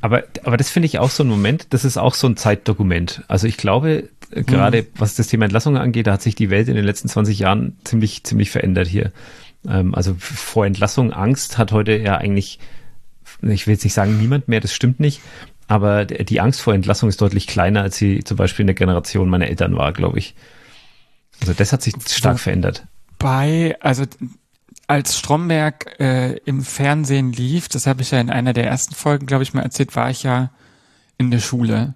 Aber, 0.02 0.24
aber 0.44 0.58
das 0.58 0.70
finde 0.70 0.86
ich 0.88 1.00
auch 1.00 1.10
so 1.10 1.24
ein 1.24 1.30
Moment, 1.30 1.68
das 1.72 1.86
ist 1.86 1.98
auch 1.98 2.14
so 2.14 2.28
ein 2.28 2.38
Zeitdokument. 2.38 3.24
Also 3.28 3.48
ich 3.48 3.58
glaube, 3.58 4.10
äh, 4.32 4.44
gerade 4.44 4.86
was 4.96 5.16
das 5.16 5.28
Thema 5.28 5.46
Entlassung 5.46 5.78
angeht, 5.78 6.08
da 6.08 6.14
hat 6.14 6.22
sich 6.22 6.36
die 6.36 6.50
Welt 6.50 6.68
in 6.68 6.76
den 6.76 6.86
letzten 6.86 7.08
20 7.08 7.40
Jahren 7.40 7.78
ziemlich, 7.84 8.24
ziemlich 8.24 8.52
verändert 8.52 8.88
hier. 8.88 9.12
Ähm, 9.70 9.94
also 9.96 10.16
vor 10.18 10.66
Entlassung, 10.66 11.14
Angst 11.14 11.58
hat 11.58 11.72
heute 11.72 11.96
ja 11.98 12.18
eigentlich, 12.18 12.60
ich 13.42 13.68
will 13.68 13.74
jetzt 13.74 13.84
nicht 13.84 13.94
sagen 13.94 14.20
niemand 14.20 14.48
mehr, 14.48 14.60
das 14.60 14.74
stimmt 14.74 15.00
nicht, 15.00 15.22
aber 15.68 16.06
die 16.06 16.42
Angst 16.42 16.62
vor 16.62 16.74
Entlassung 16.74 17.10
ist 17.10 17.22
deutlich 17.22 17.46
kleiner, 17.46 17.84
als 17.84 17.98
sie 17.98 18.24
zum 18.24 18.38
Beispiel 18.38 18.64
in 18.64 18.68
der 18.68 18.76
Generation 18.76 19.30
meiner 19.30 19.48
Eltern 19.48 19.76
war, 19.76 19.94
glaube 19.94 20.18
ich. 20.18 20.36
Also 21.42 21.54
das 21.54 21.72
hat 21.72 21.82
sich 21.84 21.94
stark 22.10 22.40
verändert. 22.40 22.86
Bei, 23.20 23.78
also 23.80 24.06
als 24.88 25.18
Stromberg 25.18 26.00
äh, 26.00 26.38
im 26.46 26.64
Fernsehen 26.64 27.32
lief, 27.32 27.70
das 27.70 27.86
habe 27.86 28.02
ich 28.02 28.12
ja 28.12 28.20
in 28.20 28.32
einer 28.32 28.54
der 28.54 28.66
ersten 28.66 28.96
Folgen, 28.96 29.28
glaube 29.28 29.44
ich, 29.44 29.54
mal 29.54 29.62
erzählt, 29.62 29.96
war 29.96 30.10
ich 30.10 30.24
ja 30.24 30.50
in 31.20 31.30
der 31.30 31.40
Schule. 31.40 31.94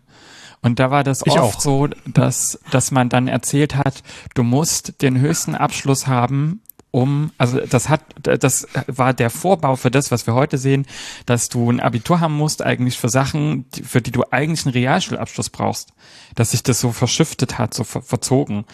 Und 0.62 0.80
da 0.80 0.92
war 0.92 1.04
das 1.04 1.24
Ich 1.26 1.34
oft 1.34 1.58
auch. 1.58 1.62
so, 1.62 1.88
dass, 2.06 2.60
dass 2.72 2.92
man 2.92 3.10
dann 3.10 3.28
erzählt 3.28 3.76
hat, 3.76 4.04
du 4.36 4.44
musst 4.44 5.02
den 5.02 5.20
höchsten 5.20 5.56
Abschluss 5.56 6.08
haben, 6.08 6.62
um, 6.94 7.32
also 7.40 7.60
das 7.60 7.90
hat, 7.90 8.02
das 8.22 8.68
war 8.86 9.16
der 9.16 9.32
Vorbau 9.32 9.76
für 9.76 9.90
das, 9.90 10.12
was 10.12 10.28
wir 10.28 10.36
heute 10.36 10.60
sehen, 10.60 10.86
dass 11.26 11.50
du 11.50 11.72
ein 11.72 11.80
Abitur 11.80 12.20
haben 12.20 12.38
musst, 12.38 12.62
eigentlich 12.62 13.00
für 13.00 13.10
Sachen, 13.10 13.66
für 13.84 14.00
die 14.00 14.12
du 14.12 14.26
eigentlich 14.30 14.68
einen 14.68 14.74
Realschulabschluss 14.74 15.50
brauchst. 15.50 15.92
Dass 16.36 16.52
sich 16.52 16.62
das 16.62 16.80
so 16.80 16.92
verschiftet 16.92 17.58
hat, 17.58 17.74
so 17.74 17.84
ver 17.84 18.04
verzogen. 18.04 18.66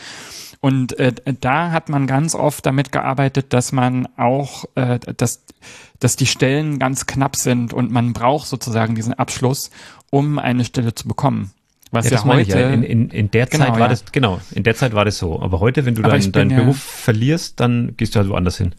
Und 0.60 1.00
äh, 1.00 1.14
da 1.40 1.72
hat 1.72 1.88
man 1.88 2.08
ganz 2.08 2.36
oft 2.36 2.66
damit 2.66 2.92
gearbeitet, 2.92 3.54
dass 3.54 3.72
man 3.72 4.10
auch, 4.18 4.66
äh, 4.76 5.00
dass, 5.00 5.46
dass 6.00 6.18
die 6.18 6.26
Stellen 6.26 6.78
ganz 6.78 7.06
knapp 7.06 7.38
sind 7.38 7.72
und 7.72 7.90
man 7.90 8.12
braucht 8.12 8.50
sozusagen 8.50 8.96
diesen 8.96 9.14
Abschluss, 9.14 9.70
um 10.10 10.40
eine 10.40 10.66
Stelle 10.66 10.94
zu 10.94 11.08
bekommen. 11.08 11.54
Was 11.92 12.06
Ja, 12.10 12.18
ja, 12.18 12.26
heute, 12.26 12.60
ja. 12.60 12.70
In, 12.70 12.84
in, 12.84 13.10
in 13.10 13.32
der 13.32 13.48
Genau, 13.48 13.66
Zeit 13.66 13.74
war 13.74 13.80
ja. 13.82 13.88
das, 13.88 14.06
genau, 14.12 14.40
in 14.54 14.64
der 14.64 14.76
Zeit 14.76 14.94
war 14.94 15.06
das 15.06 15.18
so. 15.18 15.42
Aber 15.42 15.60
heute, 15.60 15.86
wenn 15.86 15.96
du 15.96 16.04
Aber 16.04 16.12
deinen 16.18 16.32
deinen 16.32 16.56
Beruf 16.56 16.78
verlierst, 16.82 17.60
dann 17.60 17.96
gehst 17.98 18.16
du 18.16 18.20
halt 18.20 18.30
woanders 18.30 18.58
hin. 18.58 18.76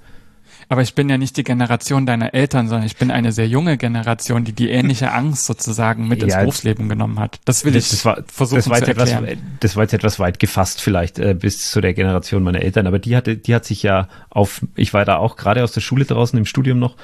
aber 0.68 0.82
ich 0.82 0.94
bin 0.94 1.08
ja 1.08 1.18
nicht 1.18 1.36
die 1.36 1.42
Generation 1.42 2.06
deiner 2.06 2.32
Eltern, 2.34 2.68
sondern 2.68 2.86
ich 2.86 2.96
bin 2.96 3.10
eine 3.10 3.32
sehr 3.32 3.48
junge 3.48 3.76
Generation, 3.76 4.44
die 4.44 4.52
die 4.52 4.70
ähnliche 4.70 5.10
Angst 5.10 5.46
sozusagen 5.46 6.06
mit 6.06 6.22
ins 6.22 6.36
Berufsleben 6.36 6.88
genommen 6.88 7.18
hat. 7.18 7.40
Das 7.44 7.64
will 7.64 7.72
Das, 7.72 7.86
ich 7.86 7.90
das, 7.90 8.04
war, 8.04 8.22
versuchen 8.32 8.58
das, 8.58 8.68
war 8.70 8.76
zu 8.76 8.82
jetzt 8.82 8.90
etwas, 8.90 9.10
erklären. 9.10 9.38
das 9.58 9.74
war 9.74 9.82
jetzt 9.82 9.94
etwas 9.94 10.20
weit 10.20 10.38
gefasst 10.38 10.80
vielleicht 10.80 11.18
äh, 11.18 11.34
bis 11.34 11.68
zu 11.68 11.80
der 11.80 11.94
Generation 11.94 12.44
meiner 12.44 12.62
Eltern, 12.62 12.86
aber 12.86 13.00
die 13.00 13.16
hatte, 13.16 13.36
die 13.36 13.52
hat 13.52 13.64
sich 13.64 13.82
ja 13.82 14.06
auf, 14.28 14.64
ich 14.76 14.94
war 14.94 15.04
da 15.04 15.16
auch 15.16 15.34
gerade 15.34 15.64
aus 15.64 15.72
der 15.72 15.80
Schule 15.80 16.04
draußen 16.04 16.38
im 16.38 16.44
Studium 16.46 16.78
noch, 16.78 16.94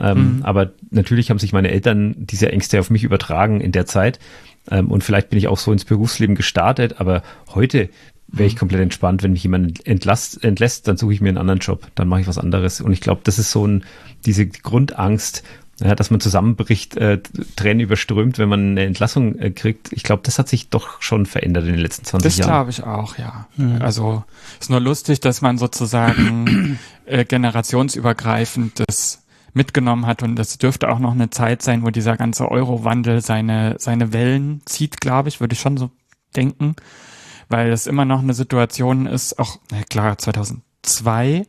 ähm, 0.00 0.36
Mhm. 0.36 0.42
aber 0.42 0.72
natürlich 0.90 1.30
haben 1.30 1.38
sich 1.38 1.54
meine 1.54 1.70
Eltern 1.70 2.14
diese 2.18 2.52
Ängste 2.52 2.78
auf 2.80 2.90
mich 2.90 3.04
übertragen 3.04 3.62
in 3.62 3.72
der 3.72 3.86
Zeit 3.86 4.18
ähm, 4.70 4.90
und 4.90 5.04
vielleicht 5.04 5.30
bin 5.30 5.38
ich 5.38 5.48
auch 5.48 5.58
so 5.58 5.72
ins 5.72 5.84
Berufsleben 5.84 6.34
gestartet, 6.36 7.00
aber 7.00 7.22
heute 7.54 7.88
wäre 8.28 8.44
Mhm. 8.44 8.46
ich 8.46 8.56
komplett 8.56 8.80
entspannt, 8.80 9.22
wenn 9.22 9.32
mich 9.32 9.42
jemand 9.44 9.86
entlasst, 9.86 10.42
entlässt, 10.42 10.88
dann 10.88 10.96
suche 10.96 11.12
ich 11.14 11.20
mir 11.20 11.28
einen 11.28 11.38
anderen 11.38 11.60
Job, 11.60 11.86
dann 11.94 12.08
mache 12.08 12.22
ich 12.22 12.26
was 12.26 12.38
anderes 12.38 12.80
und 12.80 12.92
ich 12.92 13.00
glaube, 13.00 13.20
das 13.24 13.38
ist 13.38 13.50
so 13.50 13.66
ein, 13.66 13.84
diese 14.26 14.46
Grundangst, 14.46 15.42
ja, 15.80 15.94
dass 15.96 16.10
man 16.12 16.20
zusammenbricht, 16.20 16.96
äh, 16.96 17.18
Tränen 17.56 17.80
überströmt, 17.80 18.38
wenn 18.38 18.48
man 18.48 18.60
eine 18.70 18.84
Entlassung 18.84 19.36
äh, 19.40 19.50
kriegt. 19.50 19.92
Ich 19.92 20.04
glaube, 20.04 20.22
das 20.24 20.38
hat 20.38 20.48
sich 20.48 20.68
doch 20.68 21.02
schon 21.02 21.26
verändert 21.26 21.64
in 21.64 21.72
den 21.72 21.80
letzten 21.80 22.04
20 22.04 22.24
Das 22.30 22.38
Jahren. 22.38 22.48
glaube 22.50 22.70
ich 22.70 22.84
auch, 22.84 23.18
ja. 23.18 23.48
Also 23.80 24.22
ist 24.60 24.70
nur 24.70 24.78
lustig, 24.80 25.18
dass 25.20 25.42
man 25.42 25.58
sozusagen 25.58 26.78
äh, 27.06 27.24
generationsübergreifend 27.24 28.80
das 28.86 29.23
mitgenommen 29.54 30.06
hat 30.06 30.22
und 30.22 30.36
das 30.36 30.58
dürfte 30.58 30.88
auch 30.88 30.98
noch 30.98 31.12
eine 31.12 31.30
Zeit 31.30 31.62
sein, 31.62 31.82
wo 31.84 31.90
dieser 31.90 32.16
ganze 32.16 32.50
Euro-Wandel 32.50 33.20
seine 33.22 33.76
seine 33.78 34.12
Wellen 34.12 34.62
zieht, 34.66 35.00
glaube 35.00 35.28
ich, 35.28 35.40
würde 35.40 35.54
ich 35.54 35.60
schon 35.60 35.76
so 35.76 35.90
denken, 36.36 36.74
weil 37.48 37.70
es 37.72 37.86
immer 37.86 38.04
noch 38.04 38.20
eine 38.20 38.34
Situation 38.34 39.06
ist, 39.06 39.38
auch 39.38 39.58
na 39.70 39.82
klar 39.84 40.18
2002 40.18 41.46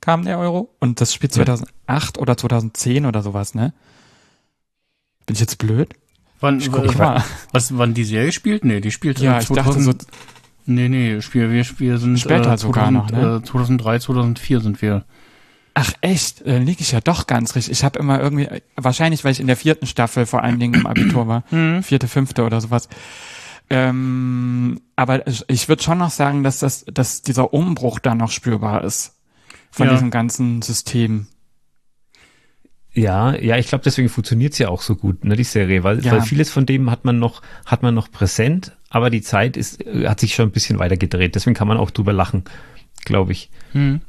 kam 0.00 0.24
der 0.24 0.38
Euro 0.38 0.74
und 0.78 1.00
das 1.00 1.12
Spiel 1.14 1.30
Ja. 1.30 1.44
2008 1.44 2.18
oder 2.18 2.36
2010 2.36 3.06
oder 3.06 3.22
sowas, 3.22 3.54
ne? 3.54 3.72
Bin 5.24 5.34
ich 5.34 5.40
jetzt 5.40 5.58
blöd? 5.58 5.94
Wann, 6.40 6.60
Ich 6.60 6.70
guck 6.70 6.84
äh, 6.94 6.98
mal. 6.98 7.24
was, 7.52 7.76
wann 7.76 7.94
die 7.94 8.04
Serie 8.04 8.30
spielt? 8.30 8.64
Nee, 8.64 8.80
die 8.80 8.90
spielt 8.90 9.18
Ja, 9.18 9.38
äh, 9.38 9.42
ich 9.42 9.48
dachte 9.48 9.80
so, 9.80 9.92
Nee, 10.68 10.88
nee, 10.88 11.20
Spiel, 11.22 11.50
wir, 11.52 11.64
wir 11.78 11.98
sind 11.98 12.18
Später 12.18 12.52
äh, 12.52 12.58
sogar 12.58 12.90
noch, 12.90 13.10
ne? 13.10 13.40
äh, 13.42 13.46
2003, 13.46 14.00
2004 14.00 14.60
sind 14.60 14.82
wir. 14.82 15.04
Ach 15.78 15.92
echt, 16.00 16.40
äh, 16.46 16.56
liege 16.58 16.80
ich 16.80 16.92
ja 16.92 17.02
doch 17.02 17.26
ganz 17.26 17.54
richtig. 17.54 17.70
Ich 17.72 17.84
habe 17.84 17.98
immer 17.98 18.18
irgendwie, 18.18 18.48
wahrscheinlich 18.76 19.24
weil 19.24 19.32
ich 19.32 19.40
in 19.40 19.46
der 19.46 19.58
vierten 19.58 19.86
Staffel 19.86 20.24
vor 20.24 20.42
allen 20.42 20.58
Dingen 20.58 20.72
im 20.72 20.86
Abitur 20.86 21.28
war, 21.28 21.42
vierte, 21.82 22.08
fünfte 22.08 22.44
oder 22.44 22.62
sowas. 22.62 22.88
Ähm, 23.68 24.80
aber 24.96 25.26
ich, 25.26 25.44
ich 25.48 25.68
würde 25.68 25.82
schon 25.82 25.98
noch 25.98 26.10
sagen, 26.10 26.42
dass 26.42 26.60
das, 26.60 26.86
dass 26.86 27.20
dieser 27.20 27.52
Umbruch 27.52 27.98
da 27.98 28.14
noch 28.14 28.30
spürbar 28.30 28.84
ist 28.84 29.16
von 29.70 29.88
Ja. 29.88 29.92
diesem 29.92 30.10
ganzen 30.10 30.62
System. 30.62 31.26
Ja, 32.94 33.34
ja, 33.36 33.58
ich 33.58 33.68
glaube, 33.68 33.84
deswegen 33.84 34.08
funktioniert's 34.08 34.56
ja 34.58 34.68
auch 34.68 34.80
so 34.80 34.96
gut, 34.96 35.24
ne, 35.26 35.36
die 35.36 35.44
Serie, 35.44 35.84
weil, 35.84 36.02
Ja. 36.02 36.12
weil 36.12 36.22
vieles 36.22 36.50
von 36.50 36.64
dem 36.64 36.90
hat 36.90 37.04
man 37.04 37.18
noch, 37.18 37.42
hat 37.66 37.82
man 37.82 37.94
noch 37.94 38.10
präsent, 38.10 38.74
aber 38.88 39.10
die 39.10 39.20
Zeit 39.20 39.58
ist, 39.58 39.84
äh, 39.84 40.08
hat 40.08 40.20
sich 40.20 40.34
schon 40.34 40.48
ein 40.48 40.52
bisschen 40.52 40.78
weiter 40.78 40.96
gedreht. 40.96 41.34
Deswegen 41.34 41.52
kann 41.54 41.68
man 41.68 41.76
auch 41.76 41.90
drüber 41.90 42.14
lachen, 42.14 42.44
glaube 43.04 43.32
ich. 43.32 43.50
Hm. 43.72 44.00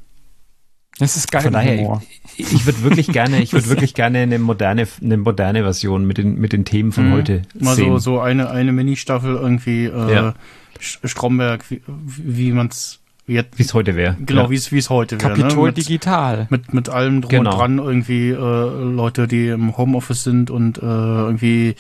Das 0.99 1.15
ist 1.15 1.31
geil. 1.31 1.43
Von 1.43 1.53
daher, 1.53 1.77
Humor. 1.77 2.01
ich, 2.37 2.53
ich 2.53 2.65
würde 2.65 2.81
wirklich 2.83 3.07
gerne, 3.07 3.41
ich 3.41 3.53
würde 3.53 3.67
wirklich 3.69 3.93
gerne 3.93 4.19
eine 4.19 4.39
moderne, 4.39 4.87
eine 5.01 5.17
moderne 5.17 5.61
Version 5.63 6.05
mit 6.05 6.17
den, 6.17 6.39
mit 6.39 6.53
den 6.53 6.65
Themen 6.65 6.91
von 6.91 7.09
Mhm. 7.09 7.13
heute 7.13 7.41
Mal 7.59 7.75
sehen. 7.75 7.85
so, 7.85 7.97
so 7.99 8.19
eine, 8.19 8.49
eine 8.49 8.71
Mini-Staffel 8.71 9.35
irgendwie, 9.35 9.85
äh, 9.85 10.13
Ja. 10.13 10.33
Stromberg, 10.79 11.65
wie, 11.69 11.81
wie 11.87 12.51
man's 12.51 12.99
jetzt, 13.25 13.57
Wie 13.57 13.63
es 13.63 13.73
heute 13.73 13.95
wäre. 13.95 14.15
genau, 14.25 14.43
ja. 14.43 14.49
wie 14.51 14.55
es, 14.55 14.71
wie 14.71 14.77
es 14.77 14.89
heute 14.89 15.19
wäre. 15.21 15.33
Kapitol 15.33 15.63
ne? 15.63 15.67
Mit, 15.69 15.77
digital. 15.77 16.47
mit, 16.49 16.73
mit 16.73 16.89
allem 16.89 17.21
drum 17.21 17.29
Genau. 17.29 17.51
und 17.51 17.57
dran 17.59 17.77
irgendwie, 17.79 18.29
äh, 18.29 18.35
Leute, 18.35 19.27
die 19.27 19.47
im 19.47 19.75
Homeoffice 19.77 20.23
sind 20.23 20.49
und, 20.49 20.77
äh, 20.77 20.81
irgendwie 20.81 21.75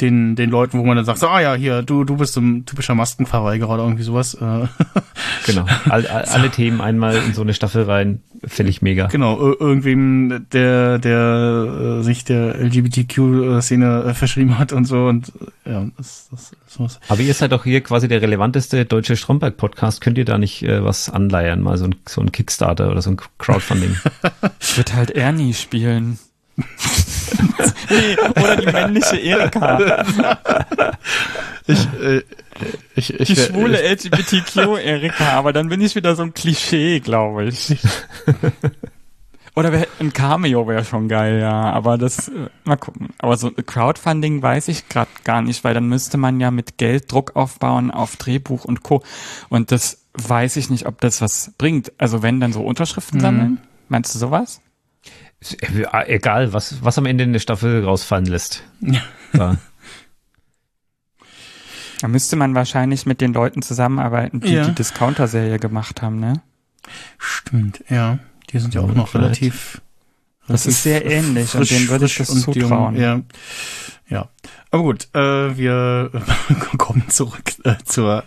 den, 0.00 0.36
den 0.36 0.50
Leuten, 0.50 0.78
wo 0.78 0.84
man 0.84 0.96
dann 0.96 1.04
sagt, 1.04 1.18
so, 1.18 1.28
ah 1.28 1.40
ja, 1.40 1.54
hier, 1.54 1.82
du, 1.82 2.04
du 2.04 2.16
bist 2.16 2.36
ein 2.36 2.64
typischer 2.66 2.94
Maskenverweigerer 2.94 3.74
oder 3.74 3.82
irgendwie 3.84 4.02
sowas. 4.04 4.34
Äh, 4.34 4.66
Genau. 5.46 5.64
All, 5.88 6.06
all, 6.06 6.24
alle 6.26 6.50
Themen 6.50 6.80
einmal 6.80 7.16
in 7.16 7.32
so 7.32 7.40
eine 7.42 7.54
Staffel 7.54 7.84
rein, 7.84 8.20
fände 8.46 8.68
ich 8.70 8.82
mega. 8.82 9.06
Genau, 9.06 9.36
ir- 9.40 9.60
irgendwem, 9.60 10.46
der, 10.52 10.98
der 10.98 11.98
äh, 12.00 12.02
sich 12.02 12.24
der 12.24 12.54
LGBTQ-Szene 12.60 14.04
äh, 14.08 14.14
verschrieben 14.14 14.58
hat 14.58 14.72
und 14.72 14.84
so 14.84 15.06
und 15.06 15.32
ja, 15.64 15.86
das, 15.96 16.28
das, 16.30 16.52
das 16.66 16.78
muss. 16.78 17.00
Aber 17.08 17.20
ihr 17.20 17.32
seid 17.34 17.52
doch 17.52 17.64
hier 17.64 17.80
quasi 17.82 18.08
der 18.08 18.20
relevanteste 18.20 18.84
deutsche 18.84 19.16
Stromberg-Podcast. 19.16 20.00
Könnt 20.02 20.18
ihr 20.18 20.24
da 20.26 20.36
nicht 20.38 20.62
äh, 20.62 20.84
was 20.84 21.08
anleiern? 21.08 21.62
Mal 21.62 21.78
so 21.78 21.86
ein, 21.86 21.94
so 22.06 22.20
ein 22.20 22.30
Kickstarter 22.30 22.90
oder 22.90 23.00
so 23.02 23.10
ein 23.10 23.16
Crowdfunding? 23.38 23.96
Ich 24.60 24.76
würde 24.76 24.94
halt 24.94 25.10
Ernie 25.12 25.54
spielen. 25.54 26.18
Nee, 27.90 28.16
oder 28.42 28.56
die 28.56 28.66
männliche 28.66 29.16
Erika. 29.16 30.04
Ich, 31.66 31.86
äh, 32.00 32.22
ich, 32.94 33.14
ich, 33.14 33.28
Die 33.28 33.36
schwule 33.36 33.80
LGBTQ-Erika, 33.82 35.32
aber 35.32 35.52
dann 35.52 35.68
bin 35.68 35.80
ich 35.80 35.94
wieder 35.94 36.16
so 36.16 36.22
ein 36.22 36.34
Klischee, 36.34 37.00
glaube 37.00 37.44
ich. 37.44 37.76
Oder 39.58 39.72
ein 39.98 40.12
Cameo 40.12 40.68
wäre 40.68 40.84
schon 40.84 41.08
geil, 41.08 41.40
ja. 41.40 41.72
Aber 41.72 41.98
das, 41.98 42.28
äh, 42.28 42.48
mal 42.64 42.76
gucken. 42.76 43.08
Aber 43.18 43.36
so 43.36 43.50
Crowdfunding 43.50 44.40
weiß 44.40 44.68
ich 44.68 44.88
gerade 44.88 45.10
gar 45.24 45.42
nicht, 45.42 45.64
weil 45.64 45.74
dann 45.74 45.88
müsste 45.88 46.16
man 46.16 46.38
ja 46.38 46.52
mit 46.52 46.78
Geld 46.78 47.10
Druck 47.10 47.34
aufbauen 47.34 47.90
auf 47.90 48.14
Drehbuch 48.14 48.64
und 48.64 48.84
Co. 48.84 49.02
Und 49.48 49.72
das 49.72 50.04
weiß 50.14 50.56
ich 50.58 50.70
nicht, 50.70 50.86
ob 50.86 51.00
das 51.00 51.20
was 51.20 51.54
bringt. 51.58 51.92
Also 51.98 52.22
wenn 52.22 52.38
dann 52.38 52.52
so 52.52 52.62
Unterschriften 52.62 53.18
sammeln, 53.18 53.60
meinst 53.88 54.14
du 54.14 54.20
sowas? 54.20 54.60
Ist, 55.40 55.62
äh, 55.62 55.86
Egal, 56.06 56.52
was, 56.52 56.82
was 56.82 56.98
am 56.98 57.06
Ende 57.06 57.24
in 57.24 57.32
der 57.32 57.40
Staffel 57.40 57.84
rausfallen 57.84 58.26
lässt. 58.26 58.64
Ja. 58.80 59.02
Da. 59.32 59.56
Da 62.00 62.08
müsste 62.08 62.36
man 62.36 62.54
wahrscheinlich 62.54 63.06
mit 63.06 63.20
den 63.20 63.32
Leuten 63.32 63.62
zusammenarbeiten, 63.62 64.40
die 64.40 64.52
Ja. 64.54 64.64
die 64.66 64.74
Discounter-Serie 64.74 65.58
gemacht 65.58 66.00
haben, 66.02 66.20
ne? 66.20 66.40
Stimmt, 67.18 67.84
ja. 67.88 68.18
Die 68.50 68.58
sind 68.58 68.74
ja 68.74 68.80
auch 68.80 68.94
noch 68.94 69.08
Vielleicht. 69.08 69.42
relativ. 69.42 69.80
Das 70.46 70.64
ist 70.66 70.82
sehr 70.82 71.04
ähnlich 71.04 71.54
und 71.54 71.68
denen 71.70 71.88
würde 71.88 72.06
ich 72.06 72.16
das 72.16 72.30
und 72.30 72.46
jung. 72.46 72.54
zutrauen. 72.68 72.96
Ja. 72.96 73.20
ja. 74.08 74.28
Aber 74.70 74.82
gut, 74.84 75.08
äh, 75.14 75.56
wir 75.56 76.10
kommen 76.78 77.08
zurück 77.10 77.42
äh, 77.64 77.74
zur, 77.84 78.24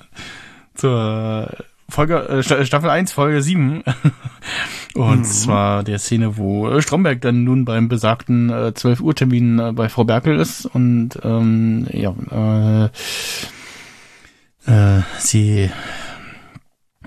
zur 0.76 1.52
Folge, 1.92 2.18
äh, 2.28 2.42
Sta- 2.44 2.66
Staffel 2.66 2.90
1, 2.90 3.12
Folge 3.12 3.42
7. 3.42 3.84
Und 4.96 5.20
Mhm. 5.20 5.24
zwar 5.24 5.84
der 5.84 6.00
Szene, 6.00 6.36
wo 6.38 6.68
äh, 6.70 6.82
Stromberg 6.82 7.22
dann 7.22 7.44
nun 7.44 7.64
beim 7.66 7.88
besagten 7.88 8.50
äh, 8.50 8.74
12 8.74 9.00
Uhr 9.02 9.16
Termin 9.16 9.60
äh, 9.60 9.72
bei 9.72 9.88
Frau 9.88 10.04
Berkel 10.04 10.38
ist 10.40 10.66
und 10.66 11.12
ähm, 11.24 11.88
ja, 11.92 12.90
äh, 14.68 14.70
äh, 14.72 15.02
sie 15.20 15.70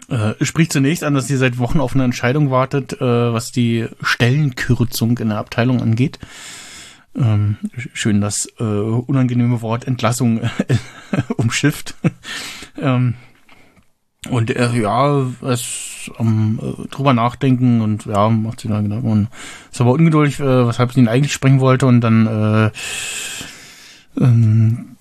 äh, 0.08 0.32
spricht 0.44 0.72
zunächst 0.72 1.04
an, 1.04 1.14
dass 1.14 1.26
sie 1.28 1.36
seit 1.36 1.58
Wochen 1.58 1.80
auf 1.80 1.94
eine 1.94 2.04
Entscheidung 2.04 2.50
wartet, 2.50 2.94
äh, 3.00 3.32
was 3.32 3.52
die 3.52 3.86
Stellenkürzung 4.02 5.18
in 5.18 5.28
der 5.28 5.38
Abteilung 5.38 5.82
angeht. 5.82 6.18
Ähm, 7.16 7.58
sch- 7.76 7.90
schön 7.92 8.20
das 8.20 8.48
äh, 8.58 8.64
unangenehme 8.64 9.60
Wort 9.62 9.86
Entlassung 9.86 10.40
äh, 10.42 10.48
umschifft. 11.36 11.94
ähm, 12.80 13.14
und 14.30 14.50
er, 14.50 14.72
ja, 14.74 15.26
es 15.42 16.10
am 16.18 16.58
äh, 16.62 16.88
drüber 16.88 17.14
nachdenken 17.14 17.80
und 17.80 18.06
ja, 18.06 18.28
macht 18.28 18.60
sich 18.60 18.70
da 18.70 18.80
Gedanken 18.80 19.10
und 19.10 19.28
ist 19.70 19.80
aber 19.80 19.92
ungeduldig, 19.92 20.40
äh, 20.40 20.66
weshalb 20.66 20.92
sie 20.92 21.00
ihn 21.00 21.08
eigentlich 21.08 21.32
sprechen 21.32 21.60
wollte 21.60 21.86
und 21.86 22.00
dann 22.00 22.26
äh, 22.26 22.70
ähm, 24.20 24.96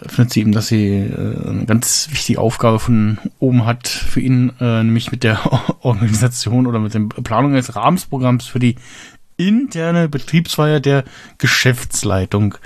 öffnet 0.00 0.32
sie 0.32 0.40
ihm, 0.40 0.52
dass 0.52 0.68
sie 0.68 0.88
äh, 0.88 1.48
eine 1.48 1.64
ganz 1.66 2.08
wichtige 2.10 2.40
Aufgabe 2.40 2.78
von 2.78 3.18
oben 3.38 3.66
hat 3.66 3.88
für 3.88 4.20
ihn, 4.20 4.52
äh, 4.60 4.82
nämlich 4.82 5.12
mit 5.12 5.22
der 5.22 5.40
Organisation 5.80 6.66
oder 6.66 6.78
mit 6.78 6.94
der 6.94 7.00
Planung 7.00 7.52
eines 7.52 7.74
Rahmensprogramms 7.76 8.46
für 8.46 8.58
die 8.58 8.76
interne 9.36 10.08
Betriebsfeier 10.08 10.80
der 10.80 11.04
Geschäftsleitung. 11.38 12.56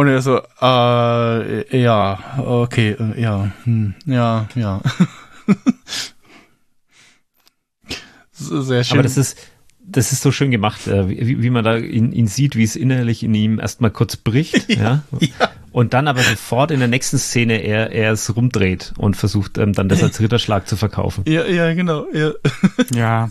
Und 0.00 0.08
er 0.08 0.22
so, 0.22 0.40
äh, 0.62 1.78
ja, 1.78 2.18
okay, 2.38 2.96
äh, 2.98 3.20
ja, 3.20 3.50
hm, 3.64 3.92
ja, 4.06 4.48
ja. 4.54 4.80
Sehr 8.32 8.82
schön. 8.82 8.94
Aber 8.94 9.02
das 9.02 9.18
ist, 9.18 9.36
das 9.78 10.12
ist 10.12 10.22
so 10.22 10.32
schön 10.32 10.50
gemacht, 10.50 10.86
äh, 10.86 11.06
wie, 11.06 11.42
wie 11.42 11.50
man 11.50 11.64
da 11.64 11.76
ihn, 11.76 12.12
ihn 12.12 12.28
sieht, 12.28 12.56
wie 12.56 12.62
es 12.62 12.76
innerlich 12.76 13.22
in 13.22 13.34
ihm 13.34 13.58
erstmal 13.58 13.90
kurz 13.90 14.16
bricht, 14.16 14.70
ja, 14.74 15.02
Und 15.72 15.94
dann 15.94 16.08
aber 16.08 16.20
sofort 16.22 16.70
in 16.72 16.80
der 16.80 16.88
nächsten 16.88 17.18
Szene 17.18 17.58
er, 17.62 17.92
er 17.92 18.12
es 18.12 18.34
rumdreht 18.34 18.92
und 18.98 19.16
versucht 19.16 19.56
ähm, 19.58 19.72
dann 19.72 19.88
das 19.88 20.02
als 20.02 20.18
Ritterschlag 20.20 20.66
zu 20.66 20.76
verkaufen. 20.76 21.24
ja, 21.28 21.44
ja, 21.46 21.72
genau, 21.74 22.06
ja. 22.12 22.30
Ja. 22.94 23.30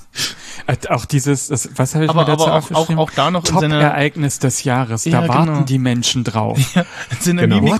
Äh, 0.68 0.76
Auch 0.90 1.06
dieses, 1.06 1.48
das, 1.48 1.70
was 1.76 1.96
habe 1.96 2.06
ich 2.06 2.10
Aber- 2.12 2.22
mir 2.22 2.28
dazu 2.28 2.44
aber 2.46 2.54
auch- 2.54 2.58
aufgeschrieben? 2.72 2.96
auch- 2.98 3.04
auch 3.10 3.12
da 3.12 3.32
noch 3.32 3.46
in 3.46 3.60
seiner- 3.60 3.76
Top-Ereignis 3.82 4.40
des 4.40 4.64
Jahres. 4.64 5.04
Da 5.04 5.10
Ja, 5.10 5.22
genau. 5.22 5.34
warten 5.34 5.66
die 5.66 5.80
Menschen 5.80 6.24
drauf. 6.24 6.58
seine 7.20 7.42
Genau. 7.42 7.56
Mimik 7.58 7.74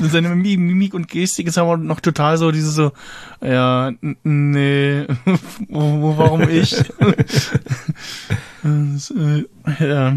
und 0.00 0.10
seine 0.10 0.28
Mimik, 0.30 0.94
und 0.94 1.08
Gestik 1.08 1.46
ist 1.48 1.58
aber 1.58 1.76
noch 1.76 2.00
total 2.00 2.38
so 2.38 2.50
diese 2.52 2.70
so 2.70 2.92
ja 3.42 3.90
nee 4.22 5.04
warum 5.68 6.48
ich 6.48 6.76
Das, 8.62 9.10
äh, 9.10 9.44
ja. 9.86 10.16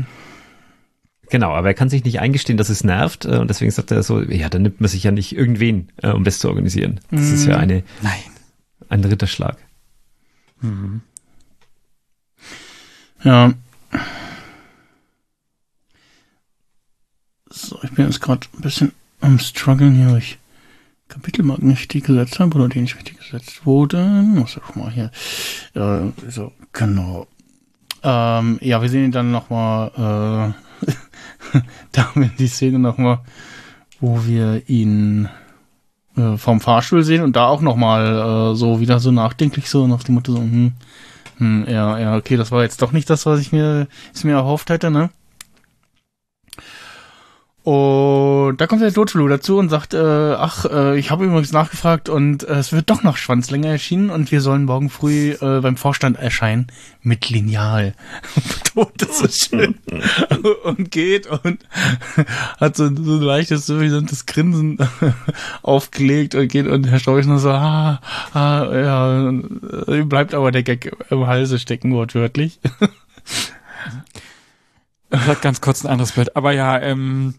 Genau, 1.30 1.52
aber 1.52 1.68
er 1.68 1.74
kann 1.74 1.90
sich 1.90 2.04
nicht 2.04 2.20
eingestehen, 2.20 2.58
dass 2.58 2.70
es 2.70 2.84
nervt 2.84 3.26
äh, 3.26 3.38
und 3.38 3.50
deswegen 3.50 3.72
sagt 3.72 3.92
er 3.92 4.02
so, 4.04 4.22
ja, 4.22 4.50
dann 4.50 4.64
nimmt 4.64 4.82
man 4.82 4.90
sich 4.90 5.04
ja 5.04 5.12
nicht 5.12 5.36
irgendwen, 5.36 5.92
äh, 6.02 6.10
um 6.10 6.24
das 6.24 6.40
zu 6.40 6.50
organisieren. 6.50 7.00
Das 7.12 7.30
ist 7.30 7.46
ja 7.46 7.58
eine, 7.58 7.84
Nein. 8.02 8.14
ein 8.90 9.04
Ritterschlag. 9.04 9.58
ja 13.24 13.54
so 17.50 17.80
ich 17.84 17.92
bin 17.92 18.06
jetzt 18.06 18.22
gerade 18.22 18.48
ein 18.56 18.62
bisschen 18.62 18.92
am 19.22 19.40
struggeln 19.40 19.96
hier 19.96 20.12
weil 20.12 20.20
ich 20.20 20.38
Kapitelmarken 21.08 21.68
nicht 21.68 21.80
richtig 21.80 22.06
gesetzt 22.06 22.40
habe 22.40 22.56
oder 22.56 22.70
die 22.70 22.82
nicht 22.82 22.96
richtig 22.96 23.18
gesetzt 23.18 23.66
wurden 23.66 24.36
muss 24.36 24.58
ich 24.58 24.76
mal 24.76 24.92
hier 24.92 25.12
ja, 25.74 26.12
so 26.30 26.52
genau 26.72 27.28
ähm, 28.04 28.60
ja 28.62 28.82
wir 28.82 28.90
sehen 28.90 29.12
dann 29.12 29.32
noch 29.32 29.50
mal 29.50 30.54
äh, 30.56 30.69
da 31.92 32.10
haben 32.10 32.22
wir 32.22 32.32
die 32.38 32.48
Szene 32.48 32.80
noch 32.80 32.98
mal 32.98 33.22
wo 34.00 34.26
wir 34.26 34.70
ihn 34.70 35.30
äh, 36.16 36.38
vom 36.38 36.62
Fahrstuhl 36.62 37.04
sehen 37.04 37.24
und 37.24 37.36
da 37.36 37.48
auch 37.48 37.62
noch 37.62 37.76
mal 37.76 38.52
äh, 38.52 38.56
so 38.56 38.80
wieder 38.80 39.00
so 39.00 39.12
nachdenklich 39.12 39.70
so 39.70 39.88
nach 39.88 40.04
dem 40.04 40.16
Motto 40.16 40.34
so 40.34 40.40
hm, 40.40 40.74
hm, 41.38 41.66
ja 41.68 41.98
ja 42.00 42.16
okay 42.16 42.38
das 42.38 42.52
war 42.52 42.64
jetzt 42.64 42.82
doch 42.82 42.92
nicht 42.92 43.10
das 43.10 43.26
was 43.26 43.40
ich 43.40 43.52
mir 43.52 43.88
es 44.14 44.24
mir 44.24 44.34
erhofft 44.34 44.70
hätte 44.70 44.92
ne 44.92 45.10
und 47.70 48.60
da 48.60 48.66
kommt 48.66 48.82
der 48.82 48.92
Totschlu 48.92 49.28
dazu 49.28 49.60
und 49.60 49.70
sagt, 49.70 49.94
äh, 49.94 50.00
ach, 50.00 50.66
äh, 50.66 50.98
ich 50.98 51.12
habe 51.12 51.26
übrigens 51.26 51.52
nachgefragt 51.52 52.10
und 52.10 52.42
äh, 52.42 52.54
es 52.54 52.72
wird 52.72 52.90
doch 52.90 53.04
noch 53.04 53.16
Schwanzlänge 53.16 53.68
erschienen 53.68 54.10
und 54.10 54.32
wir 54.32 54.42
sollen 54.42 54.66
morgen 54.66 54.90
früh 54.90 55.34
äh, 55.34 55.60
beim 55.62 55.78
Vorstand 55.78 56.18
erscheinen 56.18 56.66
mit 57.04 57.30
Lineal. 57.30 57.94
Tot 58.74 59.00
ist 59.04 59.20
so 59.20 59.28
schön. 59.28 59.76
und 60.64 60.90
geht 60.90 61.28
und 61.28 61.60
hat 62.60 62.76
so, 62.76 62.86
so 62.86 63.18
ein 63.18 63.22
leichtes, 63.22 63.68
suffisantes 63.68 64.26
Grinsen 64.26 64.80
aufgelegt 65.62 66.34
und 66.34 66.48
geht 66.48 66.66
und 66.66 66.90
Herr 66.90 66.98
Strauß 66.98 67.28
nur 67.28 67.38
so, 67.38 67.52
ah, 67.52 68.02
ah, 68.34 68.68
ja, 68.74 69.30
äh, 69.30 70.02
bleibt 70.06 70.34
aber 70.34 70.52
der 70.52 70.64
Gag 70.64 70.92
im 71.12 71.28
Halse 71.28 71.60
stecken, 71.60 71.94
wortwörtlich. 71.94 72.60
Das 75.12 75.28
hat 75.28 75.44
ganz 75.44 75.62
kurz 75.62 75.86
ein 75.86 75.92
anderes 75.92 76.14
Bild. 76.14 76.36
Aber 76.36 76.52
ja, 76.52 76.80
ähm, 76.82 77.36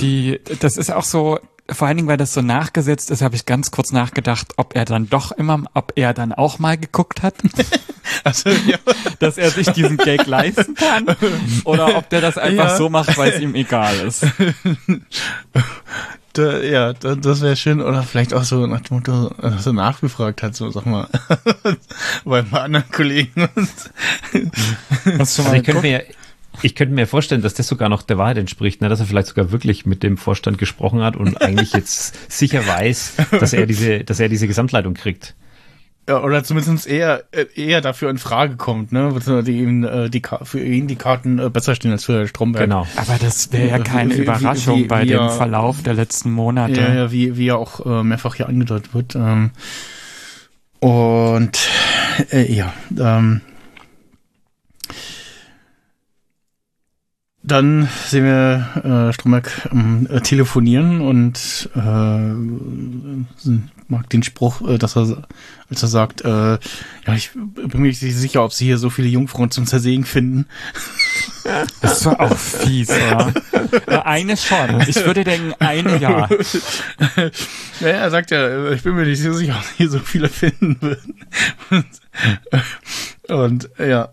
die, 0.00 0.40
das 0.60 0.76
ist 0.76 0.90
auch 0.90 1.04
so, 1.04 1.38
vor 1.70 1.86
allen 1.86 1.98
Dingen, 1.98 2.08
weil 2.08 2.16
das 2.16 2.32
so 2.32 2.40
nachgesetzt 2.40 3.10
ist, 3.10 3.20
habe 3.20 3.34
ich 3.36 3.44
ganz 3.44 3.70
kurz 3.70 3.92
nachgedacht, 3.92 4.48
ob 4.56 4.74
er 4.74 4.84
dann 4.86 5.08
doch 5.10 5.32
immer, 5.32 5.64
ob 5.74 5.92
er 5.96 6.14
dann 6.14 6.32
auch 6.32 6.58
mal 6.58 6.78
geguckt 6.78 7.22
hat, 7.22 7.34
Also, 8.24 8.48
ja. 8.48 8.78
dass 9.18 9.36
er 9.36 9.50
sich 9.50 9.68
diesen 9.72 9.98
Gag 9.98 10.26
leisten 10.26 10.74
kann, 10.74 11.06
oder 11.64 11.96
ob 11.96 12.08
der 12.08 12.22
das 12.22 12.38
einfach 12.38 12.70
Ja. 12.70 12.76
so 12.76 12.88
macht, 12.88 13.16
weil 13.18 13.32
es 13.32 13.40
ihm 13.40 13.54
egal 13.54 13.94
ist. 14.00 14.24
Da, 16.34 16.58
ja, 16.60 16.92
da, 16.92 17.16
das 17.16 17.40
wäre 17.40 17.56
schön. 17.56 17.80
Oder 17.80 18.02
vielleicht 18.04 18.32
auch 18.34 18.44
so 18.44 18.66
nach 18.66 18.80
dem 18.82 18.98
Motto, 18.98 19.30
dass 19.40 19.66
er 19.66 19.72
nachgefragt 19.72 20.42
hat, 20.42 20.54
so 20.54 20.70
sag 20.70 20.86
mal, 20.86 21.08
bei 22.24 22.40
ein 22.40 22.48
paar 22.48 22.62
anderen 22.62 22.88
Kollegen. 22.92 23.48
Hast 25.18 25.38
du 25.38 25.42
Also 25.42 25.52
ich 25.54 25.64
könnte 25.64 25.80
mir, 25.80 26.04
ich 26.62 26.74
könnte 26.74 26.94
mir 26.94 27.06
vorstellen, 27.06 27.42
dass 27.42 27.54
das 27.54 27.66
sogar 27.68 27.88
noch 27.88 28.02
der 28.02 28.18
Wahrheit 28.18 28.38
entspricht, 28.38 28.80
ne? 28.80 28.88
dass 28.88 29.00
er 29.00 29.06
vielleicht 29.06 29.28
sogar 29.28 29.52
wirklich 29.52 29.86
mit 29.86 30.02
dem 30.02 30.16
Vorstand 30.16 30.58
gesprochen 30.58 31.02
hat 31.02 31.16
und 31.16 31.40
eigentlich 31.42 31.72
jetzt 31.72 32.30
sicher 32.32 32.66
weiß, 32.66 33.14
dass 33.32 33.52
er 33.52 33.66
diese, 33.66 34.04
dass 34.04 34.20
er 34.20 34.28
diese 34.28 34.46
Gesamtleitung 34.46 34.94
kriegt. 34.94 35.34
ja, 36.08 36.22
oder 36.22 36.42
zumindest 36.42 36.86
eher, 36.86 37.24
äh, 37.32 37.44
eher 37.54 37.80
dafür 37.82 38.08
in 38.10 38.16
Frage 38.18 38.56
kommt, 38.56 38.92
ne? 38.92 39.12
Die, 39.46 39.58
ihm, 39.58 39.84
äh, 39.84 40.08
die, 40.08 40.22
für 40.44 40.60
ihn 40.60 40.86
die 40.86 40.96
Karten 40.96 41.38
äh, 41.38 41.50
besser 41.50 41.74
stehen 41.74 41.92
als 41.92 42.04
für 42.06 42.26
Stromberg. 42.26 42.64
Genau. 42.64 42.86
Aber 42.96 43.16
das 43.20 43.52
wäre 43.52 43.68
ja 43.68 43.78
keine 43.78 44.14
Wie- 44.14 44.18
wie- 44.18 44.22
Überraschung 44.22 44.78
wie- 44.80 44.84
bei 44.84 45.02
wie 45.02 45.08
dem 45.08 45.18
er- 45.20 45.30
Verlauf 45.30 45.82
der 45.82 45.94
letzten 45.94 46.30
Monate. 46.32 46.80
Ja, 46.80 46.94
ja, 46.94 47.12
wie, 47.12 47.36
wie 47.36 47.46
ja 47.46 47.56
auch 47.56 47.84
äh, 47.84 48.02
mehrfach 48.02 48.34
hier 48.36 48.48
angedeutet 48.48 48.94
wird. 48.94 49.14
Ähm, 49.16 49.50
und 50.80 51.58
äh, 52.30 52.50
ja, 52.52 52.72
ähm, 52.98 53.40
dann 57.48 57.88
sehen 58.06 58.24
wir 58.24 59.08
äh, 59.08 59.12
Stromberg 59.12 59.68
äh, 60.08 60.20
telefonieren 60.20 61.00
und 61.00 61.68
äh, 61.74 63.50
mag 63.88 64.08
den 64.10 64.22
Spruch, 64.22 64.60
äh, 64.68 64.78
dass 64.78 64.96
er, 64.96 65.24
als 65.70 65.82
er 65.82 65.88
sagt, 65.88 66.22
äh, 66.22 66.28
ja, 66.28 67.14
ich 67.14 67.30
bin 67.32 67.80
mir 67.80 67.88
nicht 67.88 68.00
sicher, 68.00 68.44
ob 68.44 68.52
sie 68.52 68.66
hier 68.66 68.78
so 68.78 68.90
viele 68.90 69.08
Jungfrauen 69.08 69.50
zum 69.50 69.66
Zersägen 69.66 70.04
finden. 70.04 70.46
Das 71.80 72.04
war 72.04 72.20
auch 72.20 72.36
fies, 72.36 72.90
oder? 72.90 73.32
Äh, 73.86 73.96
eine 74.00 74.36
schon. 74.36 74.82
Ich 74.86 74.96
würde 74.96 75.24
denken, 75.24 75.54
eine 75.60 75.96
ja. 75.96 76.28
Ja, 77.80 77.88
er 77.88 78.10
sagt 78.10 78.32
ja, 78.32 78.70
ich 78.72 78.82
bin 78.82 78.94
mir 78.94 79.06
nicht 79.06 79.22
so 79.22 79.32
sicher, 79.32 79.56
ob 79.58 79.64
hier 79.78 79.88
so 79.88 79.98
viele 79.98 80.28
finden 80.28 80.76
würden. 80.80 81.14
Und, 81.70 81.86
und 83.28 83.70
ja. 83.78 84.10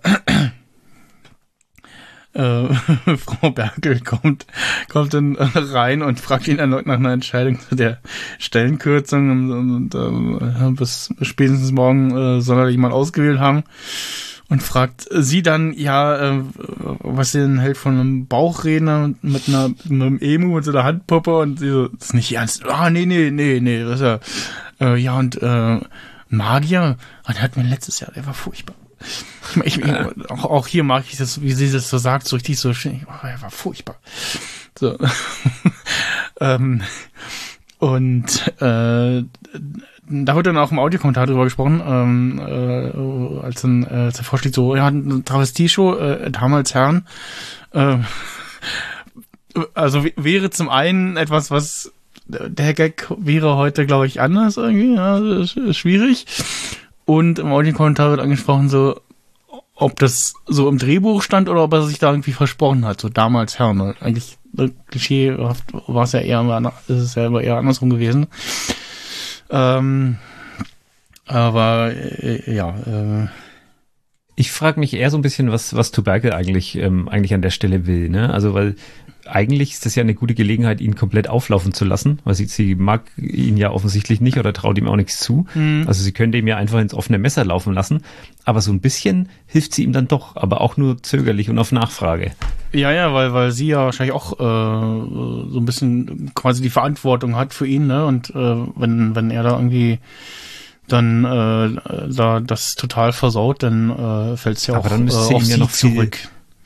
Äh, 2.35 2.67
Frau 3.17 3.49
Berkel 3.51 4.01
kommt, 4.01 4.45
kommt 4.89 5.13
dann 5.13 5.35
rein 5.37 6.01
und 6.01 6.19
fragt 6.19 6.47
ihn 6.47 6.59
erneut 6.59 6.85
nach 6.85 6.95
einer 6.95 7.13
Entscheidung 7.13 7.59
zu 7.61 7.75
der 7.75 7.99
Stellenkürzung 8.39 9.31
und, 9.51 9.95
und 9.95 9.95
äh, 9.95 10.71
bis 10.71 11.13
spätestens 11.21 11.71
morgen 11.71 12.11
äh, 12.11 12.41
soll 12.41 12.59
er 12.59 12.69
jemand 12.69 12.93
ausgewählt 12.93 13.39
haben 13.39 13.63
und 14.49 14.61
fragt 14.61 15.07
sie 15.11 15.43
dann, 15.43 15.71
ja, 15.73 16.37
äh, 16.37 16.43
was 16.99 17.31
sie 17.31 17.39
denn 17.39 17.59
hält 17.59 17.77
von 17.77 17.93
einem 17.93 18.27
Bauchredner 18.27 19.13
mit 19.21 19.47
einer 19.47 19.69
mit 19.69 19.85
einem 19.89 20.19
Emu 20.19 20.57
und 20.57 20.63
so 20.63 20.71
einer 20.71 20.83
Handpuppe 20.83 21.37
und 21.37 21.59
sie 21.59 21.69
so, 21.69 21.87
das 21.87 22.07
ist 22.07 22.13
nicht 22.15 22.33
ernst. 22.33 22.65
Ah, 22.65 22.89
nee, 22.89 23.05
nee, 23.05 23.31
nee, 23.31 23.61
nee, 23.61 23.81
das 23.83 23.95
ist 23.95 24.01
ja, 24.01 24.19
äh, 24.81 24.97
ja 24.97 25.17
und 25.17 25.41
äh, 25.41 25.79
Magier, 26.27 26.97
ah, 27.23 27.33
der 27.33 27.41
hat 27.41 27.55
mir 27.55 27.63
letztes 27.63 28.01
Jahr, 28.01 28.11
der 28.11 28.25
war 28.25 28.33
furchtbar. 28.33 28.75
Ich, 29.63 29.77
ich, 29.77 29.93
auch, 30.29 30.43
auch 30.45 30.67
hier 30.67 30.83
mag 30.83 31.05
ich 31.09 31.17
das, 31.17 31.41
wie 31.41 31.53
sie 31.53 31.71
das 31.71 31.89
so 31.89 31.97
sagt, 31.97 32.27
so 32.27 32.35
richtig 32.35 32.59
so 32.59 32.73
schön. 32.73 33.05
Oh, 33.07 33.25
er 33.25 33.41
war 33.41 33.51
furchtbar. 33.51 33.95
So. 34.77 34.97
ähm, 36.41 36.81
und 37.79 38.47
äh, 38.61 39.23
da 40.07 40.35
wird 40.35 40.45
dann 40.45 40.57
auch 40.57 40.71
im 40.71 40.79
Audiokommentar 40.79 41.27
drüber 41.27 41.45
gesprochen, 41.45 41.81
ähm, 41.85 42.39
äh, 42.39 43.45
als 43.45 43.61
dann 43.61 43.83
äh, 43.83 44.11
davor 44.11 44.39
steht 44.39 44.55
so, 44.55 44.75
ja, 44.75 44.87
eine 44.87 45.23
Travestie-Show, 45.23 45.95
äh, 45.95 46.31
damals 46.31 46.73
Herren. 46.73 47.07
Äh, 47.71 47.97
also 49.73 50.05
wäre 50.15 50.49
zum 50.49 50.69
einen 50.69 51.17
etwas, 51.17 51.51
was 51.51 51.91
der 52.27 52.73
Gag 52.73 53.07
wäre 53.17 53.55
heute, 53.55 53.85
glaube 53.85 54.07
ich, 54.07 54.19
anders 54.19 54.57
irgendwie, 54.57 54.95
ja, 54.95 55.73
schwierig. 55.73 56.25
Und 57.05 57.39
im 57.39 57.51
Audiokommentar 57.51 58.09
wird 58.09 58.19
angesprochen, 58.19 58.69
so, 58.69 58.99
ob 59.75 59.97
das 59.99 60.33
so 60.47 60.67
im 60.67 60.77
Drehbuch 60.77 61.21
stand 61.21 61.49
oder 61.49 61.63
ob 61.63 61.73
er 61.73 61.83
sich 61.83 61.99
da 61.99 62.09
irgendwie 62.11 62.31
versprochen 62.31 62.85
hat, 62.85 62.99
so 62.99 63.09
damals. 63.09 63.59
Und 63.59 64.01
Eigentlich 64.01 64.37
äh, 64.57 64.69
klischeehaft 64.87 65.65
war 65.87 66.03
es 66.03 66.13
ja 66.13 66.19
eher, 66.21 66.73
ist 66.87 66.97
es 66.97 67.15
ja 67.15 67.39
eher 67.39 67.57
andersrum 67.57 67.89
gewesen. 67.89 68.27
Ähm, 69.49 70.17
aber 71.27 71.91
äh, 71.93 72.53
ja, 72.53 72.69
äh, 72.69 73.27
Ich 74.35 74.51
frage 74.51 74.79
mich 74.79 74.93
eher 74.93 75.11
so 75.11 75.17
ein 75.17 75.21
bisschen, 75.21 75.51
was, 75.51 75.75
was 75.75 75.91
Tuberkel 75.91 76.33
eigentlich, 76.33 76.75
ähm, 76.77 77.07
eigentlich 77.07 77.33
an 77.33 77.41
der 77.41 77.51
Stelle 77.51 77.87
will, 77.87 78.09
ne? 78.09 78.33
Also, 78.33 78.53
weil 78.53 78.75
eigentlich 79.25 79.71
ist 79.73 79.85
das 79.85 79.95
ja 79.95 80.01
eine 80.01 80.13
gute 80.13 80.33
Gelegenheit, 80.35 80.81
ihn 80.81 80.95
komplett 80.95 81.27
auflaufen 81.27 81.73
zu 81.73 81.85
lassen, 81.85 82.19
weil 82.23 82.35
sie, 82.35 82.45
sie 82.45 82.75
mag 82.75 83.03
ihn 83.17 83.57
ja 83.57 83.71
offensichtlich 83.71 84.21
nicht 84.21 84.37
oder 84.37 84.53
traut 84.53 84.77
ihm 84.77 84.87
auch 84.87 84.95
nichts 84.95 85.17
zu. 85.17 85.45
Also 85.87 86.03
sie 86.03 86.11
könnte 86.11 86.37
ihm 86.37 86.47
ja 86.47 86.57
einfach 86.57 86.79
ins 86.79 86.93
offene 86.93 87.17
Messer 87.17 87.43
laufen 87.45 87.73
lassen. 87.73 88.01
Aber 88.43 88.61
so 88.61 88.71
ein 88.71 88.79
bisschen 88.81 89.29
hilft 89.47 89.73
sie 89.73 89.83
ihm 89.83 89.93
dann 89.93 90.07
doch, 90.07 90.35
aber 90.35 90.61
auch 90.61 90.77
nur 90.77 91.01
zögerlich 91.01 91.49
und 91.49 91.57
auf 91.57 91.71
Nachfrage. 91.71 92.31
Ja, 92.71 92.91
ja, 92.91 93.13
weil, 93.13 93.33
weil 93.33 93.51
sie 93.51 93.67
ja 93.67 93.85
wahrscheinlich 93.85 94.13
auch 94.15 94.33
äh, 94.33 94.43
so 95.51 95.59
ein 95.59 95.65
bisschen 95.65 96.31
quasi 96.35 96.61
die 96.61 96.69
Verantwortung 96.69 97.35
hat 97.35 97.53
für 97.53 97.65
ihn, 97.65 97.87
ne? 97.87 98.05
Und 98.05 98.29
äh, 98.31 98.33
wenn, 98.75 99.15
wenn 99.15 99.31
er 99.31 99.43
da 99.43 99.51
irgendwie 99.55 99.99
dann 100.87 101.25
äh, 101.25 102.09
da 102.13 102.39
das 102.41 102.75
total 102.75 103.11
versaut, 103.11 103.63
dann 103.63 103.89
äh, 103.89 104.37
fällt 104.37 104.57
es 104.57 104.67
ja 104.67 104.75
Aber 104.75 104.85
auch 104.85 104.89
dann 104.89 105.05
müsste 105.05 105.21
äh, 105.21 105.23
sie 105.27 105.35
auf 105.35 105.43
ihm 105.43 105.49
ja 105.49 105.57
noch 105.57 105.71
viel- 105.71 105.93
zurück. 105.93 106.17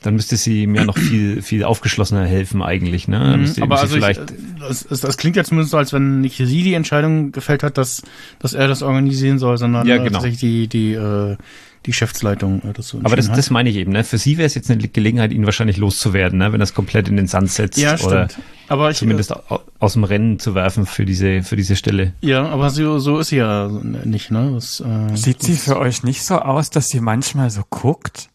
Dann 0.02 0.14
müsste 0.14 0.36
sie 0.38 0.62
ihm 0.62 0.74
ja 0.74 0.84
noch 0.84 0.96
viel, 0.96 1.42
viel 1.42 1.62
aufgeschlossener 1.62 2.24
helfen 2.24 2.62
eigentlich, 2.62 3.06
ne? 3.06 3.18
Dann 3.18 3.32
Mhm, 3.34 3.40
müsste 3.40 3.62
Aber 3.62 3.76
sie 3.76 3.82
also 3.82 3.96
ich, 3.96 4.02
vielleicht, 4.04 4.20
äh, 4.30 4.34
das, 4.58 4.84
das, 4.88 5.00
das 5.00 5.16
klingt 5.18 5.36
ja 5.36 5.44
zumindest 5.44 5.72
so, 5.72 5.76
als 5.76 5.92
wenn 5.92 6.22
nicht 6.22 6.36
sie 6.38 6.62
die 6.62 6.72
Entscheidung 6.74 7.32
gefällt 7.32 7.62
hat, 7.62 7.76
dass, 7.76 8.02
dass 8.38 8.54
er 8.54 8.66
das 8.66 8.82
organisieren 8.82 9.38
soll, 9.38 9.58
sondern 9.58 9.86
Ja, 9.86 9.96
äh, 9.96 9.98
genau. 9.98 10.12
tatsächlich 10.20 10.40
die, 10.40 10.68
die, 10.68 10.92
äh, 10.94 11.36
die 11.86 11.90
Geschäftsleitung 11.90 12.62
äh, 12.62 12.72
das 12.72 12.88
so 12.88 12.98
Aber 12.98 13.08
das, 13.16 13.26
entschieden 13.26 13.36
das 13.36 13.50
meine 13.50 13.68
ich 13.68 13.76
eben, 13.76 13.92
ne? 13.92 14.02
Für 14.04 14.16
sie 14.16 14.38
wäre 14.38 14.46
es 14.46 14.54
jetzt 14.54 14.70
eine 14.70 14.88
Gelegenheit, 14.88 15.32
ihn 15.32 15.44
wahrscheinlich 15.44 15.76
loszuwerden, 15.76 16.38
ne? 16.38 16.50
wenn 16.52 16.60
er 16.60 16.64
es 16.64 16.72
komplett 16.74 17.08
in 17.08 17.16
den 17.16 17.26
Sand 17.26 17.50
setzt. 17.50 17.78
Ja, 17.78 17.92
Oder 18.00 18.28
stimmt. 18.30 18.38
Aber 18.68 18.90
ich, 18.90 18.96
zumindest 18.98 19.32
au- 19.50 19.60
aus 19.80 19.94
dem 19.94 20.04
Rennen 20.04 20.38
zu 20.38 20.54
werfen 20.54 20.86
für 20.86 21.04
diese, 21.04 21.42
für 21.42 21.56
diese 21.56 21.76
Stelle. 21.76 22.14
Ja, 22.22 22.46
aber 22.46 22.70
so, 22.70 22.98
so 23.00 23.18
ist 23.18 23.28
sie 23.28 23.36
ja 23.36 23.68
nicht, 23.68 24.30
ne? 24.30 24.52
Das, 24.54 24.80
äh, 24.80 25.14
Sieht 25.16 25.42
sie 25.42 25.52
das- 25.54 25.64
für 25.64 25.78
euch 25.78 26.04
nicht 26.04 26.22
so 26.24 26.36
aus, 26.38 26.70
dass 26.70 26.86
sie 26.86 27.00
manchmal 27.00 27.50
so 27.50 27.62
guckt? 27.68 28.28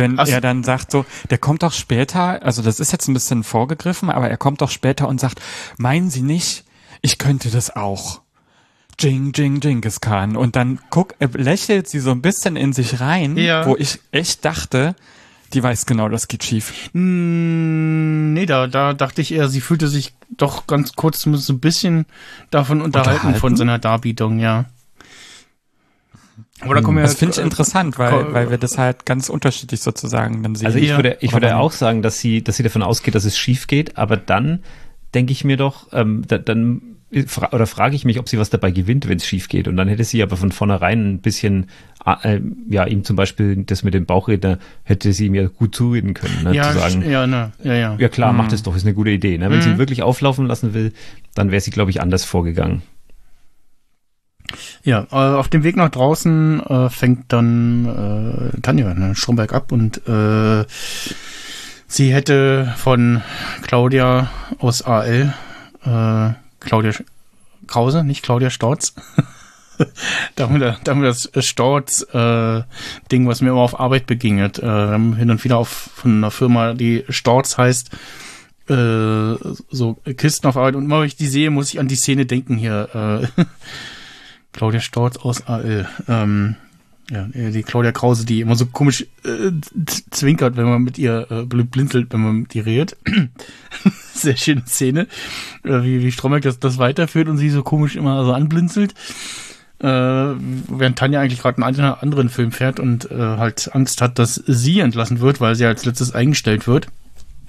Wenn 0.00 0.18
Ach 0.18 0.26
so. 0.26 0.32
er 0.32 0.40
dann 0.40 0.64
sagt 0.64 0.90
so, 0.90 1.04
der 1.30 1.38
kommt 1.38 1.62
doch 1.62 1.72
später, 1.72 2.42
also 2.42 2.62
das 2.62 2.80
ist 2.80 2.90
jetzt 2.90 3.06
ein 3.08 3.14
bisschen 3.14 3.44
vorgegriffen, 3.44 4.10
aber 4.10 4.28
er 4.28 4.36
kommt 4.36 4.60
doch 4.62 4.70
später 4.70 5.06
und 5.06 5.20
sagt, 5.20 5.40
meinen 5.78 6.10
Sie 6.10 6.22
nicht, 6.22 6.64
ich 7.02 7.18
könnte 7.18 7.50
das 7.50 7.76
auch. 7.76 8.22
Jing, 8.98 9.32
Jing, 9.34 9.60
Genghis 9.60 10.00
Khan. 10.00 10.36
Und 10.36 10.56
dann 10.56 10.78
guck, 10.90 11.14
lächelt 11.34 11.88
sie 11.88 12.00
so 12.00 12.10
ein 12.10 12.20
bisschen 12.20 12.56
in 12.56 12.72
sich 12.74 13.00
rein, 13.00 13.36
Ja. 13.38 13.64
wo 13.66 13.76
ich 13.76 13.98
echt 14.12 14.44
dachte, 14.44 14.94
die 15.54 15.62
weiß 15.62 15.86
genau, 15.86 16.08
das 16.10 16.28
geht 16.28 16.44
schief. 16.44 16.90
Mm, 16.92 18.32
Nee, 18.34 18.46
da, 18.46 18.66
da 18.66 18.92
dachte 18.92 19.20
ich 19.22 19.32
eher, 19.32 19.48
sie 19.48 19.60
fühlte 19.60 19.88
sich 19.88 20.12
doch 20.36 20.66
ganz 20.66 20.92
kurz 20.94 21.20
zumindest 21.20 21.46
so 21.46 21.52
ein 21.54 21.60
bisschen 21.60 22.06
davon 22.50 22.80
unterhalten, 22.80 23.12
Unterhalten? 23.18 23.40
von 23.40 23.56
seiner 23.56 23.78
Darbietung, 23.78 24.38
ja. 24.38 24.66
Da 26.60 26.80
kommen 26.82 26.98
wir 26.98 27.02
Das 27.02 27.14
finde 27.14 27.36
ich 27.38 27.42
interessant, 27.42 27.98
weil, 27.98 28.32
weil 28.34 28.50
wir 28.50 28.58
das 28.58 28.76
halt 28.78 29.06
ganz 29.06 29.28
unterschiedlich 29.28 29.80
sozusagen 29.80 30.42
dann 30.42 30.54
sehen. 30.54 30.66
Also 30.66 30.78
ich 30.78 30.88
Ja. 30.90 30.96
würde, 30.96 31.16
ich 31.20 31.32
Oder 31.34 31.48
würde 31.48 31.56
auch 31.56 31.72
sagen, 31.72 32.02
dass 32.02 32.18
sie, 32.18 32.42
dass 32.44 32.56
sie 32.56 32.62
davon 32.62 32.82
ausgeht, 32.82 33.14
dass 33.14 33.24
es 33.24 33.36
schief 33.38 33.66
geht, 33.66 33.96
aber 33.96 34.16
dann 34.16 34.60
denke 35.14 35.32
ich 35.32 35.44
mir 35.44 35.56
doch, 35.56 35.88
ähm, 35.92 36.22
da, 36.28 36.38
dann 36.38 36.82
fra 37.26 37.48
oder 37.52 37.66
frage 37.66 37.96
ich 37.96 38.04
mich, 38.04 38.20
ob 38.20 38.28
sie 38.28 38.38
was 38.38 38.50
dabei 38.50 38.70
gewinnt, 38.70 39.08
wenn 39.08 39.16
es 39.16 39.26
schief 39.26 39.48
geht. 39.48 39.66
Und 39.66 39.76
dann 39.76 39.88
hätte 39.88 40.04
sie 40.04 40.22
aber 40.22 40.36
von 40.36 40.52
vornherein 40.52 41.14
ein 41.14 41.18
bisschen, 41.18 41.66
äh, 42.06 42.38
ja, 42.68 42.84
ihm 42.86 43.02
zum 43.02 43.16
Beispiel 43.16 43.64
das 43.64 43.82
mit 43.82 43.94
dem 43.94 44.06
Bauchredner, 44.06 44.58
hätte 44.84 45.12
sie 45.12 45.26
ihm 45.26 45.34
ja 45.34 45.48
gut 45.48 45.74
zureden 45.74 46.14
können, 46.14 46.44
ne, 46.44 46.54
ja, 46.54 46.70
zu 46.72 46.78
sagen. 46.78 47.10
ja, 47.10 47.26
ne, 47.26 47.50
ja, 47.64 47.74
ja. 47.74 47.96
Ja 47.98 48.08
klar, 48.08 48.32
macht 48.32 48.52
es 48.52 48.62
doch, 48.62 48.76
ist 48.76 48.84
eine 48.84 48.94
gute 48.94 49.10
Idee. 49.10 49.38
Ne? 49.38 49.50
Wenn 49.50 49.56
Mhm. 49.58 49.62
sie 49.62 49.70
ihn 49.70 49.78
wirklich 49.78 50.02
auflaufen 50.04 50.46
lassen 50.46 50.72
will, 50.72 50.92
dann 51.34 51.50
wäre 51.50 51.60
sie, 51.60 51.72
glaube 51.72 51.90
ich, 51.90 52.00
anders 52.00 52.24
vorgegangen. 52.24 52.82
Ja, 54.82 55.06
äh, 55.10 55.14
auf 55.14 55.48
dem 55.48 55.62
Weg 55.62 55.76
nach 55.76 55.90
draußen 55.90 56.60
äh, 56.64 56.90
fängt 56.90 57.32
dann 57.32 58.52
äh, 58.54 58.60
Tanja 58.60 58.94
ne, 58.94 59.14
Stromberg 59.14 59.52
ab 59.52 59.72
und 59.72 60.06
äh, 60.08 60.64
sie 61.86 62.12
hätte 62.12 62.74
von 62.76 63.22
Claudia 63.62 64.30
aus 64.58 64.82
AL, 64.82 65.34
äh, 65.84 66.30
Claudia 66.60 66.92
Krause, 67.66 68.04
nicht 68.04 68.22
Claudia 68.22 68.50
Storz, 68.50 68.94
damit, 70.34 70.78
damit 70.84 71.08
das 71.32 71.46
Storz 71.46 72.02
äh, 72.12 72.62
was 73.10 73.40
mir 73.40 73.50
immer 73.50 73.60
auf 73.60 73.78
Arbeit 73.78 74.06
begegnet, 74.06 74.58
äh, 74.58 74.62
wir 74.62 74.92
haben 74.92 75.16
hin 75.16 75.30
und 75.30 75.44
wieder 75.44 75.58
auf 75.58 75.68
von 75.68 76.18
einer 76.18 76.30
Firma, 76.30 76.74
die 76.74 77.04
Storz 77.08 77.58
heißt, 77.58 77.90
äh, 78.70 79.34
so 79.70 79.98
Kisten 80.16 80.46
auf 80.46 80.56
Arbeit 80.56 80.76
und 80.76 80.84
immer 80.84 81.00
wenn 81.00 81.06
ich 81.06 81.16
die 81.16 81.26
sehe, 81.26 81.50
muss 81.50 81.72
ich 81.72 81.80
an 81.80 81.88
die 81.88 81.96
Szene 81.96 82.24
denken 82.24 82.56
hier. 82.56 83.28
Äh, 83.36 83.42
Claudia 84.52 84.80
Storz 84.80 85.16
aus 85.16 85.46
AL. 85.46 85.88
Ähm, 86.08 86.56
ja, 87.10 87.26
äh, 87.32 87.50
die 87.50 87.62
Claudia 87.62 87.90
Krause, 87.92 88.24
die 88.24 88.40
immer 88.40 88.54
so 88.56 88.66
komisch 88.66 89.06
äh, 89.24 89.50
zwinkert, 90.10 90.56
wenn 90.56 90.66
man 90.66 90.82
mit 90.82 90.96
ihr 90.98 91.26
äh, 91.30 91.34
bl- 91.42 91.64
blinzelt, 91.68 92.12
wenn 92.12 92.20
man 92.20 92.36
mit 92.40 92.54
ihr 92.54 92.66
redet. 92.66 92.96
Sehr 94.14 94.36
schöne 94.36 94.62
Szene, 94.66 95.06
äh, 95.64 95.82
wie, 95.82 96.02
wie 96.02 96.12
Stromberg 96.12 96.42
das, 96.42 96.58
das 96.60 96.78
weiterführt 96.78 97.28
und 97.28 97.36
sie 97.38 97.50
so 97.50 97.62
komisch 97.62 97.96
immer 97.96 98.24
so 98.24 98.32
anblinzelt. 98.32 98.94
Äh, 99.80 99.86
während 99.86 100.98
Tanja 100.98 101.20
eigentlich 101.20 101.40
gerade 101.40 101.56
einen 101.56 101.64
anderen- 101.64 101.94
anderen 102.00 102.28
Film 102.28 102.52
fährt 102.52 102.78
und 102.78 103.10
äh, 103.10 103.16
halt 103.16 103.70
Angst 103.74 104.02
hat, 104.02 104.18
dass 104.18 104.34
sie 104.46 104.80
entlassen 104.80 105.20
wird, 105.20 105.40
weil 105.40 105.54
sie 105.56 105.64
als 105.64 105.84
letztes 105.86 106.12
eingestellt 106.14 106.66
wird. 106.68 106.88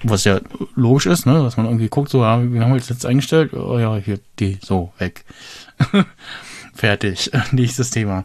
Was 0.04 0.24
ja 0.24 0.40
logisch 0.74 1.06
ist, 1.06 1.26
ne? 1.26 1.34
Dass 1.34 1.56
man 1.56 1.66
irgendwie 1.66 1.88
guckt, 1.88 2.08
so, 2.08 2.22
ja, 2.22 2.42
wir 2.42 2.60
haben 2.62 2.74
jetzt 2.74 2.88
letztes 2.90 3.04
eingestellt, 3.04 3.52
oh 3.52 3.78
ja, 3.78 3.94
hier, 3.96 4.18
die, 4.40 4.58
so, 4.60 4.92
weg. 4.98 5.24
Fertig. 6.74 7.30
Nächstes 7.52 7.90
Thema. 7.90 8.24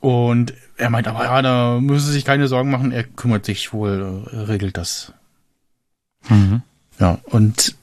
Und 0.00 0.54
er 0.76 0.90
meint, 0.90 1.08
aber 1.08 1.24
ja, 1.24 1.42
da 1.42 1.78
müssen 1.80 2.06
Sie 2.06 2.12
sich 2.12 2.24
keine 2.24 2.48
Sorgen 2.48 2.70
machen, 2.70 2.90
er 2.90 3.04
kümmert 3.04 3.44
sich 3.44 3.72
wohl, 3.72 4.26
äh, 4.32 4.36
regelt 4.36 4.76
das. 4.76 5.12
Mhm. 6.28 6.62
Ja, 6.98 7.18
und 7.24 7.74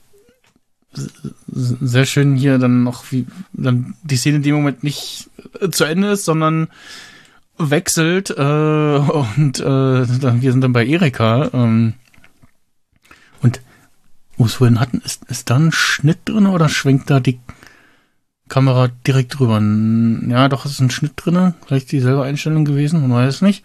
sehr 1.51 2.05
schön 2.05 2.35
hier 2.35 2.57
dann 2.57 2.83
noch, 2.83 3.11
wie 3.11 3.27
dann 3.53 3.95
die 4.03 4.17
Szene 4.17 4.37
in 4.37 4.43
dem 4.43 4.55
Moment 4.55 4.83
nicht 4.83 5.29
äh, 5.59 5.69
zu 5.69 5.83
Ende 5.83 6.11
ist, 6.11 6.25
sondern 6.25 6.69
wechselt 7.57 8.31
äh, 8.31 8.33
und 8.35 9.59
äh, 9.59 9.63
dann, 9.63 10.41
wir 10.41 10.51
sind 10.51 10.61
dann 10.61 10.73
bei 10.73 10.85
Erika 10.85 11.49
ähm, 11.53 11.93
und 13.41 13.61
wo 14.37 14.45
es 14.45 14.55
vorhin 14.55 14.79
hatten, 14.79 15.01
ist, 15.03 15.25
ist 15.25 15.49
da 15.49 15.57
ein 15.57 15.71
Schnitt 15.71 16.19
drin 16.25 16.47
oder 16.47 16.69
schwenkt 16.69 17.09
da 17.09 17.19
die 17.19 17.39
Kamera 18.47 18.89
direkt 19.05 19.37
drüber? 19.37 19.61
Ja, 20.29 20.49
doch, 20.49 20.65
es 20.65 20.71
ist 20.71 20.79
ein 20.81 20.89
Schnitt 20.89 21.13
drin, 21.15 21.53
vielleicht 21.65 21.91
dieselbe 21.91 22.23
Einstellung 22.23 22.65
gewesen, 22.65 23.01
man 23.01 23.17
weiß 23.17 23.35
es 23.35 23.41
nicht. 23.41 23.63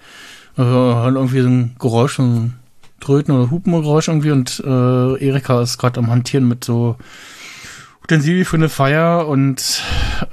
Also, 0.56 0.96
halt 0.96 1.14
irgendwie 1.14 1.40
so 1.40 1.48
ein 1.48 1.76
Geräusch, 1.78 2.16
so 2.16 2.22
ein 2.22 2.54
Tröten 3.00 3.34
oder 3.34 3.50
Hupengeräusch 3.50 4.08
irgendwie 4.08 4.30
und 4.30 4.62
äh, 4.64 5.26
Erika 5.26 5.62
ist 5.62 5.78
gerade 5.78 5.98
am 5.98 6.10
Hantieren 6.10 6.46
mit 6.46 6.64
so 6.64 6.96
Utensilien 8.04 8.44
für 8.44 8.56
eine 8.56 8.68
Feier 8.68 9.26
und 9.28 9.82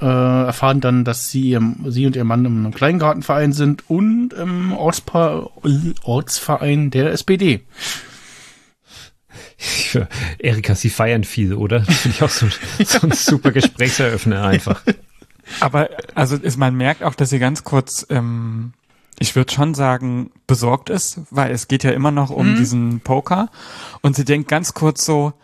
äh, 0.00 0.04
erfahren 0.04 0.80
dann, 0.80 1.04
dass 1.04 1.30
sie, 1.30 1.58
sie 1.86 2.06
und 2.06 2.16
ihr 2.16 2.24
Mann 2.24 2.44
einem 2.44 2.72
Kleingartenverein 2.72 3.52
sind 3.52 3.88
und 3.88 4.32
im 4.32 4.72
Ortspa 4.72 5.48
Ortsverein 6.02 6.90
der 6.90 7.12
SPD. 7.12 7.60
Erika, 10.38 10.74
sie 10.74 10.90
feiern 10.90 11.24
viel, 11.24 11.54
oder? 11.54 11.80
Das 11.80 11.98
finde 11.98 12.16
ich 12.16 12.22
auch 12.22 12.30
so, 12.30 12.46
so 12.84 13.06
ein 13.06 13.12
super 13.12 13.52
Gesprächseröffner 13.52 14.44
einfach. 14.44 14.82
Aber 15.60 15.90
also 16.14 16.36
ist, 16.36 16.56
man 16.56 16.74
merkt 16.76 17.02
auch, 17.02 17.14
dass 17.14 17.30
sie 17.30 17.38
ganz 17.38 17.64
kurz, 17.64 18.06
ähm, 18.08 18.72
ich 19.18 19.36
würde 19.36 19.52
schon 19.52 19.74
sagen, 19.74 20.30
besorgt 20.46 20.90
ist, 20.90 21.20
weil 21.30 21.50
es 21.52 21.68
geht 21.68 21.84
ja 21.84 21.90
immer 21.90 22.10
noch 22.10 22.30
um 22.30 22.56
diesen 22.56 23.00
Poker 23.00 23.50
und 24.00 24.16
sie 24.16 24.24
denkt 24.24 24.48
ganz 24.48 24.74
kurz 24.74 25.04
so, 25.04 25.34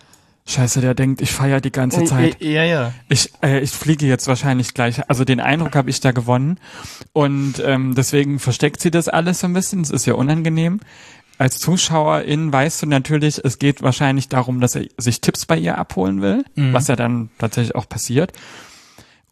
Scheiße, 0.48 0.80
der 0.80 0.94
denkt, 0.94 1.20
ich 1.22 1.32
feiere 1.32 1.60
die 1.60 1.72
ganze 1.72 2.04
Zeit. 2.04 2.40
Ja, 2.40 2.62
ja. 2.62 2.92
Ich, 3.08 3.32
äh, 3.42 3.58
ich 3.58 3.72
fliege 3.72 4.06
jetzt 4.06 4.28
wahrscheinlich 4.28 4.74
gleich. 4.74 5.10
Also 5.10 5.24
den 5.24 5.40
Eindruck 5.40 5.74
habe 5.74 5.90
ich 5.90 5.98
da 5.98 6.12
gewonnen. 6.12 6.60
Und 7.12 7.54
ähm, 7.64 7.96
deswegen 7.96 8.38
versteckt 8.38 8.80
sie 8.80 8.92
das 8.92 9.08
alles 9.08 9.40
so 9.40 9.48
ein 9.48 9.52
bisschen. 9.54 9.80
Es 9.80 9.90
ist 9.90 10.06
ja 10.06 10.14
unangenehm. 10.14 10.78
Als 11.38 11.58
Zuschauerin 11.58 12.52
weißt 12.52 12.82
du 12.82 12.86
natürlich, 12.86 13.44
es 13.44 13.58
geht 13.58 13.82
wahrscheinlich 13.82 14.28
darum, 14.28 14.60
dass 14.60 14.74
er 14.74 14.86
sich 14.96 15.20
Tipps 15.20 15.44
bei 15.46 15.58
ihr 15.58 15.76
abholen 15.78 16.22
will, 16.22 16.44
was 16.54 16.88
ja 16.88 16.96
dann 16.96 17.30
tatsächlich 17.38 17.74
auch 17.74 17.88
passiert. 17.88 18.32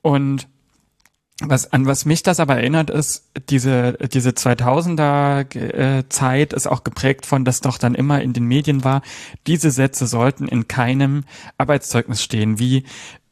Und 0.02 0.46
was, 1.40 1.72
an 1.72 1.86
was 1.86 2.04
mich 2.04 2.22
das 2.22 2.38
aber 2.38 2.56
erinnert, 2.56 2.90
ist, 2.90 3.24
diese, 3.48 3.94
diese 4.12 4.30
2000er 4.30 5.56
äh, 5.56 6.08
Zeit 6.08 6.52
ist 6.52 6.68
auch 6.68 6.84
geprägt 6.84 7.26
von, 7.26 7.44
dass 7.44 7.60
doch 7.60 7.78
dann 7.78 7.94
immer 7.96 8.22
in 8.22 8.32
den 8.32 8.44
Medien 8.44 8.84
war, 8.84 9.02
diese 9.46 9.72
Sätze 9.72 10.06
sollten 10.06 10.46
in 10.46 10.68
keinem 10.68 11.24
Arbeitszeugnis 11.58 12.22
stehen, 12.22 12.60
wie 12.60 12.84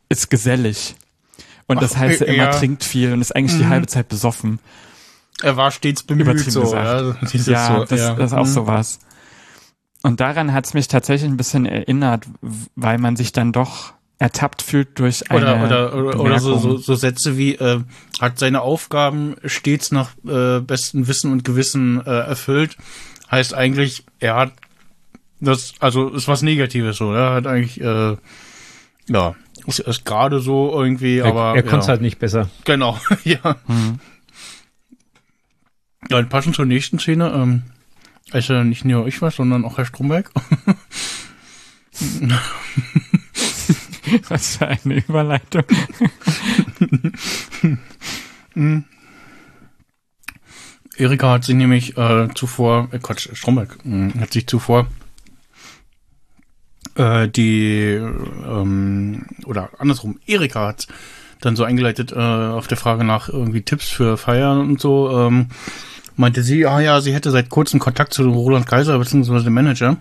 ist 0.08 0.30
gesellig. 0.30 0.96
Und 1.66 1.80
das 1.80 1.94
Ach, 1.94 2.00
heißt 2.00 2.22
ja 2.22 2.26
äh, 2.26 2.34
immer, 2.34 2.50
trinkt 2.50 2.82
viel 2.82 3.12
und 3.12 3.20
ist 3.20 3.36
eigentlich 3.36 3.58
die 3.58 3.68
halbe 3.68 3.86
Zeit 3.86 4.08
besoffen. 4.08 4.58
Er 5.42 5.56
war 5.56 5.70
stets 5.70 6.02
bemüht, 6.02 6.38
so. 6.40 6.60
gesagt. 6.62 6.86
Ja, 7.22 7.28
dieses 7.28 7.46
Ja, 7.46 7.76
so, 7.78 7.84
das, 7.84 8.00
ja. 8.00 8.14
das 8.14 8.32
ist 8.32 8.36
auch 8.36 8.46
Mhm. 8.46 8.50
sowas. 8.50 8.98
Und 10.02 10.20
daran 10.20 10.52
hat 10.52 10.66
es 10.66 10.74
mich 10.74 10.88
tatsächlich 10.88 11.30
ein 11.30 11.36
bisschen 11.36 11.64
erinnert, 11.66 12.26
weil 12.74 12.98
man 12.98 13.16
sich 13.16 13.32
dann 13.32 13.52
doch 13.52 13.92
ertappt 14.18 14.62
fühlt 14.62 14.98
durch 14.98 15.30
eine 15.30 15.40
Oder, 15.40 15.64
oder, 15.64 15.94
oder, 15.94 16.20
oder 16.20 16.38
so, 16.40 16.56
so, 16.56 16.76
so 16.76 16.94
Sätze 16.94 17.36
wie, 17.36 17.54
äh, 17.56 17.80
hat 18.20 18.38
seine 18.38 18.60
Aufgaben 18.60 19.34
stets 19.44 19.90
nach 19.90 20.10
äh, 20.26 20.60
bestem 20.60 21.08
Wissen 21.08 21.32
und 21.32 21.44
Gewissen 21.44 22.00
äh, 22.06 22.10
erfüllt, 22.10 22.76
heißt 23.30 23.54
eigentlich, 23.54 24.04
er 24.20 24.36
hat 24.36 24.52
das, 25.40 25.74
also 25.80 26.08
ist 26.10 26.28
was 26.28 26.42
Negatives 26.42 26.98
so, 26.98 27.12
er 27.12 27.32
hat 27.34 27.46
eigentlich, 27.48 27.80
äh, 27.80 28.16
ja, 29.08 29.34
ist, 29.66 29.80
ist 29.80 30.04
gerade 30.04 30.38
so 30.40 30.72
irgendwie, 30.72 31.18
Er, 31.18 31.26
aber 31.26 31.56
er 31.56 31.62
konnte 31.62 31.78
es 31.78 31.86
ja. 31.86 31.90
halt 31.90 32.02
nicht 32.02 32.20
besser. 32.20 32.48
Genau, 32.64 32.98
ja. 33.24 33.56
Mhm. 33.66 33.98
Ja, 36.10 36.18
und 36.18 36.28
passend 36.28 36.56
zur 36.56 36.66
nächsten 36.66 36.98
Szene, 36.98 37.32
ähm, 37.34 37.62
ja 38.32 38.64
nicht 38.64 38.84
nur 38.84 39.06
ich 39.06 39.22
was, 39.22 39.36
sondern 39.36 39.64
auch 39.64 39.78
Herr 39.78 39.86
Stromberg. 39.86 40.30
Was 44.28 44.56
für 44.56 44.68
eine 44.68 44.98
Überleitung. 44.98 45.64
Erika 50.96 51.30
hat 51.30 51.44
sich 51.44 51.54
nämlich 51.54 51.96
äh, 51.96 52.28
zuvor, 52.34 52.88
äh, 52.92 52.98
Quatsch, 52.98 53.28
Stromberg, 53.32 53.78
mh, 53.84 54.20
hat 54.20 54.32
sich 54.32 54.46
zuvor 54.46 54.86
äh, 56.96 57.28
die, 57.28 57.94
ähm, 57.94 59.26
oder 59.44 59.70
andersrum, 59.78 60.18
Erika 60.26 60.68
hat 60.68 60.88
dann 61.40 61.56
so 61.56 61.64
eingeleitet 61.64 62.12
äh, 62.12 62.16
auf 62.16 62.68
der 62.68 62.76
Frage 62.76 63.04
nach 63.04 63.28
irgendwie 63.28 63.62
Tipps 63.62 63.88
für 63.88 64.16
Feiern 64.16 64.60
und 64.60 64.80
so, 64.80 65.10
ähm, 65.18 65.48
meinte 66.22 66.42
sie, 66.42 66.66
ah 66.66 66.80
ja, 66.80 67.00
sie 67.00 67.12
hätte 67.12 67.30
seit 67.30 67.50
kurzem 67.50 67.80
Kontakt 67.80 68.14
zu 68.14 68.30
Roland 68.30 68.66
Kaiser 68.66 68.98
bzw. 68.98 69.42
dem 69.42 69.52
Manager 69.52 69.98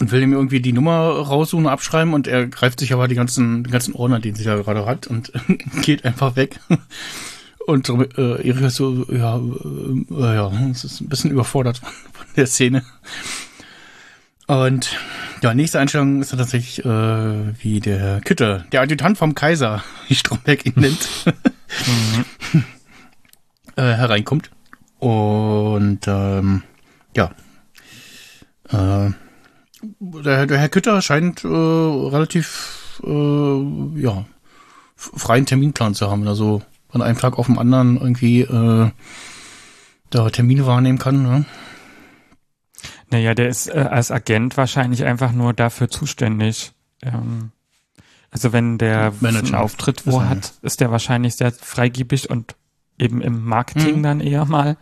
und 0.00 0.12
will 0.12 0.22
ihm 0.22 0.32
irgendwie 0.32 0.60
die 0.60 0.72
Nummer 0.72 1.10
raussuchen, 1.10 1.66
abschreiben 1.66 2.14
und 2.14 2.26
er 2.26 2.46
greift 2.46 2.80
sich 2.80 2.92
aber 2.92 3.08
die 3.08 3.14
ganzen, 3.14 3.64
die 3.64 3.70
ganzen 3.70 3.94
Ordner, 3.94 4.20
den 4.20 4.34
sie 4.34 4.44
da 4.44 4.56
gerade 4.56 4.86
hat 4.86 5.06
und 5.06 5.32
geht 5.82 6.04
einfach 6.04 6.36
weg. 6.36 6.60
Und 7.66 7.88
äh, 7.88 8.48
Erika 8.48 8.68
ist 8.68 8.76
so, 8.76 9.04
ja, 9.10 9.38
äh, 9.38 10.34
ja, 10.34 10.52
es 10.70 10.84
ist 10.84 11.00
ein 11.00 11.08
bisschen 11.08 11.32
überfordert 11.32 11.78
von, 11.78 11.88
von 12.12 12.26
der 12.36 12.46
Szene. 12.46 12.84
Und 14.46 14.96
ja, 15.42 15.52
nächste 15.52 15.80
Einstellung 15.80 16.20
ist 16.20 16.30
dann 16.30 16.38
tatsächlich 16.38 16.84
äh, 16.84 17.62
wie 17.62 17.80
der 17.80 18.20
Kütter, 18.20 18.64
der 18.70 18.82
Adjutant 18.82 19.18
vom 19.18 19.34
Kaiser, 19.34 19.82
wie 20.08 20.14
Stromberg 20.14 20.64
ihn 20.64 20.74
nennt, 20.76 21.08
äh, 23.76 23.82
hereinkommt. 23.82 24.50
Und 24.98 26.00
ähm, 26.06 26.62
ja, 27.14 27.30
äh, 28.68 29.10
der, 30.00 30.46
der 30.46 30.58
Herr 30.58 30.68
Kütter 30.68 31.02
scheint 31.02 31.44
äh, 31.44 31.48
relativ 31.48 33.00
äh, 33.04 34.00
ja 34.00 34.24
freien 34.96 35.46
Terminplan 35.46 35.94
zu 35.94 36.10
haben, 36.10 36.26
also 36.26 36.62
von 36.88 37.02
einem 37.02 37.18
Tag 37.18 37.38
auf 37.38 37.46
den 37.46 37.58
anderen 37.58 37.96
irgendwie 37.96 38.40
äh, 38.40 38.90
da 40.10 40.30
Termine 40.30 40.66
wahrnehmen 40.66 40.98
kann. 40.98 41.22
Ne? 41.22 41.44
Naja, 43.10 43.34
der 43.34 43.48
ist 43.48 43.68
äh, 43.68 43.78
als 43.90 44.10
Agent 44.10 44.56
wahrscheinlich 44.56 45.04
einfach 45.04 45.32
nur 45.32 45.52
dafür 45.52 45.88
zuständig. 45.88 46.72
Ähm, 47.02 47.52
also 48.30 48.52
wenn 48.52 48.78
der 48.78 49.12
Manager. 49.20 49.44
einen 49.44 49.54
Auftritt 49.54 50.06
wo 50.06 50.22
hat, 50.22 50.54
ist 50.62 50.80
der 50.80 50.90
wahrscheinlich 50.90 51.36
sehr 51.36 51.52
freigebig 51.52 52.30
und 52.30 52.56
eben 52.98 53.20
im 53.20 53.44
Marketing 53.44 53.98
Mhm. 53.98 54.02
dann 54.02 54.20
eher 54.20 54.44
mal. 54.44 54.76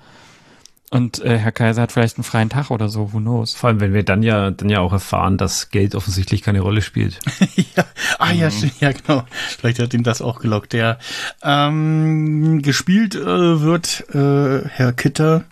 Und 0.90 1.18
äh, 1.24 1.38
Herr 1.38 1.50
Kaiser 1.50 1.82
hat 1.82 1.90
vielleicht 1.90 2.18
einen 2.18 2.24
freien 2.24 2.50
Tag 2.50 2.70
oder 2.70 2.88
so, 2.88 3.12
who 3.12 3.18
knows. 3.18 3.54
Vor 3.54 3.68
allem, 3.68 3.80
wenn 3.80 3.92
wir 3.92 4.04
dann 4.04 4.22
ja, 4.22 4.52
dann 4.52 4.68
ja 4.68 4.78
auch 4.78 4.92
erfahren, 4.92 5.36
dass 5.38 5.70
Geld 5.70 5.96
offensichtlich 5.96 6.42
keine 6.42 6.60
Rolle 6.60 6.82
spielt. 6.82 7.18
ja, 7.76 7.84
ah 8.20 8.30
ja, 8.30 8.48
stimmt, 8.48 8.80
ja 8.80 8.92
genau. 8.92 9.24
Vielleicht 9.58 9.80
hat 9.80 9.92
ihn 9.92 10.04
das 10.04 10.22
auch 10.22 10.38
gelockt. 10.38 10.72
Ja, 10.72 10.98
ähm, 11.42 12.62
gespielt 12.62 13.16
äh, 13.16 13.60
wird 13.60 14.04
äh, 14.14 14.68
Herr 14.68 14.92
Kitter 14.92 15.44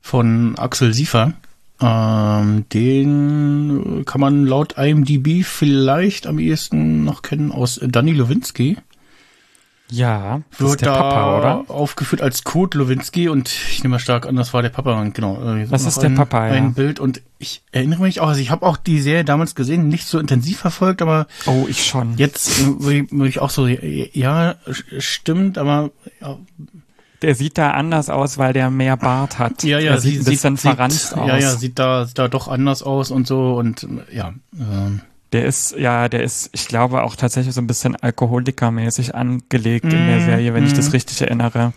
von 0.00 0.58
Axel 0.58 0.92
Siefer. 0.92 1.34
Ähm, 1.80 2.64
den 2.72 4.02
kann 4.04 4.20
man 4.20 4.46
laut 4.46 4.76
IMDb 4.78 5.44
vielleicht 5.44 6.26
am 6.26 6.38
ehesten 6.40 7.04
noch 7.04 7.22
kennen 7.22 7.52
aus 7.52 7.78
Danny 7.84 8.12
Lewinsky. 8.12 8.78
Ja, 9.90 10.40
das 10.50 10.60
Wird 10.60 10.70
ist 10.70 10.80
der 10.80 10.92
da 10.94 11.00
Papa, 11.00 11.38
oder? 11.38 11.64
aufgeführt 11.70 12.20
als 12.20 12.42
Kurt 12.42 12.74
Lewinsky 12.74 13.28
und 13.28 13.48
ich 13.48 13.82
nehme 13.84 13.92
mal 13.92 13.98
stark 14.00 14.26
an, 14.26 14.34
das 14.34 14.52
war 14.52 14.60
der 14.62 14.70
Papa. 14.70 15.00
Und 15.00 15.14
Genau. 15.14 15.40
äh, 15.56 15.66
Das 15.68 15.84
ist 15.86 15.98
der 16.02 16.10
ein, 16.10 16.16
Papa, 16.16 16.48
ja. 16.48 16.52
Ein 16.54 16.74
Bild 16.74 16.98
und 16.98 17.22
ich 17.38 17.62
erinnere 17.70 18.02
mich 18.02 18.20
auch, 18.20 18.28
also 18.28 18.40
ich 18.40 18.50
habe 18.50 18.66
auch 18.66 18.76
die 18.78 19.00
Serie 19.00 19.24
damals 19.24 19.54
gesehen, 19.54 19.88
nicht 19.88 20.08
so 20.08 20.18
intensiv 20.18 20.58
verfolgt, 20.58 21.02
aber 21.02 21.26
Oh, 21.46 21.66
ich 21.68 21.86
schon. 21.86 22.16
Jetzt 22.16 22.60
äh, 22.60 22.80
würde 22.80 23.28
ich, 23.28 23.38
auch 23.38 23.50
so, 23.50 23.66
ja, 23.68 24.56
stimmt, 24.98 25.56
aber 25.56 25.90
ja, 26.20 26.36
Der 27.22 27.34
sieht 27.36 27.56
da 27.56 27.70
anders 27.70 28.10
aus, 28.10 28.38
weil 28.38 28.52
der 28.52 28.70
mehr 28.70 28.96
Bart 28.96 29.38
hat. 29.38 29.62
ja, 29.62 29.78
ja 29.78 29.92
er 29.92 30.00
sieht 30.00 30.20
ein 30.20 30.24
bisschen 30.24 30.56
verranzt 30.56 31.10
sieht, 31.10 31.18
aus. 31.18 31.28
Ja, 31.28 31.36
ja, 31.38 31.50
sieht 31.54 31.78
da, 31.78 32.06
sieht 32.06 32.18
da 32.18 32.26
doch 32.28 32.48
anders 32.48 32.82
aus 32.82 33.10
und 33.12 33.26
so 33.28 33.54
und 33.54 33.86
ja, 34.12 34.34
ähm, 34.58 35.00
Der 35.32 35.44
ist, 35.44 35.76
ja, 35.76 36.08
der 36.08 36.22
ist, 36.22 36.50
ich 36.52 36.68
glaube, 36.68 37.02
auch 37.02 37.16
tatsächlich 37.16 37.54
so 37.54 37.60
ein 37.60 37.66
bisschen 37.66 37.96
alkoholikermäßig 37.96 39.14
angelegt 39.14 39.84
in 39.84 40.06
der 40.06 40.20
Mhm, 40.20 40.24
Serie, 40.24 40.54
wenn 40.54 40.64
ich 40.64 40.72
das 40.72 40.86
mhm. 40.86 40.92
richtig 40.92 41.20
erinnere. 41.20 41.72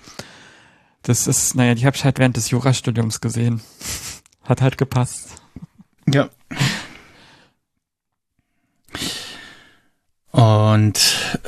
Das 1.01 1.27
ist, 1.27 1.55
naja, 1.55 1.73
die 1.75 1.85
habe 1.85 1.95
ich 1.95 2.05
halt 2.05 2.19
während 2.19 2.37
des 2.37 2.51
Jurastudiums 2.51 3.21
gesehen. 3.21 3.61
Hat 4.43 4.61
halt 4.61 4.77
gepasst. 4.77 5.41
ja. 6.07 6.29
Und 10.31 10.99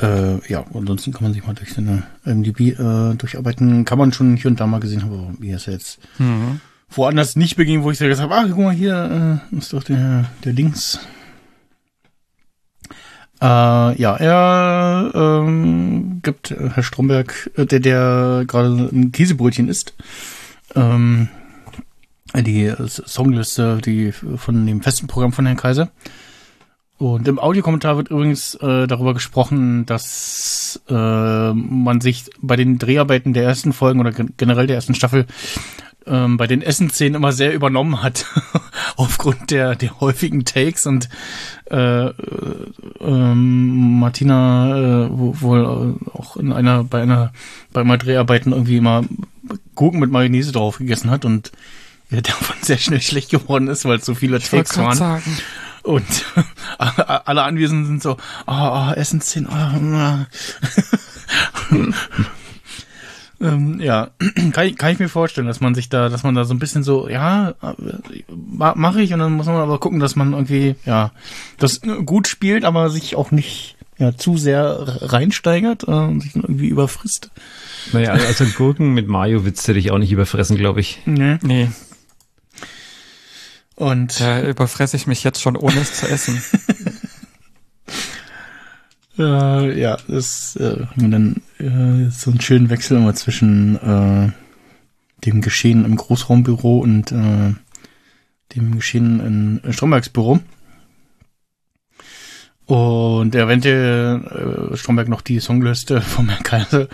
äh, 0.02 0.44
ja, 0.50 0.64
ansonsten 0.74 1.12
kann 1.12 1.22
man 1.22 1.32
sich 1.32 1.46
mal 1.46 1.54
durch 1.54 1.72
seine 1.72 2.02
MDB 2.24 2.70
äh, 2.72 3.14
durcharbeiten. 3.14 3.84
Kann 3.84 3.98
man 3.98 4.12
schon 4.12 4.36
hier 4.36 4.50
und 4.50 4.58
da 4.58 4.66
mal 4.66 4.80
gesehen 4.80 5.02
haben, 5.02 5.12
aber 5.12 5.34
wie 5.38 5.52
es 5.52 5.66
jetzt 5.66 6.00
Mhm. 6.18 6.60
woanders 6.90 7.36
nicht 7.36 7.54
beging, 7.56 7.84
wo 7.84 7.90
ich 7.92 7.98
gesagt 8.00 8.20
habe, 8.20 8.34
ach, 8.34 8.46
guck 8.48 8.58
mal, 8.58 8.74
hier 8.74 9.40
äh, 9.52 9.56
ist 9.56 9.72
doch 9.72 9.84
der, 9.84 10.30
der 10.44 10.52
Links. 10.52 10.98
Äh, 13.42 14.00
ja, 14.00 14.14
er 14.14 15.10
ähm, 15.16 16.20
gibt 16.22 16.52
äh, 16.52 16.70
Herr 16.74 16.84
Stromberg, 16.84 17.50
äh, 17.56 17.66
der, 17.66 17.80
der 17.80 18.44
gerade 18.46 18.88
ein 18.92 19.10
Käsebrötchen 19.10 19.68
isst, 19.68 19.94
ähm, 20.76 21.28
die 22.36 22.66
äh, 22.66 22.76
Songliste, 22.86 23.78
die 23.84 24.12
von 24.12 24.64
dem 24.64 24.80
festen 24.80 25.08
Programm 25.08 25.32
von 25.32 25.44
Herrn 25.44 25.56
Kaiser. 25.56 25.90
Und 26.98 27.26
im 27.26 27.40
Audiokommentar 27.40 27.96
wird 27.96 28.10
übrigens 28.10 28.54
äh, 28.54 28.86
darüber 28.86 29.12
gesprochen, 29.12 29.86
dass 29.86 30.80
äh, 30.88 31.52
man 31.52 32.00
sich 32.00 32.30
bei 32.40 32.54
den 32.54 32.78
Dreharbeiten 32.78 33.32
der 33.32 33.42
ersten 33.42 33.72
Folgen 33.72 33.98
oder 33.98 34.12
gen 34.12 34.34
generell 34.36 34.68
der 34.68 34.76
ersten 34.76 34.94
Staffel 34.94 35.26
ähm, 36.06 36.36
bei 36.36 36.46
den 36.46 36.62
Essenszenen 36.62 37.14
immer 37.16 37.32
sehr 37.32 37.54
übernommen 37.54 38.02
hat, 38.02 38.26
aufgrund 38.96 39.50
der, 39.50 39.74
der 39.76 40.00
häufigen 40.00 40.44
Takes 40.44 40.86
und 40.86 41.08
äh, 41.70 42.06
äh, 42.06 42.14
ähm, 43.00 43.98
Martina 44.00 44.76
äh, 45.06 45.08
wo- 45.10 45.40
wohl 45.40 45.96
äh, 46.04 46.10
auch 46.18 46.36
in 46.36 46.52
einer 46.52 46.84
bei 46.84 47.02
einer 47.02 47.32
bei 47.72 47.84
mal 47.84 47.98
Dreharbeiten 47.98 48.52
irgendwie 48.52 48.76
immer 48.78 49.04
Gurken 49.74 50.00
mit 50.00 50.10
Mayonnaise 50.10 50.52
drauf 50.52 50.78
gegessen 50.78 51.10
hat 51.10 51.24
und 51.24 51.52
ja, 52.10 52.20
davon 52.22 52.56
sehr 52.60 52.78
schnell 52.78 53.00
schlecht 53.00 53.30
geworden 53.30 53.68
ist, 53.68 53.84
weil 53.84 53.98
es 53.98 54.04
so 54.04 54.14
viele 54.14 54.38
Ich 54.38 54.48
Takes 54.50 54.76
waren. 54.78 54.96
sagen. 54.96 55.38
Und 55.82 56.04
alle 56.78 57.42
Anwesenden 57.42 57.86
sind 57.86 58.02
so, 58.02 58.16
ah, 58.46 58.90
oh, 58.90 58.94
Essensszenen, 58.94 59.48
ah, 59.50 59.74
ah. 59.96 60.26
Ähm, 63.42 63.80
ja, 63.80 64.10
kann 64.52 64.66
ich, 64.66 64.76
kann 64.76 64.92
ich 64.92 64.98
mir 64.98 65.08
vorstellen, 65.08 65.46
dass 65.46 65.60
man 65.60 65.74
sich 65.74 65.88
da, 65.88 66.08
dass 66.08 66.22
man 66.22 66.34
da 66.34 66.44
so 66.44 66.54
ein 66.54 66.58
bisschen 66.58 66.82
so, 66.82 67.08
ja, 67.08 67.54
mache 68.28 69.02
ich 69.02 69.12
und 69.12 69.18
dann 69.18 69.32
muss 69.32 69.46
man 69.46 69.56
aber 69.56 69.78
gucken, 69.78 70.00
dass 70.00 70.16
man 70.16 70.32
irgendwie, 70.32 70.76
ja, 70.86 71.12
das 71.58 71.80
gut 72.04 72.28
spielt, 72.28 72.64
aber 72.64 72.88
sich 72.90 73.16
auch 73.16 73.30
nicht 73.30 73.76
ja, 73.98 74.16
zu 74.16 74.36
sehr 74.36 74.76
reinsteigert 75.02 75.84
äh, 75.84 75.90
und 75.90 76.20
sich 76.20 76.34
irgendwie 76.34 76.68
überfrisst. 76.68 77.30
Naja, 77.92 78.12
also 78.12 78.44
Gurken 78.56 78.94
mit 78.94 79.08
Mayo 79.08 79.44
willst 79.44 79.66
du 79.68 79.74
dich 79.74 79.90
auch 79.90 79.98
nicht 79.98 80.12
überfressen, 80.12 80.56
glaube 80.56 80.80
ich. 80.80 81.00
Ne? 81.04 81.38
Nee, 81.42 81.68
Und 83.74 84.20
da 84.20 84.42
überfresse 84.42 84.96
ich 84.96 85.06
mich 85.06 85.24
jetzt 85.24 85.40
schon, 85.40 85.56
ohne 85.56 85.80
es 85.80 85.94
zu 85.94 86.08
essen. 86.08 86.42
Äh, 89.18 89.78
ja, 89.78 89.96
das 90.08 90.56
äh, 90.56 90.86
dann 90.96 91.42
äh, 91.58 92.10
so 92.10 92.30
einen 92.30 92.40
schönen 92.40 92.70
Wechsel 92.70 92.96
immer 92.96 93.14
zwischen 93.14 93.76
äh, 93.76 94.32
dem 95.24 95.40
Geschehen 95.40 95.84
im 95.84 95.96
Großraumbüro 95.96 96.78
und 96.78 97.12
äh, 97.12 97.54
dem 98.54 98.76
Geschehen 98.76 99.60
in 99.64 99.72
Strombergs 99.72 100.08
Büro. 100.08 100.40
Und 102.66 103.34
erwähnte 103.34 104.70
äh, 104.72 104.76
Stromberg 104.76 105.08
noch 105.08 105.20
die 105.20 105.40
Songliste 105.40 106.00
von 106.00 106.28
Herrn 106.28 106.42
Kaiser 106.42 106.88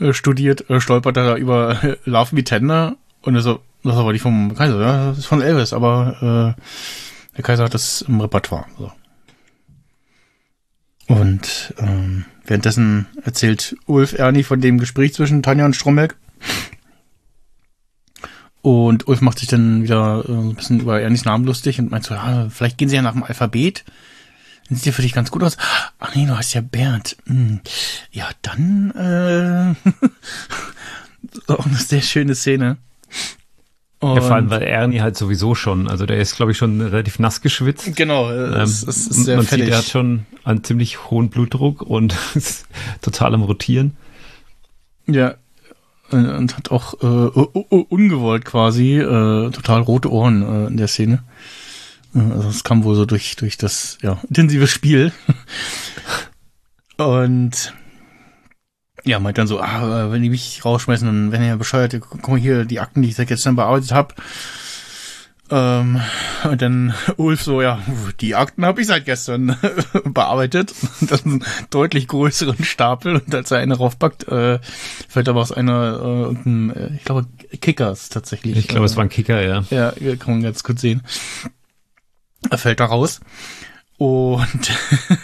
äh, 0.00 0.12
studiert, 0.12 0.68
äh, 0.70 0.80
stolpert 0.80 1.16
er 1.16 1.24
da 1.24 1.36
über 1.36 1.82
äh, 1.84 1.96
Love 2.04 2.34
Me 2.34 2.42
Tender 2.42 2.96
und 3.22 3.36
er 3.36 3.42
so, 3.42 3.60
das 3.84 3.94
ist 3.94 4.00
aber 4.00 4.12
nicht 4.12 4.22
vom 4.22 4.54
Kaiser, 4.54 4.78
das 4.78 5.18
ist 5.18 5.26
von 5.26 5.40
Elvis, 5.40 5.72
aber 5.72 6.56
äh, 6.56 6.62
der 7.36 7.44
Kaiser 7.44 7.64
hat 7.64 7.74
das 7.74 8.02
im 8.02 8.20
Repertoire. 8.20 8.64
So. 8.78 8.90
Und 11.06 11.74
ähm, 11.78 12.24
währenddessen 12.46 13.06
erzählt 13.22 13.76
Ulf 13.86 14.14
Ernie 14.14 14.42
von 14.42 14.60
dem 14.60 14.78
Gespräch 14.78 15.14
zwischen 15.14 15.42
Tanja 15.42 15.66
und 15.66 15.76
Stromberg. 15.76 16.16
Und 18.62 19.06
Ulf 19.08 19.20
macht 19.20 19.40
sich 19.40 19.48
dann 19.48 19.82
wieder 19.82 20.24
äh, 20.26 20.32
ein 20.32 20.54
bisschen 20.54 20.80
über 20.80 21.00
Ernies 21.00 21.26
Namen 21.26 21.44
lustig 21.44 21.78
und 21.78 21.90
meint 21.90 22.04
so, 22.04 22.14
ja, 22.14 22.48
vielleicht 22.48 22.78
gehen 22.78 22.88
sie 22.88 22.96
ja 22.96 23.02
nach 23.02 23.12
dem 23.12 23.22
Alphabet. 23.22 23.84
Dann 24.68 24.78
sieht 24.78 24.86
ja 24.86 24.92
für 24.92 25.02
dich 25.02 25.12
ganz 25.12 25.30
gut 25.30 25.42
aus. 25.42 25.58
Ach 25.98 26.14
nee, 26.14 26.24
du 26.24 26.34
heißt 26.34 26.54
ja 26.54 26.62
Bernd. 26.62 27.18
Hm. 27.26 27.60
Ja, 28.10 28.30
dann, 28.40 28.90
äh, 28.92 29.74
auch 31.52 31.66
eine 31.66 31.76
sehr 31.76 32.00
schöne 32.00 32.34
Szene. 32.34 32.78
Ja, 34.14 34.20
vor 34.20 34.32
allem, 34.32 34.44
Und- 34.46 34.50
weil 34.50 34.62
Ernie 34.62 35.00
halt 35.00 35.16
sowieso 35.16 35.54
schon, 35.54 35.88
also 35.88 36.04
der 36.06 36.18
ist, 36.18 36.36
glaube 36.36 36.52
ich, 36.52 36.58
schon 36.58 36.80
relativ 36.80 37.18
nass 37.18 37.40
geschwitzt. 37.40 37.96
Genau, 37.96 38.30
äh, 38.30 38.34
Ähm, 38.54 38.60
es, 38.60 38.82
es 38.86 39.06
ist 39.06 39.24
sehr 39.24 39.36
man 39.36 39.46
fertig. 39.46 39.66
sieht, 39.66 39.72
er 39.74 39.78
hat 39.78 39.86
schon 39.86 40.26
einen 40.44 40.62
ziemlich 40.64 41.10
hohen 41.10 41.30
Blutdruck 41.30 41.82
und 41.82 42.14
ist 42.34 42.66
total 43.00 43.34
am 43.34 43.42
Rotieren. 43.42 43.96
Ja. 45.06 45.34
Und 46.10 46.28
und 46.28 46.56
hat 46.56 46.70
auch 46.70 46.94
äh, 47.02 47.06
ungewollt 47.06 48.44
quasi 48.44 48.98
äh, 48.98 49.50
total 49.50 49.80
rote 49.80 50.12
Ohren 50.12 50.42
äh, 50.42 50.66
in 50.68 50.76
der 50.76 50.88
Szene. 50.88 51.24
Äh, 52.14 52.20
Also 52.20 52.48
es 52.50 52.62
kam 52.62 52.84
wohl 52.84 52.94
so 52.94 53.06
durch 53.06 53.36
durch 53.36 53.56
das 53.56 53.98
ja 54.02 54.20
intensive 54.28 54.66
Spiel. 54.66 55.12
Und 56.96 57.74
ja, 59.04 59.20
meint 59.20 59.38
dann 59.38 59.46
so, 59.46 59.60
ah, 59.60 60.06
äh, 60.06 60.12
wenn 60.12 60.22
die 60.22 60.30
mich 60.30 60.64
rausschmeißen, 60.64 61.06
dann 61.06 61.32
wenn 61.32 61.42
ihr 61.42 61.56
bescheuert, 61.56 61.96
guck 62.00 62.28
mal 62.28 62.38
hier, 62.38 62.64
die 62.64 62.80
Akten, 62.80 63.02
die 63.02 63.10
ich 63.10 63.16
gestern 63.16 63.56
bearbeitet 63.56 63.92
habe. 63.92 64.14
Ähm, 65.50 66.00
und 66.44 66.62
dann 66.62 66.94
Ulf 67.16 67.42
so, 67.42 67.60
ja, 67.60 67.80
die 68.20 68.34
Akten 68.34 68.64
habe 68.64 68.80
ich 68.80 68.86
seit 68.86 69.04
gestern 69.04 69.56
bearbeitet. 70.04 70.74
Und 71.00 71.10
dann 71.10 71.20
einen 71.24 71.44
deutlich 71.70 72.08
größeren 72.08 72.64
Stapel 72.64 73.16
und 73.16 73.34
als 73.34 73.50
er 73.50 73.58
eine 73.58 73.76
raufpackt, 73.76 74.26
äh, 74.28 74.58
fällt 75.08 75.28
aber 75.28 75.40
aus 75.40 75.52
einer, 75.52 75.72
äh, 75.72 76.22
irgendein, 76.22 76.70
äh, 76.70 76.94
ich 76.96 77.04
glaube, 77.04 77.26
Kickers 77.60 78.08
tatsächlich. 78.08 78.56
Ich 78.56 78.68
glaube, 78.68 78.84
äh, 78.84 78.88
es 78.88 78.96
war 78.96 79.04
ein 79.04 79.10
Kicker, 79.10 79.42
ja. 79.42 79.64
Ja, 79.70 79.92
kann 80.16 80.34
man 80.34 80.42
ganz 80.42 80.62
kurz 80.62 80.80
sehen. 80.80 81.02
Er 82.50 82.58
fällt 82.58 82.80
da 82.80 82.86
raus. 82.86 83.20
Und 83.98 84.72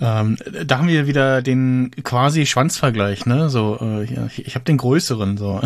ähm, 0.00 0.36
da 0.64 0.78
haben 0.78 0.88
wir 0.88 1.06
wieder 1.06 1.40
den 1.42 1.90
quasi 2.04 2.44
Schwanzvergleich, 2.46 3.24
ne? 3.26 3.48
So, 3.48 3.78
äh, 3.80 4.04
ich, 4.26 4.46
ich 4.46 4.54
habe 4.54 4.64
den 4.64 4.76
größeren, 4.76 5.36
so. 5.38 5.62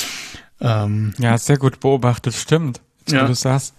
ähm, 0.60 1.12
Ja, 1.18 1.36
sehr 1.38 1.58
gut 1.58 1.80
beobachtet, 1.80 2.34
stimmt. 2.34 2.80
Jetzt, 3.00 3.12
Ja. 3.12 3.26
du 3.26 3.34
sagst. 3.34 3.74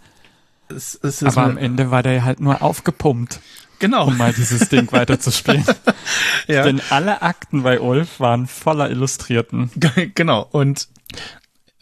es, 0.69 0.99
es 1.01 1.21
ist 1.21 1.37
Aber 1.37 1.43
am 1.47 1.57
Ende 1.57 1.91
war 1.91 2.03
der 2.03 2.23
halt 2.25 2.39
nur 2.39 2.61
aufgepumpt, 2.61 3.39
genau. 3.79 4.07
um 4.07 4.17
mal 4.17 4.33
dieses 4.33 4.67
Ding 4.69 4.91
weiterzuspielen. 4.91 5.63
ja. 6.47 6.63
Denn 6.63 6.81
alle 6.89 7.21
Akten 7.21 7.63
bei 7.63 7.79
Ulf 7.79 8.19
waren 8.19 8.47
voller 8.47 8.89
Illustrierten. 8.89 9.71
genau. 10.15 10.47
Und 10.51 10.89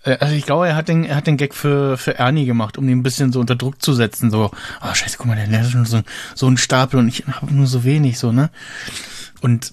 also 0.04 0.36
ich 0.36 0.46
glaube, 0.46 0.68
er 0.68 0.76
hat 0.76 0.90
den, 0.90 1.06
er 1.06 1.16
hat 1.16 1.28
den 1.28 1.38
Gag 1.38 1.54
für, 1.54 1.98
für 1.98 2.18
Ernie 2.18 2.46
gemacht, 2.46 2.78
um 2.78 2.88
ihn 2.90 3.00
ein 3.00 3.04
bisschen 3.04 3.32
so 3.32 3.40
unter 3.40 3.56
Druck 3.56 3.82
zu 3.82 3.94
setzen. 3.94 4.32
So, 4.32 4.52
ah 4.80 4.94
scheiße, 4.94 5.18
guck 5.18 5.28
mal, 5.28 5.36
der 5.36 5.60
hat 5.60 5.70
schon 5.70 5.86
so, 5.86 6.02
so 6.36 6.48
einen 6.48 6.58
Stapel 6.58 7.00
und 7.00 7.08
ich 7.08 7.24
habe 7.28 7.54
nur 7.54 7.68
so 7.68 7.84
wenig, 7.84 8.20
so, 8.20 8.32
ne? 8.32 8.50
Und 9.42 9.72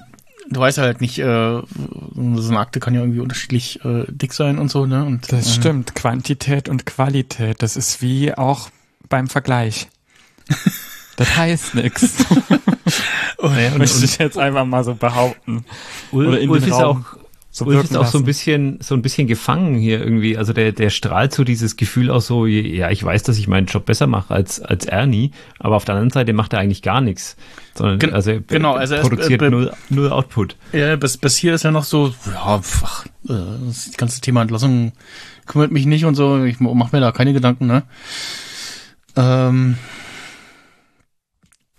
du 0.49 0.61
weißt 0.61 0.79
halt 0.79 1.01
nicht, 1.01 1.19
äh, 1.19 1.25
so 1.25 2.49
eine 2.49 2.59
Akte 2.59 2.81
kann 2.81 2.95
ja 2.95 3.01
irgendwie 3.01 3.21
unterschiedlich 3.21 3.85
äh, 3.85 4.05
dick 4.09 4.33
sein 4.33 4.59
und 4.59 4.71
so, 4.71 4.87
ne? 4.87 5.05
Und, 5.05 5.33
Das 5.33 5.47
ähm, 5.47 5.53
stimmt. 5.53 5.95
Quantität 5.95 6.69
und 6.69 6.87
Qualität. 6.87 7.63
Das 7.63 7.77
ist 7.77 8.03
wie 8.03 8.35
auch 8.35 8.71
beim 9.09 9.29
Vergleich. 9.29 9.89
Das 11.17 11.37
heißt 11.37 11.75
nix. 11.75 12.15
Oh, 13.43 13.49
ja, 13.49 13.73
und, 13.73 13.79
Möchte 13.79 14.05
ich 14.05 14.19
jetzt 14.19 14.39
einfach 14.39 14.65
mal 14.65 14.85
so 14.85 14.95
behaupten. 14.95 15.65
Ulf, 16.13 16.29
Oder 16.29 16.41
in 16.41 16.51
Ulf 16.51 16.65
den 16.65 16.73
ist 16.73 16.79
Raum 16.79 17.05
auch, 17.05 17.19
so 17.53 17.65
Ulf 17.65 17.83
ist 17.85 17.97
auch 17.97 18.07
so 18.07 18.19
ein 18.19 18.21
lassen. 18.21 18.25
bisschen, 18.25 18.79
so 18.81 18.95
ein 18.95 19.03
bisschen 19.03 19.27
gefangen 19.27 19.75
hier 19.77 19.99
irgendwie. 20.01 20.37
Also 20.39 20.53
der, 20.53 20.71
der 20.73 20.89
strahlt 20.91 21.35
so 21.35 21.43
dieses 21.43 21.77
Gefühl 21.77 22.09
aus 22.11 22.27
so, 22.29 22.47
ja, 22.47 22.91
ich 22.91 23.03
weiß, 23.03 23.25
dass 23.25 23.39
ich 23.39 23.49
meinen 23.49 23.67
Job 23.67 23.87
besser 23.87 24.07
mache 24.07 24.33
als, 24.33 24.61
als 24.61 24.87
Ernie, 24.87 25.33
aber 25.59 25.75
auf 25.77 25.85
der 25.85 25.97
anderen 25.97 26.11
Seite 26.11 26.33
macht 26.33 26.53
er 26.53 26.61
eigentlich 26.61 26.83
gar 26.83 27.01
nichts. 27.01 27.37
Sondern, 27.75 27.99
Gen- 27.99 28.15
also 28.15 28.31
er 28.33 28.41
genau, 28.41 28.75
also 28.75 28.95
er 28.95 29.01
ist- 29.03 29.09
produziert 29.09 29.43
äh, 29.43 29.51
null, 29.51 29.73
null 29.89 30.11
Output. 30.11 30.55
ja, 30.73 30.95
bis, 30.97 31.17
bis 31.17 31.37
hier 31.37 31.55
ist 31.55 31.65
ja 31.65 31.71
noch 31.73 31.85
so, 31.85 32.15
ja, 32.27 32.61
ach, 32.85 33.07
äh, 33.29 33.33
das 33.67 33.91
ganze 33.97 34.21
Thema 34.21 34.43
Entlassung 34.43 34.93
kümmert 35.47 35.73
mich 35.73 35.87
nicht 35.87 36.05
und 36.05 36.15
so, 36.15 36.45
ich 36.45 36.61
mach 36.61 36.93
mir 36.93 37.01
da 37.01 37.11
keine 37.11 37.33
Gedanken, 37.33 37.67
ne? 37.67 37.83
Ähm, 39.17 39.77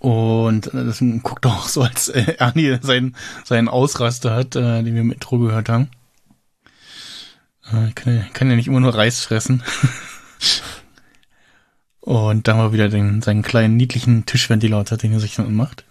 und 0.01 0.73
äh, 0.73 0.85
das 0.85 0.99
guckt 1.21 1.45
auch 1.45 1.67
so, 1.67 1.83
als 1.83 2.09
äh, 2.09 2.35
Ernie 2.39 2.79
seinen, 2.81 3.15
seinen 3.43 3.67
Ausraster 3.67 4.33
hat, 4.33 4.55
äh, 4.55 4.81
den 4.83 4.95
wir 4.95 5.01
im 5.01 5.11
Intro 5.11 5.37
gehört 5.37 5.69
haben. 5.69 5.89
Äh, 7.71 7.89
ich 7.89 7.95
kann, 7.95 8.15
ja- 8.17 8.25
kann 8.33 8.49
ja 8.49 8.55
nicht 8.55 8.67
immer 8.67 8.79
nur 8.79 8.95
Reis 8.95 9.21
fressen. 9.21 9.63
Und 11.99 12.47
da 12.47 12.57
wir 12.57 12.73
wieder 12.73 12.89
den, 12.89 13.21
seinen 13.21 13.43
kleinen 13.43 13.77
niedlichen 13.77 14.25
Tischventilator, 14.25 14.97
den 14.97 15.13
er 15.13 15.19
sich 15.19 15.35
dann 15.35 15.53
macht. 15.53 15.85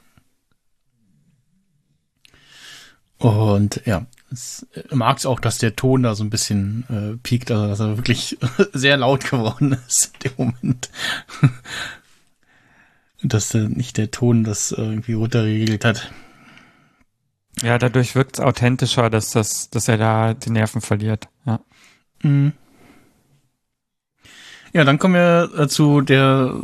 Und 3.19 3.83
ja, 3.85 4.07
es 4.33 4.67
mag 4.91 5.19
es 5.19 5.27
auch, 5.27 5.39
dass 5.39 5.59
der 5.59 5.77
Ton 5.77 6.03
da 6.03 6.15
so 6.17 6.25
ein 6.25 6.31
bisschen 6.31 6.85
äh, 6.89 7.17
piekt, 7.23 7.51
also 7.53 7.69
dass 7.69 7.79
er 7.81 7.97
wirklich 7.97 8.39
sehr 8.73 8.97
laut 8.97 9.31
geworden 9.31 9.77
ist 9.87 10.13
in 10.25 10.31
dem 10.31 10.33
Moment. 10.37 10.91
dass 13.23 13.55
äh, 13.55 13.69
nicht 13.69 13.99
der 13.99 14.11
Ton 14.11 14.45
das 14.45 14.73
irgendwie 14.73 15.15
runtergeregelt 15.15 15.85
hat. 15.85 16.13
Ja, 17.63 17.79
dadurch 17.79 18.15
wirkt 18.15 18.39
es 18.39 18.45
authentischer, 18.45 19.11
dass 19.11 19.31
das, 19.31 19.71
dass 19.71 19.89
er 19.89 19.99
da 19.99 20.35
die 20.35 20.51
Nerven 20.51 20.81
verliert. 20.81 21.29
Ja. 21.45 21.61
Mhm. 22.23 22.53
Ja, 24.73 24.85
dann 24.85 25.01
kommen 25.01 25.15
wir 25.15 25.51
äh, 25.59 25.69
zu 25.69 26.01
der, 26.01 26.55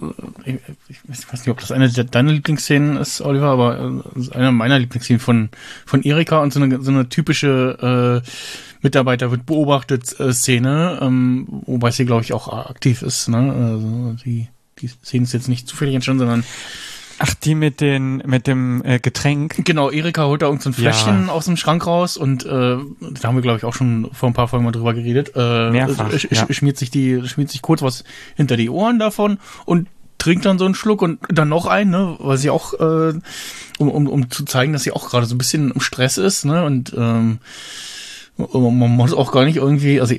äh, 0.44 0.58
ich 0.88 1.08
weiß 1.08 1.40
nicht, 1.40 1.48
ob 1.48 1.58
das 1.58 1.72
eine 1.72 1.88
der, 1.90 2.04
deiner 2.04 2.32
Lieblingsszenen 2.32 2.96
ist, 2.98 3.20
Oliver, 3.20 3.48
aber 3.48 3.80
äh, 3.80 4.02
das 4.14 4.24
ist 4.28 4.36
eine 4.36 4.52
meiner 4.52 4.78
Lieblingsszenen 4.78 5.18
von, 5.18 5.48
von 5.84 6.02
Erika 6.02 6.38
und 6.38 6.52
so 6.52 6.62
eine, 6.62 6.80
so 6.82 6.92
eine 6.92 7.08
typische 7.08 8.22
äh, 8.24 8.28
Mitarbeiter 8.80 9.32
wird 9.32 9.44
beobachtet 9.44 10.18
äh, 10.20 10.32
Szene, 10.32 11.00
ähm, 11.02 11.46
wobei 11.66 11.90
sie, 11.90 12.04
glaube 12.04 12.22
ich, 12.22 12.32
auch 12.32 12.46
aktiv 12.70 13.02
ist. 13.02 13.28
Ne? 13.28 13.52
Also 13.52 14.16
die, 14.24 14.48
die 14.80 14.88
Szene 14.88 15.24
ist 15.24 15.32
jetzt 15.32 15.48
nicht 15.48 15.68
zufällig 15.68 15.94
entstanden, 15.94 16.20
sondern 16.20 16.44
Ach, 17.18 17.32
die 17.32 17.54
mit 17.54 17.80
den, 17.80 18.18
mit 18.26 18.46
dem 18.46 18.84
äh, 18.84 18.98
Getränk. 18.98 19.64
Genau, 19.64 19.90
Erika 19.90 20.26
holt 20.26 20.42
da 20.42 20.46
irgendein 20.46 20.74
so 20.74 20.80
ein 20.80 20.84
Ja. 20.84 20.92
Fläschchen 20.92 21.30
aus 21.30 21.46
dem 21.46 21.56
Schrank 21.56 21.86
raus 21.86 22.18
und 22.18 22.44
äh, 22.44 22.48
da 22.48 22.78
haben 23.22 23.36
wir, 23.36 23.40
glaube 23.42 23.56
ich, 23.56 23.64
auch 23.64 23.72
schon 23.72 24.10
vor 24.12 24.28
ein 24.28 24.34
paar 24.34 24.48
Folgen 24.48 24.66
mal 24.66 24.70
drüber 24.72 24.92
geredet. 24.92 25.32
Äh, 25.34 25.70
Mehrfach, 25.70 26.10
sch- 26.12 26.28
ja. 26.34 26.46
Schmiert 26.52 26.76
sich 26.76 26.90
die, 26.90 27.26
schmiert 27.26 27.50
sich 27.50 27.62
kurz 27.62 27.80
was 27.80 28.04
hinter 28.34 28.58
die 28.58 28.68
Ohren 28.68 28.98
davon 28.98 29.38
und 29.64 29.88
trinkt 30.18 30.44
dann 30.44 30.58
so 30.58 30.66
einen 30.66 30.74
Schluck 30.74 31.00
und 31.00 31.20
dann 31.30 31.48
noch 31.48 31.64
einen, 31.66 31.90
ne, 31.90 32.16
weil 32.18 32.36
sie 32.36 32.50
auch, 32.50 32.74
äh, 32.74 33.14
um, 33.78 33.88
um, 33.90 34.08
um 34.08 34.30
zu 34.30 34.44
zeigen, 34.44 34.74
dass 34.74 34.82
sie 34.82 34.92
auch 34.92 35.08
gerade 35.08 35.24
so 35.24 35.34
ein 35.34 35.38
bisschen 35.38 35.70
im 35.70 35.80
Stress 35.80 36.18
ist, 36.18 36.44
ne, 36.44 36.64
und 36.66 36.92
ähm, 36.98 37.38
man 38.36 38.90
muss 38.90 39.12
auch 39.14 39.32
gar 39.32 39.44
nicht 39.44 39.56
irgendwie, 39.56 40.00
also 40.00 40.14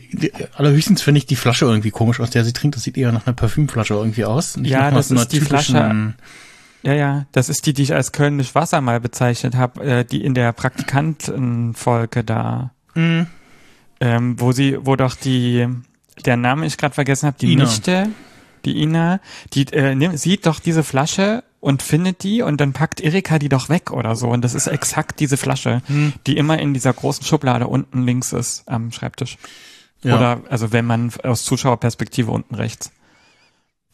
allerhöchstens 0.56 1.02
finde 1.02 1.20
ich 1.20 1.26
die 1.28 1.36
Flasche 1.36 1.66
irgendwie 1.66 1.92
komisch, 1.92 2.20
aus 2.20 2.30
der 2.32 2.44
sie 2.44 2.54
trinkt. 2.54 2.76
Das 2.76 2.84
sieht 2.84 2.98
eher 2.98 3.12
nach 3.12 3.28
einer 3.28 3.36
Parfümflasche 3.36 3.94
irgendwie 3.94 4.26
aus. 4.26 4.58
Nicht 4.58 4.72
Ja, 4.72 4.90
das 4.92 5.12
ist 5.12 5.32
die 5.34 5.40
Flasche. 5.40 6.14
Ja, 6.84 6.94
ja, 6.94 7.26
das 7.32 7.50
ist 7.50 7.66
die, 7.66 7.74
die 7.74 7.84
ich 7.84 7.94
als 7.94 8.12
Kölnisch 8.12 8.56
Wasser 8.56 8.82
mal 8.82 9.00
bezeichnet 9.00 9.56
habe, 9.56 9.84
äh, 9.84 10.06
die 10.06 10.24
in 10.24 10.34
der 10.36 10.54
Praktikantenfolge 10.54 12.24
da, 12.24 12.72
Mhm. 12.96 13.28
ähm, 14.00 14.40
wo 14.40 14.52
sie, 14.52 14.78
wo 14.82 14.96
doch 14.96 15.16
die, 15.16 15.68
der 16.26 16.38
Name 16.38 16.66
ich 16.66 16.78
gerade 16.78 16.94
vergessen 16.96 17.28
habe, 17.28 17.38
die 17.40 17.54
Ina. 17.54 17.66
Nichte, 17.66 18.10
die 18.66 18.82
Ina, 18.82 19.20
die 19.54 19.66
äh, 19.74 19.96
nimmt, 19.96 20.20
sieht 20.20 20.46
doch 20.46 20.60
diese 20.60 20.84
Flasche 20.84 21.44
und 21.68 21.84
findet 21.84 22.24
die 22.24 22.42
und 22.42 22.62
dann 22.62 22.72
packt 22.72 23.02
Erika 23.02 23.40
die 23.40 23.50
doch 23.50 23.68
weg 23.68 23.92
oder 23.92 24.16
so. 24.16 24.30
Und 24.30 24.42
das 24.42 24.54
ist 24.54 24.68
exakt 24.68 25.20
diese 25.20 25.36
Flasche, 25.36 25.82
Hm. 25.88 26.14
die 26.26 26.38
immer 26.38 26.58
in 26.60 26.74
dieser 26.74 26.94
großen 26.94 27.26
Schublade 27.26 27.68
unten 27.68 28.04
links 28.04 28.32
ist 28.32 28.64
am 28.68 28.94
Schreibtisch. 28.94 29.38
Ja. 30.02 30.16
Oder 30.16 30.42
also 30.50 30.72
wenn 30.72 30.86
man 30.86 31.12
aus 31.24 31.44
Zuschauerperspektive 31.44 32.32
unten 32.32 32.56
rechts. 32.56 32.92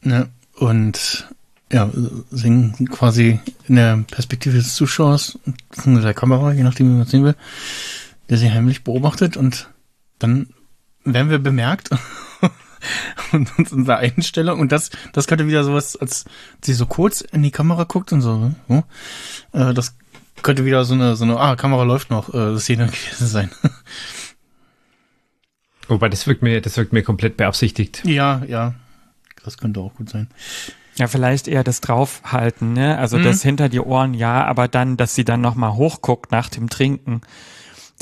Ne, 0.02 0.30
und 0.56 1.28
ja, 1.72 1.90
singen 2.30 2.88
quasi 2.92 3.40
in 3.68 3.76
der 3.78 3.98
Perspektive 4.12 4.58
des 4.58 4.76
Zuschauers, 4.76 5.40
der 5.84 6.14
Kamera, 6.14 6.54
je 6.54 6.62
nachdem, 6.62 6.90
wie 6.90 6.94
man 6.94 7.02
es 7.02 7.10
sehen 7.10 7.24
will, 7.24 7.36
der 8.30 8.38
sie 8.38 8.52
heimlich 8.52 8.84
beobachtet 8.84 9.36
und 9.36 9.72
dann 10.20 10.50
werden 11.06 11.32
wir 11.32 11.40
bemerkt 11.40 11.90
und 13.32 13.57
uns 13.57 13.72
in 13.72 13.86
der 13.86 13.98
Einstellung 13.98 14.60
und 14.60 14.72
das, 14.72 14.90
das 15.14 15.28
könnte 15.28 15.48
wieder 15.48 15.64
sowas, 15.64 15.95
als 15.95 16.26
sie 16.62 16.74
so 16.74 16.86
kurz 16.86 17.22
in 17.22 17.44
die 17.44 17.52
Kamera 17.52 17.84
guckt 17.84 18.12
und 18.14 18.22
so, 18.22 18.52
so 18.68 18.84
äh, 19.53 19.74
das 19.74 19.95
könnte 20.41 20.66
wieder 20.66 20.84
so 20.84 20.94
eine, 20.94 21.16
so 21.16 21.24
eine, 21.24 21.40
ah, 21.40 21.56
Kamera 21.56 21.84
läuft 21.84 22.10
noch, 22.10 22.34
äh, 22.34 22.57
Szene 22.60 22.86
gewesen 22.91 23.28
sein. 23.28 23.49
Wobei 25.88 26.10
das 26.10 26.28
wirkt 26.28 26.41
mir, 26.41 26.62
das 26.62 26.78
wirkt 26.78 26.94
mir 26.94 27.03
komplett 27.03 27.38
beabsichtigt. 27.38 28.03
ja, 28.06 28.41
ja, 28.48 28.74
das 29.44 29.57
könnte 29.57 29.82
auch 29.82 29.94
gut 29.95 30.10
sein. 30.10 30.30
Ja, 30.95 31.07
vielleicht 31.07 31.48
eher 31.48 31.64
das 31.64 31.82
draufhalten, 31.82 32.74
ne? 32.74 32.98
Also 32.99 33.18
Mhm. 33.18 33.24
das 33.24 33.41
hinter 33.41 33.68
die 33.68 33.80
Ohren, 33.80 34.14
ja, 34.14 34.45
aber 34.45 34.68
dann, 34.68 34.95
dass 34.95 35.16
sie 35.16 35.26
dann 35.26 35.41
nochmal 35.41 35.74
hochguckt 35.74 36.32
nach 36.32 36.49
dem 36.49 36.70
Trinken. 36.70 37.22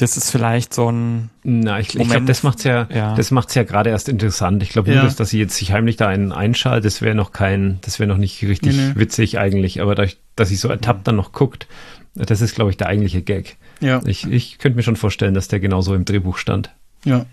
Das 0.01 0.17
ist 0.17 0.31
vielleicht 0.31 0.73
so 0.73 0.91
ein, 0.91 1.29
Na, 1.43 1.79
ich, 1.79 1.95
ich 1.95 2.09
glaube, 2.09 2.25
das 2.25 2.41
macht's 2.41 2.63
ja, 2.63 2.87
Ja. 2.91 3.13
das 3.13 3.29
macht's 3.29 3.53
ja 3.53 3.61
gerade 3.61 3.91
erst 3.91 4.09
interessant. 4.09 4.63
Ich 4.63 4.69
glaube 4.69 4.91
Ja. 4.91 5.03
nur, 5.03 5.11
dass 5.11 5.29
sie 5.29 5.37
jetzt 5.37 5.55
sich 5.55 5.71
heimlich 5.73 5.95
da 5.95 6.07
einen 6.07 6.31
einschaltet, 6.31 6.85
das 6.85 7.03
wäre 7.03 7.13
noch 7.13 7.31
kein, 7.31 7.77
das 7.81 7.99
wäre 7.99 8.07
noch 8.09 8.17
nicht 8.17 8.41
richtig 8.41 8.75
Nee, 8.75 8.87
nee. 8.95 8.99
witzig 8.99 9.37
eigentlich. 9.37 9.79
Aber 9.79 9.93
dadurch, 9.93 10.17
dass 10.35 10.49
sie 10.49 10.55
so 10.55 10.69
ertappt 10.69 11.07
dann 11.07 11.15
noch 11.17 11.33
guckt, 11.33 11.67
das 12.15 12.41
ist, 12.41 12.55
glaube 12.55 12.71
ich, 12.71 12.77
der 12.77 12.87
eigentliche 12.87 13.21
Gag. 13.21 13.57
Ja. 13.79 14.01
Ich, 14.05 14.25
ich 14.25 14.57
könnte 14.57 14.75
mir 14.75 14.81
schon 14.81 14.95
vorstellen, 14.95 15.35
dass 15.35 15.49
der 15.49 15.59
genauso 15.59 15.93
im 15.93 16.03
Drehbuch 16.03 16.37
stand. 16.37 16.71
Ja. 17.05 17.27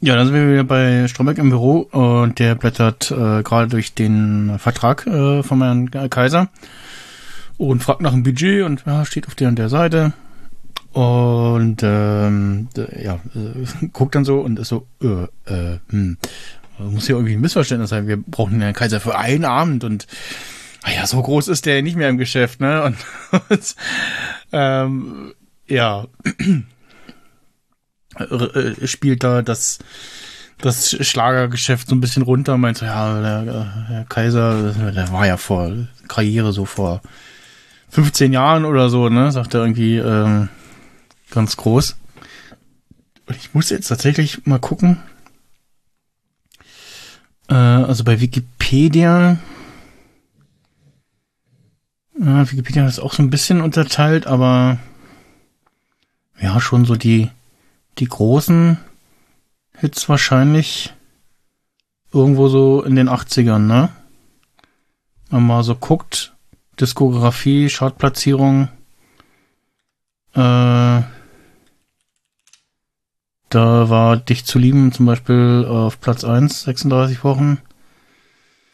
Ja, 0.00 0.14
dann 0.16 0.26
sind 0.26 0.36
wir 0.36 0.52
wieder 0.52 0.64
bei 0.64 1.08
Stromberg 1.08 1.38
im 1.38 1.50
Büro 1.50 1.80
und 1.90 2.38
der 2.38 2.54
blättert 2.54 3.10
äh, 3.10 3.42
gerade 3.42 3.68
durch 3.68 3.94
den 3.94 4.58
Vertrag 4.60 5.06
äh, 5.08 5.42
von 5.42 5.60
Herrn 5.60 5.90
Kaiser 6.10 6.50
und 7.56 7.82
fragt 7.82 8.00
nach 8.02 8.12
dem 8.12 8.22
Budget 8.22 8.64
und 8.64 8.84
ja, 8.86 9.04
steht 9.04 9.26
auf 9.26 9.34
der 9.34 9.48
und 9.48 9.56
der 9.58 9.68
Seite. 9.68 10.12
Und 10.94 11.78
ähm, 11.82 12.68
ja, 13.02 13.14
äh, 13.34 13.86
guckt 13.92 14.14
dann 14.14 14.24
so 14.24 14.38
und 14.40 14.60
ist 14.60 14.68
so, 14.68 14.86
äh, 15.02 15.24
äh, 15.52 15.78
hm, 15.90 16.16
muss 16.78 17.06
hier 17.06 17.16
irgendwie 17.16 17.34
ein 17.34 17.40
Missverständnis 17.40 17.90
sein. 17.90 18.06
Wir 18.06 18.16
brauchen 18.16 18.60
den 18.60 18.72
Kaiser 18.72 19.00
für 19.00 19.18
einen 19.18 19.44
Abend 19.44 19.82
und 19.82 20.06
ah 20.82 20.92
ja, 20.92 21.06
so 21.06 21.20
groß 21.20 21.48
ist 21.48 21.66
der 21.66 21.82
nicht 21.82 21.96
mehr 21.96 22.08
im 22.08 22.18
Geschäft, 22.18 22.60
ne? 22.60 22.84
Und, 22.84 22.96
ähm, 24.52 25.34
ja, 25.66 26.06
äh, 28.18 28.24
äh, 28.24 28.86
spielt 28.86 29.24
da 29.24 29.42
das, 29.42 29.80
das 30.60 30.90
Schlagergeschäft 31.04 31.88
so 31.88 31.96
ein 31.96 32.00
bisschen 32.00 32.22
runter, 32.22 32.56
meint 32.56 32.78
so, 32.78 32.84
ja, 32.84 33.20
der, 33.20 33.42
der 33.42 34.06
Kaiser, 34.08 34.72
der 34.92 35.10
war 35.10 35.26
ja 35.26 35.38
vor 35.38 35.72
Karriere 36.06 36.52
so 36.52 36.64
vor 36.66 37.02
15 37.88 38.32
Jahren 38.32 38.64
oder 38.64 38.90
so, 38.90 39.08
ne, 39.08 39.32
sagt 39.32 39.54
er 39.54 39.62
irgendwie 39.62 39.96
ähm, 39.96 40.48
ganz 41.30 41.56
groß. 41.56 41.96
Und 43.26 43.36
ich 43.36 43.54
muss 43.54 43.70
jetzt 43.70 43.88
tatsächlich 43.88 44.46
mal 44.46 44.58
gucken. 44.58 45.02
Äh, 47.48 47.54
also 47.54 48.04
bei 48.04 48.20
Wikipedia. 48.20 49.38
Ja, 52.18 52.50
Wikipedia 52.50 52.86
ist 52.86 53.00
auch 53.00 53.12
so 53.12 53.22
ein 53.22 53.30
bisschen 53.30 53.60
unterteilt, 53.60 54.26
aber 54.26 54.78
ja, 56.40 56.60
schon 56.60 56.84
so 56.84 56.94
die, 56.94 57.30
die 57.98 58.06
großen 58.06 58.78
Hits 59.78 60.08
wahrscheinlich 60.08 60.94
irgendwo 62.12 62.48
so 62.48 62.82
in 62.82 62.94
den 62.94 63.08
80ern, 63.08 63.58
ne? 63.58 63.90
Wenn 65.30 65.40
man 65.40 65.56
mal 65.56 65.62
so 65.64 65.74
guckt, 65.74 66.32
Diskografie, 66.80 67.68
Chartplatzierung, 67.68 68.68
da 70.34 71.04
war 73.88 74.16
Dich 74.16 74.44
zu 74.44 74.58
lieben 74.58 74.90
zum 74.92 75.06
Beispiel 75.06 75.64
auf 75.68 76.00
Platz 76.00 76.24
1, 76.24 76.62
36 76.62 77.22
Wochen. 77.22 77.58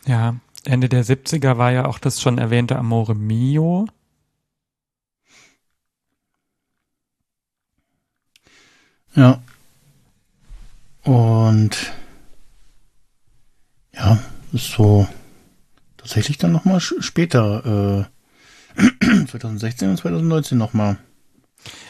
Ja, 0.07 0.37
Ende 0.65 0.89
der 0.89 1.05
70er 1.05 1.59
war 1.59 1.71
ja 1.71 1.85
auch 1.87 1.99
das 1.99 2.21
schon 2.21 2.39
erwähnte 2.39 2.77
Amore 2.77 3.15
Mio. 3.15 3.87
Ja. 9.15 9.43
Und 11.03 11.93
ja, 13.95 14.19
ist 14.53 14.71
so 14.73 15.07
tatsächlich 15.97 16.39
dann 16.39 16.53
nochmal 16.53 16.81
später, 16.81 18.09
äh, 18.77 19.25
2016 19.27 19.91
und 19.91 19.97
2019 19.99 20.57
nochmal. 20.57 20.99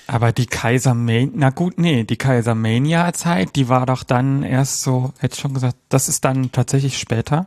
Aber 0.07 0.33
die 0.33 0.47
Kaisermania, 0.47 1.31
na 1.35 1.51
gut, 1.51 1.79
nee, 1.79 2.05
die 2.05 2.17
Kaisermania-Zeit, 2.17 3.55
die 3.55 3.69
war 3.69 3.85
doch 3.87 4.03
dann 4.03 4.43
erst 4.43 4.83
so, 4.83 5.13
hätte 5.19 5.35
ich 5.35 5.41
schon 5.41 5.55
gesagt, 5.55 5.77
das 5.89 6.09
ist 6.09 6.25
dann 6.25 6.51
tatsächlich 6.51 6.99
später. 6.99 7.47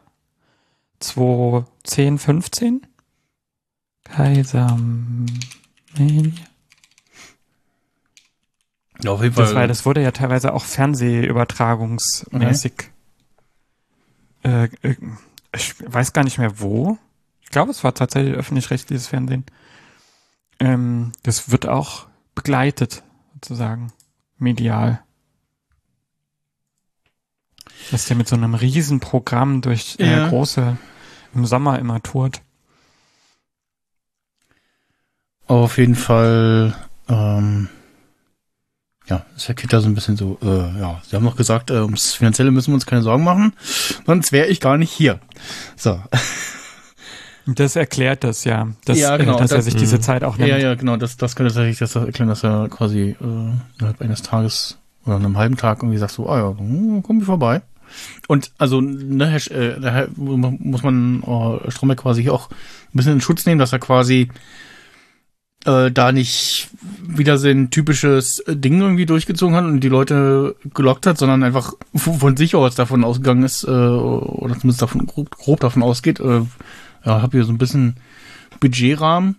2010, 1.00 2.20
15? 2.20 2.88
Kaisermania. 4.06 5.28
Ja, 9.02 9.12
auf 9.12 9.22
jeden 9.22 9.36
Fall. 9.36 9.46
Das, 9.46 9.56
war, 9.56 9.68
das 9.68 9.86
wurde 9.86 10.02
ja 10.02 10.12
teilweise 10.12 10.54
auch 10.54 10.64
fernsehübertragungsmäßig. 10.64 12.72
Äh, 14.44 14.70
äh, 14.84 14.96
ich 15.54 15.76
weiß 15.86 16.14
gar 16.14 16.24
nicht 16.24 16.38
mehr 16.38 16.62
wo. 16.62 16.98
Ich 17.42 17.50
glaube, 17.50 17.72
es 17.72 17.84
war 17.84 17.94
tatsächlich 17.94 18.36
öffentlich-rechtliches 18.36 19.08
Fernsehen. 19.08 19.44
Ähm, 20.60 21.12
das 21.24 21.52
wird 21.52 21.68
auch 21.68 22.06
begleitet, 22.36 23.04
sozusagen, 23.36 23.92
medial. 24.38 25.02
Dass 27.92 28.06
der 28.06 28.16
mit 28.16 28.28
so 28.28 28.36
einem 28.36 28.54
Riesenprogramm 28.56 29.62
durch 29.62 29.96
äh, 30.00 30.10
Ja. 30.12 30.30
große, 30.30 30.78
im 31.34 31.46
Sommer 31.46 31.80
immer 31.80 32.02
tourt. 32.02 32.42
Auf 35.48 35.78
jeden 35.78 35.96
Fall, 35.96 36.74
ähm, 37.10 37.68
ja, 39.08 39.26
ist 39.36 39.48
Herr 39.50 39.56
Kitter 39.56 39.82
so 39.82 39.88
ein 39.90 39.96
bisschen 39.96 40.16
so, 40.16 40.38
äh, 40.42 40.80
ja, 40.80 41.02
Sie 41.06 41.16
haben 41.16 41.26
noch 41.26 41.36
gesagt, 41.36 41.70
äh, 41.70 41.80
ums 41.82 42.14
Finanzielle 42.14 42.52
müssen 42.52 42.70
wir 42.72 42.76
uns 42.76 42.86
keine 42.86 43.02
Sorgen 43.02 43.24
machen, 43.26 43.54
sonst 44.06 44.32
wäre 44.32 44.48
ich 44.48 44.62
gar 44.62 44.78
nicht 44.78 44.92
hier. 44.92 45.20
So. 45.76 46.02
Das 47.46 47.76
erklärt 47.76 48.24
das 48.24 48.46
ja, 48.46 48.70
dass, 48.86 48.98
Ja, 48.98 49.18
genau, 49.18 49.36
äh, 49.36 49.40
dass 49.42 49.52
er 49.52 49.58
das- 49.58 49.66
sich 49.66 49.76
diese 49.76 50.00
Zeit 50.00 50.24
auch 50.24 50.38
nimmt. 50.38 50.50
Ja, 50.50 50.58
ja, 50.58 50.76
genau, 50.76 50.96
das, 50.98 51.18
das 51.18 51.36
könnte 51.36 51.54
tatsächlich 51.54 51.80
das 51.80 51.96
erklären, 51.96 52.30
dass 52.30 52.44
er 52.44 52.70
quasi 52.70 53.16
äh, 53.20 53.24
innerhalb 53.80 54.02
eines 54.02 54.22
Tages 54.22 54.78
oder 55.06 55.18
einem 55.18 55.38
halben 55.38 55.58
Tag 55.58 55.80
irgendwie 55.84 55.98
sagt 55.98 56.14
so, 56.14 56.30
ah 56.30 56.38
ja, 56.38 56.58
hm, 56.58 57.04
komm 57.04 57.20
ich 57.20 57.26
vorbei. 57.26 57.62
Und 58.28 58.52
also, 58.58 58.80
ne, 58.82 59.36
äh, 59.36 59.80
daher 59.80 60.08
muss 60.16 60.84
man 60.84 61.22
äh, 61.22 61.70
Stromberg 61.72 62.00
quasi 62.00 62.30
auch 62.30 62.50
ein 62.50 62.56
bisschen 62.94 63.14
in 63.14 63.22
Schutz 63.22 63.46
nehmen, 63.46 63.60
dass 63.60 63.74
er 63.74 63.80
quasi 63.80 64.30
äh, 65.66 65.92
da 65.92 66.12
nicht 66.12 66.70
wieder 67.06 67.38
sein 67.38 67.70
typisches 67.70 68.40
äh, 68.40 68.56
Ding 68.56 68.82
irgendwie 68.82 69.06
durchgezogen 69.06 69.56
hat 69.56 69.66
und 69.66 69.82
die 69.82 69.90
Leute 69.90 70.56
gelockt 70.74 71.06
hat, 71.08 71.18
sondern 71.18 71.44
einfach 71.44 71.74
von 71.96 72.36
sich 72.36 72.56
aus 72.56 72.76
davon 72.76 73.04
ausgegangen 73.04 73.44
ist, 73.44 73.64
äh, 73.64 73.70
oder 73.70 74.54
zumindest 74.60 74.82
davon 74.82 75.06
grob, 75.06 75.32
grob 75.38 75.60
davon 75.60 75.84
ausgeht, 75.84 76.20
äh, 76.20 76.42
ja, 77.06 77.22
habe 77.22 77.38
hier 77.38 77.46
so 77.46 77.52
ein 77.52 77.58
bisschen 77.58 77.96
Budgetrahmen. 78.60 79.38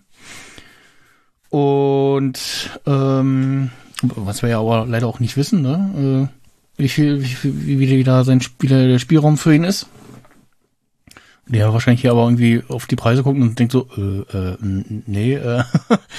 Und 1.49 2.69
ähm, 2.85 3.71
was 4.01 4.41
wir 4.41 4.49
ja 4.49 4.59
aber 4.59 4.85
leider 4.85 5.07
auch 5.07 5.19
nicht 5.19 5.37
wissen, 5.37 5.61
ne? 5.61 6.29
Äh, 6.29 6.35
wie 6.77 6.89
viel, 6.89 7.21
wie 7.21 7.27
viel, 7.27 7.65
wie 7.65 7.79
wie 7.79 8.03
da 8.03 8.23
sein 8.23 8.41
Spieler, 8.41 8.87
der 8.87 8.99
Spielraum 8.99 9.37
für 9.37 9.55
ihn 9.55 9.63
ist. 9.63 9.87
Der 11.47 11.71
wahrscheinlich 11.71 12.01
hier 12.01 12.11
aber 12.11 12.23
irgendwie 12.23 12.63
auf 12.67 12.87
die 12.87 12.95
Preise 12.95 13.23
guckt 13.23 13.39
und 13.39 13.57
denkt 13.57 13.71
so, 13.71 13.87
äh, 13.95 14.37
äh, 14.37 14.57
nee, 14.61 15.35
äh, 15.35 15.63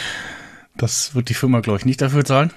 das 0.77 1.15
wird 1.15 1.29
die 1.29 1.35
Firma, 1.35 1.61
glaube 1.61 1.79
ich, 1.79 1.85
nicht 1.85 2.01
dafür 2.01 2.25
zahlen. 2.25 2.53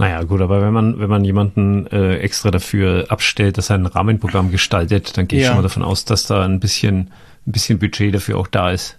Naja, 0.00 0.22
gut, 0.22 0.40
aber 0.40 0.62
wenn 0.62 0.72
man, 0.72 0.98
wenn 0.98 1.10
man 1.10 1.22
jemanden 1.24 1.86
äh, 1.88 2.16
extra 2.20 2.50
dafür 2.50 3.04
abstellt, 3.10 3.58
dass 3.58 3.68
er 3.68 3.74
ein 3.76 3.84
Rahmenprogramm 3.84 4.50
gestaltet, 4.50 5.18
dann 5.18 5.28
gehe 5.28 5.40
ich 5.40 5.44
Ja. 5.44 5.48
schon 5.50 5.58
mal 5.58 5.62
davon 5.62 5.82
aus, 5.82 6.06
dass 6.06 6.24
da 6.26 6.42
ein 6.42 6.58
bisschen, 6.58 7.10
ein 7.46 7.52
bisschen 7.52 7.78
Budget 7.78 8.14
dafür 8.14 8.38
auch 8.38 8.46
da 8.46 8.70
ist. 8.70 8.96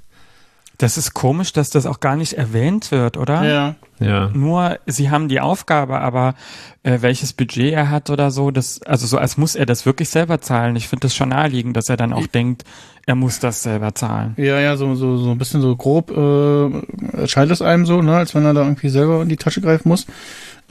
Das 0.77 0.97
ist 0.99 1.13
komisch, 1.15 1.53
dass 1.53 1.71
das 1.71 1.87
auch 1.87 1.99
gar 2.01 2.15
nicht 2.15 2.33
erwähnt 2.33 2.91
wird, 2.91 3.17
oder? 3.17 3.43
Ja. 3.43 3.75
Ja. 3.99 4.29
Nur, 4.33 4.77
sie 4.85 5.09
haben 5.09 5.27
die 5.27 5.39
Aufgabe, 5.39 5.99
aber 6.01 6.35
äh, 6.83 6.99
welches 7.01 7.33
Budget 7.33 7.73
er 7.73 7.89
hat 7.89 8.11
oder 8.11 8.29
so, 8.29 8.51
das, 8.51 8.81
also 8.83 9.07
so 9.07 9.17
als 9.17 9.37
muss 9.37 9.55
er 9.55 9.65
das 9.65 9.85
wirklich 9.87 10.09
selber 10.09 10.39
zahlen. 10.39 10.75
Ich 10.75 10.87
finde 10.87 11.05
das 11.07 11.15
schon 11.15 11.29
naheliegend, 11.29 11.75
dass 11.77 11.89
er 11.89 11.97
dann 11.97 12.13
auch 12.13 12.27
denkt, 12.27 12.63
er 13.07 13.15
muss 13.15 13.39
das 13.39 13.63
selber 13.63 13.93
zahlen. 13.95 14.33
Ja, 14.37 14.59
ja, 14.59 14.77
so, 14.77 14.93
so, 14.95 15.17
so 15.17 15.31
ein 15.31 15.37
bisschen 15.39 15.61
so 15.61 15.75
grob 15.75 16.11
äh, 16.11 17.17
erscheint 17.21 17.51
es 17.51 17.61
einem 17.63 17.85
so, 17.87 18.01
ne, 18.03 18.17
als 18.17 18.33
wenn 18.35 18.45
er 18.45 18.53
da 18.53 18.61
irgendwie 18.61 18.89
selber 18.89 19.21
in 19.23 19.29
die 19.29 19.37
Tasche 19.37 19.61
greifen 19.61 19.89
muss. 19.89 20.05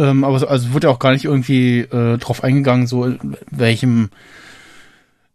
Ähm, 0.01 0.24
aber 0.24 0.39
so, 0.39 0.47
also 0.48 0.72
wird 0.72 0.85
ja 0.85 0.90
auch 0.90 0.98
gar 0.98 1.12
nicht 1.12 1.27
irgendwie 1.27 1.81
äh, 1.81 2.16
drauf 2.18 2.43
eingegangen, 2.43 2.86
so 2.86 3.05
in 3.05 3.36
welchem 3.51 4.10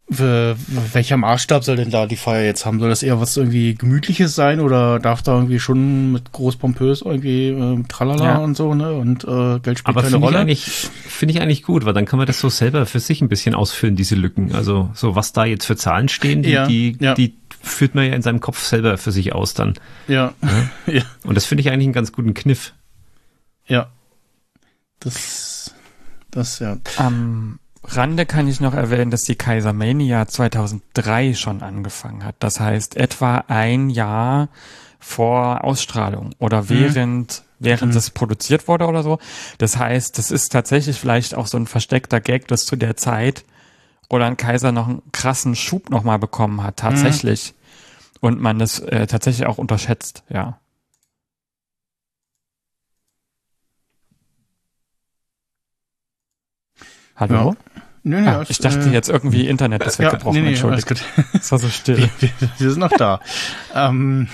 welcher 0.08 1.18
Maßstab 1.18 1.64
soll 1.64 1.78
denn 1.78 1.90
da 1.90 2.06
die 2.06 2.16
Feier 2.16 2.46
jetzt 2.46 2.64
haben? 2.64 2.80
Soll 2.80 2.90
das 2.90 3.02
eher 3.02 3.20
was 3.20 3.36
irgendwie 3.38 3.74
Gemütliches 3.74 4.36
sein 4.36 4.60
oder 4.60 5.00
darf 5.00 5.24
da 5.24 5.34
irgendwie 5.34 5.60
schon 5.60 6.12
mit 6.12 6.32
groß 6.32 6.58
pompös 6.58 7.02
irgendwie 7.02 7.48
äh, 7.48 7.84
Tralala 7.88 8.24
Ja. 8.24 8.38
und 8.38 8.56
so, 8.56 8.76
ne? 8.76 8.94
Und 8.94 9.24
äh, 9.24 9.60
Geld 9.62 9.80
spielt 9.80 9.88
Aber 9.88 10.02
keine 10.02 10.12
finde 10.12 10.18
ich, 10.18 10.24
Rolle. 10.24 10.38
eigentlich, 10.40 10.64
finde 10.66 11.34
ich 11.34 11.42
eigentlich 11.42 11.64
gut, 11.64 11.86
weil 11.86 11.94
dann 11.94 12.06
kann 12.06 12.18
man 12.18 12.28
das 12.28 12.40
so 12.40 12.50
selber 12.50 12.86
für 12.86 13.00
sich 13.00 13.22
ein 13.22 13.30
bisschen 13.30 13.56
ausfüllen, 13.56 13.96
diese 13.96 14.14
Lücken. 14.14 14.54
Also 14.54 14.92
so 14.94 15.16
was 15.16 15.34
da 15.34 15.44
jetzt 15.46 15.66
für 15.66 15.76
Zahlen 15.76 16.08
stehen, 16.08 16.44
die, 16.44 16.52
Ja, 16.52 16.68
die, 16.68 16.96
ja. 17.00 17.16
die 17.16 17.34
führt 17.64 17.96
man 17.96 18.06
ja 18.06 18.14
in 18.14 18.22
seinem 18.22 18.42
Kopf 18.42 18.64
selber 18.64 19.00
für 19.00 19.12
sich 19.12 19.34
aus 19.34 19.56
dann. 19.56 19.74
Ja. 20.08 20.36
ja. 20.86 21.02
Und 21.24 21.34
das 21.36 21.46
finde 21.46 21.62
ich 21.62 21.72
eigentlich 21.72 21.86
einen 21.88 21.94
ganz 21.94 22.12
guten 22.12 22.36
Kniff. 22.36 22.74
Ja. 23.66 23.88
Das 25.00 25.74
das 26.36 26.60
ja. 26.60 26.78
Am 26.98 27.60
Rande 27.84 28.26
kann 28.26 28.48
ich 28.48 28.60
noch 28.60 28.74
erwähnen, 28.74 29.10
dass 29.10 29.24
die 29.24 29.36
Kaisermania 29.36 30.28
2003 30.28 31.34
schon 31.34 31.62
angefangen 31.62 32.24
hat. 32.24 32.36
Das 32.40 32.60
heißt, 32.60 32.98
etwa 32.98 33.46
ein 33.48 33.90
Jahr 33.90 34.50
vor 35.00 35.64
Ausstrahlung 35.64 36.32
oder 36.40 36.68
während, 36.68 37.44
während 37.60 37.96
es 37.96 38.10
produziert 38.10 38.68
wurde 38.68 38.88
oder 38.88 39.02
so. 39.02 39.20
Das 39.60 39.78
heißt, 39.78 40.18
das 40.18 40.32
ist 40.32 40.50
tatsächlich 40.50 41.00
vielleicht 41.00 41.36
auch 41.36 41.48
so 41.48 41.58
ein 41.58 41.68
versteckter 41.68 42.20
Gag, 42.20 42.48
dass 42.48 42.66
zu 42.66 42.76
der 42.76 42.98
Zeit 42.98 43.46
Roland 44.12 44.38
Kaiser 44.38 44.72
noch 44.72 44.88
einen 44.88 45.02
krassen 45.12 45.56
Schub 45.56 45.90
nochmal 45.90 46.20
bekommen 46.20 46.64
hat, 46.64 46.78
tatsächlich. 46.78 47.54
Und 48.20 48.42
man 48.42 48.60
das 48.60 48.80
äh, 48.80 49.08
tatsächlich 49.08 49.48
auch 49.48 49.58
unterschätzt, 49.58 50.24
ja. 50.30 50.60
Hallo? 57.16 57.56
Nö, 58.04 58.22
nö, 58.22 58.28
Ah, 58.30 58.36
alles, 58.38 58.50
ich 58.52 58.60
dachte 58.60 58.90
äh, 58.90 58.94
jetzt 58.94 59.10
irgendwie 59.10 59.48
Internet 59.48 59.84
ist 59.84 59.98
ja, 60.00 60.06
weggebrochen, 60.06 60.36
nee, 60.38 60.42
nee, 60.44 60.50
entschuldigt. 60.50 60.88
gut. 60.88 61.04
Es 61.34 61.52
war 61.52 61.60
so 61.60 61.68
still. 61.70 62.10
Wir, 62.20 62.30
wir 62.60 62.70
sind 62.70 62.80
noch 62.80 62.92
da. 62.92 63.20
ähm, 63.74 64.28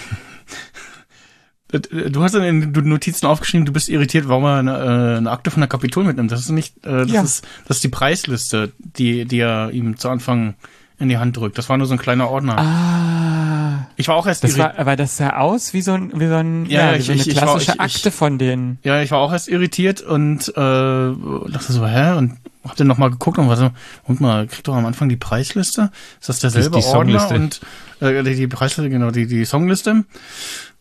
du 1.71 2.21
hast 2.21 2.35
in 2.35 2.73
den 2.73 2.89
Notizen 2.89 3.27
aufgeschrieben, 3.27 3.65
du 3.65 3.71
bist 3.71 3.87
irritiert, 3.87 4.27
warum 4.27 4.43
er 4.43 4.55
eine, 4.57 4.77
äh, 5.13 5.17
eine 5.17 5.31
Akte 5.31 5.51
von 5.51 5.61
der 5.61 5.69
Kapitol 5.69 6.03
mitnimmt. 6.03 6.31
Das 6.31 6.41
ist 6.41 6.49
nicht, 6.49 6.85
äh, 6.85 7.05
das 7.05 7.11
Ja. 7.11 7.21
ist, 7.21 7.47
das 7.67 7.77
ist 7.77 7.83
die 7.85 7.89
Preisliste, 7.89 8.73
die, 8.79 9.23
die 9.25 9.39
er 9.39 9.71
ihm 9.71 9.95
zu 9.95 10.09
Anfang 10.09 10.55
in 11.01 11.09
die 11.09 11.17
Hand 11.17 11.35
drückt. 11.37 11.57
Das 11.57 11.67
war 11.69 11.77
nur 11.77 11.87
so 11.87 11.93
ein 11.93 11.99
kleiner 11.99 12.29
Ordner. 12.29 12.57
Ah, 12.57 13.87
Ich 13.97 14.07
war 14.07 14.15
auch 14.15 14.25
erst 14.27 14.43
das 14.43 14.51
irritiert. 14.51 14.77
war, 14.77 14.79
aber 14.79 14.95
das 14.95 15.17
sah 15.17 15.31
aus 15.37 15.73
wie 15.73 15.81
so 15.81 15.93
ein, 15.93 16.11
wie 16.19 16.27
so 16.27 16.35
ein, 16.35 16.65
Ja, 16.67 16.91
ja, 16.91 16.93
wie 16.93 16.97
ich- 16.99 17.05
so 17.05 17.11
eine 17.11 17.21
ich- 17.21 17.35
war- 17.35 17.43
klassische 17.43 17.71
ich- 17.71 17.75
ich- 17.75 17.81
Akte 17.81 18.11
von 18.11 18.37
denen. 18.37 18.79
Ja, 18.83 19.01
ich 19.01 19.11
war 19.11 19.19
auch 19.19 19.31
erst 19.33 19.47
irritiert 19.49 20.01
und 20.01 20.47
äh, 20.49 20.51
dachte 20.53 21.73
so, 21.73 21.85
hä? 21.85 22.13
Und 22.17 22.33
hab 22.63 22.75
dann 22.75 22.87
nochmal 22.87 23.09
geguckt 23.09 23.37
und 23.39 23.49
war 23.49 23.57
so, 23.57 23.71
guck 24.05 24.21
mal, 24.21 24.45
kriegt 24.47 24.67
doch 24.67 24.75
am 24.75 24.85
Anfang 24.85 25.09
die 25.09 25.15
Preisliste. 25.17 25.89
Ist 26.19 26.29
das 26.29 26.39
derselbe 26.39 26.79
die 26.79 26.85
Ordner? 26.85 27.19
Songliste. 27.19 27.35
Und 27.35 27.61
äh, 28.01 28.23
die, 28.23 28.35
die 28.35 28.47
Preisliste, 28.47 28.89
genau, 28.89 29.09
die, 29.11 29.25
die 29.25 29.45
Songliste. 29.45 30.03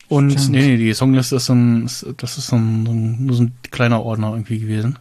Und 0.08 0.32
Stimmt. 0.32 0.50
nee, 0.50 0.62
nee, 0.66 0.76
die 0.76 0.92
Songliste 0.92 1.36
ist 1.36 1.46
so 1.46 1.54
ein, 1.54 1.84
das 2.16 2.36
ist 2.38 2.48
so 2.48 2.56
ein, 2.56 2.84
so 2.86 2.92
ein, 2.92 3.28
so 3.32 3.42
ein 3.44 3.52
kleiner 3.70 4.02
Ordner 4.02 4.30
irgendwie 4.32 4.58
gewesen. 4.58 4.98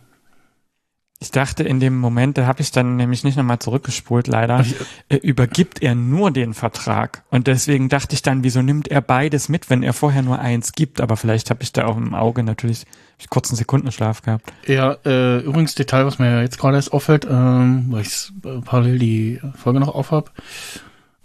Ich 1.22 1.32
dachte 1.32 1.64
in 1.64 1.82
dem 1.82 2.00
Moment, 2.00 2.38
da 2.38 2.46
habe 2.46 2.62
ich 2.62 2.72
dann 2.72 2.96
nämlich 2.96 3.26
nicht 3.26 3.36
nochmal 3.36 3.60
zurückgespult, 3.60 4.28
leider, 4.28 4.64
äh, 5.10 5.18
übergibt 5.18 5.82
er 5.82 5.94
nur 5.94 6.32
den 6.32 6.54
Vertrag. 6.54 7.24
Und 7.30 7.48
deswegen 7.48 7.90
dachte 7.90 8.16
ich 8.16 8.22
dann, 8.22 8.46
wieso 8.46 8.62
nimmt 8.62 8.88
er 8.88 9.02
beides 9.02 9.50
mit, 9.50 9.70
wenn 9.70 9.84
er 9.84 9.92
vorher 9.92 10.22
nur 10.22 10.40
eins 10.40 10.72
gibt? 10.72 11.02
Aber 11.02 11.18
vielleicht 11.18 11.50
habe 11.50 11.62
ich 11.62 11.74
da 11.74 11.88
auch 11.88 11.98
im 11.98 12.16
Auge 12.16 12.44
natürlich 12.44 12.86
ich 13.18 13.30
kurz 13.30 13.50
einen 13.50 13.58
Sekundenschlaf 13.58 14.22
gehabt. 14.22 14.54
Ja, 14.66 14.96
äh, 15.06 15.40
übrigens 15.40 15.76
Detail, 15.76 16.06
was 16.06 16.20
mir 16.20 16.42
jetzt 16.42 16.58
gerade 16.58 16.78
erst 16.78 16.94
auffällt, 16.94 17.28
ähm, 17.30 17.88
weil 17.90 18.04
ich 18.04 18.32
äh, 18.46 18.62
parallel 18.62 18.98
die 18.98 19.42
Folge 19.56 19.82
noch 19.82 19.94
aufhab, 19.94 20.32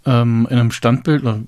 ähm, 0.05 0.47
in 0.49 0.59
einem 0.59 0.71
Standbild, 0.71 1.23
oder 1.23 1.41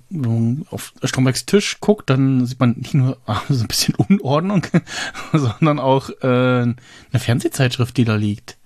auf 0.72 0.94
Strombergs 1.04 1.46
Tisch 1.46 1.80
guckt, 1.80 2.10
dann 2.10 2.46
sieht 2.46 2.60
man 2.60 2.74
nicht 2.78 2.94
nur 2.94 3.18
ah, 3.26 3.42
so 3.50 3.64
ein 3.64 3.68
bisschen 3.68 3.96
Unordnung, 3.96 4.66
sondern 5.34 5.80
auch 5.80 6.10
äh, 6.22 6.26
eine 6.64 6.76
Fernsehzeitschrift, 7.14 7.96
die 7.98 8.06
da 8.06 8.16
liegt. 8.16 8.58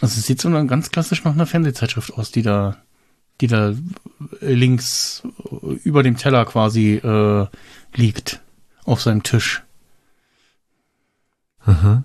Also 0.00 0.18
es 0.18 0.26
sieht 0.26 0.40
so 0.40 0.50
ganz 0.66 0.90
klassisch 0.90 1.24
nach 1.24 1.32
einer 1.32 1.46
Fernsehzeitschrift 1.46 2.14
aus, 2.14 2.32
die 2.32 2.42
da, 2.42 2.76
die 3.40 3.46
da 3.46 3.74
links 4.40 5.22
über 5.84 6.02
dem 6.02 6.16
Teller 6.16 6.44
quasi 6.44 6.94
äh, 6.94 7.46
liegt 7.94 8.40
auf 8.84 9.00
seinem 9.00 9.22
Tisch. 9.22 9.62
Aha. 11.64 12.02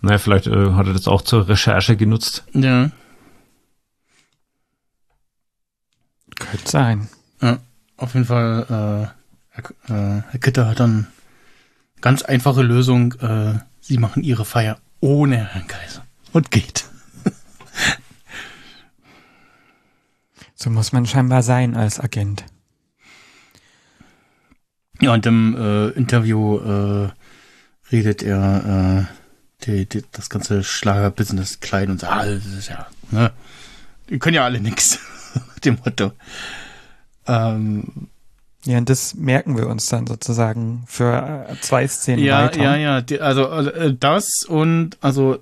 Naja, 0.00 0.18
vielleicht 0.18 0.46
äh, 0.46 0.72
hat 0.72 0.86
er 0.86 0.92
das 0.92 1.08
auch 1.08 1.22
zur 1.22 1.48
Recherche 1.48 1.96
genutzt. 1.96 2.44
Ja. 2.52 2.90
Könnte 6.50 6.70
sein. 6.70 7.08
Ja, 7.40 7.58
auf 7.96 8.14
jeden 8.14 8.26
Fall, 8.26 8.66
äh, 8.68 9.60
Herr, 9.88 10.18
äh, 10.18 10.22
Herr 10.30 10.40
Kitter 10.40 10.68
hat 10.68 10.80
dann 10.80 11.06
ganz 12.00 12.22
einfache 12.22 12.62
Lösung, 12.62 13.14
äh, 13.14 13.58
sie 13.80 13.98
machen 13.98 14.22
ihre 14.22 14.44
Feier 14.44 14.78
ohne 15.00 15.36
Herrn 15.52 15.66
Kaiser. 15.66 16.04
Und 16.32 16.50
geht. 16.50 16.84
So 20.56 20.70
muss 20.70 20.92
man 20.92 21.04
scheinbar 21.04 21.42
sein 21.42 21.76
als 21.76 22.00
Agent. 22.00 22.46
Ja, 25.00 25.12
und 25.12 25.26
im 25.26 25.54
äh, 25.54 25.88
Interview 25.90 26.58
äh, 26.58 27.10
redet 27.92 28.22
er 28.22 29.08
äh, 29.10 29.64
die, 29.64 29.86
die, 29.86 30.04
das 30.12 30.30
ganze 30.30 30.64
Schlagerbusiness 30.64 31.60
klein 31.60 31.90
und 31.90 32.00
sagt, 32.00 32.12
ah, 32.12 32.24
das 32.24 32.46
ist 32.46 32.68
ja, 32.68 32.86
ne? 33.10 33.32
Die 34.08 34.18
können 34.18 34.36
ja 34.36 34.44
alle 34.44 34.60
nix. 34.60 34.98
Mit 35.54 35.64
dem 35.64 35.78
Motto. 35.84 36.12
Ähm, 37.26 38.08
Ja, 38.64 38.78
und 38.78 38.88
das 38.88 39.14
merken 39.14 39.56
wir 39.58 39.66
uns 39.68 39.86
dann 39.86 40.06
sozusagen 40.06 40.84
für 40.86 41.46
äh, 41.50 41.54
zwei 41.60 41.86
Szenen 41.86 42.24
ja, 42.24 42.44
weiter. 42.44 42.62
ja, 42.62 42.76
ja, 42.76 43.00
die, 43.02 43.20
also 43.20 43.44
äh, 43.46 43.94
das 43.98 44.44
und 44.48 44.96
also 45.02 45.38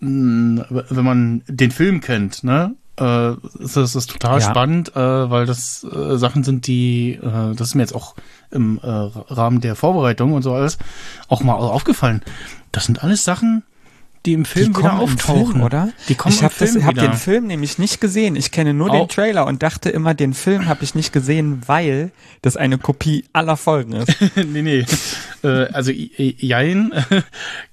mh, 0.00 0.66
wenn 0.70 1.04
man 1.04 1.42
den 1.48 1.70
Film 1.72 2.00
kennt, 2.00 2.44
ne, 2.44 2.74
äh, 2.98 3.32
ist 3.62 3.76
das 3.76 3.96
ist 3.96 4.10
total 4.10 4.40
Ja. 4.40 4.50
spannend, 4.50 4.94
äh, 4.94 5.30
weil 5.30 5.46
das 5.46 5.84
äh, 5.84 6.16
Sachen 6.16 6.44
sind, 6.44 6.66
die, 6.68 7.14
äh, 7.14 7.54
das 7.56 7.68
ist 7.68 7.74
mir 7.74 7.82
jetzt 7.82 7.94
auch 7.94 8.14
im 8.52 8.78
äh, 8.82 8.86
Rahmen 8.88 9.60
der 9.60 9.74
Vorbereitung 9.74 10.32
und 10.32 10.42
so 10.42 10.54
alles 10.54 10.78
auch 11.28 11.42
mal 11.42 11.54
aufgefallen. 11.54 12.22
Das 12.72 12.84
sind 12.86 13.02
alles 13.02 13.24
Sachen, 13.24 13.64
die 14.26 14.34
im 14.34 14.44
Film 14.44 14.72
die 14.72 14.78
wieder 14.78 14.90
kommen 14.90 15.00
auftauchen, 15.00 15.52
Film, 15.52 15.62
oder? 15.62 15.88
Die 16.08 16.14
kommen 16.14 16.34
ich 16.34 16.42
habe 16.42 16.54
hab 16.54 16.94
den 16.94 17.14
Film 17.14 17.46
nämlich 17.46 17.78
nicht 17.78 18.00
gesehen. 18.00 18.36
Ich 18.36 18.50
kenne 18.50 18.74
nur 18.74 18.90
Au- 18.90 18.98
den 18.98 19.08
Trailer 19.08 19.46
und 19.46 19.62
dachte 19.62 19.88
immer, 19.88 20.12
den 20.12 20.34
Film 20.34 20.66
habe 20.66 20.84
ich 20.84 20.94
nicht 20.94 21.12
gesehen, 21.12 21.62
weil 21.66 22.10
das 22.42 22.56
eine 22.56 22.76
Kopie 22.76 23.24
aller 23.32 23.56
Folgen 23.56 23.92
ist. 23.92 24.14
nee, 24.36 24.62
nee. 24.62 24.84
äh, 25.42 25.66
also 25.72 25.90
jein, 25.92 26.92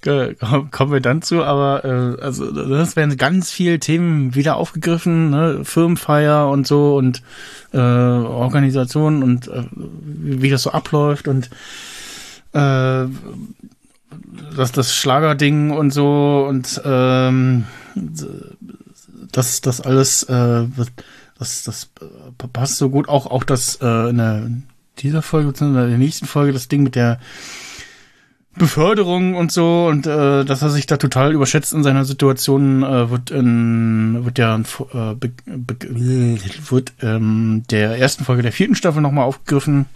kommen 0.02 0.92
wir 0.92 1.00
dann 1.00 1.20
zu, 1.20 1.44
aber 1.44 1.84
äh, 1.84 2.22
also 2.22 2.50
das 2.50 2.96
werden 2.96 3.16
ganz 3.18 3.50
viele 3.50 3.78
Themen 3.78 4.34
wieder 4.34 4.56
aufgegriffen, 4.56 5.30
ne? 5.30 5.60
Firmenfeier 5.64 6.48
und 6.48 6.66
so 6.66 6.96
und 6.96 7.22
äh, 7.72 7.78
Organisation 7.78 9.22
und 9.22 9.48
äh, 9.48 9.64
wie 9.72 10.42
wie 10.42 10.50
das 10.50 10.62
so 10.62 10.70
abläuft 10.70 11.28
und 11.28 11.50
äh, 12.54 13.04
das, 14.56 14.72
das 14.72 14.94
Schlagerding 14.94 15.70
und 15.70 15.90
so 15.90 16.46
und 16.48 16.80
ähm, 16.84 17.64
das, 19.32 19.60
das 19.60 19.80
alles, 19.80 20.22
äh, 20.24 20.66
das, 21.38 21.62
das 21.62 21.90
äh, 22.00 22.48
passt 22.52 22.76
so 22.76 22.90
gut. 22.90 23.08
Auch, 23.08 23.26
auch 23.26 23.44
das 23.44 23.78
äh, 23.80 24.10
in 24.10 24.16
der, 24.16 24.50
dieser 24.98 25.22
Folge, 25.22 25.48
beziehungsweise 25.48 25.86
in 25.86 25.90
der 25.90 25.98
nächsten 25.98 26.26
Folge, 26.26 26.52
das 26.52 26.68
Ding 26.68 26.82
mit 26.82 26.94
der 26.94 27.20
Beförderung 28.58 29.36
und 29.36 29.52
so 29.52 29.86
und 29.86 30.06
äh, 30.06 30.44
dass 30.44 30.62
er 30.62 30.70
sich 30.70 30.86
da 30.86 30.96
total 30.96 31.32
überschätzt 31.32 31.72
in 31.72 31.84
seiner 31.84 32.04
Situation, 32.04 32.82
äh, 32.82 33.08
wird 33.08 33.30
in 33.30 34.24
wird 34.24 34.38
ja 34.38 34.56
äh, 34.56 35.16
wird 36.70 36.92
ähm, 37.00 37.62
der 37.70 37.98
ersten 37.98 38.24
Folge 38.24 38.42
der 38.42 38.52
vierten 38.52 38.74
Staffel 38.74 39.00
nochmal 39.00 39.24
aufgegriffen. 39.24 39.86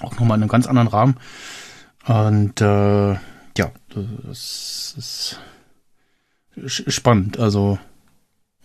Auch 0.00 0.12
nochmal 0.12 0.36
in 0.36 0.42
einem 0.42 0.50
ganz 0.50 0.66
anderen 0.66 0.88
Rahmen. 0.88 1.16
Und 2.06 2.60
äh, 2.60 3.12
ja, 3.12 3.70
das 3.86 4.94
ist 4.96 5.40
spannend. 6.56 7.38
Also 7.38 7.78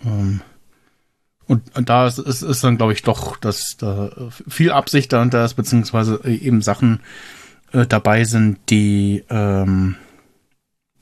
ähm, 0.04 0.42
und, 1.48 1.76
und 1.78 1.90
da 1.90 2.08
ist, 2.08 2.20
ist, 2.20 2.42
ist 2.42 2.64
dann, 2.64 2.78
glaube 2.78 2.94
ich, 2.94 3.04
doch, 3.04 3.38
dass 3.38 3.78
da 3.78 4.10
viel 4.48 4.72
Absicht 4.72 5.14
dahinter 5.14 5.46
ist, 5.46 5.54
beziehungsweise 5.54 6.22
eben 6.26 6.62
Sachen 6.62 7.00
äh, 7.72 7.86
dabei 7.86 8.26
sind, 8.26 8.60
die, 8.70 9.24
ähm, 9.30 9.96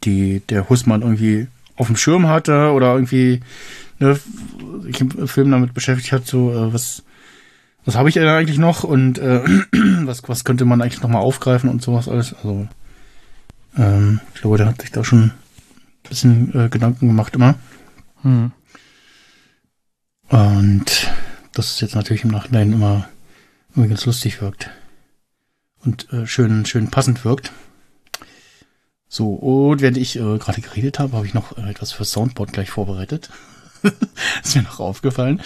die 0.03 0.41
der 0.41 0.70
Hussmann 0.70 1.02
irgendwie 1.02 1.48
auf 1.78 1.88
dem 1.88 1.98
Schirm 1.98 2.28
hatte 2.28 2.72
oder 2.72 2.94
irgendwie 2.94 3.41
ne, 3.99 4.20
sich 4.82 5.02
im 5.02 5.28
Film 5.28 5.49
damit 5.49 5.74
beschäftigt 5.74 6.12
hat, 6.12 6.28
so 6.28 6.52
äh, 6.52 6.74
was 6.74 7.03
was 7.86 7.95
habe 7.95 8.10
ich 8.10 8.16
denn 8.16 8.28
eigentlich 8.28 8.57
noch 8.57 8.84
und 8.84 9.20
äh, 9.20 9.41
was 10.06 10.28
was 10.28 10.44
könnte 10.44 10.66
man 10.66 10.82
eigentlich 10.82 11.02
noch 11.02 11.10
mal 11.10 11.20
aufgreifen 11.20 11.70
und 11.70 11.82
sowas 11.82 12.07
alles. 12.07 12.34
Also 12.34 12.68
ähm, 13.78 14.20
ich 14.34 14.41
glaube, 14.41 14.57
der 14.57 14.68
hat 14.68 14.82
sich 14.82 14.91
da 14.91 15.03
schon 15.03 15.24
ein 15.24 15.34
bisschen 16.10 16.66
äh, 16.66 16.70
Gedanken 16.70 17.07
gemacht 17.07 17.36
immer. 17.36 17.56
Hm. 18.22 18.52
Und 20.30 21.12
das 21.53 21.72
ist 21.72 21.82
jetzt 21.82 21.95
natürlich 21.95 22.24
im 22.24 22.32
Nachhinein 22.32 22.74
immer, 22.74 23.07
immer 23.76 23.88
ganz 23.88 24.06
lustig 24.06 24.41
wirkt. 24.41 24.70
Und 25.84 26.12
äh, 26.12 26.26
schön, 26.26 26.66
schön 26.66 26.90
passend 26.90 27.24
wirkt. 27.24 27.52
So, 29.07 29.34
und 29.36 29.82
während 29.82 29.98
ich 29.98 30.16
äh, 30.18 30.38
gerade 30.40 30.62
geredet 30.62 30.99
habe, 30.99 31.16
habe 31.16 31.28
ich 31.28 31.34
noch 31.34 31.57
äh, 31.57 31.70
etwas 31.70 31.91
für 31.91 32.06
Soundboard 32.06 32.52
gleich 32.52 32.72
vorbereitet. 32.72 33.30
ist 34.44 34.56
mir 34.56 34.64
noch 34.64 34.80
aufgefallen. 34.80 35.41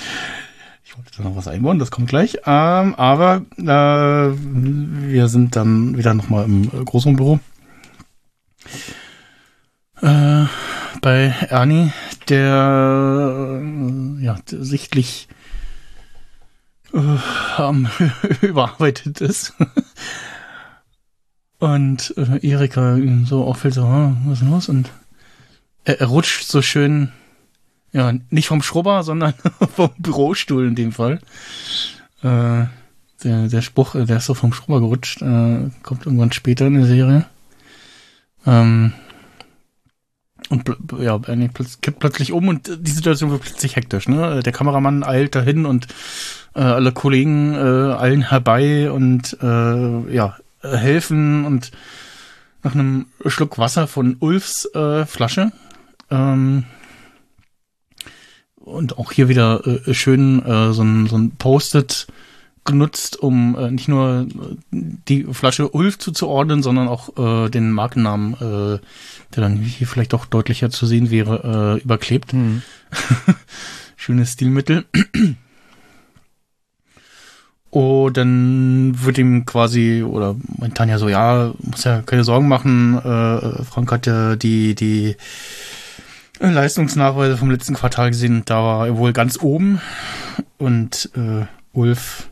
Ich 0.90 0.98
wollte 0.98 1.12
da 1.18 1.24
noch 1.24 1.36
was 1.36 1.48
einbauen, 1.48 1.78
das 1.78 1.92
kommt 1.92 2.10
gleich. 2.10 2.38
Ähm, 2.48 2.96
aber 2.96 3.46
äh, 3.58 3.64
wir 3.64 5.28
sind 5.28 5.56
dann 5.56 5.96
wieder 5.96 6.16
nochmal 6.16 6.46
im 6.46 6.68
Großraumbüro. 6.68 7.40
Äh, 10.02 10.46
bei 11.02 11.36
Ernie, 11.48 11.94
der 12.28 13.62
äh, 13.62 14.24
ja 14.24 14.40
sichtlich 14.48 15.28
äh, 16.92 17.68
überarbeitet 18.42 19.22
ist. 19.22 19.54
Und 21.60 22.16
äh, 22.18 22.40
Erika 22.48 22.98
so 23.26 23.46
auffällt, 23.46 23.76
so, 23.76 23.88
"Hm, 23.88 24.24
was 24.26 24.34
ist 24.34 24.42
denn 24.42 24.50
los? 24.50 24.70
Und 24.70 24.90
er, 25.84 26.02
er 26.02 26.08
rutscht 26.08 26.48
so 26.48 26.64
schön, 26.64 27.12
ja, 27.92 28.14
nicht 28.30 28.48
vom 28.48 28.62
Schrubber, 28.62 29.04
sondern 29.04 29.34
vom 29.76 29.90
Bürostuhl 29.98 30.68
in 30.68 30.76
dem 30.76 30.92
Fall. 30.92 31.20
Äh, 32.22 32.66
der, 33.24 33.48
der 33.48 33.62
Spruch, 33.62 33.96
äh, 33.96 34.06
der 34.06 34.18
ist 34.18 34.26
so 34.26 34.34
vom 34.34 34.54
Schrubber 34.54 34.80
gerutscht, 34.80 35.22
äh, 35.22 35.70
kommt 35.84 36.06
irgendwann 36.06 36.32
später 36.32 36.68
in 36.68 36.76
der 36.76 36.86
Serie. 36.86 37.26
Ähm, 38.46 38.94
und 40.50 40.66
ja, 41.00 41.20
Ernie 41.28 41.50
plötz 41.50 41.80
kippt 41.82 42.00
plötzlich 42.00 42.32
um 42.32 42.48
und 42.48 42.68
äh, 42.68 42.78
die 42.80 42.92
Situation 42.92 43.32
wird 43.32 43.44
plötzlich 43.44 43.76
hektisch. 43.76 44.08
Ne? 44.08 44.42
Der 44.42 44.54
Kameramann 44.54 45.04
eilt 45.04 45.36
dahin 45.36 45.66
und 45.66 45.88
äh, 46.56 46.62
alle 46.62 46.92
Kollegen 46.92 47.54
äh, 47.54 47.96
eilen 47.96 48.30
herbei 48.30 48.92
und 48.92 49.38
äh, 49.42 50.14
ja 50.14 50.38
helfen 50.62 51.46
und 51.46 51.72
nach 52.64 52.74
einem 52.74 53.06
Schluck 53.26 53.58
Wasser 53.58 53.88
von 53.88 54.18
Ulfs 54.20 54.66
äh, 54.74 55.06
Flasche 55.06 55.52
ähm, 56.10 56.66
und 58.64 58.98
auch 58.98 59.12
hier 59.12 59.30
wieder 59.30 59.66
äh, 59.66 59.94
schön 59.94 60.44
äh, 60.46 60.74
so 60.74 60.84
ein, 60.84 61.08
so 61.08 61.18
ein 61.18 61.32
Post-it 61.32 62.08
genutzt, 62.66 63.20
um 63.20 63.58
äh, 63.58 63.72
nicht 63.72 63.88
nur 63.88 64.28
äh, 64.30 64.56
die 64.72 65.24
Flasche 65.32 65.70
Ulf 65.70 65.98
zuzuordnen, 65.98 66.62
sondern 66.62 66.88
auch 66.88 67.18
äh, 67.18 67.50
den 67.50 67.72
Markennamen, 67.72 68.34
äh, 68.34 68.80
der 69.36 69.44
dann 69.44 69.58
hier 69.58 69.88
vielleicht 69.88 70.14
auch 70.14 70.26
deutlicher 70.26 70.70
zu 70.70 70.86
sehen 70.86 71.10
wäre, 71.10 71.78
äh, 71.80 71.84
überklebt. 71.84 72.32
Hm. 72.32 72.62
Schönes 73.96 74.34
Stilmittel. 74.34 74.86
Und 77.72 78.18
dann 78.18 78.94
wird 79.04 79.18
ihm 79.20 79.46
quasi, 79.46 80.04
oder 80.04 80.36
meint 80.58 80.76
Tanja 80.76 80.98
so, 80.98 81.08
ja, 81.08 81.54
muss 81.60 81.84
ja 81.84 82.02
keine 82.02 82.24
Sorgen 82.24 82.48
machen, 82.48 82.98
äh, 82.98 83.64
Frank 83.64 83.92
hat 83.92 84.08
ja 84.08 84.36
die, 84.36 84.74
die 84.74 85.16
Leistungsnachweise 86.40 87.38
vom 87.38 87.52
letzten 87.52 87.74
Quartal 87.74 88.10
gesehen, 88.10 88.44
da 88.46 88.64
war 88.64 88.88
er 88.88 88.98
wohl 88.98 89.14
ganz 89.14 89.40
oben 89.42 89.82
und 90.58 91.10
äh, 91.16 91.46
Ulf 91.74 92.30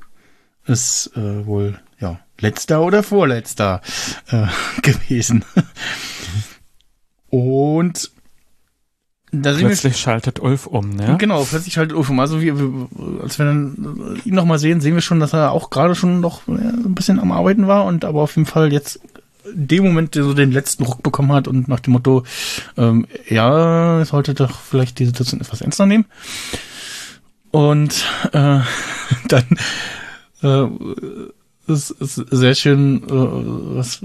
ist 0.65 1.11
äh, 1.15 1.45
wohl, 1.45 1.79
ja, 1.99 2.19
letzter 2.39 2.81
oder 2.81 3.03
vorletzter 3.03 3.81
äh, 4.29 4.47
gewesen. 4.81 5.43
und 7.29 8.11
da 9.31 9.53
Plötzlich 9.53 9.97
schaltet 9.97 10.39
Ulf 10.39 10.67
um, 10.67 10.91
ne? 10.91 11.17
Genau, 11.19 11.43
plötzlich 11.43 11.73
schaltet 11.73 11.97
Ulf 11.97 12.09
um. 12.09 12.19
Also 12.21 12.39
wir, 12.39 12.57
wir, 12.57 12.87
als 13.21 13.37
wir 13.37 13.45
dann 13.45 14.21
ihn 14.23 14.33
nochmal 14.33 14.57
sehen, 14.57 14.79
sehen 14.79 14.95
wir 14.95 15.01
schon, 15.01 15.19
dass 15.19 15.33
er 15.33 15.51
auch 15.51 15.69
gerade 15.69 15.95
schon 15.95 16.21
noch 16.21 16.47
ja, 16.47 16.55
ein 16.55 16.95
bisschen 16.95 17.19
am 17.19 17.33
Arbeiten 17.33 17.67
war 17.67 17.83
und 17.85 18.05
aber 18.05 18.21
auf 18.21 18.37
jeden 18.37 18.45
Fall 18.45 18.71
jetzt 18.71 19.01
in 19.53 19.67
dem 19.67 19.83
Moment 19.83 20.15
so 20.15 20.33
den 20.33 20.51
letzten 20.51 20.83
Ruck 20.83 21.03
bekommen 21.03 21.31
hat 21.31 21.47
und 21.47 21.67
nach 21.67 21.79
dem 21.79 21.93
Motto, 21.93 22.23
ähm, 22.77 23.07
ja, 23.29 24.01
es 24.01 24.09
sollte 24.09 24.33
doch 24.33 24.59
vielleicht 24.59 24.99
die 24.99 25.05
Situation 25.05 25.41
etwas 25.41 25.61
ernster 25.61 25.85
nehmen. 25.85 26.05
Und 27.51 28.05
äh, 28.33 28.59
dann 29.27 29.45
äh, 30.43 31.71
es 31.71 31.89
ist 31.91 32.15
sehr 32.15 32.55
schön, 32.55 33.03
äh, 33.03 33.09
was, 33.09 34.01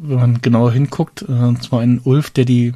wenn 0.00 0.16
man 0.18 0.40
genauer 0.40 0.72
hinguckt, 0.72 1.22
äh, 1.22 1.32
und 1.32 1.62
zwar 1.62 1.80
ein 1.80 2.00
Ulf, 2.04 2.30
der 2.30 2.44
die 2.44 2.74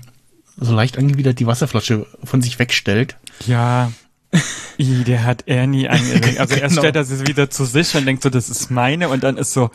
so 0.58 0.74
leicht 0.74 0.98
angewidert 0.98 1.38
die 1.38 1.46
Wasserflasche 1.46 2.06
von 2.24 2.42
sich 2.42 2.58
wegstellt. 2.58 3.16
Ja. 3.46 3.92
I, 4.78 5.04
der 5.04 5.24
hat 5.24 5.44
Ernie 5.46 5.88
angeregt. 5.88 6.40
Also 6.40 6.54
erst 6.54 6.70
Genau. 6.70 6.80
stellt 6.82 6.96
er 6.96 7.04
sie 7.04 7.26
wieder 7.26 7.50
zu 7.50 7.64
sich 7.64 7.94
und 7.94 8.06
denkt 8.06 8.22
so, 8.22 8.30
das 8.30 8.48
ist 8.48 8.70
meine 8.70 9.08
und 9.08 9.22
dann 9.22 9.36
ist 9.36 9.52
so, 9.52 9.70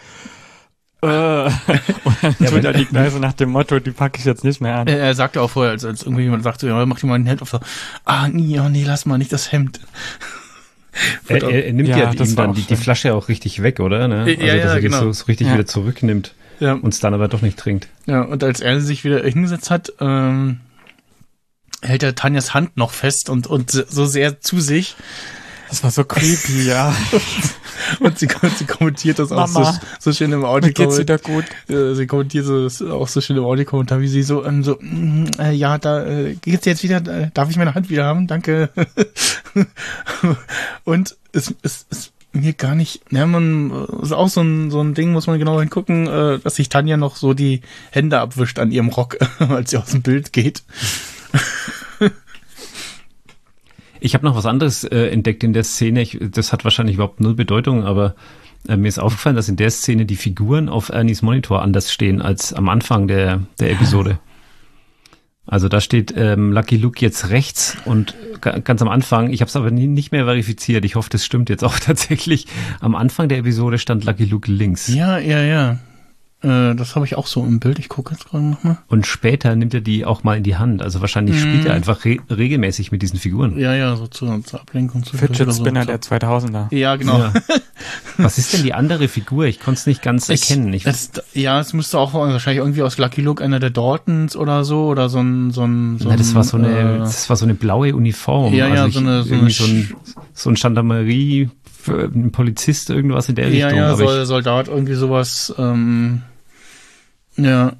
äh, 1.01 1.45
und 1.45 2.15
dann 2.23 2.35
tut 2.47 2.63
er 2.63 2.73
die 2.73 2.85
Gleise 2.85 3.19
nach 3.19 3.33
dem 3.33 3.49
Motto, 3.51 3.79
die 3.79 3.91
packe 3.91 4.19
ich 4.19 4.25
jetzt 4.25 4.43
nicht 4.43 4.61
mehr 4.61 4.75
an. 4.77 4.87
Er, 4.87 4.99
er 4.99 5.15
sagte 5.15 5.41
auch 5.41 5.49
vorher, 5.49 5.71
als, 5.71 5.83
als 5.85 6.03
irgendwie 6.03 6.23
jemand 6.23 6.43
sagte, 6.43 6.67
ja, 6.67 6.85
mach 6.85 6.99
dir 6.99 7.07
mal 7.07 7.15
ein 7.15 7.25
Hemd 7.25 7.41
auf, 7.41 7.49
so, 7.49 7.59
ah, 8.05 8.27
nee, 8.27 8.59
oh, 8.59 8.69
nee, 8.69 8.83
lass 8.85 9.05
mal 9.05 9.17
nicht 9.17 9.33
das 9.33 9.51
Hemd. 9.51 9.79
Er, 11.29 11.41
er, 11.41 11.65
er 11.67 11.71
nimmt 11.73 11.87
Ja, 11.87 11.97
ja, 11.97 12.13
das 12.13 12.31
ihm 12.31 12.35
dann 12.35 12.53
die, 12.53 12.63
die. 12.63 12.75
Flasche 12.75 13.13
auch 13.13 13.29
richtig 13.29 13.63
weg, 13.63 13.79
oder? 13.79 14.09
Ne? 14.09 14.29
Ja, 14.33 14.55
ja, 14.55 14.57
dass 14.57 14.71
er 14.71 14.75
die 14.75 14.81
genau. 14.81 14.99
so, 14.99 15.11
so 15.13 15.25
richtig 15.27 15.47
Ja. 15.47 15.53
wieder 15.53 15.65
zurücknimmt 15.65 16.35
Ja, 16.59 16.73
und 16.73 16.93
es 16.93 16.99
dann 16.99 17.13
aber 17.13 17.29
doch 17.29 17.41
nicht 17.41 17.57
trinkt. 17.57 17.87
ja, 18.07 18.21
und 18.23 18.43
als 18.43 18.59
er 18.59 18.81
sich 18.81 19.05
wieder 19.05 19.23
hingesetzt 19.23 19.69
hat, 19.71 19.93
ähm, 20.01 20.59
hält 21.81 22.03
er 22.03 22.13
Tanjas 22.13 22.53
Hand 22.53 22.75
noch 22.75 22.91
fest 22.91 23.29
und, 23.29 23.47
und 23.47 23.71
so 23.71 24.05
sehr 24.05 24.41
zu 24.41 24.59
sich. 24.59 24.97
Das 25.71 25.85
war 25.85 25.91
so 25.91 26.03
creepy, 26.03 26.67
ja. 26.67 26.93
Und 28.01 28.19
sie, 28.19 28.27
sie 28.57 28.65
kommentiert 28.65 29.19
das 29.19 29.31
auch 29.31 29.47
so, 29.47 29.61
Mama, 29.61 29.79
so 29.99 30.11
schön 30.11 30.33
im 30.33 30.41
Mir 30.41 30.49
Audio. 30.49 30.73
geht's 30.73 30.99
wieder 30.99 31.17
gut. 31.17 31.45
Sie 31.67 32.07
kommentiert 32.07 32.45
das 32.49 32.81
auch 32.81 33.07
so 33.07 33.21
schön 33.21 33.37
im 33.37 33.45
Audiokommentar, 33.45 34.01
wie 34.01 34.09
sie 34.09 34.21
so, 34.21 34.45
ähm, 34.45 34.65
so 34.65 34.77
mm, 34.81 35.27
äh, 35.39 35.53
ja, 35.53 35.77
da 35.77 36.05
äh, 36.05 36.35
geht's 36.35 36.65
jetzt 36.65 36.83
wieder, 36.83 36.97
äh, 37.07 37.31
darf 37.33 37.49
ich 37.49 37.55
meine 37.55 37.73
Hand 37.73 37.89
wieder 37.89 38.03
haben? 38.03 38.27
Danke. 38.27 38.69
Und 40.83 41.15
es 41.31 41.55
es 41.61 41.85
ist 41.89 42.11
mir 42.33 42.51
gar 42.51 42.75
nicht, 42.75 43.01
ja, 43.09 43.25
man, 43.25 43.71
ist 44.01 44.11
auch 44.11 44.27
so 44.27 44.41
ein, 44.41 44.71
so 44.71 44.81
ein 44.81 44.93
Ding, 44.93 45.13
muss 45.13 45.27
man 45.27 45.39
genau 45.39 45.57
hingucken, 45.57 46.05
äh, 46.05 46.39
dass 46.39 46.55
sich 46.55 46.67
Tanja 46.67 46.97
noch 46.97 47.15
so 47.15 47.33
die 47.33 47.61
Hände 47.91 48.19
abwischt 48.19 48.59
an 48.59 48.71
ihrem 48.71 48.89
Rock, 48.89 49.19
als 49.39 49.71
sie 49.71 49.77
aus 49.77 49.91
dem 49.91 50.01
Bild 50.01 50.33
geht. 50.33 50.63
Ich 54.01 54.13
habe 54.15 54.25
noch 54.25 54.35
was 54.35 54.45
anderes 54.45 54.83
äh, 54.83 55.07
entdeckt 55.09 55.43
in 55.43 55.53
der 55.53 55.63
Szene. 55.63 56.01
Ich, 56.01 56.17
das 56.19 56.51
hat 56.51 56.63
wahrscheinlich 56.63 56.95
überhaupt 56.95 57.19
null 57.21 57.35
Bedeutung, 57.35 57.83
aber 57.85 58.15
äh, 58.67 58.75
mir 58.75 58.87
ist 58.87 58.99
aufgefallen, 58.99 59.35
dass 59.35 59.47
in 59.47 59.55
der 59.57 59.69
Szene 59.71 60.05
die 60.05 60.15
Figuren 60.15 60.67
auf 60.69 60.89
Ernies 60.89 61.21
Monitor 61.21 61.61
anders 61.61 61.93
stehen 61.93 62.21
als 62.21 62.51
am 62.51 62.67
Anfang 62.67 63.07
der, 63.07 63.41
der 63.59 63.71
Episode. 63.71 64.19
Also 65.45 65.67
da 65.69 65.81
steht 65.81 66.13
ähm, 66.15 66.51
Lucky 66.53 66.77
Luke 66.77 66.99
jetzt 67.01 67.29
rechts 67.29 67.75
und 67.85 68.15
ga- 68.41 68.59
ganz 68.59 68.81
am 68.81 68.87
Anfang, 68.87 69.31
ich 69.31 69.41
habe 69.41 69.49
es 69.49 69.55
aber 69.55 69.69
nie, 69.71 69.87
nicht 69.87 70.11
mehr 70.11 70.25
verifiziert, 70.25 70.85
ich 70.85 70.95
hoffe, 70.95 71.09
das 71.09 71.25
stimmt 71.25 71.49
jetzt 71.49 71.63
auch 71.63 71.77
tatsächlich, 71.79 72.47
am 72.79 72.95
Anfang 72.95 73.27
der 73.27 73.39
Episode 73.39 73.77
stand 73.77 74.03
Lucky 74.05 74.25
Luke 74.25 74.51
links. 74.51 74.87
Ja, 74.87 75.17
ja, 75.17 75.41
ja. 75.41 75.79
Äh, 76.43 76.73
das 76.75 76.95
habe 76.95 77.05
ich 77.05 77.15
auch 77.15 77.27
so 77.27 77.45
im 77.45 77.59
Bild. 77.59 77.77
Ich 77.77 77.87
gucke 77.87 78.13
jetzt 78.13 78.29
gerade 78.29 78.43
nochmal. 78.43 78.77
Und 78.87 79.05
später 79.05 79.55
nimmt 79.55 79.73
er 79.73 79.81
die 79.81 80.05
auch 80.05 80.23
mal 80.23 80.37
in 80.37 80.43
die 80.43 80.55
Hand. 80.55 80.81
Also 80.81 81.01
wahrscheinlich 81.01 81.39
spielt 81.39 81.65
er 81.65 81.73
einfach 81.73 82.03
re 82.03 82.17
regelmäßig 82.29 82.91
mit 82.91 83.01
diesen 83.03 83.19
Figuren. 83.19 83.59
Ja, 83.59 83.75
ja, 83.75 83.95
so 83.95 84.07
zur, 84.07 84.43
zur 84.43 84.61
Ablenkung. 84.61 85.03
Zu 85.03 85.17
Fidget 85.17 85.53
Spinner 85.53 85.85
der 85.85 86.01
2000er. 86.01 86.73
Ja, 86.73 86.95
genau. 86.95 87.19
Ja. 87.19 87.33
Was 88.17 88.37
ist 88.37 88.53
denn 88.53 88.63
die 88.63 88.73
andere 88.73 89.07
Figur? 89.07 89.45
Ich 89.45 89.59
konnte 89.59 89.79
es 89.79 89.87
nicht 89.87 90.01
ganz 90.01 90.29
erkennen. 90.29 90.73
Ich, 90.73 90.85
es, 90.85 91.11
ja, 91.33 91.59
es 91.59 91.73
müsste 91.73 91.99
auch 91.99 92.13
wahrscheinlich 92.13 92.59
irgendwie 92.59 92.81
aus 92.81 92.97
Lucky 92.97 93.21
Luke 93.21 93.43
einer 93.43 93.59
der 93.59 93.69
Daltons 93.69 94.35
oder 94.35 94.63
so 94.63 94.85
oder 94.87 95.09
so 95.09 95.19
ein 95.19 95.51
so 95.51 95.63
ein 95.63 95.97
so 95.99 96.09
Na, 96.09 96.15
das 96.15 96.33
war 96.33 96.43
so 96.43 96.57
ein, 96.57 96.65
eine, 96.65 96.95
äh, 96.95 96.97
das 96.99 97.29
war 97.29 97.35
so 97.35 97.45
eine 97.45 97.53
blaue 97.53 97.95
Uniform. 97.95 98.53
Ja, 98.53 98.67
ja, 98.67 98.83
also 98.83 98.99
so 98.99 99.05
eine- 99.05 99.23
so 99.23 99.33
irgendwie 99.33 99.43
eine 99.45 99.51
so 99.53 99.63
ein, 99.65 99.95
so 100.33 100.49
ein 100.49 100.55
Gendarmerie, 100.55 101.49
für 101.81 102.03
ein 102.03 102.31
Polizist, 102.31 102.89
irgendwas 102.89 103.27
in 103.29 103.35
der 103.35 103.49
ja, 103.49 103.67
Richtung. 103.67 103.79
ja, 104.05 104.21
ich, 104.21 104.27
Soldat 104.27 104.67
irgendwie 104.67 104.93
sowas. 104.93 105.53
Ähm, 105.57 106.21
ja. 107.37 107.73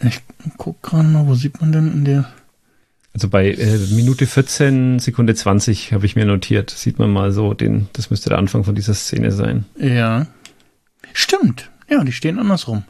Ich 0.00 0.20
guck 0.56 0.82
gerade 0.82 1.08
mal, 1.08 1.26
wo 1.26 1.34
sieht 1.34 1.60
man 1.60 1.72
denn 1.72 1.92
in 1.92 2.04
der 2.04 2.32
also 3.14 3.28
bei 3.28 3.50
äh, 3.50 3.78
Minute 3.90 4.26
14, 4.26 4.98
Sekunde 4.98 5.34
20 5.34 5.92
habe 5.92 6.06
ich 6.06 6.16
mir 6.16 6.24
notiert. 6.24 6.70
Sieht 6.70 6.98
man 6.98 7.10
mal 7.10 7.30
so 7.32 7.52
den, 7.52 7.88
das 7.92 8.08
müsste 8.10 8.30
der 8.30 8.38
Anfang 8.38 8.64
von 8.64 8.74
dieser 8.74 8.94
Szene 8.94 9.32
sein. 9.32 9.66
Ja. 9.76 10.26
Stimmt. 11.12 11.70
Ja, 11.90 12.02
die 12.04 12.12
stehen 12.12 12.38
andersrum. 12.38 12.84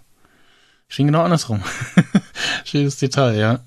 Stehen 0.86 1.06
genau 1.06 1.22
andersrum. 1.22 1.62
Schönes 2.64 2.98
Detail, 2.98 3.36
ja. 3.36 3.60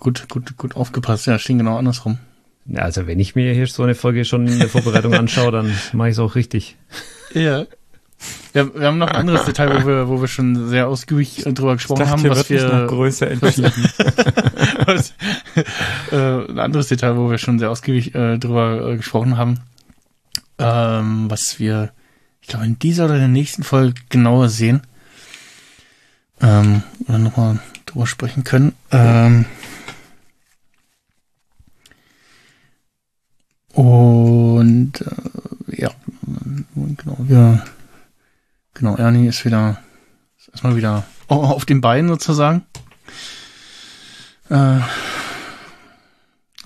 Gut, 0.00 0.28
gut, 0.30 0.56
gut 0.56 0.76
aufgepasst. 0.76 1.26
Ja, 1.26 1.38
stehen 1.38 1.58
genau 1.58 1.76
andersrum. 1.76 2.18
Ja, 2.64 2.82
also 2.82 3.06
wenn 3.06 3.20
ich 3.20 3.34
mir 3.34 3.52
hier 3.52 3.66
so 3.66 3.82
eine 3.82 3.94
Folge 3.94 4.24
schon 4.24 4.46
in 4.46 4.58
der 4.58 4.68
Vorbereitung 4.68 5.12
anschaue, 5.14 5.52
dann 5.52 5.74
mache 5.92 6.08
ich 6.08 6.12
es 6.12 6.18
auch 6.18 6.36
richtig. 6.36 6.76
Ja. 7.34 7.66
Wir, 8.52 8.74
wir 8.74 8.86
haben 8.86 8.98
noch 8.98 9.08
ein 9.08 9.16
anderes 9.16 9.44
Detail, 9.44 9.82
wo 9.82 9.86
wir, 9.86 10.08
wo 10.08 10.20
wir 10.20 10.28
schon 10.28 10.68
sehr 10.68 10.88
ausgiebig 10.88 11.44
drüber 11.44 11.74
gesprochen 11.74 12.00
dachte, 12.00 12.12
haben, 12.12 12.30
was 12.30 12.48
wir, 12.48 12.86
Größe 12.86 13.26
entschieden. 13.30 13.70
was, 14.86 15.12
äh, 16.10 16.50
ein 16.50 16.58
anderes 16.58 16.88
Detail, 16.88 17.16
wo 17.16 17.30
wir 17.30 17.38
schon 17.38 17.58
sehr 17.58 17.70
ausgiebig 17.70 18.14
äh, 18.14 18.38
drüber 18.38 18.92
äh, 18.92 18.96
gesprochen 18.96 19.36
haben, 19.36 19.60
ähm, 20.58 21.30
was 21.30 21.58
wir, 21.58 21.92
ich 22.40 22.48
glaube, 22.48 22.64
in 22.64 22.78
dieser 22.78 23.04
oder 23.04 23.18
der 23.18 23.28
nächsten 23.28 23.62
Folge 23.62 24.00
genauer 24.08 24.48
sehen, 24.48 24.80
ähm, 26.40 26.82
oder 27.06 27.18
nochmal 27.18 27.60
drüber 27.84 28.06
sprechen 28.06 28.44
können. 28.44 28.72
Ähm, 28.90 29.44
und 33.74 34.92
äh, 35.02 35.82
ja, 35.82 35.90
genau, 36.74 37.16
wir, 37.18 37.62
genau, 38.76 38.96
Ernie 38.96 39.26
ist 39.26 39.44
wieder, 39.44 39.78
ist 40.38 40.48
erstmal 40.48 40.76
wieder 40.76 41.04
auf 41.28 41.64
den 41.64 41.80
Beinen 41.80 42.08
sozusagen. 42.08 42.64
Äh, 44.48 44.80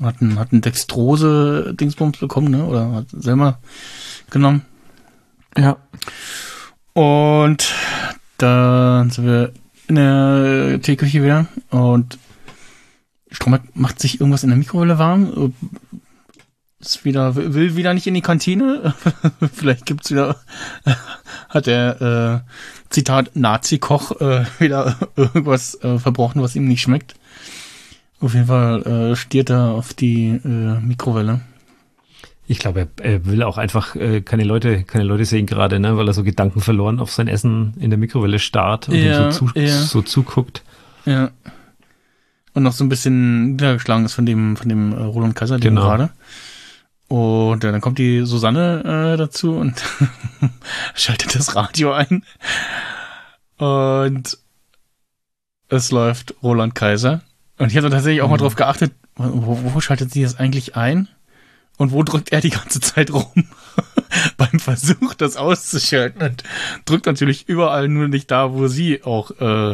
hat 0.02 0.20
ein, 0.20 0.38
hat 0.38 0.52
ein 0.52 0.60
Dextrose-Dingsbums 0.60 2.18
bekommen, 2.18 2.50
ne? 2.50 2.64
Oder 2.64 2.92
hat 2.92 3.06
selber 3.10 3.58
genommen. 4.30 4.64
ja. 5.56 5.76
Und 6.92 7.72
dann 8.38 9.10
sind 9.10 9.26
wir 9.26 9.52
in 9.86 9.94
der 9.94 10.80
Teeküche 10.82 11.22
wieder 11.22 11.46
und 11.70 12.18
Stromberg 13.30 13.62
macht 13.74 14.00
sich 14.00 14.20
irgendwas 14.20 14.42
in 14.42 14.50
der 14.50 14.58
Mikrowelle 14.58 14.98
warm. 14.98 15.54
Ist 16.80 17.04
wieder, 17.04 17.34
will 17.36 17.76
wieder 17.76 17.92
nicht 17.92 18.06
in 18.06 18.14
die 18.14 18.22
Kantine. 18.22 18.94
Vielleicht 19.52 19.84
gibt's 19.84 20.10
wieder, 20.10 20.36
hat 21.50 21.66
der, 21.66 22.42
äh, 22.46 22.50
Zitat, 22.88 23.32
Nazi-Koch, 23.36 24.20
äh, 24.20 24.44
wieder 24.58 24.96
irgendwas 25.16 25.74
äh, 25.84 25.98
verbrochen, 25.98 26.42
was 26.42 26.56
ihm 26.56 26.66
nicht 26.66 26.80
schmeckt. 26.80 27.14
Auf 28.20 28.34
jeden 28.34 28.46
Fall 28.46 28.82
äh, 29.12 29.16
stiert 29.16 29.50
er 29.50 29.70
auf 29.72 29.94
die 29.94 30.40
äh, 30.44 30.80
Mikrowelle. 30.80 31.40
Ich 32.46 32.58
glaube, 32.58 32.88
er, 32.98 33.04
er 33.04 33.26
will 33.26 33.42
auch 33.44 33.58
einfach 33.58 33.94
äh, 33.94 34.22
keine 34.22 34.42
Leute, 34.44 34.82
keine 34.82 35.04
Leute 35.04 35.24
sehen 35.24 35.46
gerade, 35.46 35.78
ne, 35.80 35.96
weil 35.96 36.08
er 36.08 36.14
so 36.14 36.24
Gedanken 36.24 36.60
verloren 36.60 36.98
auf 36.98 37.12
sein 37.12 37.28
Essen 37.28 37.74
in 37.78 37.90
der 37.90 37.98
Mikrowelle 37.98 38.38
starrt 38.40 38.88
und 38.88 38.96
Ja, 38.96 39.26
ihm 39.26 39.32
so, 39.32 39.46
zu, 39.46 39.58
ja. 39.58 39.68
so 39.82 40.02
zuguckt. 40.02 40.62
Ja. 41.06 41.30
und 42.54 42.62
noch 42.64 42.72
so 42.72 42.84
ein 42.84 42.88
bisschen 42.88 43.52
niedergeschlagen 43.52 44.04
ist 44.04 44.14
von 44.14 44.26
dem, 44.26 44.56
von 44.56 44.68
dem 44.68 44.92
äh, 44.92 44.96
Roland 45.02 45.36
Kaiser, 45.36 45.58
Genau. 45.58 45.82
gerade. 45.82 46.10
Und 47.10 47.64
äh, 47.64 47.72
dann 47.72 47.80
kommt 47.80 47.98
die 47.98 48.24
Susanne 48.24 49.14
äh, 49.14 49.16
dazu 49.16 49.56
und 49.56 49.82
schaltet 50.94 51.34
das 51.34 51.56
Radio 51.56 51.92
ein. 51.92 52.24
Und 53.58 54.38
es 55.68 55.90
läuft 55.90 56.36
Roland 56.40 56.76
Kaiser. 56.76 57.22
Und 57.58 57.72
ich 57.72 57.76
habe 57.76 57.90
tatsächlich 57.90 58.22
auch 58.22 58.30
mal 58.30 58.36
drauf 58.36 58.54
geachtet, 58.54 58.92
wo, 59.16 59.58
wo 59.60 59.80
schaltet 59.80 60.12
sie 60.12 60.22
das 60.22 60.38
eigentlich 60.38 60.76
ein? 60.76 61.08
Und 61.78 61.90
wo 61.90 62.04
drückt 62.04 62.30
er 62.30 62.42
die 62.42 62.50
ganze 62.50 62.78
Zeit 62.78 63.12
rum? 63.12 63.48
Beim 64.36 64.60
Versuch, 64.60 65.14
das 65.14 65.36
auszuschalten. 65.36 66.22
Und 66.22 66.44
drückt 66.84 67.06
natürlich 67.06 67.48
überall 67.48 67.88
nur 67.88 68.06
nicht 68.06 68.30
da, 68.30 68.52
wo 68.52 68.68
sie 68.68 69.02
auch 69.02 69.32
äh, 69.40 69.72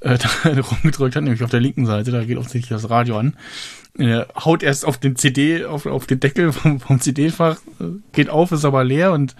äh, 0.00 0.18
da 0.18 0.28
rumgedrückt 0.60 1.14
hat, 1.14 1.22
nämlich 1.22 1.44
auf 1.44 1.50
der 1.50 1.60
linken 1.60 1.86
Seite. 1.86 2.10
Da 2.10 2.24
geht 2.24 2.38
offensichtlich 2.38 2.70
das 2.70 2.90
Radio 2.90 3.18
an. 3.18 3.36
Er 3.98 4.28
haut 4.44 4.62
erst 4.62 4.84
auf 4.84 4.98
den 4.98 5.16
CD, 5.16 5.64
auf, 5.64 5.86
auf 5.86 6.06
den 6.06 6.20
Deckel 6.20 6.52
vom, 6.52 6.80
vom 6.80 7.00
CD-Fach, 7.00 7.56
äh, 7.80 7.84
geht 8.12 8.28
auf, 8.30 8.52
ist 8.52 8.64
aber 8.64 8.84
leer 8.84 9.12
und 9.12 9.34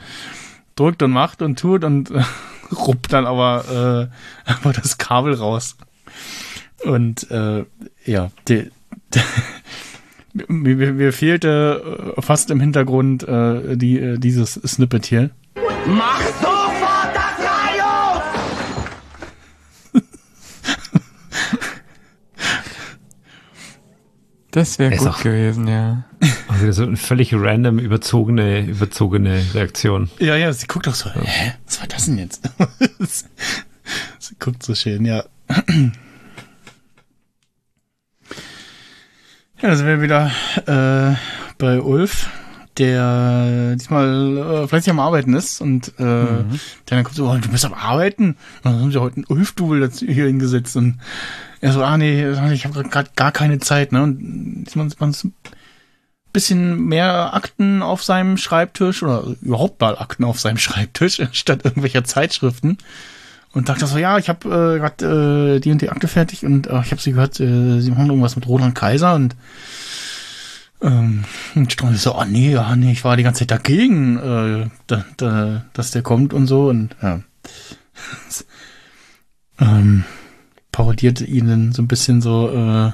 drückt 0.76 1.02
und 1.02 1.10
macht 1.10 1.42
und 1.42 1.58
tut 1.58 1.84
und 1.84 2.10
äh, 2.10 2.22
ruppt 2.74 3.12
dann 3.12 3.26
aber 3.26 4.08
äh, 4.46 4.50
einfach 4.50 4.72
das 4.72 4.98
Kabel 4.98 5.34
raus. 5.34 5.76
Und 6.84 7.30
äh, 7.30 7.64
ja, 8.04 8.30
die, 8.48 8.70
die, 9.14 9.20
mir, 10.48 10.92
mir- 10.92 11.12
fehlte 11.12 12.14
äh, 12.16 12.22
fast 12.22 12.50
im 12.50 12.60
Hintergrund 12.60 13.22
äh, 13.26 13.76
die, 13.76 13.98
äh, 13.98 14.18
dieses 14.18 14.54
Snippet 14.54 15.06
hier. 15.06 15.30
Mach 15.86 16.20
sofort 16.20 16.55
Das 24.56 24.78
wäre 24.78 24.96
gut 24.96 25.08
auch- 25.08 25.22
gewesen, 25.22 25.68
ja. 25.68 26.04
Also 26.48 26.72
so 26.72 26.82
eine 26.84 26.96
völlig 26.96 27.34
random 27.34 27.78
überzogene, 27.78 28.60
überzogene 28.62 29.44
Reaktion. 29.52 30.08
Ja, 30.18 30.34
ja, 30.36 30.50
sie 30.54 30.66
guckt 30.66 30.88
auch 30.88 30.94
so, 30.94 31.10
hä, 31.10 31.52
was 31.66 31.80
war 31.80 31.86
das 31.88 32.06
denn 32.06 32.16
jetzt? 32.16 32.40
sie 34.18 34.34
guckt 34.38 34.62
so 34.62 34.74
schön, 34.74 35.04
ja. 35.04 35.24
Ja, 39.60 39.68
da 39.70 39.76
sind 39.76 39.86
wir 39.86 40.00
wieder 40.00 40.30
äh, 40.66 41.16
bei 41.58 41.80
Ulf, 41.82 42.30
der 42.78 43.76
diesmal 43.76 44.64
äh, 44.64 44.68
fleißig 44.68 44.90
am 44.90 45.00
Arbeiten 45.00 45.34
ist 45.34 45.60
und 45.60 45.88
äh, 45.98 46.02
der 46.02 46.44
dann 46.86 47.04
kommt 47.04 47.16
so, 47.16 47.28
oh, 47.28 47.36
du 47.36 47.48
bist 47.48 47.64
am 47.64 47.74
Arbeiten? 47.74 48.30
Und 48.30 48.64
dann 48.64 48.80
haben 48.80 48.92
sie 48.92 49.00
heute 49.00 49.16
einen 49.16 49.26
Ulf-Double 49.28 49.80
dazu 49.80 50.06
hier 50.06 50.26
hingesetzt 50.26 50.76
und 50.76 50.98
er 51.60 51.72
so, 51.72 51.82
ah 51.82 51.96
nee, 51.96 52.28
ich 52.52 52.66
habe 52.66 52.82
gerade 52.84 53.10
gar 53.16 53.32
keine 53.32 53.58
Zeit, 53.58 53.92
ne? 53.92 54.02
Und 54.02 54.64
diesmal 54.64 54.86
ist 54.86 55.00
man 55.00 55.12
so 55.12 55.30
bisschen 56.36 56.84
mehr 56.84 57.32
Akten 57.32 57.80
auf 57.80 58.04
seinem 58.04 58.36
Schreibtisch 58.36 59.02
oder 59.02 59.24
überhaupt 59.40 59.80
mal 59.80 59.96
Akten 59.96 60.22
auf 60.22 60.38
seinem 60.38 60.58
Schreibtisch 60.58 61.22
statt 61.32 61.64
irgendwelcher 61.64 62.04
Zeitschriften 62.04 62.76
und 63.54 63.70
dachte 63.70 63.86
so, 63.86 63.96
ja, 63.96 64.18
ich 64.18 64.28
habe 64.28 64.46
äh, 64.48 64.78
gerade 64.78 65.56
äh, 65.56 65.60
die 65.60 65.70
und 65.70 65.80
die 65.80 65.88
Akte 65.88 66.08
fertig 66.08 66.44
und 66.44 66.66
äh, 66.66 66.80
ich 66.82 66.90
habe 66.90 67.00
sie 67.00 67.12
gehört, 67.12 67.40
äh, 67.40 67.80
sie 67.80 67.90
machen 67.90 68.08
irgendwas 68.08 68.36
mit 68.36 68.46
Roland 68.46 68.74
Kaiser 68.74 69.14
und 69.14 69.34
ähm, 70.82 71.24
und 71.54 71.98
so, 71.98 72.14
ah 72.14 72.24
nee, 72.24 72.56
ah 72.56 72.76
nee, 72.76 72.92
ich 72.92 73.04
war 73.04 73.16
die 73.16 73.22
ganze 73.22 73.40
Zeit 73.40 73.50
dagegen, 73.50 74.18
äh, 74.18 74.68
da, 74.86 75.04
da, 75.16 75.64
dass 75.72 75.90
der 75.90 76.02
kommt 76.02 76.34
und 76.34 76.46
so. 76.46 76.68
Und 76.68 76.94
ja. 77.02 77.20
ähm, 79.60 80.04
parodierte 80.72 81.24
ihn 81.24 81.48
dann 81.48 81.72
so 81.72 81.82
ein 81.82 81.88
bisschen 81.88 82.20
so 82.20 82.50
äh, 82.50 82.92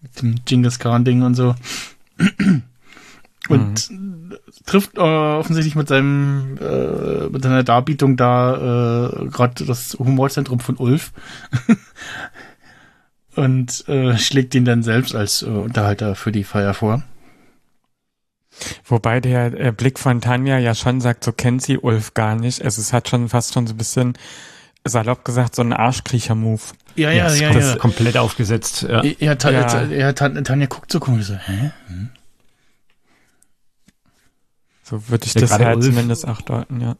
mit 0.00 0.16
dem 0.22 0.34
Genghis 0.46 0.78
Khan 0.78 1.04
Ding 1.04 1.22
und 1.22 1.34
so. 1.34 1.54
Und 3.48 3.90
trifft 4.64 4.96
äh, 4.96 5.00
offensichtlich 5.00 5.74
mit 5.74 5.88
seinem 5.88 6.56
äh, 6.60 7.28
mit 7.30 7.42
seiner 7.42 7.64
Darbietung 7.64 8.16
da 8.16 9.08
äh, 9.08 9.26
gerade 9.26 9.64
das 9.64 9.96
Humorzentrum 9.98 10.60
von 10.60 10.76
Ulf 10.76 11.12
und 13.40 13.88
äh, 13.88 14.16
schlägt 14.18 14.54
ihn 14.54 14.64
dann 14.64 14.82
selbst 14.82 15.14
als 15.14 15.42
äh, 15.42 15.46
Unterhalter 15.46 16.14
für 16.14 16.32
die 16.32 16.44
Feier 16.44 16.74
vor. 16.74 17.02
Wobei 18.84 19.20
der 19.20 19.58
äh, 19.58 19.72
Blick 19.72 19.98
von 19.98 20.20
Tanja 20.20 20.58
ja 20.58 20.74
schon 20.74 21.00
sagt, 21.00 21.24
so 21.24 21.32
kennt 21.32 21.62
sie 21.62 21.78
Ulf 21.78 22.14
gar 22.14 22.34
nicht. 22.36 22.62
Also 22.62 22.80
es 22.80 22.92
hat 22.92 23.08
schon 23.08 23.28
fast 23.28 23.54
schon 23.54 23.66
so 23.66 23.74
ein 23.74 23.78
bisschen, 23.78 24.14
salopp 24.84 25.24
gesagt, 25.24 25.54
so 25.54 25.62
einen 25.62 25.72
Arschkriecher-Move. 25.72 26.60
Ja, 26.96 27.10
ja, 27.12 27.26
ist 27.26 27.40
ja, 27.40 27.50
kom- 27.50 27.60
ja. 27.60 27.76
komplett 27.76 28.16
aufgesetzt. 28.16 28.82
Ja. 28.82 29.02
Ja, 29.04 29.34
Ta 29.36 29.50
Ja. 29.50 29.84
Ja, 29.84 30.12
Ta 30.12 30.28
Tanja 30.28 30.66
guckt 30.66 30.90
so 30.92 31.00
komisch 31.00 31.26
so, 31.26 31.34
hä? 31.34 31.70
So 34.82 35.08
würde 35.08 35.24
ich 35.26 35.34
Ja, 35.34 35.40
das 35.42 35.52
halt 35.52 35.76
Ulf- 35.76 35.86
zumindest 35.86 36.26
auch 36.26 36.40
deuten, 36.42 36.80
ja. 36.80 36.96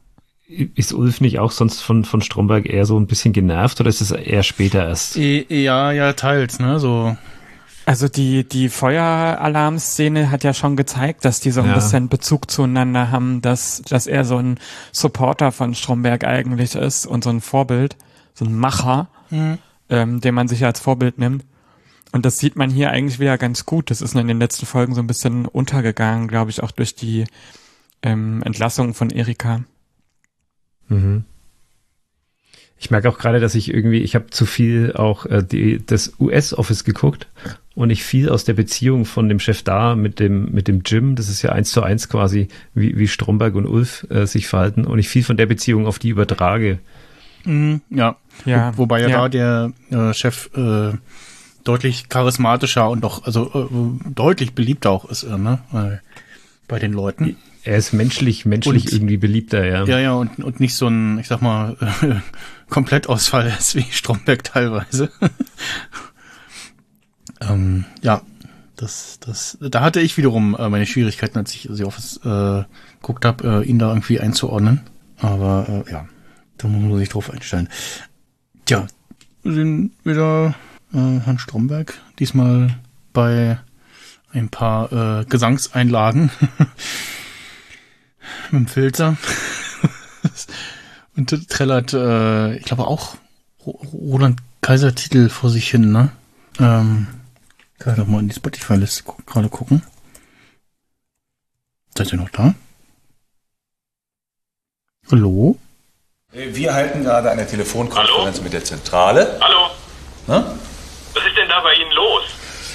Ist 0.74 0.92
Ulf 0.92 1.20
nicht 1.20 1.38
auch 1.38 1.52
sonst 1.52 1.80
von, 1.80 2.04
von 2.04 2.22
Stromberg 2.22 2.66
eher 2.66 2.84
so 2.84 2.98
ein 2.98 3.06
bisschen 3.06 3.32
genervt 3.32 3.80
oder 3.80 3.88
ist 3.88 4.00
es 4.00 4.10
eher 4.10 4.42
später 4.42 4.84
erst? 4.88 5.14
Ja, 5.16 5.92
ja, 5.92 6.12
teils, 6.14 6.58
ne, 6.58 6.80
so. 6.80 7.16
Also 7.86 8.08
die, 8.08 8.42
die 8.48 8.68
Feueralarmszene 8.68 10.30
hat 10.30 10.44
ja 10.44 10.52
schon 10.54 10.76
gezeigt, 10.76 11.24
dass 11.24 11.40
die 11.40 11.50
so 11.50 11.60
ein 11.60 11.68
Ja. 11.68 11.74
bisschen 11.74 12.08
Bezug 12.08 12.50
zueinander 12.50 13.10
haben, 13.10 13.40
dass, 13.42 13.82
dass 13.82 14.06
er 14.06 14.24
so 14.24 14.38
ein 14.38 14.58
Supporter 14.92 15.52
von 15.52 15.74
Stromberg 15.74 16.24
eigentlich 16.24 16.74
ist 16.74 17.06
und 17.06 17.24
so 17.24 17.30
ein 17.30 17.40
Vorbild, 17.40 17.96
so 18.34 18.44
ein 18.44 18.54
Macher, 18.54 19.08
ähm, 19.88 20.20
den 20.20 20.34
man 20.34 20.48
sich 20.48 20.64
als 20.64 20.80
Vorbild 20.80 21.18
nimmt. 21.18 21.44
Und 22.12 22.26
das 22.26 22.38
sieht 22.38 22.56
man 22.56 22.70
hier 22.70 22.90
eigentlich 22.90 23.20
wieder 23.20 23.38
ganz 23.38 23.66
gut. 23.66 23.90
Das 23.90 24.02
ist 24.02 24.14
nur 24.14 24.22
in 24.22 24.28
den 24.28 24.40
letzten 24.40 24.66
Folgen 24.66 24.94
so 24.94 25.00
ein 25.00 25.06
bisschen 25.06 25.46
untergegangen, 25.46 26.26
glaube 26.26 26.50
ich, 26.50 26.60
auch 26.62 26.72
durch 26.72 26.96
die 26.96 27.24
ähm, 28.02 28.42
Entlassung 28.42 28.94
von 28.94 29.10
Erika. 29.10 29.60
Mhm. 30.90 31.24
Ich 32.78 32.90
merke 32.90 33.10
auch 33.10 33.18
gerade, 33.18 33.40
dass 33.40 33.54
ich 33.54 33.72
irgendwie, 33.72 33.98
ich 33.98 34.14
habe 34.14 34.30
zu 34.30 34.46
viel 34.46 34.94
auch 34.94 35.26
äh, 35.26 35.42
die, 35.42 35.84
das 35.84 36.14
US-Office 36.18 36.84
geguckt 36.84 37.28
und 37.74 37.90
ich 37.90 38.02
viel 38.04 38.30
aus 38.30 38.44
der 38.44 38.54
Beziehung 38.54 39.04
von 39.04 39.28
dem 39.28 39.38
Chef 39.38 39.62
da 39.62 39.94
mit 39.94 40.18
dem 40.18 40.50
mit 40.50 40.66
dem 40.66 40.82
Jim, 40.84 41.14
das 41.14 41.28
ist 41.28 41.42
ja 41.42 41.52
eins 41.52 41.72
zu 41.72 41.82
eins 41.82 42.08
quasi, 42.08 42.48
wie, 42.74 42.98
wie 42.98 43.06
Stromberg 43.06 43.54
und 43.54 43.66
Ulf 43.66 44.06
äh, 44.10 44.26
sich 44.26 44.46
verhalten 44.48 44.86
und 44.86 44.98
ich 44.98 45.08
viel 45.08 45.24
von 45.24 45.36
der 45.36 45.46
Beziehung 45.46 45.86
auf 45.86 45.98
die 45.98 46.08
übertrage. 46.08 46.78
Mhm, 47.44 47.82
ja. 47.90 48.16
Ja, 48.46 48.72
Wo, 48.76 48.82
wobei 48.82 49.02
ja, 49.02 49.08
ja. 49.08 49.16
da 49.18 49.28
der 49.28 49.72
äh, 49.90 50.14
Chef 50.14 50.48
äh, 50.56 50.92
deutlich 51.64 52.08
charismatischer 52.08 52.88
und 52.88 53.02
doch, 53.02 53.24
also 53.24 53.50
äh, 53.54 54.10
deutlich 54.10 54.54
beliebter 54.54 54.90
auch 54.90 55.04
ist, 55.04 55.24
äh, 55.24 55.36
ne? 55.36 55.58
Bei 56.66 56.78
den 56.78 56.92
Leuten. 56.92 57.36
Er 57.62 57.76
ist 57.76 57.92
menschlich, 57.92 58.46
menschlich 58.46 58.86
Und- 58.86 58.92
irgendwie 58.92 59.18
beliebter, 59.18 59.64
ja. 59.66 59.84
Ja, 59.84 59.98
ja, 59.98 60.12
und, 60.12 60.42
und 60.42 60.60
nicht 60.60 60.74
so 60.74 60.88
ein, 60.88 61.18
ich 61.18 61.28
sag 61.28 61.42
mal, 61.42 61.76
äh, 61.80 62.14
Komplettausfall 62.70 63.54
ist 63.58 63.74
wie 63.74 63.84
Stromberg 63.90 64.44
teilweise. 64.44 65.10
ähm, 67.40 67.84
ja, 68.02 68.22
das, 68.76 69.18
das, 69.20 69.58
da 69.60 69.82
hatte 69.82 70.00
ich 70.00 70.16
wiederum 70.16 70.56
äh, 70.58 70.68
meine 70.70 70.86
Schwierigkeiten, 70.86 71.36
als 71.36 71.54
ich 71.54 71.68
The 71.70 71.84
Office 71.84 72.18
äh, 72.24 72.64
geguckt 73.00 73.24
habe, 73.24 73.62
äh, 73.62 73.68
ihn 73.68 73.78
da 73.78 73.88
irgendwie 73.88 74.20
einzuordnen. 74.20 74.80
Aber 75.18 75.84
äh, 75.86 75.92
ja, 75.92 76.08
da 76.56 76.68
muss 76.68 76.82
man 76.82 76.98
sich 76.98 77.10
drauf 77.10 77.30
einstellen. 77.30 77.68
Tja, 78.64 78.86
wir 79.42 79.52
sind 79.52 79.92
wieder 80.04 80.54
äh, 80.94 81.18
Herrn 81.20 81.38
Stromberg, 81.38 81.98
diesmal 82.18 82.78
bei 83.12 83.58
ein 84.32 84.48
paar 84.48 85.20
äh, 85.20 85.24
Gesangseinlagen 85.26 86.30
mit 88.50 88.60
dem 88.62 88.66
Filter. 88.68 89.16
Und 91.16 91.48
trällert, 91.48 91.92
äh, 91.92 92.54
ich 92.56 92.64
glaube 92.64 92.86
auch 92.86 93.16
Ro- 93.66 93.80
Roland 93.92 94.40
Kaiser 94.62 94.94
Titel 94.94 95.28
vor 95.28 95.50
sich 95.50 95.68
hin, 95.70 95.90
ne? 95.92 96.10
Ähm, 96.58 97.06
kann 97.78 97.94
ich 97.94 97.98
doch 97.98 98.06
mal 98.06 98.20
in 98.20 98.28
die 98.28 98.34
Spotify-Liste 98.34 99.02
gu 99.04 99.14
gerade 99.26 99.48
gucken. 99.48 99.82
Seid 101.96 102.12
ihr 102.12 102.18
noch 102.18 102.30
da? 102.30 102.54
Hallo? 105.10 105.58
Wir 106.32 106.72
halten 106.74 107.02
gerade 107.02 107.30
eine 107.30 107.46
Telefonkonferenz 107.46 108.40
mit 108.40 108.52
der 108.52 108.64
Zentrale. 108.64 109.38
Hallo, 109.40 109.70
Ne? 110.28 110.44
was 111.14 111.24
ist 111.26 111.36
denn 111.36 111.48
da 111.48 111.60
bei 111.60 111.74
Ihnen 111.74 111.90
los? 111.92 112.22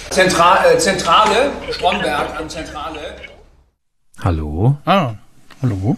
Zentra 0.09 0.65
äh, 0.65 0.77
Zentrale, 0.77 1.51
Stromberg 1.71 2.37
an 2.37 2.49
Zentrale. 2.49 3.15
Hallo? 4.21 4.77
Ah, 4.85 5.13
hallo? 5.61 5.97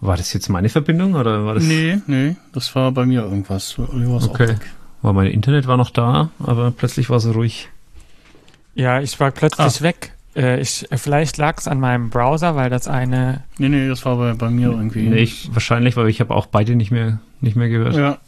War 0.00 0.16
das 0.16 0.32
jetzt 0.32 0.48
meine 0.48 0.68
Verbindung 0.68 1.14
oder 1.14 1.44
war 1.46 1.54
das? 1.54 1.64
Nee, 1.64 1.98
nee, 2.06 2.36
das 2.52 2.74
war 2.74 2.92
bei 2.92 3.06
mir 3.06 3.22
irgendwas. 3.22 3.78
Auch 3.78 4.28
Okay. 4.30 4.56
War 5.02 5.12
mein 5.12 5.26
Internet 5.28 5.66
war 5.66 5.76
noch 5.76 5.90
da, 5.90 6.30
aber 6.38 6.70
plötzlich 6.70 7.10
war 7.10 7.18
es 7.18 7.26
ruhig. 7.34 7.68
Ja, 8.74 9.00
ich 9.00 9.18
war 9.20 9.30
plötzlich 9.30 9.80
Ah. 9.80 9.82
weg. 9.82 10.12
Äh, 10.36 10.60
ich, 10.60 10.86
vielleicht 10.92 11.36
lag 11.36 11.58
es 11.58 11.68
an 11.68 11.78
meinem 11.78 12.10
Browser, 12.10 12.56
weil 12.56 12.68
das 12.70 12.88
eine 12.88 13.44
Nee, 13.58 13.68
nee, 13.68 13.86
das 13.88 14.04
war 14.04 14.16
bei, 14.16 14.32
bei 14.34 14.50
mir 14.50 14.70
irgendwie. 14.70 15.08
Nee, 15.08 15.18
ich, 15.22 15.48
wahrscheinlich, 15.54 15.96
weil 15.96 16.08
ich 16.08 16.20
habe 16.20 16.34
auch 16.34 16.46
beide 16.46 16.74
nicht 16.74 16.90
mehr 16.90 17.20
nicht 17.40 17.56
mehr 17.56 17.68
gehört. 17.68 17.94
Ja, 17.94 18.18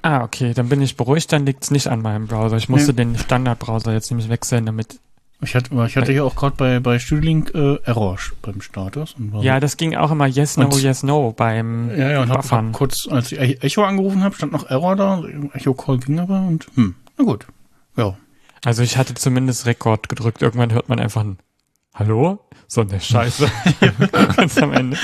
Ah, 0.00 0.22
okay, 0.22 0.54
dann 0.54 0.68
bin 0.68 0.80
ich 0.80 0.96
beruhigt, 0.96 1.32
dann 1.32 1.44
liegt's 1.44 1.70
nicht 1.72 1.88
an 1.88 2.00
meinem 2.00 2.26
Browser. 2.28 2.56
Ich 2.56 2.68
musste 2.68 2.92
Nee. 2.92 2.96
den 3.04 3.18
Standardbrowser 3.18 3.92
jetzt 3.92 4.10
nämlich 4.10 4.28
wechseln, 4.28 4.64
damit. 4.64 5.00
Ich 5.40 5.54
hatte, 5.54 5.70
ich 5.86 5.96
hatte 5.96 6.12
ja 6.12 6.24
auch 6.24 6.34
gerade 6.34 6.56
bei, 6.56 6.80
bei 6.80 6.98
Studiolink 6.98 7.54
äh, 7.54 7.76
Error 7.84 8.18
beim 8.42 8.60
Status. 8.60 9.14
Und 9.14 9.32
war 9.32 9.42
Ja, 9.42 9.60
das 9.60 9.76
ging 9.76 9.94
auch 9.94 10.10
immer 10.10 10.26
Yes, 10.26 10.56
No, 10.56 10.64
Und- 10.64 10.82
yes, 10.82 11.04
No 11.04 11.32
beim 11.32 11.90
Ja, 11.96 12.10
ja, 12.10 12.22
und 12.22 12.28
hab, 12.30 12.38
Buffern. 12.38 12.66
hab 12.68 12.72
kurz, 12.72 13.06
als 13.08 13.30
ich 13.30 13.38
E- 13.38 13.58
Echo 13.60 13.84
angerufen 13.84 14.24
habe, 14.24 14.34
stand 14.34 14.50
noch 14.52 14.68
Error 14.68 14.96
da. 14.96 15.22
Echo 15.52 15.74
Call 15.74 15.98
ging 15.98 16.18
aber 16.18 16.40
und 16.40 16.66
hm, 16.74 16.96
na 17.16 17.24
gut. 17.24 17.46
Ja. 17.96 18.16
Also 18.64 18.82
ich 18.82 18.96
hatte 18.98 19.14
zumindest 19.14 19.64
Rekord 19.66 20.08
gedrückt. 20.08 20.42
Irgendwann 20.42 20.72
hört 20.72 20.88
man 20.88 20.98
einfach 20.98 21.22
ein 21.22 21.38
Hallo? 21.94 22.40
So 22.66 22.80
eine 22.80 23.00
Scheiße. 23.00 23.48
Ganz 24.36 24.58
am 24.58 24.72
Ende. 24.72 24.96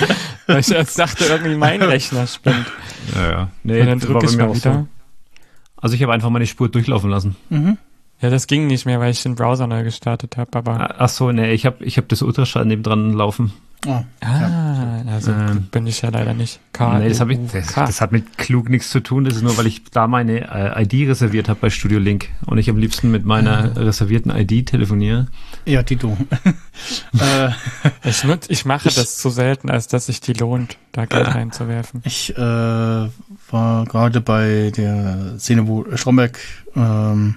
Weil 0.49 0.59
ich 0.61 0.71
erst 0.73 0.99
dachte, 0.99 1.25
irgendwie 1.27 1.55
mein 1.57 1.81
Rechner 1.83 2.27
spinnt. 2.27 2.67
Ja, 3.15 3.31
ja. 3.31 3.49
Nee, 3.63 3.81
Und 3.83 3.87
dann 3.87 4.01
drücke 4.01 4.27
ich 4.27 4.33
mir 4.37 4.45
mal 4.45 4.51
auch 4.51 4.55
wieder. 4.57 4.73
so. 4.75 4.87
Also 5.77 5.95
ich 5.95 6.03
habe 6.03 6.13
einfach 6.13 6.31
meine 6.31 6.47
Spur 6.47 6.69
durchlaufen 6.69 7.09
lassen. 7.11 7.37
Mhm. 7.51 7.79
Ja, 8.25 8.31
das 8.31 8.47
ging 8.47 8.69
nicht 8.69 8.87
mehr, 8.87 9.01
weil 9.01 9.11
ich 9.11 9.23
den 9.23 9.35
Browser 9.35 9.67
neu 9.67 9.85
gestartet 9.85 10.39
habe, 10.39 10.57
aber. 10.57 10.95
Ach 10.99 11.11
so, 11.11 11.31
nee, 11.31 11.53
ich 11.53 11.67
habe 11.67 11.85
ich 11.85 11.99
hab 11.99 12.09
das 12.09 12.23
Ultraschall 12.23 12.65
nebendran 12.65 13.13
laufen. 13.13 13.53
Oh, 13.87 14.03
Ah, 14.23 15.03
also 15.13 15.31
Ähm, 15.31 15.69
bin 15.71 15.87
ich 15.87 16.01
ja 16.01 16.09
leider 16.09 16.33
nicht. 16.33 16.59
K 16.73 17.01
nee, 17.01 17.11
das, 17.11 17.21
hab 17.21 17.29
ich, 17.29 17.39
das, 17.53 17.75
das 17.75 18.01
hat 18.01 18.13
mit 18.13 18.39
klug 18.39 18.71
nichts 18.71 18.89
zu 18.89 19.01
tun. 19.01 19.27
Das 19.27 19.35
ist 19.35 19.43
nur, 19.43 19.59
weil 19.59 19.67
ich 19.67 19.85
da 19.85 20.07
meine 20.07 20.41
äh, 20.51 20.85
ID 20.85 21.11
reserviert 21.11 21.51
habe 21.51 21.61
bei 21.61 21.69
Studio 21.69 21.99
Link 21.99 22.31
und 22.47 22.57
ich 22.57 22.71
am 22.71 22.79
liebsten 22.79 23.11
mit 23.11 23.27
meiner 23.27 23.77
reservierten 23.77 24.35
ID 24.35 24.69
telefoniere. 24.71 25.27
Ja, 25.67 25.83
Tito. 25.83 26.17
äh, 27.21 27.51
ich, 28.09 28.25
nutz, 28.25 28.47
ich 28.49 28.65
mache 28.65 28.89
das 28.89 29.19
zu 29.19 29.29
selten, 29.29 29.69
als 29.69 29.87
dass 29.87 30.07
sich 30.07 30.23
die 30.23 30.33
lohnt, 30.33 30.79
da 30.93 31.05
Geld 31.05 31.27
reinzuwerfen. 31.35 32.01
ich 32.07 32.35
äh, 32.35 32.41
war 32.41 33.85
gerade 33.85 34.23
bei 34.23 34.73
der 34.75 35.35
Szene, 35.39 35.69
wo 35.69 35.85
Stromberg 35.95 36.39
ähm, 36.75 37.37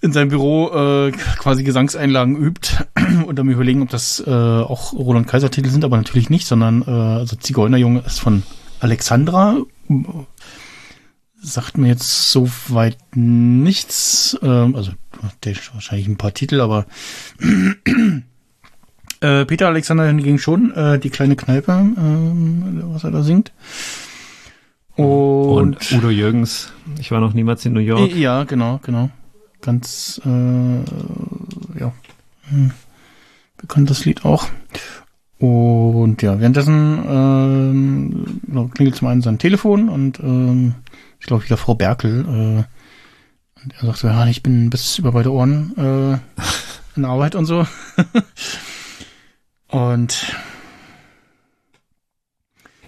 in 0.00 0.12
seinem 0.12 0.28
Büro 0.28 0.70
äh, 1.06 1.12
quasi 1.12 1.64
Gesangseinlagen 1.64 2.36
übt 2.36 2.84
und 3.26 3.38
dann 3.38 3.46
mir 3.46 3.52
überlegen, 3.52 3.82
ob 3.82 3.90
das 3.90 4.22
äh, 4.26 4.30
auch 4.30 4.92
Roland 4.92 5.26
Kaiser 5.26 5.50
Titel 5.50 5.70
sind, 5.70 5.84
aber 5.84 5.96
natürlich 5.96 6.30
nicht, 6.30 6.46
sondern 6.46 6.82
äh, 6.82 6.90
also 6.90 7.36
Zigeunerjunge 7.36 8.02
ist 8.06 8.20
von 8.20 8.42
Alexandra. 8.80 9.58
Sagt 11.40 11.78
mir 11.78 11.88
jetzt 11.88 12.30
soweit 12.30 12.98
nichts. 13.14 14.38
Ähm, 14.42 14.76
also 14.76 14.92
der 15.44 15.54
wahrscheinlich 15.72 16.08
ein 16.08 16.16
paar 16.16 16.34
Titel, 16.34 16.60
aber 16.60 16.86
äh, 19.20 19.44
Peter 19.44 19.68
Alexander 19.68 20.06
hingegen 20.06 20.38
schon, 20.38 20.72
äh, 20.72 20.98
die 20.98 21.10
kleine 21.10 21.36
Kneipe, 21.36 21.72
ähm, 21.72 22.82
was 22.92 23.04
er 23.04 23.10
da 23.10 23.22
singt. 23.22 23.52
Und, 24.94 25.76
Und 25.76 25.92
Udo 25.92 26.10
Jürgens, 26.10 26.72
ich 26.98 27.12
war 27.12 27.20
noch 27.20 27.32
niemals 27.32 27.64
in 27.64 27.72
New 27.72 27.80
York. 27.80 28.12
ja, 28.16 28.42
genau, 28.44 28.80
genau. 28.82 29.10
Ganz, 29.60 30.20
äh, 30.24 30.78
ja, 31.78 31.92
hm, 32.48 32.70
bekanntes 33.56 34.04
Lied 34.04 34.24
auch. 34.24 34.48
Und 35.38 36.20
ja, 36.22 36.40
währenddessen 36.40 37.04
ähm, 37.08 38.40
genau, 38.44 38.66
klingelt 38.68 38.96
zum 38.96 39.08
einen 39.08 39.22
sein 39.22 39.38
Telefon 39.38 39.88
und 39.88 40.18
ähm, 40.18 40.74
ich 41.20 41.26
glaube 41.26 41.44
wieder 41.44 41.56
Frau 41.56 41.74
Berkel. 41.74 42.24
Äh, 42.24 43.62
und 43.62 43.74
er 43.78 43.86
sagt 43.86 43.98
so, 43.98 44.08
ja, 44.08 44.26
ich 44.26 44.42
bin 44.42 44.70
bis 44.70 44.98
über 44.98 45.12
beide 45.12 45.32
Ohren 45.32 45.76
äh, 45.76 46.18
in 46.96 47.04
Arbeit 47.04 47.36
und 47.36 47.46
so. 47.46 47.66
und 49.68 50.34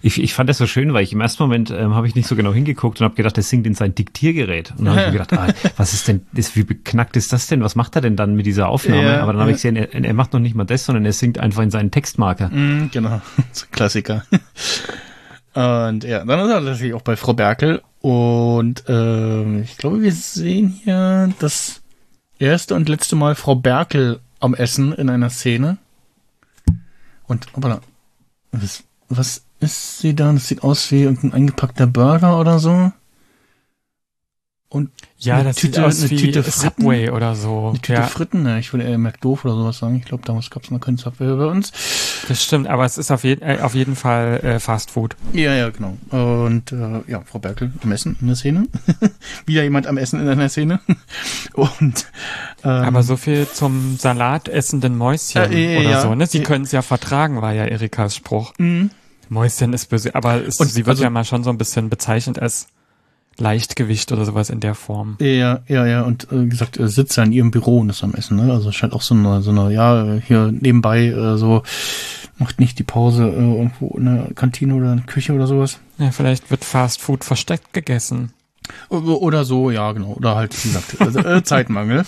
Ich, 0.03 0.21
ich 0.21 0.33
fand 0.33 0.49
das 0.49 0.59
so 0.59 0.67
schön, 0.67 0.95
weil 0.95 1.03
ich 1.03 1.13
im 1.13 1.21
ersten 1.21 1.43
Moment 1.43 1.71
ähm, 1.71 1.95
habe 1.95 2.07
ich 2.07 2.15
nicht 2.15 2.27
so 2.27 2.35
genau 2.35 2.55
hingeguckt 2.55 3.01
und 3.01 3.05
habe 3.05 3.15
gedacht, 3.17 3.37
das 3.37 3.51
singt 3.51 3.67
in 3.67 3.75
sein 3.75 3.95
Diktiergerät. 3.95 4.73
Und 4.77 4.87
dann 4.87 4.95
habe 4.95 5.01
ich 5.01 5.13
mir 5.13 5.19
gedacht, 5.19 5.33
ah, 5.65 5.71
was 5.77 5.93
ist 5.93 6.09
denn, 6.09 6.23
das, 6.33 6.57
wie 6.57 6.65
beknackt 6.65 7.17
ist 7.17 7.33
das 7.33 7.49
denn? 7.49 7.63
Was 7.63 7.77
macht 7.77 7.97
er 7.97 8.03
denn 8.03 8.17
dann 8.17 8.35
mit 8.35 8.47
dieser 8.47 8.69
Aufnahme? 8.69 9.03
Ja, 9.03 9.21
Aber 9.21 9.33
dann 9.33 9.41
habe 9.41 9.51
ja. 9.51 9.57
ich 9.57 9.63
gesehen, 9.63 9.77
er, 9.77 9.93
er 9.93 10.15
macht 10.15 10.33
noch 10.33 10.41
nicht 10.41 10.55
mal 10.55 10.65
das, 10.65 10.87
sondern 10.87 11.05
er 11.05 11.13
singt 11.13 11.39
einfach 11.39 11.63
in 11.63 11.71
seinen 11.71 11.91
Textmarker. 11.91 12.49
Mm, 12.49 12.91
genau, 12.93 13.21
Klassiker. 13.73 14.25
Und 15.53 16.05
ja, 16.05 16.25
dann 16.25 16.41
ist 16.41 16.51
er 16.51 16.61
natürlich 16.61 16.95
auch 16.95 17.03
bei 17.03 17.17
Frau 17.17 17.35
Berkel. 17.35 17.83
Und 18.01 18.85
ähm, 18.89 19.63
ich 19.63 19.77
glaube, 19.77 20.01
wir 20.01 20.13
sehen 20.13 20.69
hier 20.69 21.33
das 21.41 21.83
erste 22.39 22.75
und 22.75 22.89
letzte 22.89 23.17
Mal 23.17 23.35
Frau 23.35 23.57
Berkel 23.57 24.21
am 24.39 24.55
Essen 24.55 24.93
in 24.93 25.11
einer 25.11 25.29
Szene. 25.29 25.79
Und 27.27 27.49
hoppala, 27.55 27.81
was, 28.53 28.85
was 29.09 29.43
ist 29.61 29.99
sie 29.99 30.15
da? 30.15 30.33
Das 30.33 30.49
sieht 30.49 30.63
aus 30.63 30.91
wie 30.91 31.03
irgendein 31.03 31.33
eingepackter 31.35 31.87
Burger 31.87 32.39
oder 32.41 32.59
so. 32.59 32.93
Und 34.73 34.91
Ja, 35.19 35.35
eine 35.35 35.45
das 35.49 35.57
Tüte- 35.57 35.75
sieht 35.75 35.85
aus 35.85 36.01
eine 36.01 36.11
wie 36.11 36.17
Tüte 36.17 36.45
Fritten? 36.45 36.83
Subway 36.83 37.11
oder 37.11 37.35
so. 37.35 37.71
eine 37.71 37.79
Tüte 37.81 37.95
ja, 37.95 38.03
Fritten, 38.07 38.45
ne? 38.45 38.61
ich 38.61 38.73
würde 38.73 38.85
eher 38.87 38.99
McDoof 38.99 39.45
oder 39.45 39.55
sowas 39.57 39.79
sagen. 39.79 39.97
Ich 39.97 40.05
glaube, 40.05 40.23
damals 40.25 40.49
gab 40.49 40.63
es 40.63 40.71
noch 40.71 40.79
keinen 40.79 40.97
Subway 40.97 41.27
bei 41.37 41.47
uns. 41.47 41.73
das 42.29 42.45
stimmt, 42.45 42.69
aber 42.69 42.85
es 42.85 42.97
ist 42.97 43.11
auf, 43.11 43.25
je, 43.25 43.33
äh, 43.41 43.59
auf 43.63 43.75
jeden 43.75 43.97
Fall 43.97 44.39
äh, 44.45 44.61
Fast 44.61 44.93
Food. 44.93 45.17
Ja, 45.33 45.55
ja, 45.55 45.71
genau. 45.71 45.99
Und 46.11 46.71
äh, 46.71 47.01
ja, 47.11 47.21
Frau 47.27 47.41
Berkel 47.41 47.73
am 47.83 47.91
Essen 47.91 48.17
in 48.21 48.29
der 48.29 48.37
Szene. 48.37 48.69
Wieder 49.45 49.65
jemand 49.65 49.89
am 49.89 49.97
Essen 49.99 50.21
in 50.21 50.29
einer 50.29 50.49
Szene. 50.49 50.79
Und 51.55 52.07
ähm, 52.63 52.71
Aber 52.71 53.03
so 53.03 53.17
viel 53.17 53.49
zum 53.49 53.97
Salat 53.99 54.49
essenden 54.49 54.97
Mäuschen 54.97 55.51
Äh, 55.53 55.75
ja, 55.75 55.81
oder 55.81 55.91
ja. 55.91 56.01
so, 56.01 56.15
ne? 56.15 56.29
Sie 56.29 56.39
Ja. 56.39 56.45
können 56.45 56.63
es 56.65 56.71
ja 56.71 56.83
vertragen, 56.83 57.43
war 57.43 57.53
ja 57.53 57.65
Erikas 57.65 58.15
Spruch. 58.15 58.53
Mhm. 58.59 58.91
Mäuschen 59.31 59.73
ist 59.73 59.87
böse, 59.89 60.15
aber 60.15 60.45
es, 60.47 60.61
Und 60.61 60.67
sie 60.69 60.81
wird 60.87 60.89
also- 60.89 61.03
ja 61.05 61.11
mal 61.11 61.25
schon 61.25 61.43
so 61.45 61.51
ein 61.51 61.57
bisschen 61.59 61.89
bezeichnet 61.89 62.39
als 62.39 62.67
Leichtgewicht 63.39 64.13
oder 64.13 64.25
sowas 64.27 64.51
in 64.51 64.61
der 64.61 64.75
Form. 64.75 65.17
Ja, 65.21 65.61
ja, 65.67 65.87
ja. 65.87 66.03
Und 66.03 66.25
äh, 66.31 66.43
wie 66.45 66.49
gesagt, 66.49 66.77
er 66.77 66.89
sitzt 66.89 67.17
ja 67.17 67.23
in 67.23 67.33
ihrem 67.33 67.51
Büro 67.51 67.79
und 67.79 67.89
ist 67.89 68.03
am 68.05 68.13
Essen. 68.15 68.37
Ne? 68.37 68.53
Also 68.53 68.71
scheint 68.73 68.93
auch 68.93 69.03
so 69.03 69.15
eine, 69.15 69.41
so 69.41 69.51
eine, 69.51 69.73
ja, 69.73 70.19
hier 70.27 70.53
nebenbei 70.53 71.07
äh, 71.07 71.39
so 71.39 71.63
macht 72.37 72.59
nicht 72.61 72.79
die 72.79 72.83
Pause 72.85 73.25
äh, 73.29 73.35
irgendwo 73.35 73.97
in 73.97 74.05
der 74.07 74.35
Kantine 74.35 74.75
oder 74.75 74.91
in 74.93 74.99
der 74.99 75.07
Küche 75.07 75.33
oder 75.33 75.47
sowas. 75.47 75.79
Ja, 75.99 76.11
vielleicht 76.11 76.51
wird 76.51 76.65
Fast 76.65 77.01
Food 77.01 77.25
versteckt 77.25 77.73
gegessen. 77.73 78.33
Oder 78.89 79.45
so, 79.45 79.71
ja, 79.71 79.91
genau. 79.93 80.13
Oder 80.13 80.37
halt, 80.37 80.57
wie 80.65 80.69
gesagt, 80.69 81.01
also, 81.01 81.19
äh, 81.21 81.43
Zeitmangel. 81.45 82.05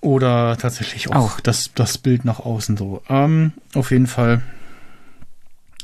Oder 0.00 0.56
tatsächlich 0.58 1.10
auch, 1.10 1.14
Auch. 1.14 1.40
Das, 1.40 1.70
das 1.74 1.98
Bild 1.98 2.24
nach 2.24 2.40
außen 2.40 2.76
so. 2.76 3.02
Ähm, 3.08 3.52
auf 3.74 3.90
jeden 3.92 4.06
Fall. 4.08 4.42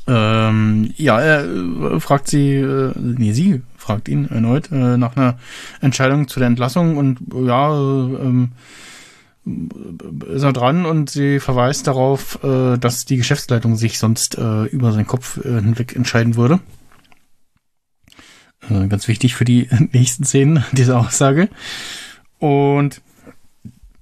Ähm, 0.09 0.91
ja, 0.97 1.21
er 1.21 1.45
äh, 1.45 1.99
fragt 1.99 2.27
sie, 2.27 2.55
äh, 2.55 2.93
nee, 2.97 3.31
sie 3.31 3.61
fragt 3.77 4.09
ihn 4.09 4.25
erneut 4.25 4.71
äh, 4.71 4.97
nach 4.97 5.15
einer 5.15 5.37
Entscheidung 5.81 6.27
zu 6.27 6.39
der 6.39 6.47
Entlassung 6.47 6.97
und 6.97 7.19
ja, 7.31 7.69
äh, 7.71 8.15
ähm, 8.15 8.51
ist 10.33 10.41
er 10.41 10.53
dran 10.53 10.87
und 10.87 11.11
sie 11.11 11.39
verweist 11.39 11.85
darauf, 11.85 12.43
äh, 12.43 12.77
dass 12.77 13.05
die 13.05 13.17
Geschäftsleitung 13.17 13.75
sich 13.75 13.99
sonst 13.99 14.35
äh, 14.37 14.63
über 14.65 14.91
seinen 14.93 15.05
Kopf 15.05 15.37
äh, 15.45 15.61
hinweg 15.61 15.95
entscheiden 15.95 16.35
würde. 16.35 16.59
Äh, 18.67 18.87
ganz 18.87 19.07
wichtig 19.07 19.35
für 19.35 19.45
die 19.45 19.69
nächsten 19.91 20.23
Szenen, 20.23 20.63
diese 20.71 20.97
Aussage. 20.97 21.49
Und 22.39 23.01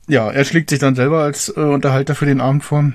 ja, 0.07 0.31
er 0.31 0.45
schlägt 0.45 0.69
sich 0.69 0.79
dann 0.79 0.95
selber 0.95 1.23
als 1.23 1.49
äh, 1.49 1.59
Unterhalter 1.59 2.15
für 2.15 2.25
den 2.25 2.39
Abend 2.39 2.63
vor. 2.63 2.93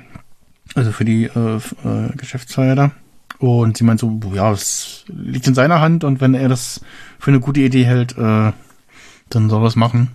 Also 0.74 0.92
für 0.92 1.04
die 1.04 1.24
äh, 1.24 1.56
äh, 1.56 2.16
Geschäftsfeier 2.16 2.74
da. 2.74 2.90
Und 3.38 3.76
sie 3.76 3.84
meint 3.84 4.00
so, 4.00 4.20
ja, 4.34 4.52
es 4.52 5.04
liegt 5.08 5.46
in 5.46 5.54
seiner 5.54 5.80
Hand 5.80 6.04
und 6.04 6.20
wenn 6.20 6.34
er 6.34 6.48
das 6.48 6.80
für 7.18 7.30
eine 7.30 7.40
gute 7.40 7.60
Idee 7.60 7.84
hält, 7.84 8.16
äh, 8.16 8.52
dann 9.30 9.50
soll 9.50 9.62
er 9.62 9.66
es 9.66 9.76
machen. 9.76 10.08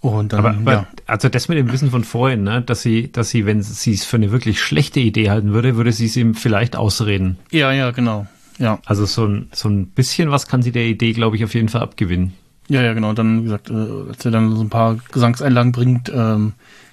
Und 0.00 0.32
dann, 0.32 0.40
Aber, 0.40 0.50
aber 0.50 0.72
ja. 0.72 0.86
also 1.06 1.28
das 1.28 1.48
mit 1.48 1.58
dem 1.58 1.72
Wissen 1.72 1.90
von 1.90 2.04
vorhin, 2.04 2.44
ne, 2.44 2.62
dass 2.62 2.82
sie, 2.82 3.10
dass 3.10 3.30
sie, 3.30 3.46
wenn 3.46 3.62
sie 3.62 3.94
es 3.94 4.04
für 4.04 4.16
eine 4.16 4.30
wirklich 4.30 4.60
schlechte 4.60 5.00
Idee 5.00 5.30
halten 5.30 5.52
würde, 5.52 5.76
würde 5.76 5.90
sie 5.90 6.06
es 6.06 6.16
ihm 6.16 6.34
vielleicht 6.34 6.76
ausreden. 6.76 7.38
Ja, 7.50 7.72
ja, 7.72 7.90
genau. 7.90 8.26
Ja. 8.58 8.78
Also 8.84 9.06
so 9.06 9.24
ein, 9.26 9.48
so 9.52 9.68
ein 9.68 9.88
bisschen 9.88 10.30
was 10.30 10.46
kann 10.46 10.62
sie 10.62 10.70
der 10.70 10.86
Idee, 10.86 11.12
glaube 11.12 11.36
ich, 11.36 11.44
auf 11.44 11.54
jeden 11.54 11.68
Fall 11.68 11.82
abgewinnen. 11.82 12.34
Ja, 12.68 12.82
ja, 12.82 12.92
genau. 12.92 13.12
Dann, 13.12 13.40
wie 13.40 13.44
gesagt, 13.44 13.70
äh, 13.70 14.08
als 14.08 14.24
er 14.24 14.30
dann 14.30 14.54
so 14.54 14.62
ein 14.62 14.68
paar 14.68 14.96
Gesangseinlagen 15.10 15.72
bringt, 15.72 16.10
ähm, 16.10 16.52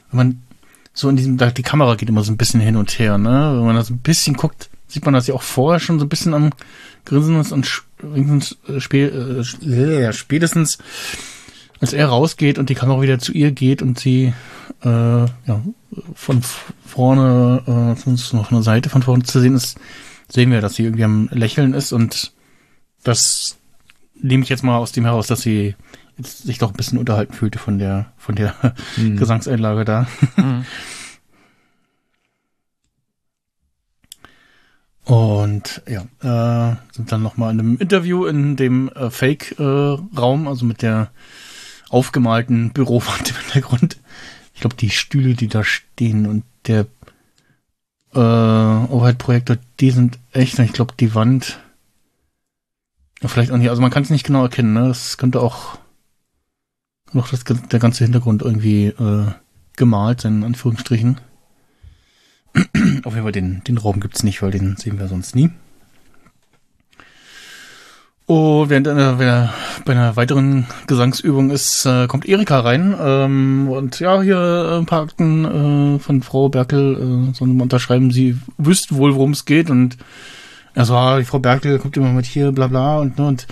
wenn 0.09 0.17
man 0.17 0.41
so 0.95 1.09
in 1.09 1.17
diesem, 1.17 1.37
die 1.37 1.61
Kamera 1.61 1.95
geht 1.95 2.09
immer 2.09 2.23
so 2.23 2.31
ein 2.31 2.37
bisschen 2.37 2.61
hin 2.61 2.77
und 2.77 2.97
her, 2.97 3.17
ne? 3.17 3.53
Wenn 3.57 3.65
man 3.65 3.75
da 3.75 3.83
so 3.83 3.93
ein 3.93 3.99
bisschen 3.99 4.35
guckt, 4.35 4.69
sieht 4.87 5.05
man, 5.05 5.13
dass 5.13 5.25
sie 5.25 5.33
auch 5.33 5.41
vorher 5.43 5.79
schon 5.79 5.99
so 5.99 6.05
ein 6.05 6.09
bisschen 6.09 6.33
am 6.33 6.51
Grinsen 7.03 7.39
ist 7.39 7.51
und 7.51 7.67
spätestens, 8.79 9.57
äh, 9.63 10.05
äh, 10.05 10.13
spätestens 10.13 10.79
als 11.81 11.91
er 11.91 12.07
rausgeht 12.07 12.57
und 12.57 12.69
die 12.69 12.75
Kamera 12.75 13.01
wieder 13.01 13.19
zu 13.19 13.33
ihr 13.33 13.51
geht 13.51 13.81
und 13.81 13.99
sie 13.99 14.33
äh, 14.83 14.89
ja, 14.89 15.61
von 16.13 16.41
vorne, 16.85 17.95
äh, 17.95 17.95
von 17.95 18.45
der 18.49 18.63
Seite 18.63 18.89
von 18.89 19.03
vorne 19.03 19.23
zu 19.23 19.39
sehen 19.41 19.55
ist, 19.55 19.77
sehen 20.29 20.51
wir, 20.51 20.61
dass 20.61 20.75
sie 20.75 20.83
irgendwie 20.83 21.03
am 21.03 21.29
Lächeln 21.31 21.73
ist 21.73 21.91
und 21.91 22.31
das 23.03 23.57
nehme 24.19 24.43
ich 24.43 24.49
jetzt 24.49 24.63
mal 24.63 24.77
aus 24.77 24.93
dem 24.93 25.03
heraus, 25.03 25.27
dass 25.27 25.41
sie 25.41 25.75
jetzt 26.17 26.43
sich 26.43 26.57
doch 26.57 26.71
ein 26.71 26.77
bisschen 26.77 26.97
unterhalten 26.97 27.33
fühlte 27.33 27.59
von 27.59 27.79
der 27.79 28.13
von 28.17 28.35
der 28.35 28.55
Hm. 28.95 29.17
Gesangseinlage 29.17 29.85
da. 29.85 30.07
Mhm. 30.37 30.65
Und 35.05 35.83
ja, 35.87 36.01
äh, 36.23 36.75
sind 36.91 37.11
dann 37.11 37.21
nochmal 37.21 37.53
in 37.53 37.59
einem 37.59 37.77
Interview 37.77 38.25
in 38.25 38.55
dem 38.55 38.89
äh, 38.89 39.11
Fake-Raum, 39.11 40.47
also 40.47 40.65
mit 40.65 40.81
der 40.81 41.11
aufgemalten 41.89 42.71
Bürowand 42.71 43.29
im 43.29 43.35
Hintergrund. 43.35 43.97
Ich 44.55 44.61
glaube, 44.61 44.75
die 44.75 44.89
Stühle, 44.89 45.35
die 45.35 45.47
da 45.47 45.63
stehen 45.63 46.25
und 46.25 46.43
der 46.65 46.87
äh, 48.15 48.19
Overhead-Projektor, 48.19 49.57
die 49.79 49.91
sind 49.91 50.17
echt, 50.31 50.57
ich 50.57 50.73
glaube, 50.73 50.95
die 50.99 51.13
Wand, 51.13 51.59
ja, 53.21 53.27
vielleicht 53.27 53.51
auch 53.51 53.57
nicht, 53.57 53.69
also 53.69 53.83
man 53.83 53.91
kann 53.91 54.03
es 54.03 54.09
nicht 54.09 54.25
genau 54.25 54.41
erkennen, 54.43 54.73
ne? 54.73 54.87
Das 54.87 55.17
könnte 55.17 55.39
auch 55.39 55.77
noch 57.13 57.29
das, 57.29 57.43
der 57.43 57.79
ganze 57.79 58.03
Hintergrund 58.03 58.41
irgendwie 58.41 58.87
äh, 58.87 59.27
gemalt 59.75 60.25
in 60.25 60.43
Anführungsstrichen. 60.43 61.19
Auf 63.03 63.13
jeden 63.13 63.23
Fall 63.23 63.31
den, 63.31 63.63
den 63.65 63.77
Raum 63.77 63.99
gibt's 63.99 64.23
nicht, 64.23 64.41
weil 64.41 64.51
den 64.51 64.77
sehen 64.77 64.99
wir 64.99 65.07
sonst 65.07 65.35
nie. 65.35 65.51
Und 68.27 68.71
während 68.71 68.87
einer, 68.87 69.19
wer 69.19 69.53
bei 69.85 69.93
einer 69.93 70.15
weiteren 70.15 70.65
Gesangsübung 70.87 71.51
ist, 71.51 71.85
äh, 71.85 72.07
kommt 72.07 72.25
Erika 72.25 72.59
rein 72.59 72.95
ähm, 72.99 73.69
und 73.69 73.99
ja, 73.99 74.19
hier 74.19 74.37
äh, 74.37 74.77
ein 74.79 74.87
paar 74.87 75.03
Akten 75.03 75.97
äh, 75.97 75.99
von 75.99 76.23
Frau 76.23 76.49
Berkel 76.49 77.29
äh, 77.29 77.33
sollen 77.35 77.61
unterschreiben, 77.61 78.09
sie 78.09 78.37
wüsste 78.57 78.95
wohl, 78.95 79.13
worum 79.13 79.31
es 79.31 79.45
geht 79.45 79.69
und 79.69 79.97
er 80.73 80.85
so, 80.85 80.95
ah, 80.95 81.19
die 81.19 81.25
Frau 81.25 81.37
Berkel 81.37 81.77
kommt 81.77 81.97
immer 81.97 82.13
mit 82.13 82.25
hier, 82.25 82.51
bla 82.51 82.65
bla 82.65 82.97
und, 82.97 83.19
ne, 83.19 83.27
und 83.27 83.45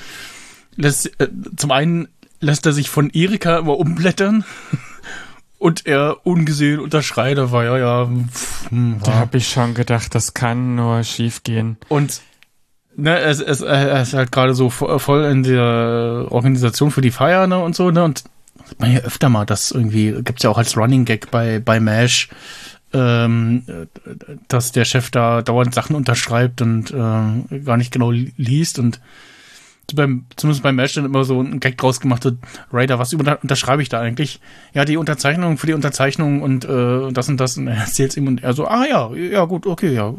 lässt, 0.76 1.20
äh, 1.22 1.28
zum 1.56 1.72
einen 1.72 2.08
lässt 2.44 2.66
er 2.66 2.74
sich 2.74 2.90
von 2.90 3.10
Erika 3.10 3.58
immer 3.58 3.78
umblättern 3.78 4.44
und 5.58 5.86
er 5.86 6.26
ungesehen 6.26 6.80
unterschreit, 6.80 7.38
da 7.38 7.52
war 7.52 7.64
ja, 7.64 7.78
ja, 7.78 8.06
pff, 8.32 8.70
hm, 8.70 8.98
Da 9.04 9.14
habe 9.16 9.38
ich 9.38 9.48
schon 9.48 9.74
gedacht, 9.74 10.14
das 10.16 10.34
kann 10.34 10.76
nur 10.76 11.04
schief 11.04 11.44
gehen. 11.44 11.78
und 11.90 12.22
ne, 12.96 13.20
es, 13.20 13.40
es, 13.40 13.62
er 13.62 14.02
ist 14.02 14.14
halt 14.14 14.32
gerade 14.32 14.54
so 14.54 14.68
vo- 14.68 15.00
voll 15.00 15.24
in 15.26 15.44
der 15.44 16.28
Organisation 16.30 16.92
für 16.92 17.02
die 17.02 17.12
Feier 17.12 17.48
ne, 17.48 17.58
und 17.60 17.76
so, 17.76 17.90
ne? 17.92 18.04
Und 18.04 18.24
man 18.78 18.92
ja 18.94 19.00
öfter 19.00 19.30
mal, 19.30 19.46
das 19.46 19.72
irgendwie, 19.72 20.12
gibt's 20.24 20.44
ja 20.44 20.50
auch 20.50 20.58
als 20.58 20.78
Running 20.78 21.06
Gag 21.06 21.32
bei, 21.32 21.60
bei 21.60 21.80
MASH, 21.80 22.30
ähm, 22.94 23.64
äh, 23.68 23.88
dass 24.48 24.72
der 24.72 24.86
Chef 24.86 25.10
da 25.12 25.42
dauernd 25.42 25.74
Sachen 25.74 25.96
unterschreibt 25.96 26.62
und 26.62 26.92
äh, 26.92 27.60
gar 27.60 27.78
nicht 27.78 27.92
genau 27.92 28.12
li- 28.12 28.32
liest 28.38 28.78
und 28.80 29.00
beim, 29.94 30.26
zumindest 30.36 30.64
beim 30.64 30.76
Match 30.76 30.94
dann 30.96 31.06
immer 31.06 31.24
so 31.24 31.42
ein 31.42 31.60
Gag 31.60 31.78
draus 31.78 32.00
gemacht 32.00 32.24
wird, 32.24 32.38
Raider, 32.72 33.00
was 33.00 33.14
über, 33.14 33.40
unterschreibe 33.42 33.82
ich 33.82 33.90
da 33.90 34.00
eigentlich? 34.00 34.40
Ja, 34.74 34.86
die 34.86 34.98
Unterzeichnung 34.98 35.58
für 35.58 35.68
die 35.68 35.74
Unterzeichnung 35.74 36.42
und 36.42 36.66
äh, 36.66 37.12
das 37.12 37.30
und 37.30 37.38
das 37.38 37.58
und 37.58 37.68
er 37.68 37.78
erzählt 37.78 38.16
ihm 38.18 38.28
und 38.28 38.44
er 38.44 38.54
so, 38.54 38.68
ah 38.68 38.86
ja, 38.86 39.14
ja 39.14 39.46
gut, 39.46 39.68
okay, 39.68 39.94
ja. 39.94 40.08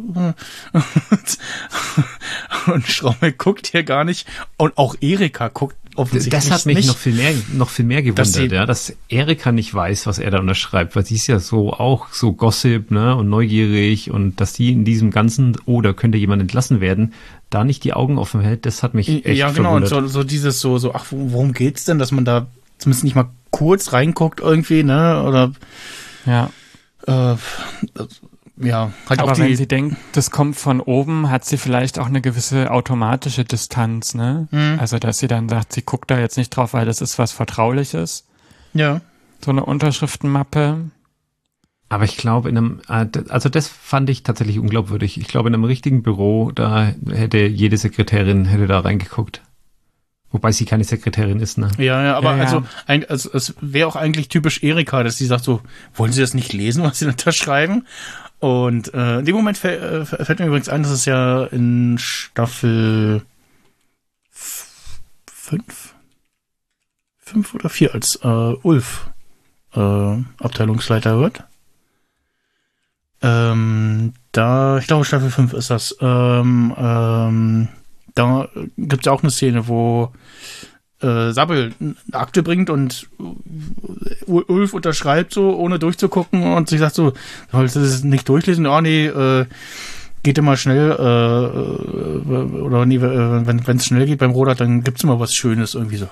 und 2.67 2.87
Straume 2.87 3.33
guckt 3.33 3.69
hier 3.69 3.85
gar 3.85 4.05
nicht 4.05 4.29
und 4.57 4.77
auch 4.77 4.97
Erika 5.01 5.49
guckt 5.49 5.77
offensichtlich 5.97 6.31
Das 6.45 6.51
hat 6.51 6.67
mich 6.67 6.77
nicht. 6.77 6.89
noch 6.89 6.97
viel 6.97 7.15
mehr, 7.15 7.33
noch 7.53 7.69
viel 7.71 7.85
mehr 7.85 8.03
gewundert, 8.03 8.27
Dass 8.27 8.33
sie- 8.35 8.47
ja, 8.47 8.67
dass 8.67 8.93
Erika 9.09 9.53
nicht 9.53 9.73
weiß, 9.73 10.07
was 10.07 10.19
er 10.19 10.31
da 10.31 10.39
unterschreibt, 10.41 10.97
weil 10.97 11.05
sie 11.07 11.15
ist 11.15 11.27
ja 11.27 11.39
so 11.39 11.73
auch 11.73 12.09
so 12.13 12.33
Gossip, 12.33 12.91
ne, 12.91 13.15
und 13.17 13.29
neugierig 13.29 14.11
und 14.11 14.41
dass 14.41 14.53
die 14.53 14.73
in 14.73 14.85
diesem 14.85 15.11
ganzen, 15.11 15.57
oh, 15.67 15.81
da 15.81 15.93
könnte 15.93 16.19
jemand 16.19 16.43
entlassen 16.43 16.81
werden, 16.81 17.13
da 17.51 17.65
nicht 17.65 17.85
die 17.85 17.93
Augen 17.93 18.19
offen 18.19 18.41
hält, 18.41 18.67
das 18.67 18.83
hat 18.83 18.95
mich 18.95 19.09
echt 19.09 19.39
ja, 19.39 19.51
genau, 19.51 19.77
und 19.77 19.87
verwundert. 19.87 20.11
so, 20.13 20.21
so 20.21 20.25
dieses 20.25 20.61
so, 20.61 20.79
so, 20.79 20.95
ach, 20.95 21.07
wo- 21.11 21.33
worum 21.33 21.53
geht's 21.53 21.85
denn, 21.85 21.99
dass 21.99 22.11
man 22.13 22.25
da 22.25 22.47
zumindest 22.79 23.05
nicht 23.05 23.15
mal 23.17 23.31
kurz 23.51 23.93
reinguckt 23.93 24.41
irgendwie, 24.41 24.83
ne, 24.83 25.23
oder, 25.23 25.53
Ja. 26.27 26.51
äh, 27.07 27.37
ja, 28.57 28.93
halt 29.09 29.21
Aber 29.21 29.33
auch 29.33 29.39
wenn 29.39 29.49
die, 29.49 29.57
sie 29.57 29.67
denkt, 29.67 29.97
das 30.13 30.31
kommt 30.31 30.57
von 30.57 30.81
oben, 30.81 31.31
hat 31.31 31.45
sie 31.45 31.57
vielleicht 31.57 31.99
auch 31.99 32.07
eine 32.07 32.21
gewisse 32.21 32.71
automatische 32.71 33.45
Distanz, 33.45 34.15
ne? 34.15 34.47
Mhm. 34.51 34.79
Also, 34.81 34.99
dass 34.99 35.19
sie 35.19 35.27
dann 35.27 35.49
sagt, 35.49 35.73
sie 35.73 35.83
guckt 35.83 36.11
da 36.11 36.19
jetzt 36.19 36.37
nicht 36.37 36.51
drauf, 36.51 36.73
weil 36.73 36.87
das 36.87 37.01
ist 37.01 37.19
was 37.19 37.33
Vertrauliches. 37.33 38.27
ja, 38.73 39.01
So 39.45 39.51
eine 39.51 39.65
Unterschriftenmappe. 39.65 40.91
Aber 41.89 42.05
ich 42.05 42.17
glaube, 42.17 42.49
in 42.49 42.57
einem, 42.57 42.81
also 43.29 43.49
das 43.49 43.69
fand 43.69 44.11
ich 44.11 44.23
tatsächlich 44.23 44.59
unglaubwürdig. 44.59 45.21
Ich 45.21 45.29
glaube, 45.29 45.49
in 45.49 45.55
einem 45.55 45.65
richtigen 45.65 46.03
Büro, 46.03 46.51
da 46.53 46.93
hätte 47.09 47.39
jede 47.39 47.77
Sekretärin 47.77 48.47
hätte 48.47 48.67
da 48.67 48.81
reingeguckt. 48.81 49.43
Wobei 50.33 50.51
sie 50.51 50.65
keine 50.65 50.83
Sekretärin 50.83 51.39
ist, 51.39 51.59
ne? 51.59 51.71
Ja, 51.79 52.03
ja, 52.03 52.17
aber 52.17 52.33
Ja, 52.33 52.39
ja. 52.39 52.43
also, 52.43 52.65
ein, 52.87 53.09
also 53.09 53.31
es 53.33 53.55
wäre 53.61 53.87
auch 53.87 53.95
eigentlich 53.95 54.29
typisch 54.29 54.65
Erika, 54.65 55.05
dass 55.05 55.17
sie 55.17 55.27
sagt 55.27 55.45
so, 55.45 55.61
wollen 55.95 56.11
Sie 56.11 56.21
das 56.21 56.35
nicht 56.35 56.53
lesen, 56.53 56.83
was 56.83 56.99
Sie 56.99 57.05
da 57.05 57.13
unterschreiben? 57.13 57.87
Und 58.45 58.93
äh, 58.93 59.21
in 59.21 59.25
dem 59.25 59.37
Moment 59.37 59.65
äh, 59.65 60.05
fällt 60.05 60.39
mir 60.39 60.45
übrigens 60.45 60.69
ein, 60.69 60.83
dass 60.83 60.93
es 60.93 61.07
ja 61.07 61.45
in 61.45 61.97
Staffel 61.97 63.23
f- 64.31 65.01
fünf, 65.27 65.95
fünf 67.17 67.55
oder 67.55 67.71
vier 67.71 67.95
als 67.95 68.17
äh, 68.17 68.27
Ulf 68.29 69.09
äh, 69.75 69.81
Abteilungsleiter 69.81 71.19
wird. 71.21 71.45
Ähm, 73.23 74.13
da, 74.33 74.77
ich 74.77 74.89
glaube 74.89 75.07
Staffel 75.07 75.31
5 75.31 75.55
ist 75.55 75.71
das. 75.71 75.97
Ähm, 76.03 76.75
ähm, 76.77 77.69
da 78.15 78.51
gibt's 78.77 79.07
ja 79.07 79.13
auch 79.13 79.23
eine 79.23 79.31
Szene, 79.31 79.69
wo 79.69 80.13
äh, 81.05 81.33
Sabbel 81.33 81.73
eine 81.81 81.95
Akte 82.13 82.43
bringt 82.43 82.71
und 82.71 83.09
Ulf 84.27 84.75
unterschreibt 84.75 85.35
so, 85.35 85.57
ohne 85.57 85.79
durchzugucken 85.79 86.55
und 86.55 86.69
sie 86.69 86.79
sagt 86.79 86.95
so, 86.95 87.13
sollst 87.53 87.77
du 87.77 87.81
das 87.81 88.03
nicht 88.05 88.29
durchlesen? 88.29 88.65
Ja, 88.65 88.81
nee, 88.81 89.07
äh, 89.07 89.47
geht 90.23 90.39
immer 90.39 90.57
schnell, 90.57 90.91
äh, 90.91 90.95
äh, 90.95 92.61
oder 92.61 92.87
nee, 92.87 92.97
äh, 92.97 93.47
wenn 93.47 93.77
es 93.77 93.87
schnell 93.87 94.07
geht 94.07 94.19
beim 94.19 94.33
Roder, 94.33 94.55
dann 94.55 94.83
gibt's 94.83 95.05
immer 95.05 95.21
was 95.21 95.35
Schönes 95.35 95.75
irgendwie 95.75 95.97
so. 95.97 96.09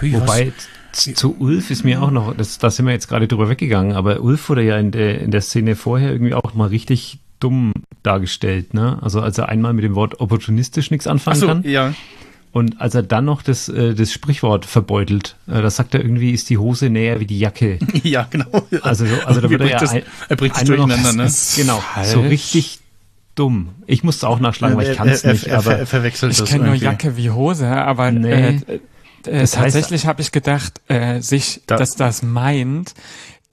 Wie? 0.00 0.12
Wobei 0.14 0.52
zu 0.92 1.36
Ulf 1.38 1.70
ist 1.70 1.84
mir 1.84 2.02
auch 2.02 2.10
noch, 2.10 2.36
das, 2.36 2.58
da 2.58 2.70
sind 2.70 2.86
wir 2.86 2.92
jetzt 2.92 3.08
gerade 3.08 3.28
drüber 3.28 3.48
weggegangen, 3.48 3.92
aber 3.92 4.20
Ulf 4.20 4.48
wurde 4.48 4.62
ja 4.62 4.78
in 4.78 4.90
der, 4.90 5.20
in 5.20 5.30
der 5.30 5.40
Szene 5.40 5.76
vorher 5.76 6.12
irgendwie 6.12 6.34
auch 6.34 6.54
mal 6.54 6.68
richtig 6.68 7.18
dumm 7.40 7.72
dargestellt, 8.02 8.74
ne? 8.74 8.98
Also 9.00 9.20
als 9.20 9.38
er 9.38 9.48
einmal 9.48 9.72
mit 9.72 9.84
dem 9.84 9.94
Wort 9.94 10.20
opportunistisch 10.20 10.90
nichts 10.90 11.06
Ach 11.06 11.12
anfangen 11.12 11.40
so, 11.40 11.46
kann 11.46 11.62
ja. 11.64 11.94
Und 12.52 12.80
als 12.80 12.94
er 12.94 13.02
dann 13.02 13.24
noch 13.26 13.42
das, 13.42 13.68
äh, 13.68 13.94
das 13.94 14.12
Sprichwort 14.12 14.64
verbeutelt, 14.66 15.36
äh, 15.46 15.60
da 15.62 15.70
sagt 15.70 15.94
er 15.94 16.00
irgendwie, 16.02 16.32
ist 16.32 16.50
die 16.50 16.58
Hose 16.58 16.88
näher 16.90 17.20
wie 17.20 17.26
die 17.26 17.38
Jacke. 17.38 17.78
ja, 18.02 18.26
genau. 18.30 18.66
Also, 18.82 19.06
so, 19.06 19.14
also 19.24 19.40
da 19.40 19.50
wird 19.50 19.60
er 19.60 19.66
bringt 19.66 19.70
ja 19.72 19.78
das- 19.80 19.92
ein, 19.92 20.02
er 20.28 20.36
bringt 20.36 20.54
es 20.56 20.60
einmal 20.62 20.76
noch- 20.78 20.86
durcheinander, 20.86 21.22
ne? 21.22 21.28
ist 21.28 21.56
Genau, 21.56 21.78
falsch. 21.80 22.08
so 22.08 22.20
richtig 22.20 22.80
dumm. 23.34 23.68
Ich 23.86 24.02
musste 24.02 24.28
auch 24.28 24.40
nachschlagen, 24.40 24.76
weil 24.76 24.90
ich 24.90 24.96
kann 24.96 25.08
es 25.08 25.24
nicht, 25.24 25.44
er, 25.46 25.52
er, 25.54 25.58
aber 25.58 25.78
er 25.78 25.86
verwechselt 25.86 26.32
Ich 26.32 26.38
das 26.38 26.48
kenne 26.48 26.64
nur. 26.66 26.74
Jacke 26.74 27.16
wie 27.16 27.30
Hose, 27.30 27.68
aber 27.68 28.10
Nee. 28.10 28.32
äh, 28.32 28.50
äh, 28.74 29.40
Das 29.40 29.52
tatsächlich 29.52 30.06
habe 30.06 30.22
ich 30.22 30.32
gedacht, 30.32 30.80
äh, 30.88 31.20
sich, 31.20 31.62
Da- 31.66 31.76
dass 31.76 31.94
das 31.96 32.22
meint, 32.22 32.94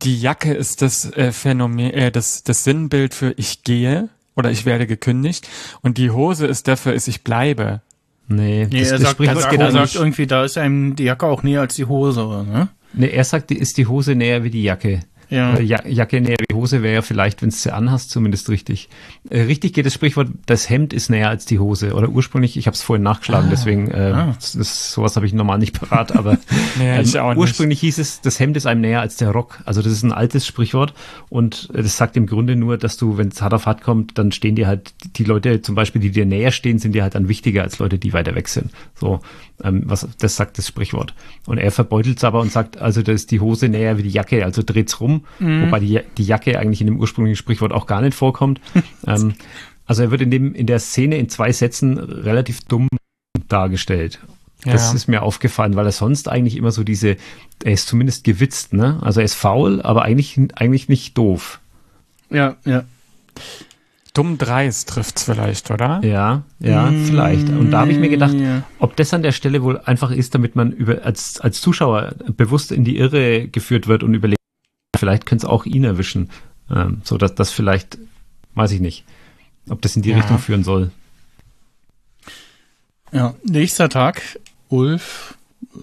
die 0.03 0.19
Jacke 0.19 0.53
ist 0.53 0.81
das 0.81 1.05
äh, 1.13 1.31
Phänomen, 1.31 1.91
äh, 1.91 2.11
das, 2.11 2.43
das 2.43 2.63
Sinnbild 2.63 3.13
für 3.13 3.33
ich 3.37 3.63
gehe 3.63 4.09
oder 4.35 4.51
ich 4.51 4.65
werde 4.65 4.87
gekündigt 4.87 5.47
und 5.81 5.97
die 5.97 6.11
Hose 6.11 6.47
ist 6.47 6.67
dafür 6.67 6.93
ist 6.93 7.07
ich 7.07 7.23
bleibe. 7.23 7.81
Nee, 8.27 8.67
Nee, 8.69 8.79
das, 8.79 8.91
er 8.91 8.97
das 8.97 9.01
sagt, 9.01 9.11
Sprichwort 9.13 9.53
er, 9.53 9.59
er 9.59 9.71
sagt 9.71 9.95
irgendwie, 9.95 10.27
da 10.27 10.43
ist 10.43 10.57
einem 10.57 10.95
die 10.95 11.03
Jacke 11.03 11.25
auch 11.25 11.43
näher 11.43 11.61
als 11.61 11.75
die 11.75 11.85
Hose, 11.85 12.21
ne? 12.21 12.69
Nee, 12.93 13.09
er 13.09 13.23
sagt, 13.23 13.51
ist 13.51 13.77
die 13.77 13.87
Hose 13.87 14.15
näher 14.15 14.43
wie 14.43 14.49
die 14.49 14.63
Jacke. 14.63 15.01
Ja. 15.29 15.55
Äh, 15.55 15.63
Ja, 15.63 15.85
Jacke 15.87 16.21
näher 16.21 16.37
wie 16.47 16.53
Hose 16.55 16.83
wäre 16.83 16.95
ja 16.95 17.01
vielleicht, 17.01 17.41
wenn 17.41 17.49
du 17.49 17.55
sie 17.55 17.73
anhast, 17.73 18.09
zumindest 18.11 18.49
richtig. 18.49 18.89
Äh, 19.29 19.41
richtig 19.41 19.73
geht 19.73 19.85
das 19.85 19.93
Sprichwort, 19.93 20.29
das 20.45 20.69
Hemd 20.69 20.93
ist 20.93 21.09
näher 21.09 21.29
als 21.29 21.45
die 21.45 21.59
Hose. 21.59 21.93
Oder 21.93 22.09
ursprünglich, 22.09 22.57
ich 22.57 22.67
habe 22.67 22.75
es 22.75 22.81
vorhin 22.81 23.03
nachgeschlagen, 23.03 23.49
deswegen, 23.49 23.89
äh, 23.91 24.11
Ah. 24.15 24.35
das, 24.35 24.91
sowas 24.91 25.15
habe 25.15 25.25
ich 25.25 25.33
normal 25.33 25.57
nicht 25.59 25.79
parat, 25.79 26.15
aber 26.15 26.37
Nee, 26.77 26.93
auch 26.93 26.97
nicht. 26.99 27.15
Ähm, 27.15 27.37
ursprünglich 27.37 27.79
hieß 27.79 27.97
es, 27.97 28.21
das 28.21 28.39
Hemd 28.39 28.57
ist 28.57 28.65
einem 28.65 28.81
näher 28.81 29.01
als 29.01 29.15
der 29.17 29.31
Rock. 29.31 29.59
Also 29.65 29.81
das 29.81 29.91
ist 29.91 30.03
ein 30.03 30.11
altes 30.11 30.45
Sprichwort 30.45 30.93
und 31.29 31.69
äh, 31.73 31.81
das 31.81 31.97
sagt 31.97 32.15
im 32.17 32.27
Grunde 32.27 32.55
nur, 32.55 32.77
dass 32.77 32.97
du, 32.97 33.17
wenn 33.17 33.29
es 33.29 33.41
hart 33.41 33.53
auf 33.53 33.65
hart 33.65 33.81
kommt, 33.81 34.17
dann 34.17 34.31
stehen 34.31 34.55
dir 34.55 34.67
halt 34.67 34.93
die 35.17 35.23
Leute 35.23 35.61
zum 35.61 35.75
Beispiel, 35.75 36.01
die 36.01 36.11
dir 36.11 36.25
näher 36.25 36.51
stehen, 36.51 36.79
sind 36.79 36.93
dir 36.93 37.03
halt 37.03 37.15
dann 37.15 37.27
wichtiger 37.27 37.63
als 37.63 37.79
Leute, 37.79 37.97
die 37.97 38.13
weiter 38.13 38.35
weg 38.35 38.47
sind. 38.47 38.71
So, 38.95 39.19
ähm, 39.63 39.83
was 39.85 40.07
das 40.19 40.35
sagt 40.35 40.57
das 40.57 40.67
Sprichwort. 40.67 41.13
Und 41.45 41.57
er 41.57 41.71
verbeutelt 41.71 42.17
es 42.17 42.23
aber 42.23 42.41
und 42.41 42.51
sagt, 42.51 42.77
also 42.77 43.01
das 43.01 43.15
ist 43.15 43.31
die 43.31 43.39
Hose 43.39 43.69
näher 43.69 43.97
wie 43.97 44.03
die 44.03 44.09
Jacke, 44.09 44.43
also 44.43 44.61
dreht's 44.65 44.99
rum, 44.99 45.25
wobei 45.39 45.79
die, 45.79 46.01
die 46.17 46.23
Jacke 46.25 46.59
eigentlich 46.59 46.81
in 46.81 46.87
dem 46.87 46.99
ursprünglichen 46.99 47.37
Sprichwort 47.37 47.71
auch 47.71 47.87
gar 47.87 48.01
nicht 48.01 48.15
vorkommt. 48.15 48.59
ähm, 49.07 49.35
also 49.85 50.03
er 50.03 50.11
wird 50.11 50.21
in 50.21 50.31
dem 50.31 50.53
in 50.55 50.65
der 50.67 50.79
Szene 50.79 51.17
in 51.17 51.29
zwei 51.29 51.51
Sätzen 51.51 51.97
relativ 51.99 52.61
dumm 52.61 52.87
dargestellt. 53.47 54.19
Das 54.63 54.89
Ja. 54.89 54.95
ist 54.95 55.07
mir 55.07 55.21
aufgefallen, 55.21 55.75
weil 55.75 55.85
er 55.85 55.91
sonst 55.91 56.27
eigentlich 56.27 56.57
immer 56.57 56.71
so 56.71 56.83
diese, 56.83 57.17
er 57.63 57.73
ist 57.73 57.87
zumindest 57.87 58.23
gewitzt, 58.23 58.73
ne? 58.73 58.97
Also 59.01 59.19
er 59.19 59.25
ist 59.25 59.35
faul, 59.35 59.81
aber 59.81 60.01
eigentlich, 60.01 60.39
eigentlich 60.55 60.89
nicht 60.89 61.15
doof. 61.17 61.59
Ja, 62.31 62.55
ja. 62.65 62.83
Dumm 64.15 64.37
dreist 64.39 64.89
trifft's 64.89 65.23
vielleicht, 65.25 65.69
oder? 65.69 65.99
Ja, 66.03 66.43
ja, 66.59 66.91
vielleicht. 66.91 67.49
Und 67.49 67.69
da 67.69 67.81
habe 67.81 67.91
ich 67.91 67.99
mir 67.99 68.09
gedacht, 68.09 68.33
Ja. 68.33 68.63
ob 68.79 68.95
das 68.95 69.13
an 69.13 69.21
der 69.21 69.31
Stelle 69.33 69.61
wohl 69.61 69.77
einfach 69.79 70.09
ist, 70.09 70.33
damit 70.33 70.55
man 70.55 70.71
über, 70.71 71.03
als, 71.03 71.39
als 71.41 71.61
Zuschauer 71.61 72.15
bewusst 72.35 72.71
in 72.71 72.83
die 72.83 72.97
Irre 72.97 73.47
geführt 73.47 73.87
wird 73.87 74.01
und 74.03 74.13
überlegt, 74.13 74.39
vielleicht 74.97 75.25
könnte 75.27 75.45
es 75.45 75.49
auch 75.51 75.65
ihn 75.65 75.83
erwischen. 75.83 76.29
Ähm, 76.73 77.01
so 77.03 77.17
dass 77.17 77.35
das 77.35 77.51
vielleicht, 77.51 77.97
weiß 78.55 78.71
ich 78.71 78.79
nicht. 78.79 79.03
ob 79.69 79.81
das 79.81 79.95
in 79.95 80.01
die 80.01 80.11
Ja. 80.11 80.17
Richtung 80.17 80.39
führen 80.39 80.63
soll. 80.63 80.91
Ja, 83.11 83.33
nächster 83.43 83.89
Tag. 83.89 84.39
Ulf, 84.69 85.35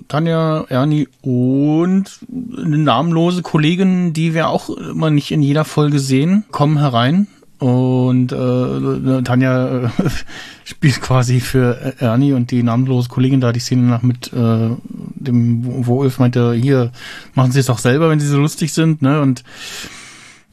Tanja, 0.09 0.65
Ernie 0.69 1.09
und 1.21 2.19
eine 2.57 2.79
namenlose 2.79 3.43
Kollegin, 3.43 4.13
die 4.13 4.35
wir 4.35 4.49
auch 4.49 4.71
immer 4.71 5.11
nicht 5.11 5.31
in 5.31 5.43
jeder 5.43 5.65
Folge 5.65 5.99
sehen, 5.99 6.45
kommen 6.51 6.79
herein. 6.79 7.27
Und 7.63 8.33
äh, 8.33 9.23
Tanja 9.23 9.85
äh, 9.85 9.89
spielt 10.65 11.01
quasi 11.01 11.39
für 11.41 11.95
Ernie 12.01 12.33
und 12.33 12.51
die 12.51 12.65
namenlose 12.65 13.09
Kollegin 13.09 13.41
da 13.41 13.53
die 13.53 13.61
Szene 13.61 13.83
nach 13.83 14.03
mit 14.03 14.33
äh, 14.33 14.71
dem, 15.15 15.87
wo- 15.87 16.01
Ulf 16.01 16.19
meinte, 16.19 16.55
hier, 16.55 16.91
machen 17.35 17.53
Sie 17.53 17.61
es 17.61 17.67
doch 17.67 17.79
selber, 17.79 18.11
wenn 18.11 18.19
Sie 18.19 18.27
so 18.27 18.39
lustig 18.39 18.73
sind, 18.73 19.01
ne? 19.01 19.21
Und 19.21 19.45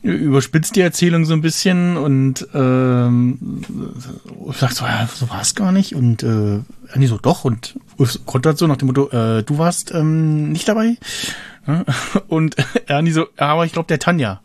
überspitzt 0.04 0.76
die 0.76 0.82
Erzählung 0.82 1.26
so 1.26 1.34
ein 1.34 1.42
bisschen 1.42 1.98
und 1.98 2.48
ähm, 2.54 3.38
Ulf 4.40 4.60
sagt 4.60 4.76
so, 4.76 4.86
ja, 4.86 5.10
so 5.14 5.30
war 5.32 5.42
es 5.42 5.56
gar 5.56 5.72
nicht 5.72 5.96
und 5.96 6.22
äh, 6.22 6.60
Ernie 6.94 7.08
so, 7.08 7.18
doch 7.18 7.44
und 7.44 7.76
Ulf 7.98 8.20
kontert 8.26 8.58
so 8.60 8.68
nach 8.68 8.78
dem 8.78 8.88
Motto, 8.90 9.10
äh, 9.10 9.42
du 9.44 9.58
warst 9.58 9.92
ähm, 9.94 10.52
nicht 10.52 10.68
dabei 10.70 10.96
Ja? 11.68 11.84
und 12.30 12.56
Ernie 12.86 13.12
so, 13.12 13.22
ja, 13.40 13.48
aber 13.48 13.66
ich 13.66 13.74
glaube 13.74 13.88
der 13.88 14.00
Tanja 14.00 14.40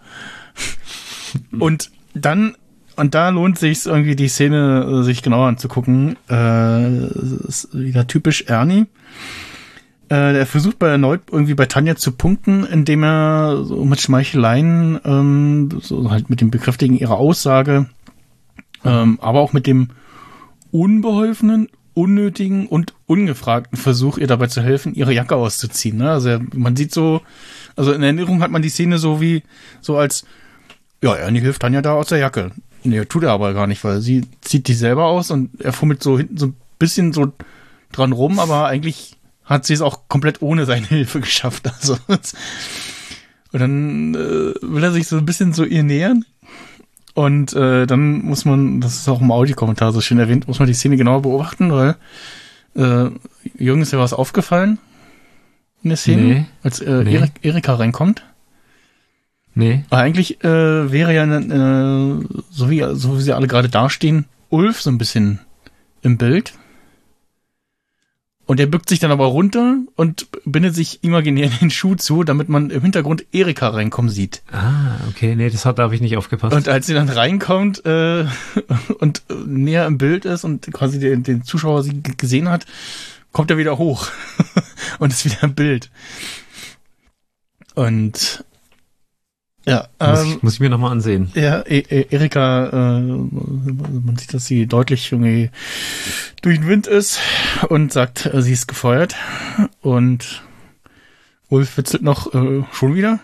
und 1.61 1.91
dann 2.15 2.57
und 2.97 3.15
da 3.15 3.28
lohnt 3.31 3.59
sich 3.59 3.86
irgendwie 3.86 4.15
die 4.15 4.28
Szene 4.28 5.01
äh, 5.01 5.03
sich 5.03 5.23
genauer 5.23 5.49
anzugucken. 5.49 6.16
Äh, 6.31 7.09
ist 7.49 7.69
wieder 7.73 8.07
typisch 8.07 8.43
Ernie. 8.43 8.86
Äh, 10.09 10.32
der 10.32 10.47
versucht 10.47 10.78
bei 10.78 10.89
erneut 10.89 11.23
irgendwie 11.32 11.55
bei 11.55 11.66
Tanja 11.66 11.97
zu 11.97 12.12
punkten, 12.12 12.65
indem 12.65 13.03
er 13.03 13.65
so 13.65 13.85
mit 13.85 14.01
Schmeicheleien, 14.01 15.01
ähm, 15.05 15.69
so 15.81 16.11
halt 16.11 16.31
mit 16.31 16.41
dem 16.41 16.51
Bekräftigen 16.51 16.97
ihrer 16.97 17.16
Aussage, 17.16 17.86
ähm, 18.85 19.19
aber 19.20 19.41
auch 19.41 19.53
mit 19.53 19.66
dem 19.66 19.89
unbeholfenen, 20.70 21.69
unnötigen 21.95 22.66
und 22.66 22.95
ungefragten 23.07 23.78
Versuch, 23.78 24.19
ihr 24.19 24.27
dabei 24.27 24.49
zu 24.49 24.61
helfen, 24.61 24.95
ihre 24.95 25.15
Jacke 25.15 25.36
auszuziehen. 25.36 25.99
Ne? 25.99 26.11
Also 26.11 26.28
er, 26.28 26.41
man 26.55 26.77
sieht 26.77 26.93
so, 26.93 27.23
also 27.74 27.93
in 27.93 28.03
Erinnerung 28.03 28.43
hat 28.43 28.51
man 28.51 28.62
die 28.62 28.69
Szene 28.69 28.99
so 28.99 29.20
wie, 29.20 29.43
so 29.81 29.97
als, 29.97 30.27
ja, 31.05 31.14
Ernie 31.14 31.40
hilft 31.40 31.62
Tanja 31.62 31.82
da 31.82 31.93
aus 31.93 32.09
der 32.09 32.18
Jacke. 32.18 32.51
Nee, 32.82 33.05
tut 33.05 33.22
er 33.22 33.31
aber 33.31 33.55
gar 33.55 33.66
nicht, 33.66 33.82
weil 33.85 34.01
sie 34.01 34.26
zieht 34.40 34.68
die 34.68 34.74
selber 34.74 35.05
aus 35.06 35.31
und 35.31 35.60
er 35.60 35.72
fummelt 35.72 36.02
so 36.02 36.18
hinten 36.18 36.36
so 36.36 36.47
ein 36.47 36.56
bisschen 36.78 37.12
so 37.12 37.32
dran 37.93 38.12
rum, 38.12 38.39
aber 38.39 38.66
eigentlich 38.66 39.16
hat 39.44 39.64
sie 39.66 39.74
es 39.74 39.81
auch 39.81 40.09
komplett 40.09 40.43
ohne 40.43 40.64
seine 40.66 40.86
Hilfe 40.89 41.20
geschafft. 41.20 41.66
Also 41.72 41.97
und 42.09 43.60
dann 43.60 44.14
äh, 44.14 44.55
will 44.62 44.82
er 44.82 44.93
sich 44.93 45.06
so 45.06 45.16
ein 45.16 45.26
bisschen 45.26 45.52
so 45.52 45.64
ihr 45.64 45.82
nähern 45.82 46.24
und 47.14 47.52
äh, 47.55 47.86
dann 47.86 48.22
muss 48.22 48.44
man, 48.44 48.81
das 48.81 48.97
ist 48.97 49.09
auch 49.09 49.20
im 49.20 49.31
Audiokommentar 49.31 49.93
so 49.93 50.01
schön 50.01 50.18
erwähnt, 50.18 50.48
muss 50.48 50.59
man 50.59 50.66
die 50.68 50.74
Szene 50.74 50.97
genauer 50.97 51.22
beobachten, 51.22 51.70
weil 51.72 51.97
äh, 52.74 53.10
Jürgen 53.56 53.82
ist 53.82 53.93
ja 53.93 53.98
was 53.98 54.12
aufgefallen 54.12 54.78
in 55.82 55.90
der 55.90 55.97
Szene, 55.98 56.22
Nee. 56.22 56.44
als 56.62 56.81
äh, 56.81 57.05
Nee. 57.05 57.14
Erik, 57.14 57.32
Erika 57.43 57.74
reinkommt. 57.74 58.24
Nee. 59.55 59.85
Aber 59.90 60.02
eigentlich 60.02 60.43
äh, 60.43 60.93
wäre 60.93 61.14
ja, 61.14 61.24
äh, 61.24 62.24
so, 62.51 62.70
wie, 62.70 62.85
so 62.94 63.18
wie 63.18 63.22
sie 63.22 63.32
alle 63.32 63.47
gerade 63.47 63.68
dastehen, 63.68 64.26
Ulf 64.51 64.81
so 64.81 64.90
ein 64.90 64.98
bisschen 64.98 65.40
im 66.02 66.18
Bild. 66.18 66.55
Und 68.47 68.60
er 68.60 68.66
bückt 68.66 68.90
sich 68.90 68.98
dann 68.98 69.10
aber 69.10 69.24
runter 69.26 69.78
und 69.97 70.26
bindet 70.44 70.74
sich 70.74 71.02
imaginär 71.02 71.48
den 71.48 71.70
Schuh 71.70 71.94
zu, 71.94 72.24
damit 72.24 72.51
man 72.51 72.68
im 72.68 72.82
Hintergrund 72.82 73.24
Erika 73.32 73.68
reinkommen 73.68 74.10
sieht. 74.10 74.43
Ah, 74.52 74.97
okay, 75.09 75.35
nee, 75.35 75.48
das 75.48 75.64
hat, 75.64 75.78
da 75.78 75.85
habe 75.85 75.94
ich 75.94 76.02
nicht 76.02 76.18
aufgepasst. 76.18 76.55
Und 76.55 76.68
als 76.68 76.86
sie 76.86 76.93
dann 76.93 77.09
reinkommt 77.09 77.86
äh, 77.86 78.26
und 78.98 79.22
äh, 79.31 79.35
näher 79.47 79.86
im 79.86 79.97
Bild 79.97 80.26
ist 80.26 80.44
und 80.44 80.70
quasi 80.72 80.98
den, 80.98 81.22
den 81.22 81.44
Zuschauer 81.44 81.82
sie 81.82 82.02
gesehen 82.02 82.51
hat, 82.51 82.66
kommt 83.32 83.51
er 83.51 83.56
wieder 83.56 83.78
hoch 83.78 84.09
und 84.98 85.10
ist 85.10 85.24
wieder 85.24 85.43
im 85.43 85.55
Bild. 85.55 85.90
Und 87.74 88.44
ja, 89.66 89.89
muss, 90.01 90.20
ähm, 90.23 90.27
ich, 90.36 90.43
muss 90.43 90.55
ich 90.55 90.61
mir 90.61 90.70
nochmal 90.70 90.93
ansehen. 90.93 91.31
ja, 91.35 91.61
e 91.66 91.78
e 91.89 92.07
Erika, 92.11 92.66
äh, 92.69 93.01
man 93.01 94.16
sieht, 94.19 94.35
dass 94.35 94.47
sie 94.47 94.66
deutlich 94.66 95.11
irgendwie 95.12 95.51
durch 96.43 96.59
den 96.59 96.69
Wind 96.69 96.86
ist 96.86 97.19
und 97.69 97.93
sagt, 97.93 98.27
äh, 98.27 98.43
sie 98.43 98.53
ist 98.53 98.69
gefeuert. 98.69 99.15
Und 99.81 100.43
Ulf 101.49 101.77
witzelt 101.78 102.03
noch, 102.03 102.35
äh, 102.35 102.62
schon 102.73 102.95
wieder? 102.95 103.20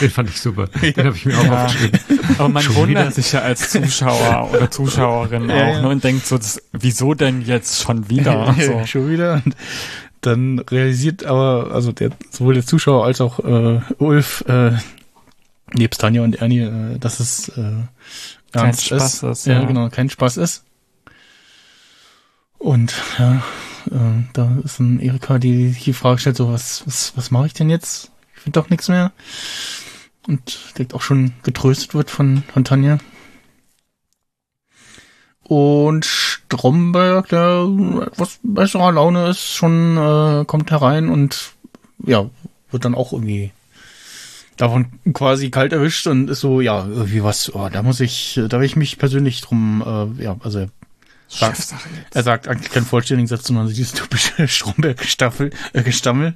Den 0.00 0.10
fand 0.10 0.28
ich 0.28 0.40
super. 0.40 0.66
Den 0.82 1.06
habe 1.06 1.16
ich 1.16 1.24
mir 1.26 1.38
auch 1.38 1.44
Ja. 1.44 1.64
aufgeschrieben. 1.66 2.00
Aber 2.38 2.48
man 2.48 2.62
Schon 2.62 2.74
wundert 2.76 3.02
wieder? 3.06 3.10
sich 3.10 3.32
ja 3.32 3.40
als 3.40 3.70
Zuschauer 3.70 4.50
oder 4.52 4.70
Zuschauerin 4.70 5.48
Ja, 5.48 5.54
auch 5.54 5.74
ja. 5.74 5.82
ne, 5.82 5.88
und 5.88 6.04
denkt 6.04 6.26
so, 6.26 6.36
das, 6.38 6.62
wieso 6.72 7.14
denn 7.14 7.42
jetzt 7.42 7.82
schon 7.82 8.08
wieder? 8.10 8.54
So. 8.60 8.84
schon 8.86 9.10
wieder. 9.10 9.42
Und 9.44 9.56
dann 10.20 10.58
realisiert 10.58 11.24
aber, 11.24 11.70
also 11.72 11.92
der, 11.92 12.10
sowohl 12.30 12.54
der 12.54 12.66
Zuschauer 12.66 13.04
als 13.06 13.20
auch 13.20 13.38
äh, 13.40 13.80
Ulf, 13.98 14.44
äh, 14.46 14.72
nebst 15.74 16.00
Tanja 16.00 16.22
und 16.22 16.40
Ernie, 16.40 16.60
äh, 16.60 16.98
dass 16.98 17.20
es 17.20 17.48
äh, 17.50 17.82
Kein 18.52 18.66
ernst 18.66 18.86
Spaß 18.86 19.22
ist, 19.24 19.46
ja. 19.46 19.60
ja. 19.60 19.64
genau, 19.64 19.88
kein 19.88 20.10
Spaß 20.10 20.36
ist. 20.38 20.64
Und 22.58 22.94
ja, 23.18 23.42
äh, 23.90 24.24
da 24.34 24.58
ist 24.62 24.80
dann 24.80 25.00
Erika, 25.00 25.38
die 25.38 25.70
sich 25.70 25.84
die 25.84 25.92
Frage 25.92 26.18
stellt, 26.18 26.36
so, 26.36 26.52
was, 26.52 26.86
was, 26.86 27.16
was 27.16 27.30
mache 27.30 27.46
ich 27.46 27.54
denn 27.54 27.70
jetzt? 27.70 28.10
Ich 28.34 28.42
finde 28.42 28.60
doch 28.60 28.70
nichts 28.70 28.88
mehr. 28.88 29.12
Und 30.26 30.58
direkt 30.76 30.94
auch 30.94 31.00
schon 31.00 31.32
getröstet 31.42 31.94
wird 31.94 32.10
von, 32.10 32.42
von 32.52 32.64
Tanja. 32.64 32.98
Und 35.42 36.04
Stromberg, 36.04 37.28
der 37.28 37.66
etwas 38.06 38.38
besserer 38.42 38.92
Laune 38.92 39.28
ist, 39.30 39.40
schon 39.40 39.96
äh, 39.96 40.44
kommt 40.44 40.70
herein 40.70 41.08
und 41.08 41.52
ja, 42.04 42.28
wird 42.70 42.84
dann 42.84 42.94
auch 42.94 43.12
irgendwie 43.12 43.52
davon 44.60 44.86
quasi 45.14 45.50
kalt 45.50 45.72
erwischt 45.72 46.06
und 46.06 46.28
ist 46.28 46.40
so, 46.40 46.60
ja, 46.60 46.86
irgendwie 46.86 47.22
was, 47.22 47.54
oh, 47.54 47.70
da 47.70 47.82
muss 47.82 47.98
ich, 48.00 48.38
da 48.48 48.58
will 48.58 48.66
ich 48.66 48.76
mich 48.76 48.98
persönlich 48.98 49.40
drum, 49.40 49.82
äh, 50.18 50.22
ja, 50.22 50.36
also 50.40 50.60
er 50.60 50.68
sagt, 51.28 51.74
er 52.12 52.22
sagt 52.22 52.48
eigentlich 52.48 52.70
keinen 52.70 52.84
vollständigen 52.84 53.26
Satz, 53.26 53.46
sondern 53.46 53.68
dieses 53.68 53.92
typische 53.92 54.46
Stromberg-Gestaffel, 54.48 55.50
äh, 55.72 55.82
Gestammel. 55.82 56.34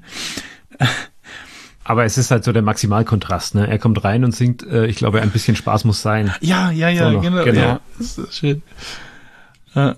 Aber 1.85 2.05
es 2.05 2.17
ist 2.17 2.31
halt 2.31 2.45
so 2.45 2.53
der 2.53 2.63
Maximalkontrast, 2.63 3.57
ne? 3.57 3.69
Er 3.69 3.79
kommt 3.79 4.03
rein 4.05 4.25
und 4.25 4.35
singt, 4.35 4.63
äh, 4.63 4.87
ich 4.87 4.97
glaube, 4.97 5.21
ein 5.21 5.31
bisschen 5.31 5.55
Spaß 5.55 5.85
muss 5.85 6.01
sein. 6.01 6.33
Ja, 6.41 6.71
ja, 6.71 6.89
ja, 6.89 7.11
So 7.11 7.21
genau. 7.21 7.45
genau. 7.45 7.61
Ja, 7.61 7.81
das 7.99 8.17
ist 8.17 8.39
schön. 8.39 8.63
Ja. 9.75 9.97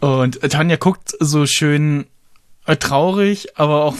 Und 0.00 0.40
Tanja 0.40 0.76
guckt 0.76 1.14
so 1.20 1.46
schön 1.46 2.06
äh, 2.66 2.76
traurig, 2.76 3.58
aber 3.58 3.84
auch 3.84 3.94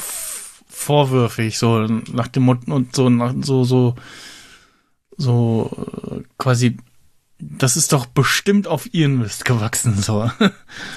vorwürfig, 0.80 1.58
so 1.58 1.86
nach 2.12 2.28
dem 2.28 2.44
Mund 2.44 2.68
und 2.68 2.96
so, 2.96 3.08
nach, 3.10 3.34
so, 3.42 3.64
so, 3.64 3.94
so 5.16 5.70
äh, 6.10 6.22
quasi, 6.38 6.78
das 7.38 7.76
ist 7.76 7.92
doch 7.92 8.06
bestimmt 8.06 8.66
auf 8.66 8.92
ihren 8.94 9.18
Mist 9.18 9.44
gewachsen, 9.44 9.94
so. 10.00 10.30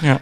Ja. 0.02 0.20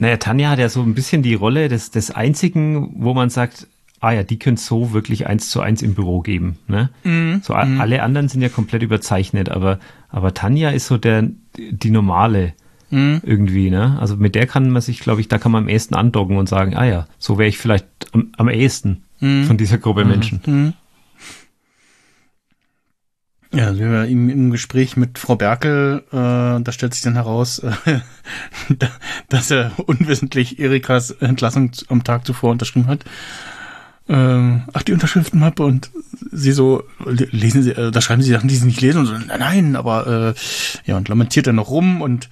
Naja, 0.00 0.16
Tanja 0.16 0.50
hat 0.50 0.58
ja 0.58 0.68
so 0.68 0.82
ein 0.82 0.94
bisschen 0.94 1.22
die 1.22 1.34
Rolle 1.34 1.68
des, 1.68 1.90
des 1.90 2.10
einzigen, 2.12 2.92
wo 3.02 3.14
man 3.14 3.30
sagt, 3.30 3.66
ah 4.00 4.12
ja, 4.12 4.22
die 4.22 4.38
können 4.38 4.56
so 4.56 4.92
wirklich 4.92 5.26
eins 5.26 5.50
zu 5.50 5.60
eins 5.60 5.82
im 5.82 5.94
Büro 5.94 6.20
geben. 6.20 6.56
Ne? 6.68 6.90
Mhm. 7.02 7.40
So 7.42 7.54
a- 7.54 7.66
alle 7.80 8.02
anderen 8.04 8.28
sind 8.28 8.42
ja 8.42 8.48
komplett 8.48 8.82
überzeichnet, 8.82 9.48
aber, 9.48 9.80
aber 10.08 10.34
Tanja 10.34 10.70
ist 10.70 10.86
so 10.86 10.98
der 10.98 11.28
die 11.56 11.90
normale 11.90 12.54
Mhm. 12.90 13.20
irgendwie, 13.24 13.70
ne? 13.70 13.98
Also 14.00 14.16
mit 14.16 14.34
der 14.34 14.46
kann 14.46 14.70
man 14.70 14.80
sich, 14.82 15.00
glaube 15.00 15.20
ich, 15.20 15.28
da 15.28 15.38
kann 15.38 15.52
man 15.52 15.64
am 15.64 15.68
ehesten 15.68 15.94
andocken 15.94 16.36
und 16.38 16.48
sagen, 16.48 16.74
ah 16.76 16.84
ja, 16.86 17.06
so 17.18 17.36
wäre 17.38 17.48
ich 17.48 17.58
vielleicht 17.58 17.86
am, 18.12 18.32
am 18.36 18.48
ehesten 18.48 19.04
Mhm. 19.20 19.44
von 19.44 19.56
dieser 19.58 19.78
Gruppe 19.78 20.04
Menschen. 20.04 20.40
Mhm. 20.46 20.72
Ja, 23.52 23.74
wir 23.78 23.90
waren 23.90 24.08
im, 24.10 24.28
im 24.28 24.50
Gespräch 24.50 24.96
mit 24.98 25.18
Frau 25.18 25.34
Berkel, 25.34 26.04
äh, 26.12 26.14
da 26.62 26.70
stellt 26.70 26.92
sich 26.92 27.02
dann 27.02 27.14
heraus, 27.14 27.60
äh, 27.60 27.72
da- 28.68 28.90
dass 29.30 29.50
er 29.50 29.72
unwissentlich 29.86 30.58
Erikas 30.58 31.10
Entlassung 31.12 31.70
am 31.88 32.04
Tag 32.04 32.26
zuvor 32.26 32.50
unterschrieben 32.50 32.88
hat. 32.88 33.04
Ähm, 34.10 34.62
ach, 34.74 34.82
die 34.82 34.92
Unterschriftenmappe 34.92 35.62
und 35.62 35.90
sie 36.30 36.52
so, 36.52 36.82
le- 37.04 37.28
lesen 37.30 37.62
sie, 37.62 37.70
äh, 37.72 37.90
da 37.90 38.00
schreiben 38.02 38.22
sie 38.22 38.32
Sachen, 38.32 38.48
die 38.48 38.56
sie 38.56 38.66
nicht 38.66 38.80
lesen 38.82 38.98
und 39.00 39.06
so, 39.06 39.12
nein, 39.14 39.38
nein, 39.38 39.76
aber 39.76 40.34
äh, 40.34 40.88
ja, 40.90 40.96
und 40.98 41.08
lamentiert 41.08 41.46
dann 41.46 41.56
noch 41.56 41.70
rum 41.70 42.02
und 42.02 42.28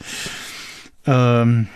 ähm, 1.06 1.68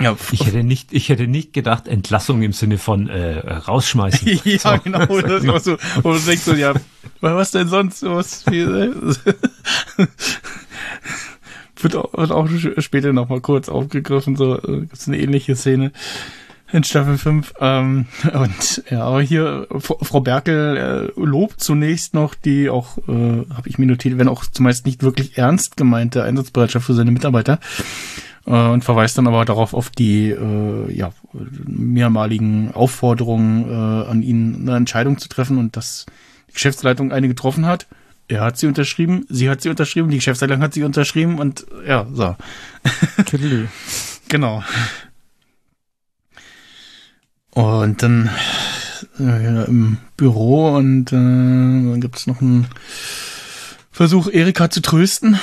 ja, 0.00 0.16
Ich 0.32 0.46
hätte 0.46 0.64
nicht, 0.64 0.92
ich 0.92 1.08
hätte 1.08 1.26
nicht 1.26 1.52
gedacht, 1.52 1.88
Entlassung 1.88 2.42
im 2.42 2.52
Sinne 2.52 2.78
von 2.78 3.08
äh, 3.08 3.38
äh, 3.38 3.52
rausschmeißen. 3.54 4.28
ja, 4.44 4.58
So. 4.58 4.78
genau. 4.82 5.20
Das 5.20 5.42
ist 5.42 5.48
auch 5.48 5.60
so, 5.60 5.76
wo 6.02 6.12
du 6.12 6.18
denkst 6.18 6.44
so, 6.44 6.54
ja, 6.54 6.74
was 7.20 7.50
denn 7.50 7.68
sonst? 7.68 8.02
Was 8.02 8.42
viel, 8.44 8.70
wird, 11.76 11.96
auch, 11.96 12.12
wird 12.14 12.30
auch 12.30 12.48
später 12.78 13.12
noch 13.12 13.28
mal 13.28 13.40
kurz 13.40 13.68
aufgegriffen, 13.68 14.36
so 14.36 14.58
äh, 14.58 14.80
gibt's 14.80 15.06
eine 15.08 15.18
ähnliche 15.18 15.56
Szene. 15.56 15.92
in 16.72 16.82
Staffel 16.82 17.18
5. 17.18 17.54
Ähm, 17.60 18.06
und 18.32 18.82
ja, 18.90 19.04
aber 19.04 19.22
hier, 19.22 19.68
Frau 19.78 20.20
Berkel 20.20 20.76
äh, 20.76 21.20
lobt 21.20 21.60
zunächst 21.60 22.14
noch 22.14 22.34
die 22.34 22.68
auch, 22.68 22.98
äh, 23.06 23.46
habe 23.54 23.68
ich 23.68 23.78
mir 23.78 23.86
notiert, 23.86 24.18
wenn 24.18 24.28
auch 24.28 24.44
zumeist 24.44 24.86
nicht 24.86 25.02
wirklich 25.02 25.38
ernst 25.38 25.76
gemeinte 25.76 26.24
Einsatzbereitschaft 26.24 26.86
für 26.86 26.94
seine 26.94 27.12
Mitarbeiter. 27.12 27.60
Äh, 28.46 28.50
und 28.50 28.84
verweist 28.84 29.16
dann 29.16 29.26
aber 29.26 29.44
darauf 29.44 29.74
auf 29.74 29.90
die 29.90 30.30
äh, 30.30 30.92
ja, 30.92 31.12
mehrmaligen 31.32 32.72
Aufforderungen 32.72 33.70
äh, 33.70 34.08
an 34.08 34.22
ihn, 34.22 34.62
eine 34.62 34.76
Entscheidung 34.76 35.18
zu 35.18 35.28
treffen 35.28 35.58
und 35.58 35.76
dass 35.76 36.06
die 36.48 36.54
Geschäftsleitung 36.54 37.12
eine 37.12 37.28
getroffen 37.28 37.66
hat. 37.66 37.86
Er 38.28 38.40
hat 38.40 38.56
sie 38.58 38.66
unterschrieben, 38.66 39.26
sie 39.28 39.50
hat 39.50 39.60
sie 39.60 39.68
unterschrieben, 39.68 40.08
die 40.08 40.16
Geschäftsleitung 40.16 40.60
hat 40.60 40.74
sie 40.74 40.82
unterschrieben 40.82 41.38
und 41.38 41.66
ja, 41.86 42.06
so. 42.12 42.36
genau. 44.28 44.62
Und 47.50 48.02
dann 48.02 48.30
äh, 49.20 49.64
im 49.66 49.98
Büro 50.16 50.74
und 50.74 51.12
äh, 51.12 51.16
dann 51.16 52.00
gibt 52.00 52.16
es 52.16 52.26
noch 52.26 52.40
einen 52.40 52.66
Versuch, 53.90 54.28
Erika 54.28 54.70
zu 54.70 54.80
trösten. 54.80 55.38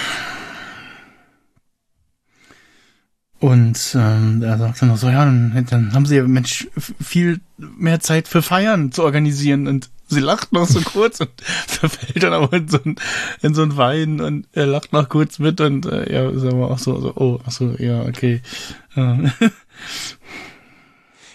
Und 3.42 3.98
ähm, 4.00 4.44
er 4.44 4.60
sagt 4.60 4.82
dann 4.82 4.90
noch 4.90 4.98
so, 4.98 5.10
ja, 5.10 5.26
dann, 5.26 5.66
dann 5.68 5.94
haben 5.94 6.06
sie 6.06 6.16
ja 6.16 6.28
Mensch 6.28 6.68
viel 7.04 7.42
mehr 7.58 8.00
Zeit 8.00 8.28
für 8.28 8.44
Feiern 8.44 8.92
zu 8.92 9.04
organisieren 9.04 9.68
und 9.68 9.90
sie 10.08 10.20
lacht 10.20 10.54
noch 10.54 10.68
so 10.68 10.80
kurz 10.82 11.22
und 11.22 11.32
verfällt 11.42 12.22
dann 12.22 12.34
aber 12.34 12.54
in 12.56 12.68
so 12.68 12.78
ein, 12.86 12.98
in 13.42 13.56
so 13.56 13.64
ein 13.64 13.78
Wein 13.78 14.22
und 14.22 14.46
er 14.54 14.68
lacht 14.68 14.94
noch 14.94 15.10
kurz 15.10 15.40
mit 15.40 15.60
und 15.60 15.88
äh, 15.88 16.14
ja, 16.14 16.32
sagen 16.38 16.60
wir 16.60 16.70
auch 16.70 16.78
so, 16.78 17.02
so 17.02 17.16
oh, 17.16 17.40
ach 17.44 17.52
so, 17.52 17.74
ja, 17.80 18.04
okay. 18.04 18.42
Ähm. 18.96 19.32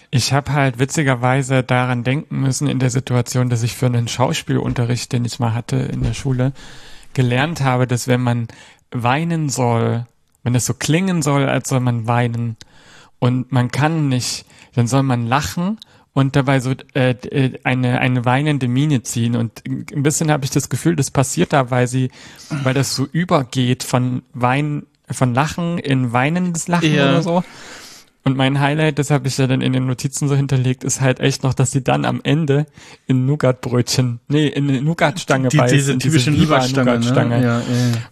Ich 0.09 0.31
habe 0.31 0.53
halt 0.53 0.79
witzigerweise 0.79 1.63
daran 1.63 2.05
denken 2.05 2.39
müssen 2.39 2.69
in 2.69 2.79
der 2.79 2.89
Situation, 2.89 3.49
dass 3.49 3.61
ich 3.61 3.75
für 3.75 3.87
einen 3.87 4.07
Schauspielunterricht, 4.07 5.11
den 5.11 5.25
ich 5.25 5.39
mal 5.39 5.53
hatte 5.53 5.75
in 5.75 6.01
der 6.01 6.13
Schule, 6.13 6.53
gelernt 7.13 7.59
habe, 7.59 7.87
dass 7.87 8.07
wenn 8.07 8.21
man 8.21 8.47
weinen 8.89 9.49
soll, 9.49 10.05
wenn 10.47 10.55
es 10.55 10.65
so 10.65 10.73
klingen 10.73 11.21
soll, 11.21 11.49
als 11.49 11.67
soll 11.67 11.81
man 11.81 12.07
weinen 12.07 12.55
und 13.19 13.51
man 13.51 13.69
kann 13.69 14.07
nicht, 14.07 14.45
dann 14.75 14.87
soll 14.87 15.03
man 15.03 15.27
lachen 15.27 15.77
und 16.13 16.37
dabei 16.37 16.61
so 16.61 16.71
äh, 16.93 17.09
äh 17.09 17.59
eine 17.65 17.99
eine 17.99 18.23
weinende 18.23 18.69
Miene 18.69 19.03
ziehen 19.03 19.35
und 19.35 19.61
ein 19.67 20.03
bisschen 20.03 20.31
habe 20.31 20.45
ich 20.45 20.51
das 20.51 20.69
Gefühl, 20.69 20.95
das 20.95 21.11
passiert 21.11 21.51
da, 21.51 21.69
weil 21.69 21.87
sie, 21.87 22.11
weil 22.63 22.73
das 22.73 22.95
so 22.95 23.05
übergeht 23.11 23.83
von 23.83 24.23
Wein, 24.31 24.83
von 25.11 25.33
Lachen 25.33 25.79
in 25.79 26.13
weinendes 26.13 26.69
Lachen 26.69 26.93
ja. 26.93 27.09
oder 27.09 27.23
so. 27.23 27.43
Und 28.27 28.35
mein 28.35 28.59
Highlight, 28.59 28.99
das 28.99 29.09
habe 29.09 29.29
ich 29.29 29.37
ja 29.37 29.47
dann 29.47 29.61
in 29.61 29.71
den 29.71 29.85
Notizen 29.85 30.27
so 30.27 30.35
hinterlegt, 30.35 30.83
ist 30.83 30.99
halt 30.99 31.21
echt 31.21 31.43
noch, 31.43 31.53
dass 31.53 31.71
sie 31.71 31.81
dann 31.81 32.03
am 32.03 32.19
Ende 32.23 32.65
in 33.05 33.25
Nougatbrötchen, 33.25 34.19
nee, 34.27 34.47
in 34.47 34.67
eine 34.67 34.81
Nougatstange 34.81 35.47
die, 35.47 35.55
beißt. 35.55 35.73
Diese 35.73 35.97
typische 35.97 36.31
Nougatstange. 36.31 36.99
Ne? 36.99 37.41
Ja, 37.41 37.59
ja. 37.59 37.61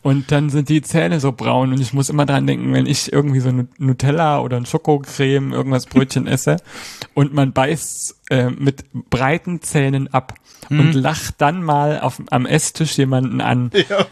Und 0.03 0.31
dann 0.31 0.49
sind 0.49 0.69
die 0.69 0.81
Zähne 0.81 1.19
so 1.19 1.33
braun 1.33 1.73
und 1.73 1.81
ich 1.81 1.91
muss 1.91 2.09
immer 2.09 2.25
dran 2.25 2.47
denken, 2.47 2.71
wenn 2.71 2.85
ich 2.85 3.11
irgendwie 3.11 3.41
so 3.41 3.51
Nutella 3.77 4.39
oder 4.39 4.55
ein 4.55 4.65
Schokocreme, 4.65 5.51
irgendwas 5.51 5.85
Brötchen 5.85 6.27
esse 6.27 6.55
und 7.13 7.33
man 7.33 7.51
beißt 7.51 8.15
äh, 8.29 8.49
mit 8.49 8.85
breiten 9.09 9.61
Zähnen 9.61 10.11
ab 10.13 10.33
mhm. 10.69 10.79
und 10.79 10.93
lacht 10.93 11.35
dann 11.39 11.63
mal 11.63 11.99
auf, 11.99 12.21
am 12.31 12.45
Esstisch 12.45 12.97
jemanden 12.97 13.41
an. 13.41 13.71
Ja. 13.89 14.05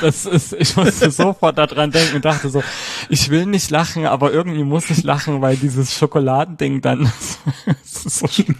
Das 0.00 0.26
ist, 0.26 0.52
ich 0.52 0.76
musste 0.76 1.10
sofort 1.10 1.56
daran 1.58 1.90
denken 1.90 2.16
und 2.16 2.24
dachte 2.24 2.48
so, 2.50 2.62
ich 3.08 3.30
will 3.30 3.46
nicht 3.46 3.70
lachen, 3.70 4.06
aber 4.06 4.32
irgendwie 4.32 4.64
muss 4.64 4.90
ich 4.90 5.02
lachen, 5.02 5.40
weil 5.40 5.56
dieses 5.56 5.96
Schokoladending 5.96 6.80
dann 6.80 7.10
das 7.66 8.06
ist 8.06 8.18
so 8.18 8.26
schlimm. 8.26 8.56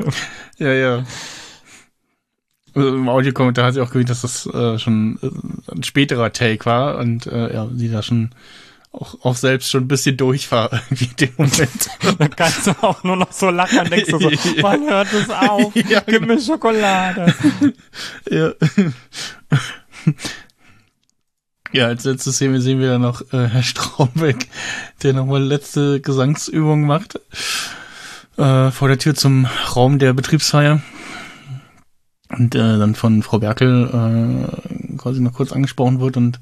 Ja, 0.58 0.72
ja. 0.72 1.04
Also 2.74 2.88
Im 2.88 3.08
Audiokommentar 3.08 3.66
hat 3.66 3.74
sie 3.74 3.80
auch 3.80 3.90
gewählt, 3.90 4.10
dass 4.10 4.22
das 4.22 4.46
äh, 4.46 4.78
schon 4.78 5.18
äh, 5.22 5.74
ein 5.74 5.82
späterer 5.82 6.32
Take 6.32 6.64
war 6.64 6.98
und 6.98 7.26
äh, 7.26 7.52
ja, 7.52 7.68
sie 7.74 7.90
da 7.90 8.02
schon 8.02 8.30
auch, 8.92 9.24
auch 9.24 9.36
selbst 9.36 9.70
schon 9.70 9.84
ein 9.84 9.88
bisschen 9.88 10.16
durch 10.16 10.50
war 10.52 10.72
irgendwie 10.90 11.06
in 11.06 11.16
dem 11.16 11.32
Moment. 11.36 11.90
Dann 12.18 12.36
kannst 12.36 12.66
du 12.66 12.70
auch 12.82 13.02
nur 13.04 13.16
noch 13.16 13.32
so 13.32 13.50
lachen 13.50 13.80
und 13.80 13.90
denkst 13.90 14.10
du 14.10 14.18
so, 14.18 14.30
wann 14.62 14.88
hört 14.88 15.12
es 15.12 15.30
auf? 15.30 15.74
Ja, 15.74 16.00
Gib 16.00 16.20
genau. 16.20 16.34
mir 16.34 16.40
Schokolade. 16.40 17.34
ja. 18.30 18.52
Ja, 21.72 21.86
als 21.86 22.04
letztes 22.04 22.36
sehen 22.36 22.52
wir, 22.52 22.60
sehen 22.60 22.80
wir 22.80 22.88
dann 22.90 23.00
noch 23.00 23.22
äh, 23.32 23.48
Herr 23.48 23.62
Strombeck, 23.62 24.48
der 25.02 25.14
nochmal 25.14 25.42
letzte 25.42 26.00
Gesangsübung 26.00 26.82
macht. 26.82 27.18
Äh, 28.36 28.70
vor 28.70 28.88
der 28.88 28.98
Tür 28.98 29.14
zum 29.14 29.46
Raum 29.74 29.98
der 29.98 30.12
Betriebsfeier. 30.12 30.82
Und 32.28 32.54
äh, 32.54 32.78
dann 32.78 32.94
von 32.94 33.22
Frau 33.22 33.38
Berkel 33.38 33.88
äh, 33.88 34.96
quasi 34.96 35.20
noch 35.20 35.34
kurz 35.34 35.52
angesprochen 35.52 36.00
wird 36.00 36.16
und 36.16 36.40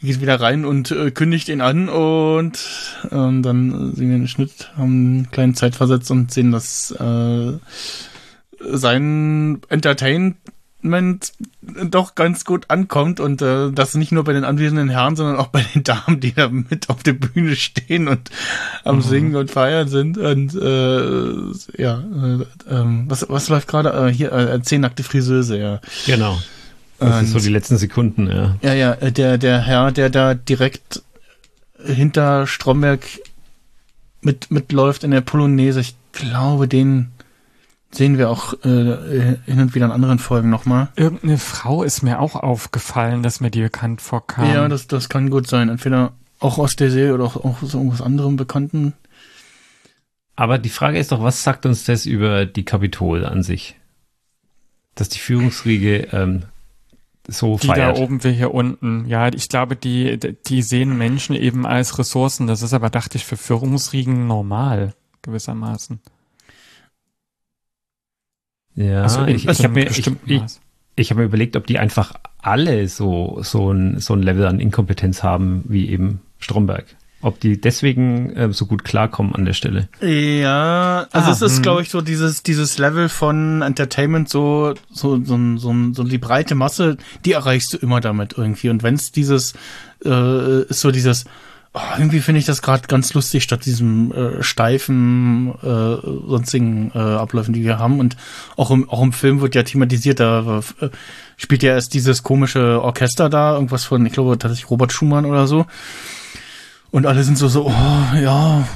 geht 0.00 0.20
wieder 0.20 0.40
rein 0.40 0.64
und 0.64 0.90
äh, 0.90 1.10
kündigt 1.10 1.48
ihn 1.48 1.60
an 1.60 1.88
und 1.88 2.58
äh, 3.04 3.08
dann 3.10 3.92
sehen 3.94 4.08
wir 4.08 4.16
einen 4.16 4.28
Schnitt, 4.28 4.70
haben 4.76 4.92
einen 4.92 5.30
kleinen 5.30 5.54
Zeitversetz 5.54 6.10
und 6.10 6.30
sehen, 6.30 6.52
dass 6.52 6.90
äh, 6.92 7.52
sein 8.60 9.60
Entertainment 9.68 11.32
doch 11.90 12.14
ganz 12.14 12.44
gut 12.44 12.66
ankommt 12.68 13.18
und 13.18 13.42
äh, 13.42 13.72
das 13.72 13.94
nicht 13.94 14.12
nur 14.12 14.24
bei 14.24 14.32
den 14.32 14.44
anwesenden 14.44 14.88
Herren, 14.88 15.16
sondern 15.16 15.36
auch 15.36 15.48
bei 15.48 15.64
den 15.74 15.82
Damen, 15.82 16.20
die 16.20 16.32
da 16.32 16.48
mit 16.48 16.88
auf 16.90 17.02
der 17.02 17.14
Bühne 17.14 17.56
stehen 17.56 18.08
und 18.08 18.30
am 18.84 18.96
mhm. 18.96 19.02
Singen 19.02 19.36
und 19.36 19.50
Feiern 19.50 19.88
sind 19.88 20.18
und 20.18 20.54
äh, 20.54 21.82
ja, 21.82 22.00
äh, 22.00 22.42
äh, 22.72 22.84
was 23.08 23.28
was 23.28 23.48
läuft 23.48 23.68
gerade 23.68 23.90
äh, 23.90 24.12
hier 24.12 24.32
äh, 24.32 24.62
zehn 24.62 24.82
nackte 24.82 25.02
Friseuse, 25.02 25.58
ja. 25.58 25.80
Genau. 26.06 26.38
Das 26.98 27.22
ist 27.22 27.32
so 27.32 27.38
die 27.38 27.48
letzten 27.48 27.76
Sekunden, 27.76 28.28
ja. 28.28 28.56
Ja, 28.62 28.74
ja, 28.74 28.92
äh, 28.94 29.12
der, 29.12 29.38
der 29.38 29.60
Herr, 29.60 29.92
der 29.92 30.10
da 30.10 30.34
direkt 30.34 31.02
hinter 31.84 32.46
Stromberg 32.46 33.02
mit, 34.22 34.50
mitläuft 34.50 35.04
in 35.04 35.10
der 35.10 35.20
Polonaise, 35.20 35.80
ich 35.80 35.94
glaube, 36.12 36.68
den 36.68 37.12
sehen 37.90 38.18
wir 38.18 38.30
auch 38.30 38.52
äh, 38.64 39.36
hin 39.46 39.60
und 39.60 39.74
wieder 39.74 39.86
in 39.86 39.92
anderen 39.92 40.18
Folgen 40.18 40.50
nochmal. 40.50 40.88
Irgendeine 40.96 41.38
Frau 41.38 41.82
ist 41.82 42.02
mir 42.02 42.20
auch 42.20 42.34
aufgefallen, 42.34 43.22
dass 43.22 43.40
mir 43.40 43.50
die 43.50 43.62
bekannt 43.62 44.00
vorkam. 44.00 44.52
Ja, 44.52 44.68
das, 44.68 44.86
das 44.86 45.08
kann 45.08 45.30
gut 45.30 45.46
sein. 45.46 45.68
Entweder 45.68 46.12
auch 46.40 46.58
aus 46.58 46.76
der 46.76 46.90
Serie 46.90 47.14
oder 47.14 47.24
auch, 47.24 47.36
auch 47.36 47.62
aus 47.62 47.74
irgendwas 47.74 48.02
anderem 48.02 48.36
Bekannten. 48.36 48.94
Aber 50.34 50.58
die 50.58 50.68
Frage 50.68 50.98
ist 50.98 51.12
doch, 51.12 51.22
was 51.22 51.42
sagt 51.42 51.64
uns 51.64 51.84
das 51.84 52.04
über 52.04 52.44
die 52.44 52.64
Kapitol 52.64 53.24
an 53.24 53.42
sich? 53.42 53.76
Dass 54.94 55.08
die 55.08 55.18
Führungsriege 55.18 56.08
ähm, 56.12 56.42
so 57.28 57.58
die 57.58 57.66
feiert. 57.68 57.96
da 57.96 58.02
oben, 58.02 58.22
wir 58.22 58.30
hier 58.30 58.54
unten. 58.54 59.06
Ja, 59.06 59.28
ich 59.28 59.48
glaube, 59.48 59.76
die, 59.76 60.18
die 60.18 60.62
sehen 60.62 60.96
Menschen 60.96 61.34
eben 61.34 61.66
als 61.66 61.98
Ressourcen. 61.98 62.46
Das 62.46 62.62
ist 62.62 62.72
aber, 62.72 62.90
dachte 62.90 63.16
ich, 63.16 63.24
für 63.24 63.36
Führungsriegen 63.36 64.26
normal, 64.26 64.94
gewissermaßen. 65.22 66.00
Ja, 68.74 69.02
also 69.02 69.24
ich, 69.24 69.48
ich 69.48 69.64
habe 69.64 69.74
mir, 69.74 69.90
ich, 69.90 70.06
ich, 70.06 70.42
ich 70.96 71.10
hab 71.10 71.18
mir 71.18 71.24
überlegt, 71.24 71.56
ob 71.56 71.66
die 71.66 71.78
einfach 71.78 72.14
alle 72.38 72.88
so, 72.88 73.38
so 73.42 73.72
ein, 73.72 74.00
so 74.00 74.14
ein 74.14 74.22
Level 74.22 74.46
an 74.46 74.60
Inkompetenz 74.60 75.22
haben, 75.22 75.64
wie 75.66 75.88
eben 75.88 76.20
Stromberg 76.38 76.84
ob 77.26 77.40
die 77.40 77.60
deswegen 77.60 78.30
äh, 78.36 78.52
so 78.52 78.66
gut 78.66 78.84
klarkommen 78.84 79.34
an 79.34 79.44
der 79.44 79.52
Stelle. 79.52 79.88
Ja, 80.00 81.06
also 81.10 81.28
ah, 81.28 81.32
es 81.32 81.42
ist, 81.42 81.56
hm. 81.56 81.62
glaube 81.62 81.82
ich, 81.82 81.90
so 81.90 82.00
dieses, 82.00 82.44
dieses 82.44 82.78
Level 82.78 83.08
von 83.08 83.62
Entertainment, 83.62 84.28
so, 84.28 84.74
so, 84.92 85.22
so, 85.24 85.36
so, 85.56 85.74
so 85.92 86.04
die 86.04 86.18
breite 86.18 86.54
Masse, 86.54 86.96
die 87.24 87.32
erreichst 87.32 87.72
du 87.72 87.78
immer 87.78 88.00
damit 88.00 88.34
irgendwie. 88.38 88.70
Und 88.70 88.84
wenn 88.84 88.94
es 88.94 89.10
dieses, 89.10 89.54
äh, 90.04 90.62
ist 90.62 90.80
so 90.80 90.92
dieses, 90.92 91.24
oh, 91.74 91.80
irgendwie 91.98 92.20
finde 92.20 92.38
ich 92.38 92.46
das 92.46 92.62
gerade 92.62 92.86
ganz 92.86 93.12
lustig, 93.12 93.42
statt 93.42 93.64
diesem 93.64 94.12
äh, 94.12 94.42
steifen, 94.44 95.52
äh, 95.62 96.28
sonstigen 96.28 96.92
äh, 96.94 96.98
Abläufen, 96.98 97.54
die 97.54 97.64
wir 97.64 97.80
haben. 97.80 97.98
Und 97.98 98.16
auch 98.56 98.70
im, 98.70 98.88
auch 98.88 99.02
im 99.02 99.12
Film 99.12 99.40
wird 99.40 99.56
ja 99.56 99.64
thematisiert, 99.64 100.20
da 100.20 100.62
äh, 100.80 100.90
spielt 101.36 101.64
ja 101.64 101.72
erst 101.72 101.92
dieses 101.92 102.22
komische 102.22 102.80
Orchester 102.80 103.28
da, 103.28 103.54
irgendwas 103.54 103.84
von, 103.84 104.06
ich 104.06 104.12
glaube, 104.12 104.38
tatsächlich 104.38 104.70
Robert 104.70 104.92
Schumann 104.92 105.26
oder 105.26 105.48
so. 105.48 105.66
Und 106.96 107.04
alle 107.04 107.24
sind 107.24 107.36
so, 107.36 107.46
so, 107.46 107.66
oh, 107.66 108.16
ja, 108.18 108.66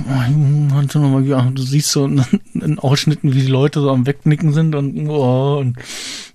du 1.54 1.62
siehst 1.62 1.90
so 1.90 2.04
in, 2.04 2.78
Ausschnitten, 2.78 3.32
wie 3.32 3.40
die 3.40 3.46
Leute 3.46 3.80
so 3.80 3.90
am 3.90 4.06
Wegnicken 4.06 4.52
sind 4.52 4.74
und, 4.74 5.08
oh, 5.08 5.56
und 5.56 5.78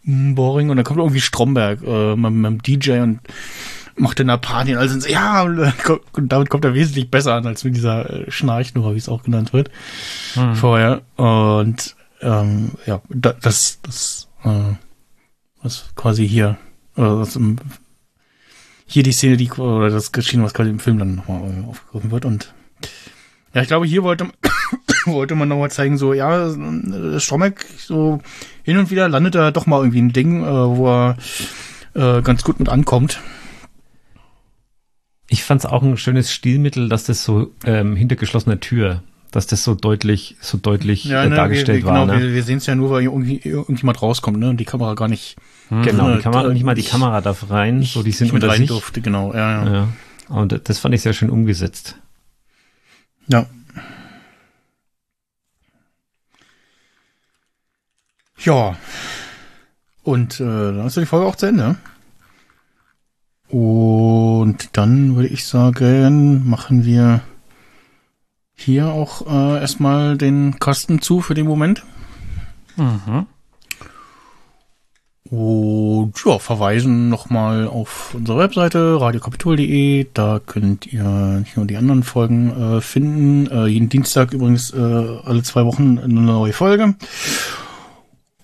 mm, 0.01 0.33
boring. 0.33 0.71
Und 0.71 0.77
dann 0.77 0.83
kommt 0.83 0.97
irgendwie 0.97 1.21
Stromberg 1.21 1.83
äh, 1.83 2.15
mit, 2.15 2.31
mit 2.31 2.51
dem 2.51 2.63
DJ 2.63 3.01
und 3.01 3.19
macht 3.97 4.19
in 4.19 4.25
der 4.25 4.37
Party 4.37 4.71
und 4.71 4.79
alle 4.79 4.89
sind 4.89 5.03
so, 5.03 5.09
ja, 5.09 5.43
und 5.43 6.31
damit 6.31 6.49
kommt 6.49 6.65
er 6.65 6.73
wesentlich 6.73 7.11
besser 7.11 7.35
an, 7.35 7.45
als 7.45 7.63
mit 7.63 7.75
dieser 7.75 8.09
äh, 8.09 8.31
Schnarchnummer, 8.31 8.95
wie 8.95 8.97
es 8.97 9.07
auch 9.07 9.21
genannt 9.21 9.53
wird, 9.53 9.69
hm. 10.33 10.55
vorher. 10.55 11.03
Und 11.17 11.95
ähm, 12.21 12.71
ja, 12.87 12.99
das, 13.09 13.79
das, 13.83 14.27
äh, 14.43 14.73
was 15.61 15.85
quasi 15.93 16.27
hier, 16.27 16.57
äh, 16.97 17.01
was 17.03 17.35
im 17.35 17.57
hier 18.85 19.03
die 19.03 19.11
Szene, 19.11 19.37
die, 19.37 19.51
oder 19.51 19.89
das 19.89 20.11
geschehen, 20.11 20.43
was 20.43 20.53
quasi 20.53 20.69
im 20.69 20.79
Film 20.79 20.99
dann 20.99 21.15
nochmal 21.15 21.65
aufgegriffen 21.67 22.11
wird. 22.11 22.25
Und 22.25 22.53
ja, 23.53 23.61
ich 23.61 23.67
glaube, 23.67 23.85
hier 23.85 24.03
wollte, 24.03 24.27
wollte 25.05 25.35
man 25.35 25.47
nochmal 25.47 25.71
zeigen, 25.71 25.97
so, 25.97 26.13
ja, 26.13 26.47
äh, 26.47 27.19
Stromberg, 27.19 27.65
so 27.77 28.21
hin 28.63 28.77
und 28.77 28.91
wieder 28.91 29.09
landet 29.09 29.35
da 29.35 29.51
doch 29.51 29.65
mal 29.65 29.79
irgendwie 29.79 30.01
ein 30.01 30.13
Ding, 30.13 30.43
äh, 30.43 30.47
wo 30.47 30.87
er 30.87 31.17
äh, 31.93 32.21
ganz 32.21 32.43
gut 32.43 32.59
mit 32.59 32.69
ankommt. 32.69 33.19
Ich 35.27 35.43
fand 35.43 35.61
es 35.61 35.65
auch 35.65 35.81
ein 35.81 35.97
schönes 35.97 36.31
Stilmittel, 36.31 36.87
dass 36.87 37.05
das 37.05 37.23
so 37.23 37.51
ähm, 37.65 37.95
hinter 37.95 38.15
geschlossener 38.15 38.59
Tür, 38.59 39.01
dass 39.31 39.47
das 39.47 39.63
so 39.63 39.73
deutlich, 39.73 40.35
so 40.39 40.57
deutlich 40.57 41.05
Ja, 41.05 41.23
äh, 41.23 41.29
ne, 41.29 41.35
dargestellt 41.35 41.79
wir, 41.79 41.85
wir, 41.85 41.91
war. 41.91 42.05
genau, 42.05 42.17
ne? 42.17 42.21
wir, 42.21 42.33
wir 42.33 42.43
sehen 42.43 42.57
es 42.59 42.67
ja 42.67 42.75
nur, 42.75 42.91
weil 42.91 43.03
irgendwie, 43.03 43.41
irgendjemand 43.43 44.01
rauskommt, 44.01 44.37
ne, 44.37 44.49
und 44.49 44.57
die 44.57 44.65
Kamera 44.65 44.93
gar 44.93 45.07
nicht. 45.07 45.37
Genau, 45.69 46.15
die 46.15 46.21
Kamera, 46.21 46.49
äh, 46.49 46.53
nicht 46.53 46.63
mal 46.63 46.75
die 46.75 46.83
Kamera 46.83 47.21
darf 47.21 47.49
rein, 47.49 47.81
so 47.81 48.03
die 48.03 48.11
sind 48.11 48.25
nicht 48.25 48.33
mit 48.33 48.43
rein 48.43 48.57
sich. 48.57 48.67
durfte, 48.67 49.01
genau, 49.01 49.33
ja, 49.33 49.65
ja. 49.65 49.73
Ja. 49.73 49.87
Und 50.29 50.69
das 50.69 50.79
fand 50.79 50.93
ich 50.93 51.01
sehr 51.01 51.13
schön 51.13 51.29
umgesetzt. 51.29 51.99
Ja. 53.27 53.47
Ja. 58.37 58.75
Und 60.03 60.39
äh, 60.39 60.43
dann 60.43 60.85
ist 60.85 60.95
ja 60.95 61.01
die 61.01 61.07
Folge 61.07 61.25
auch 61.25 61.35
zu 61.35 61.47
Ende. 61.47 61.77
Und 63.47 64.69
dann 64.73 65.15
würde 65.15 65.29
ich 65.29 65.45
sagen, 65.45 66.47
machen 66.47 66.85
wir 66.85 67.21
hier 68.53 68.87
auch 68.87 69.25
äh, 69.27 69.61
erstmal 69.61 70.17
den 70.17 70.59
Kasten 70.59 71.01
zu 71.01 71.21
für 71.21 71.33
den 71.33 71.47
Moment. 71.47 71.83
Mhm. 72.77 73.27
Und 75.31 76.13
ja, 76.23 76.37
verweisen 76.37 77.09
nochmal 77.09 77.67
auf 77.67 78.13
unsere 78.13 78.37
Webseite 78.37 79.01
radiokapitol.de. 79.01 80.07
Da 80.13 80.39
könnt 80.45 80.85
ihr 80.85 81.03
nicht 81.03 81.57
nur 81.57 81.65
die 81.65 81.77
anderen 81.77 82.03
Folgen 82.03 82.77
äh, 82.77 82.81
finden. 82.81 83.47
Äh, 83.47 83.65
jeden 83.65 83.89
Dienstag 83.89 84.33
übrigens 84.33 84.71
äh, 84.71 84.77
alle 84.77 85.41
zwei 85.41 85.65
Wochen 85.65 85.97
eine 85.97 86.21
neue 86.21 86.53
Folge. 86.53 86.93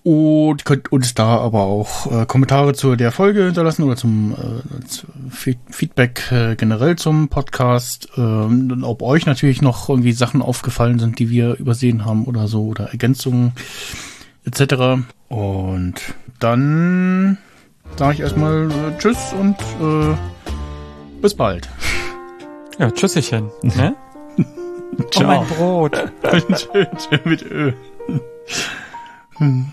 Und 0.04 0.64
könnt 0.64 0.90
uns 0.90 1.14
da 1.14 1.36
aber 1.38 1.60
auch 1.60 2.10
äh, 2.10 2.26
Kommentare 2.26 2.74
zu 2.74 2.96
der 2.96 3.12
Folge 3.12 3.44
hinterlassen 3.44 3.84
oder 3.84 3.94
zum 3.94 4.32
äh, 4.32 4.84
zu 4.84 5.06
Fe- 5.30 5.54
Feedback 5.70 6.32
äh, 6.32 6.56
generell 6.56 6.96
zum 6.96 7.28
Podcast. 7.28 8.08
Ähm, 8.16 8.82
ob 8.82 9.02
euch 9.02 9.26
natürlich 9.26 9.62
noch 9.62 9.88
irgendwie 9.88 10.12
Sachen 10.12 10.42
aufgefallen 10.42 10.98
sind, 10.98 11.20
die 11.20 11.30
wir 11.30 11.54
übersehen 11.54 12.04
haben 12.04 12.24
oder 12.24 12.48
so 12.48 12.66
oder 12.66 12.90
Ergänzungen 12.90 13.52
etc. 14.44 15.04
Und 15.28 15.94
dann 16.42 17.38
sage 17.96 18.14
ich 18.14 18.20
erstmal 18.20 18.70
äh, 18.70 18.98
Tschüss 18.98 19.32
und 19.38 19.56
äh, 19.80 20.16
bis 21.20 21.34
bald. 21.34 21.68
Ja, 22.78 22.90
tschüsschen. 22.90 23.50
Ne? 23.62 23.94
Oh, 25.16 25.22
mein 25.22 25.46
Brot. 25.46 26.12
Mit 27.24 27.42
Ö. 27.50 27.72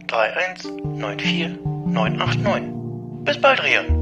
31 0.11 0.71
94 0.83 1.59
989. 1.87 3.23
Bis 3.23 3.39
bald, 3.39 3.63
Rian. 3.63 4.00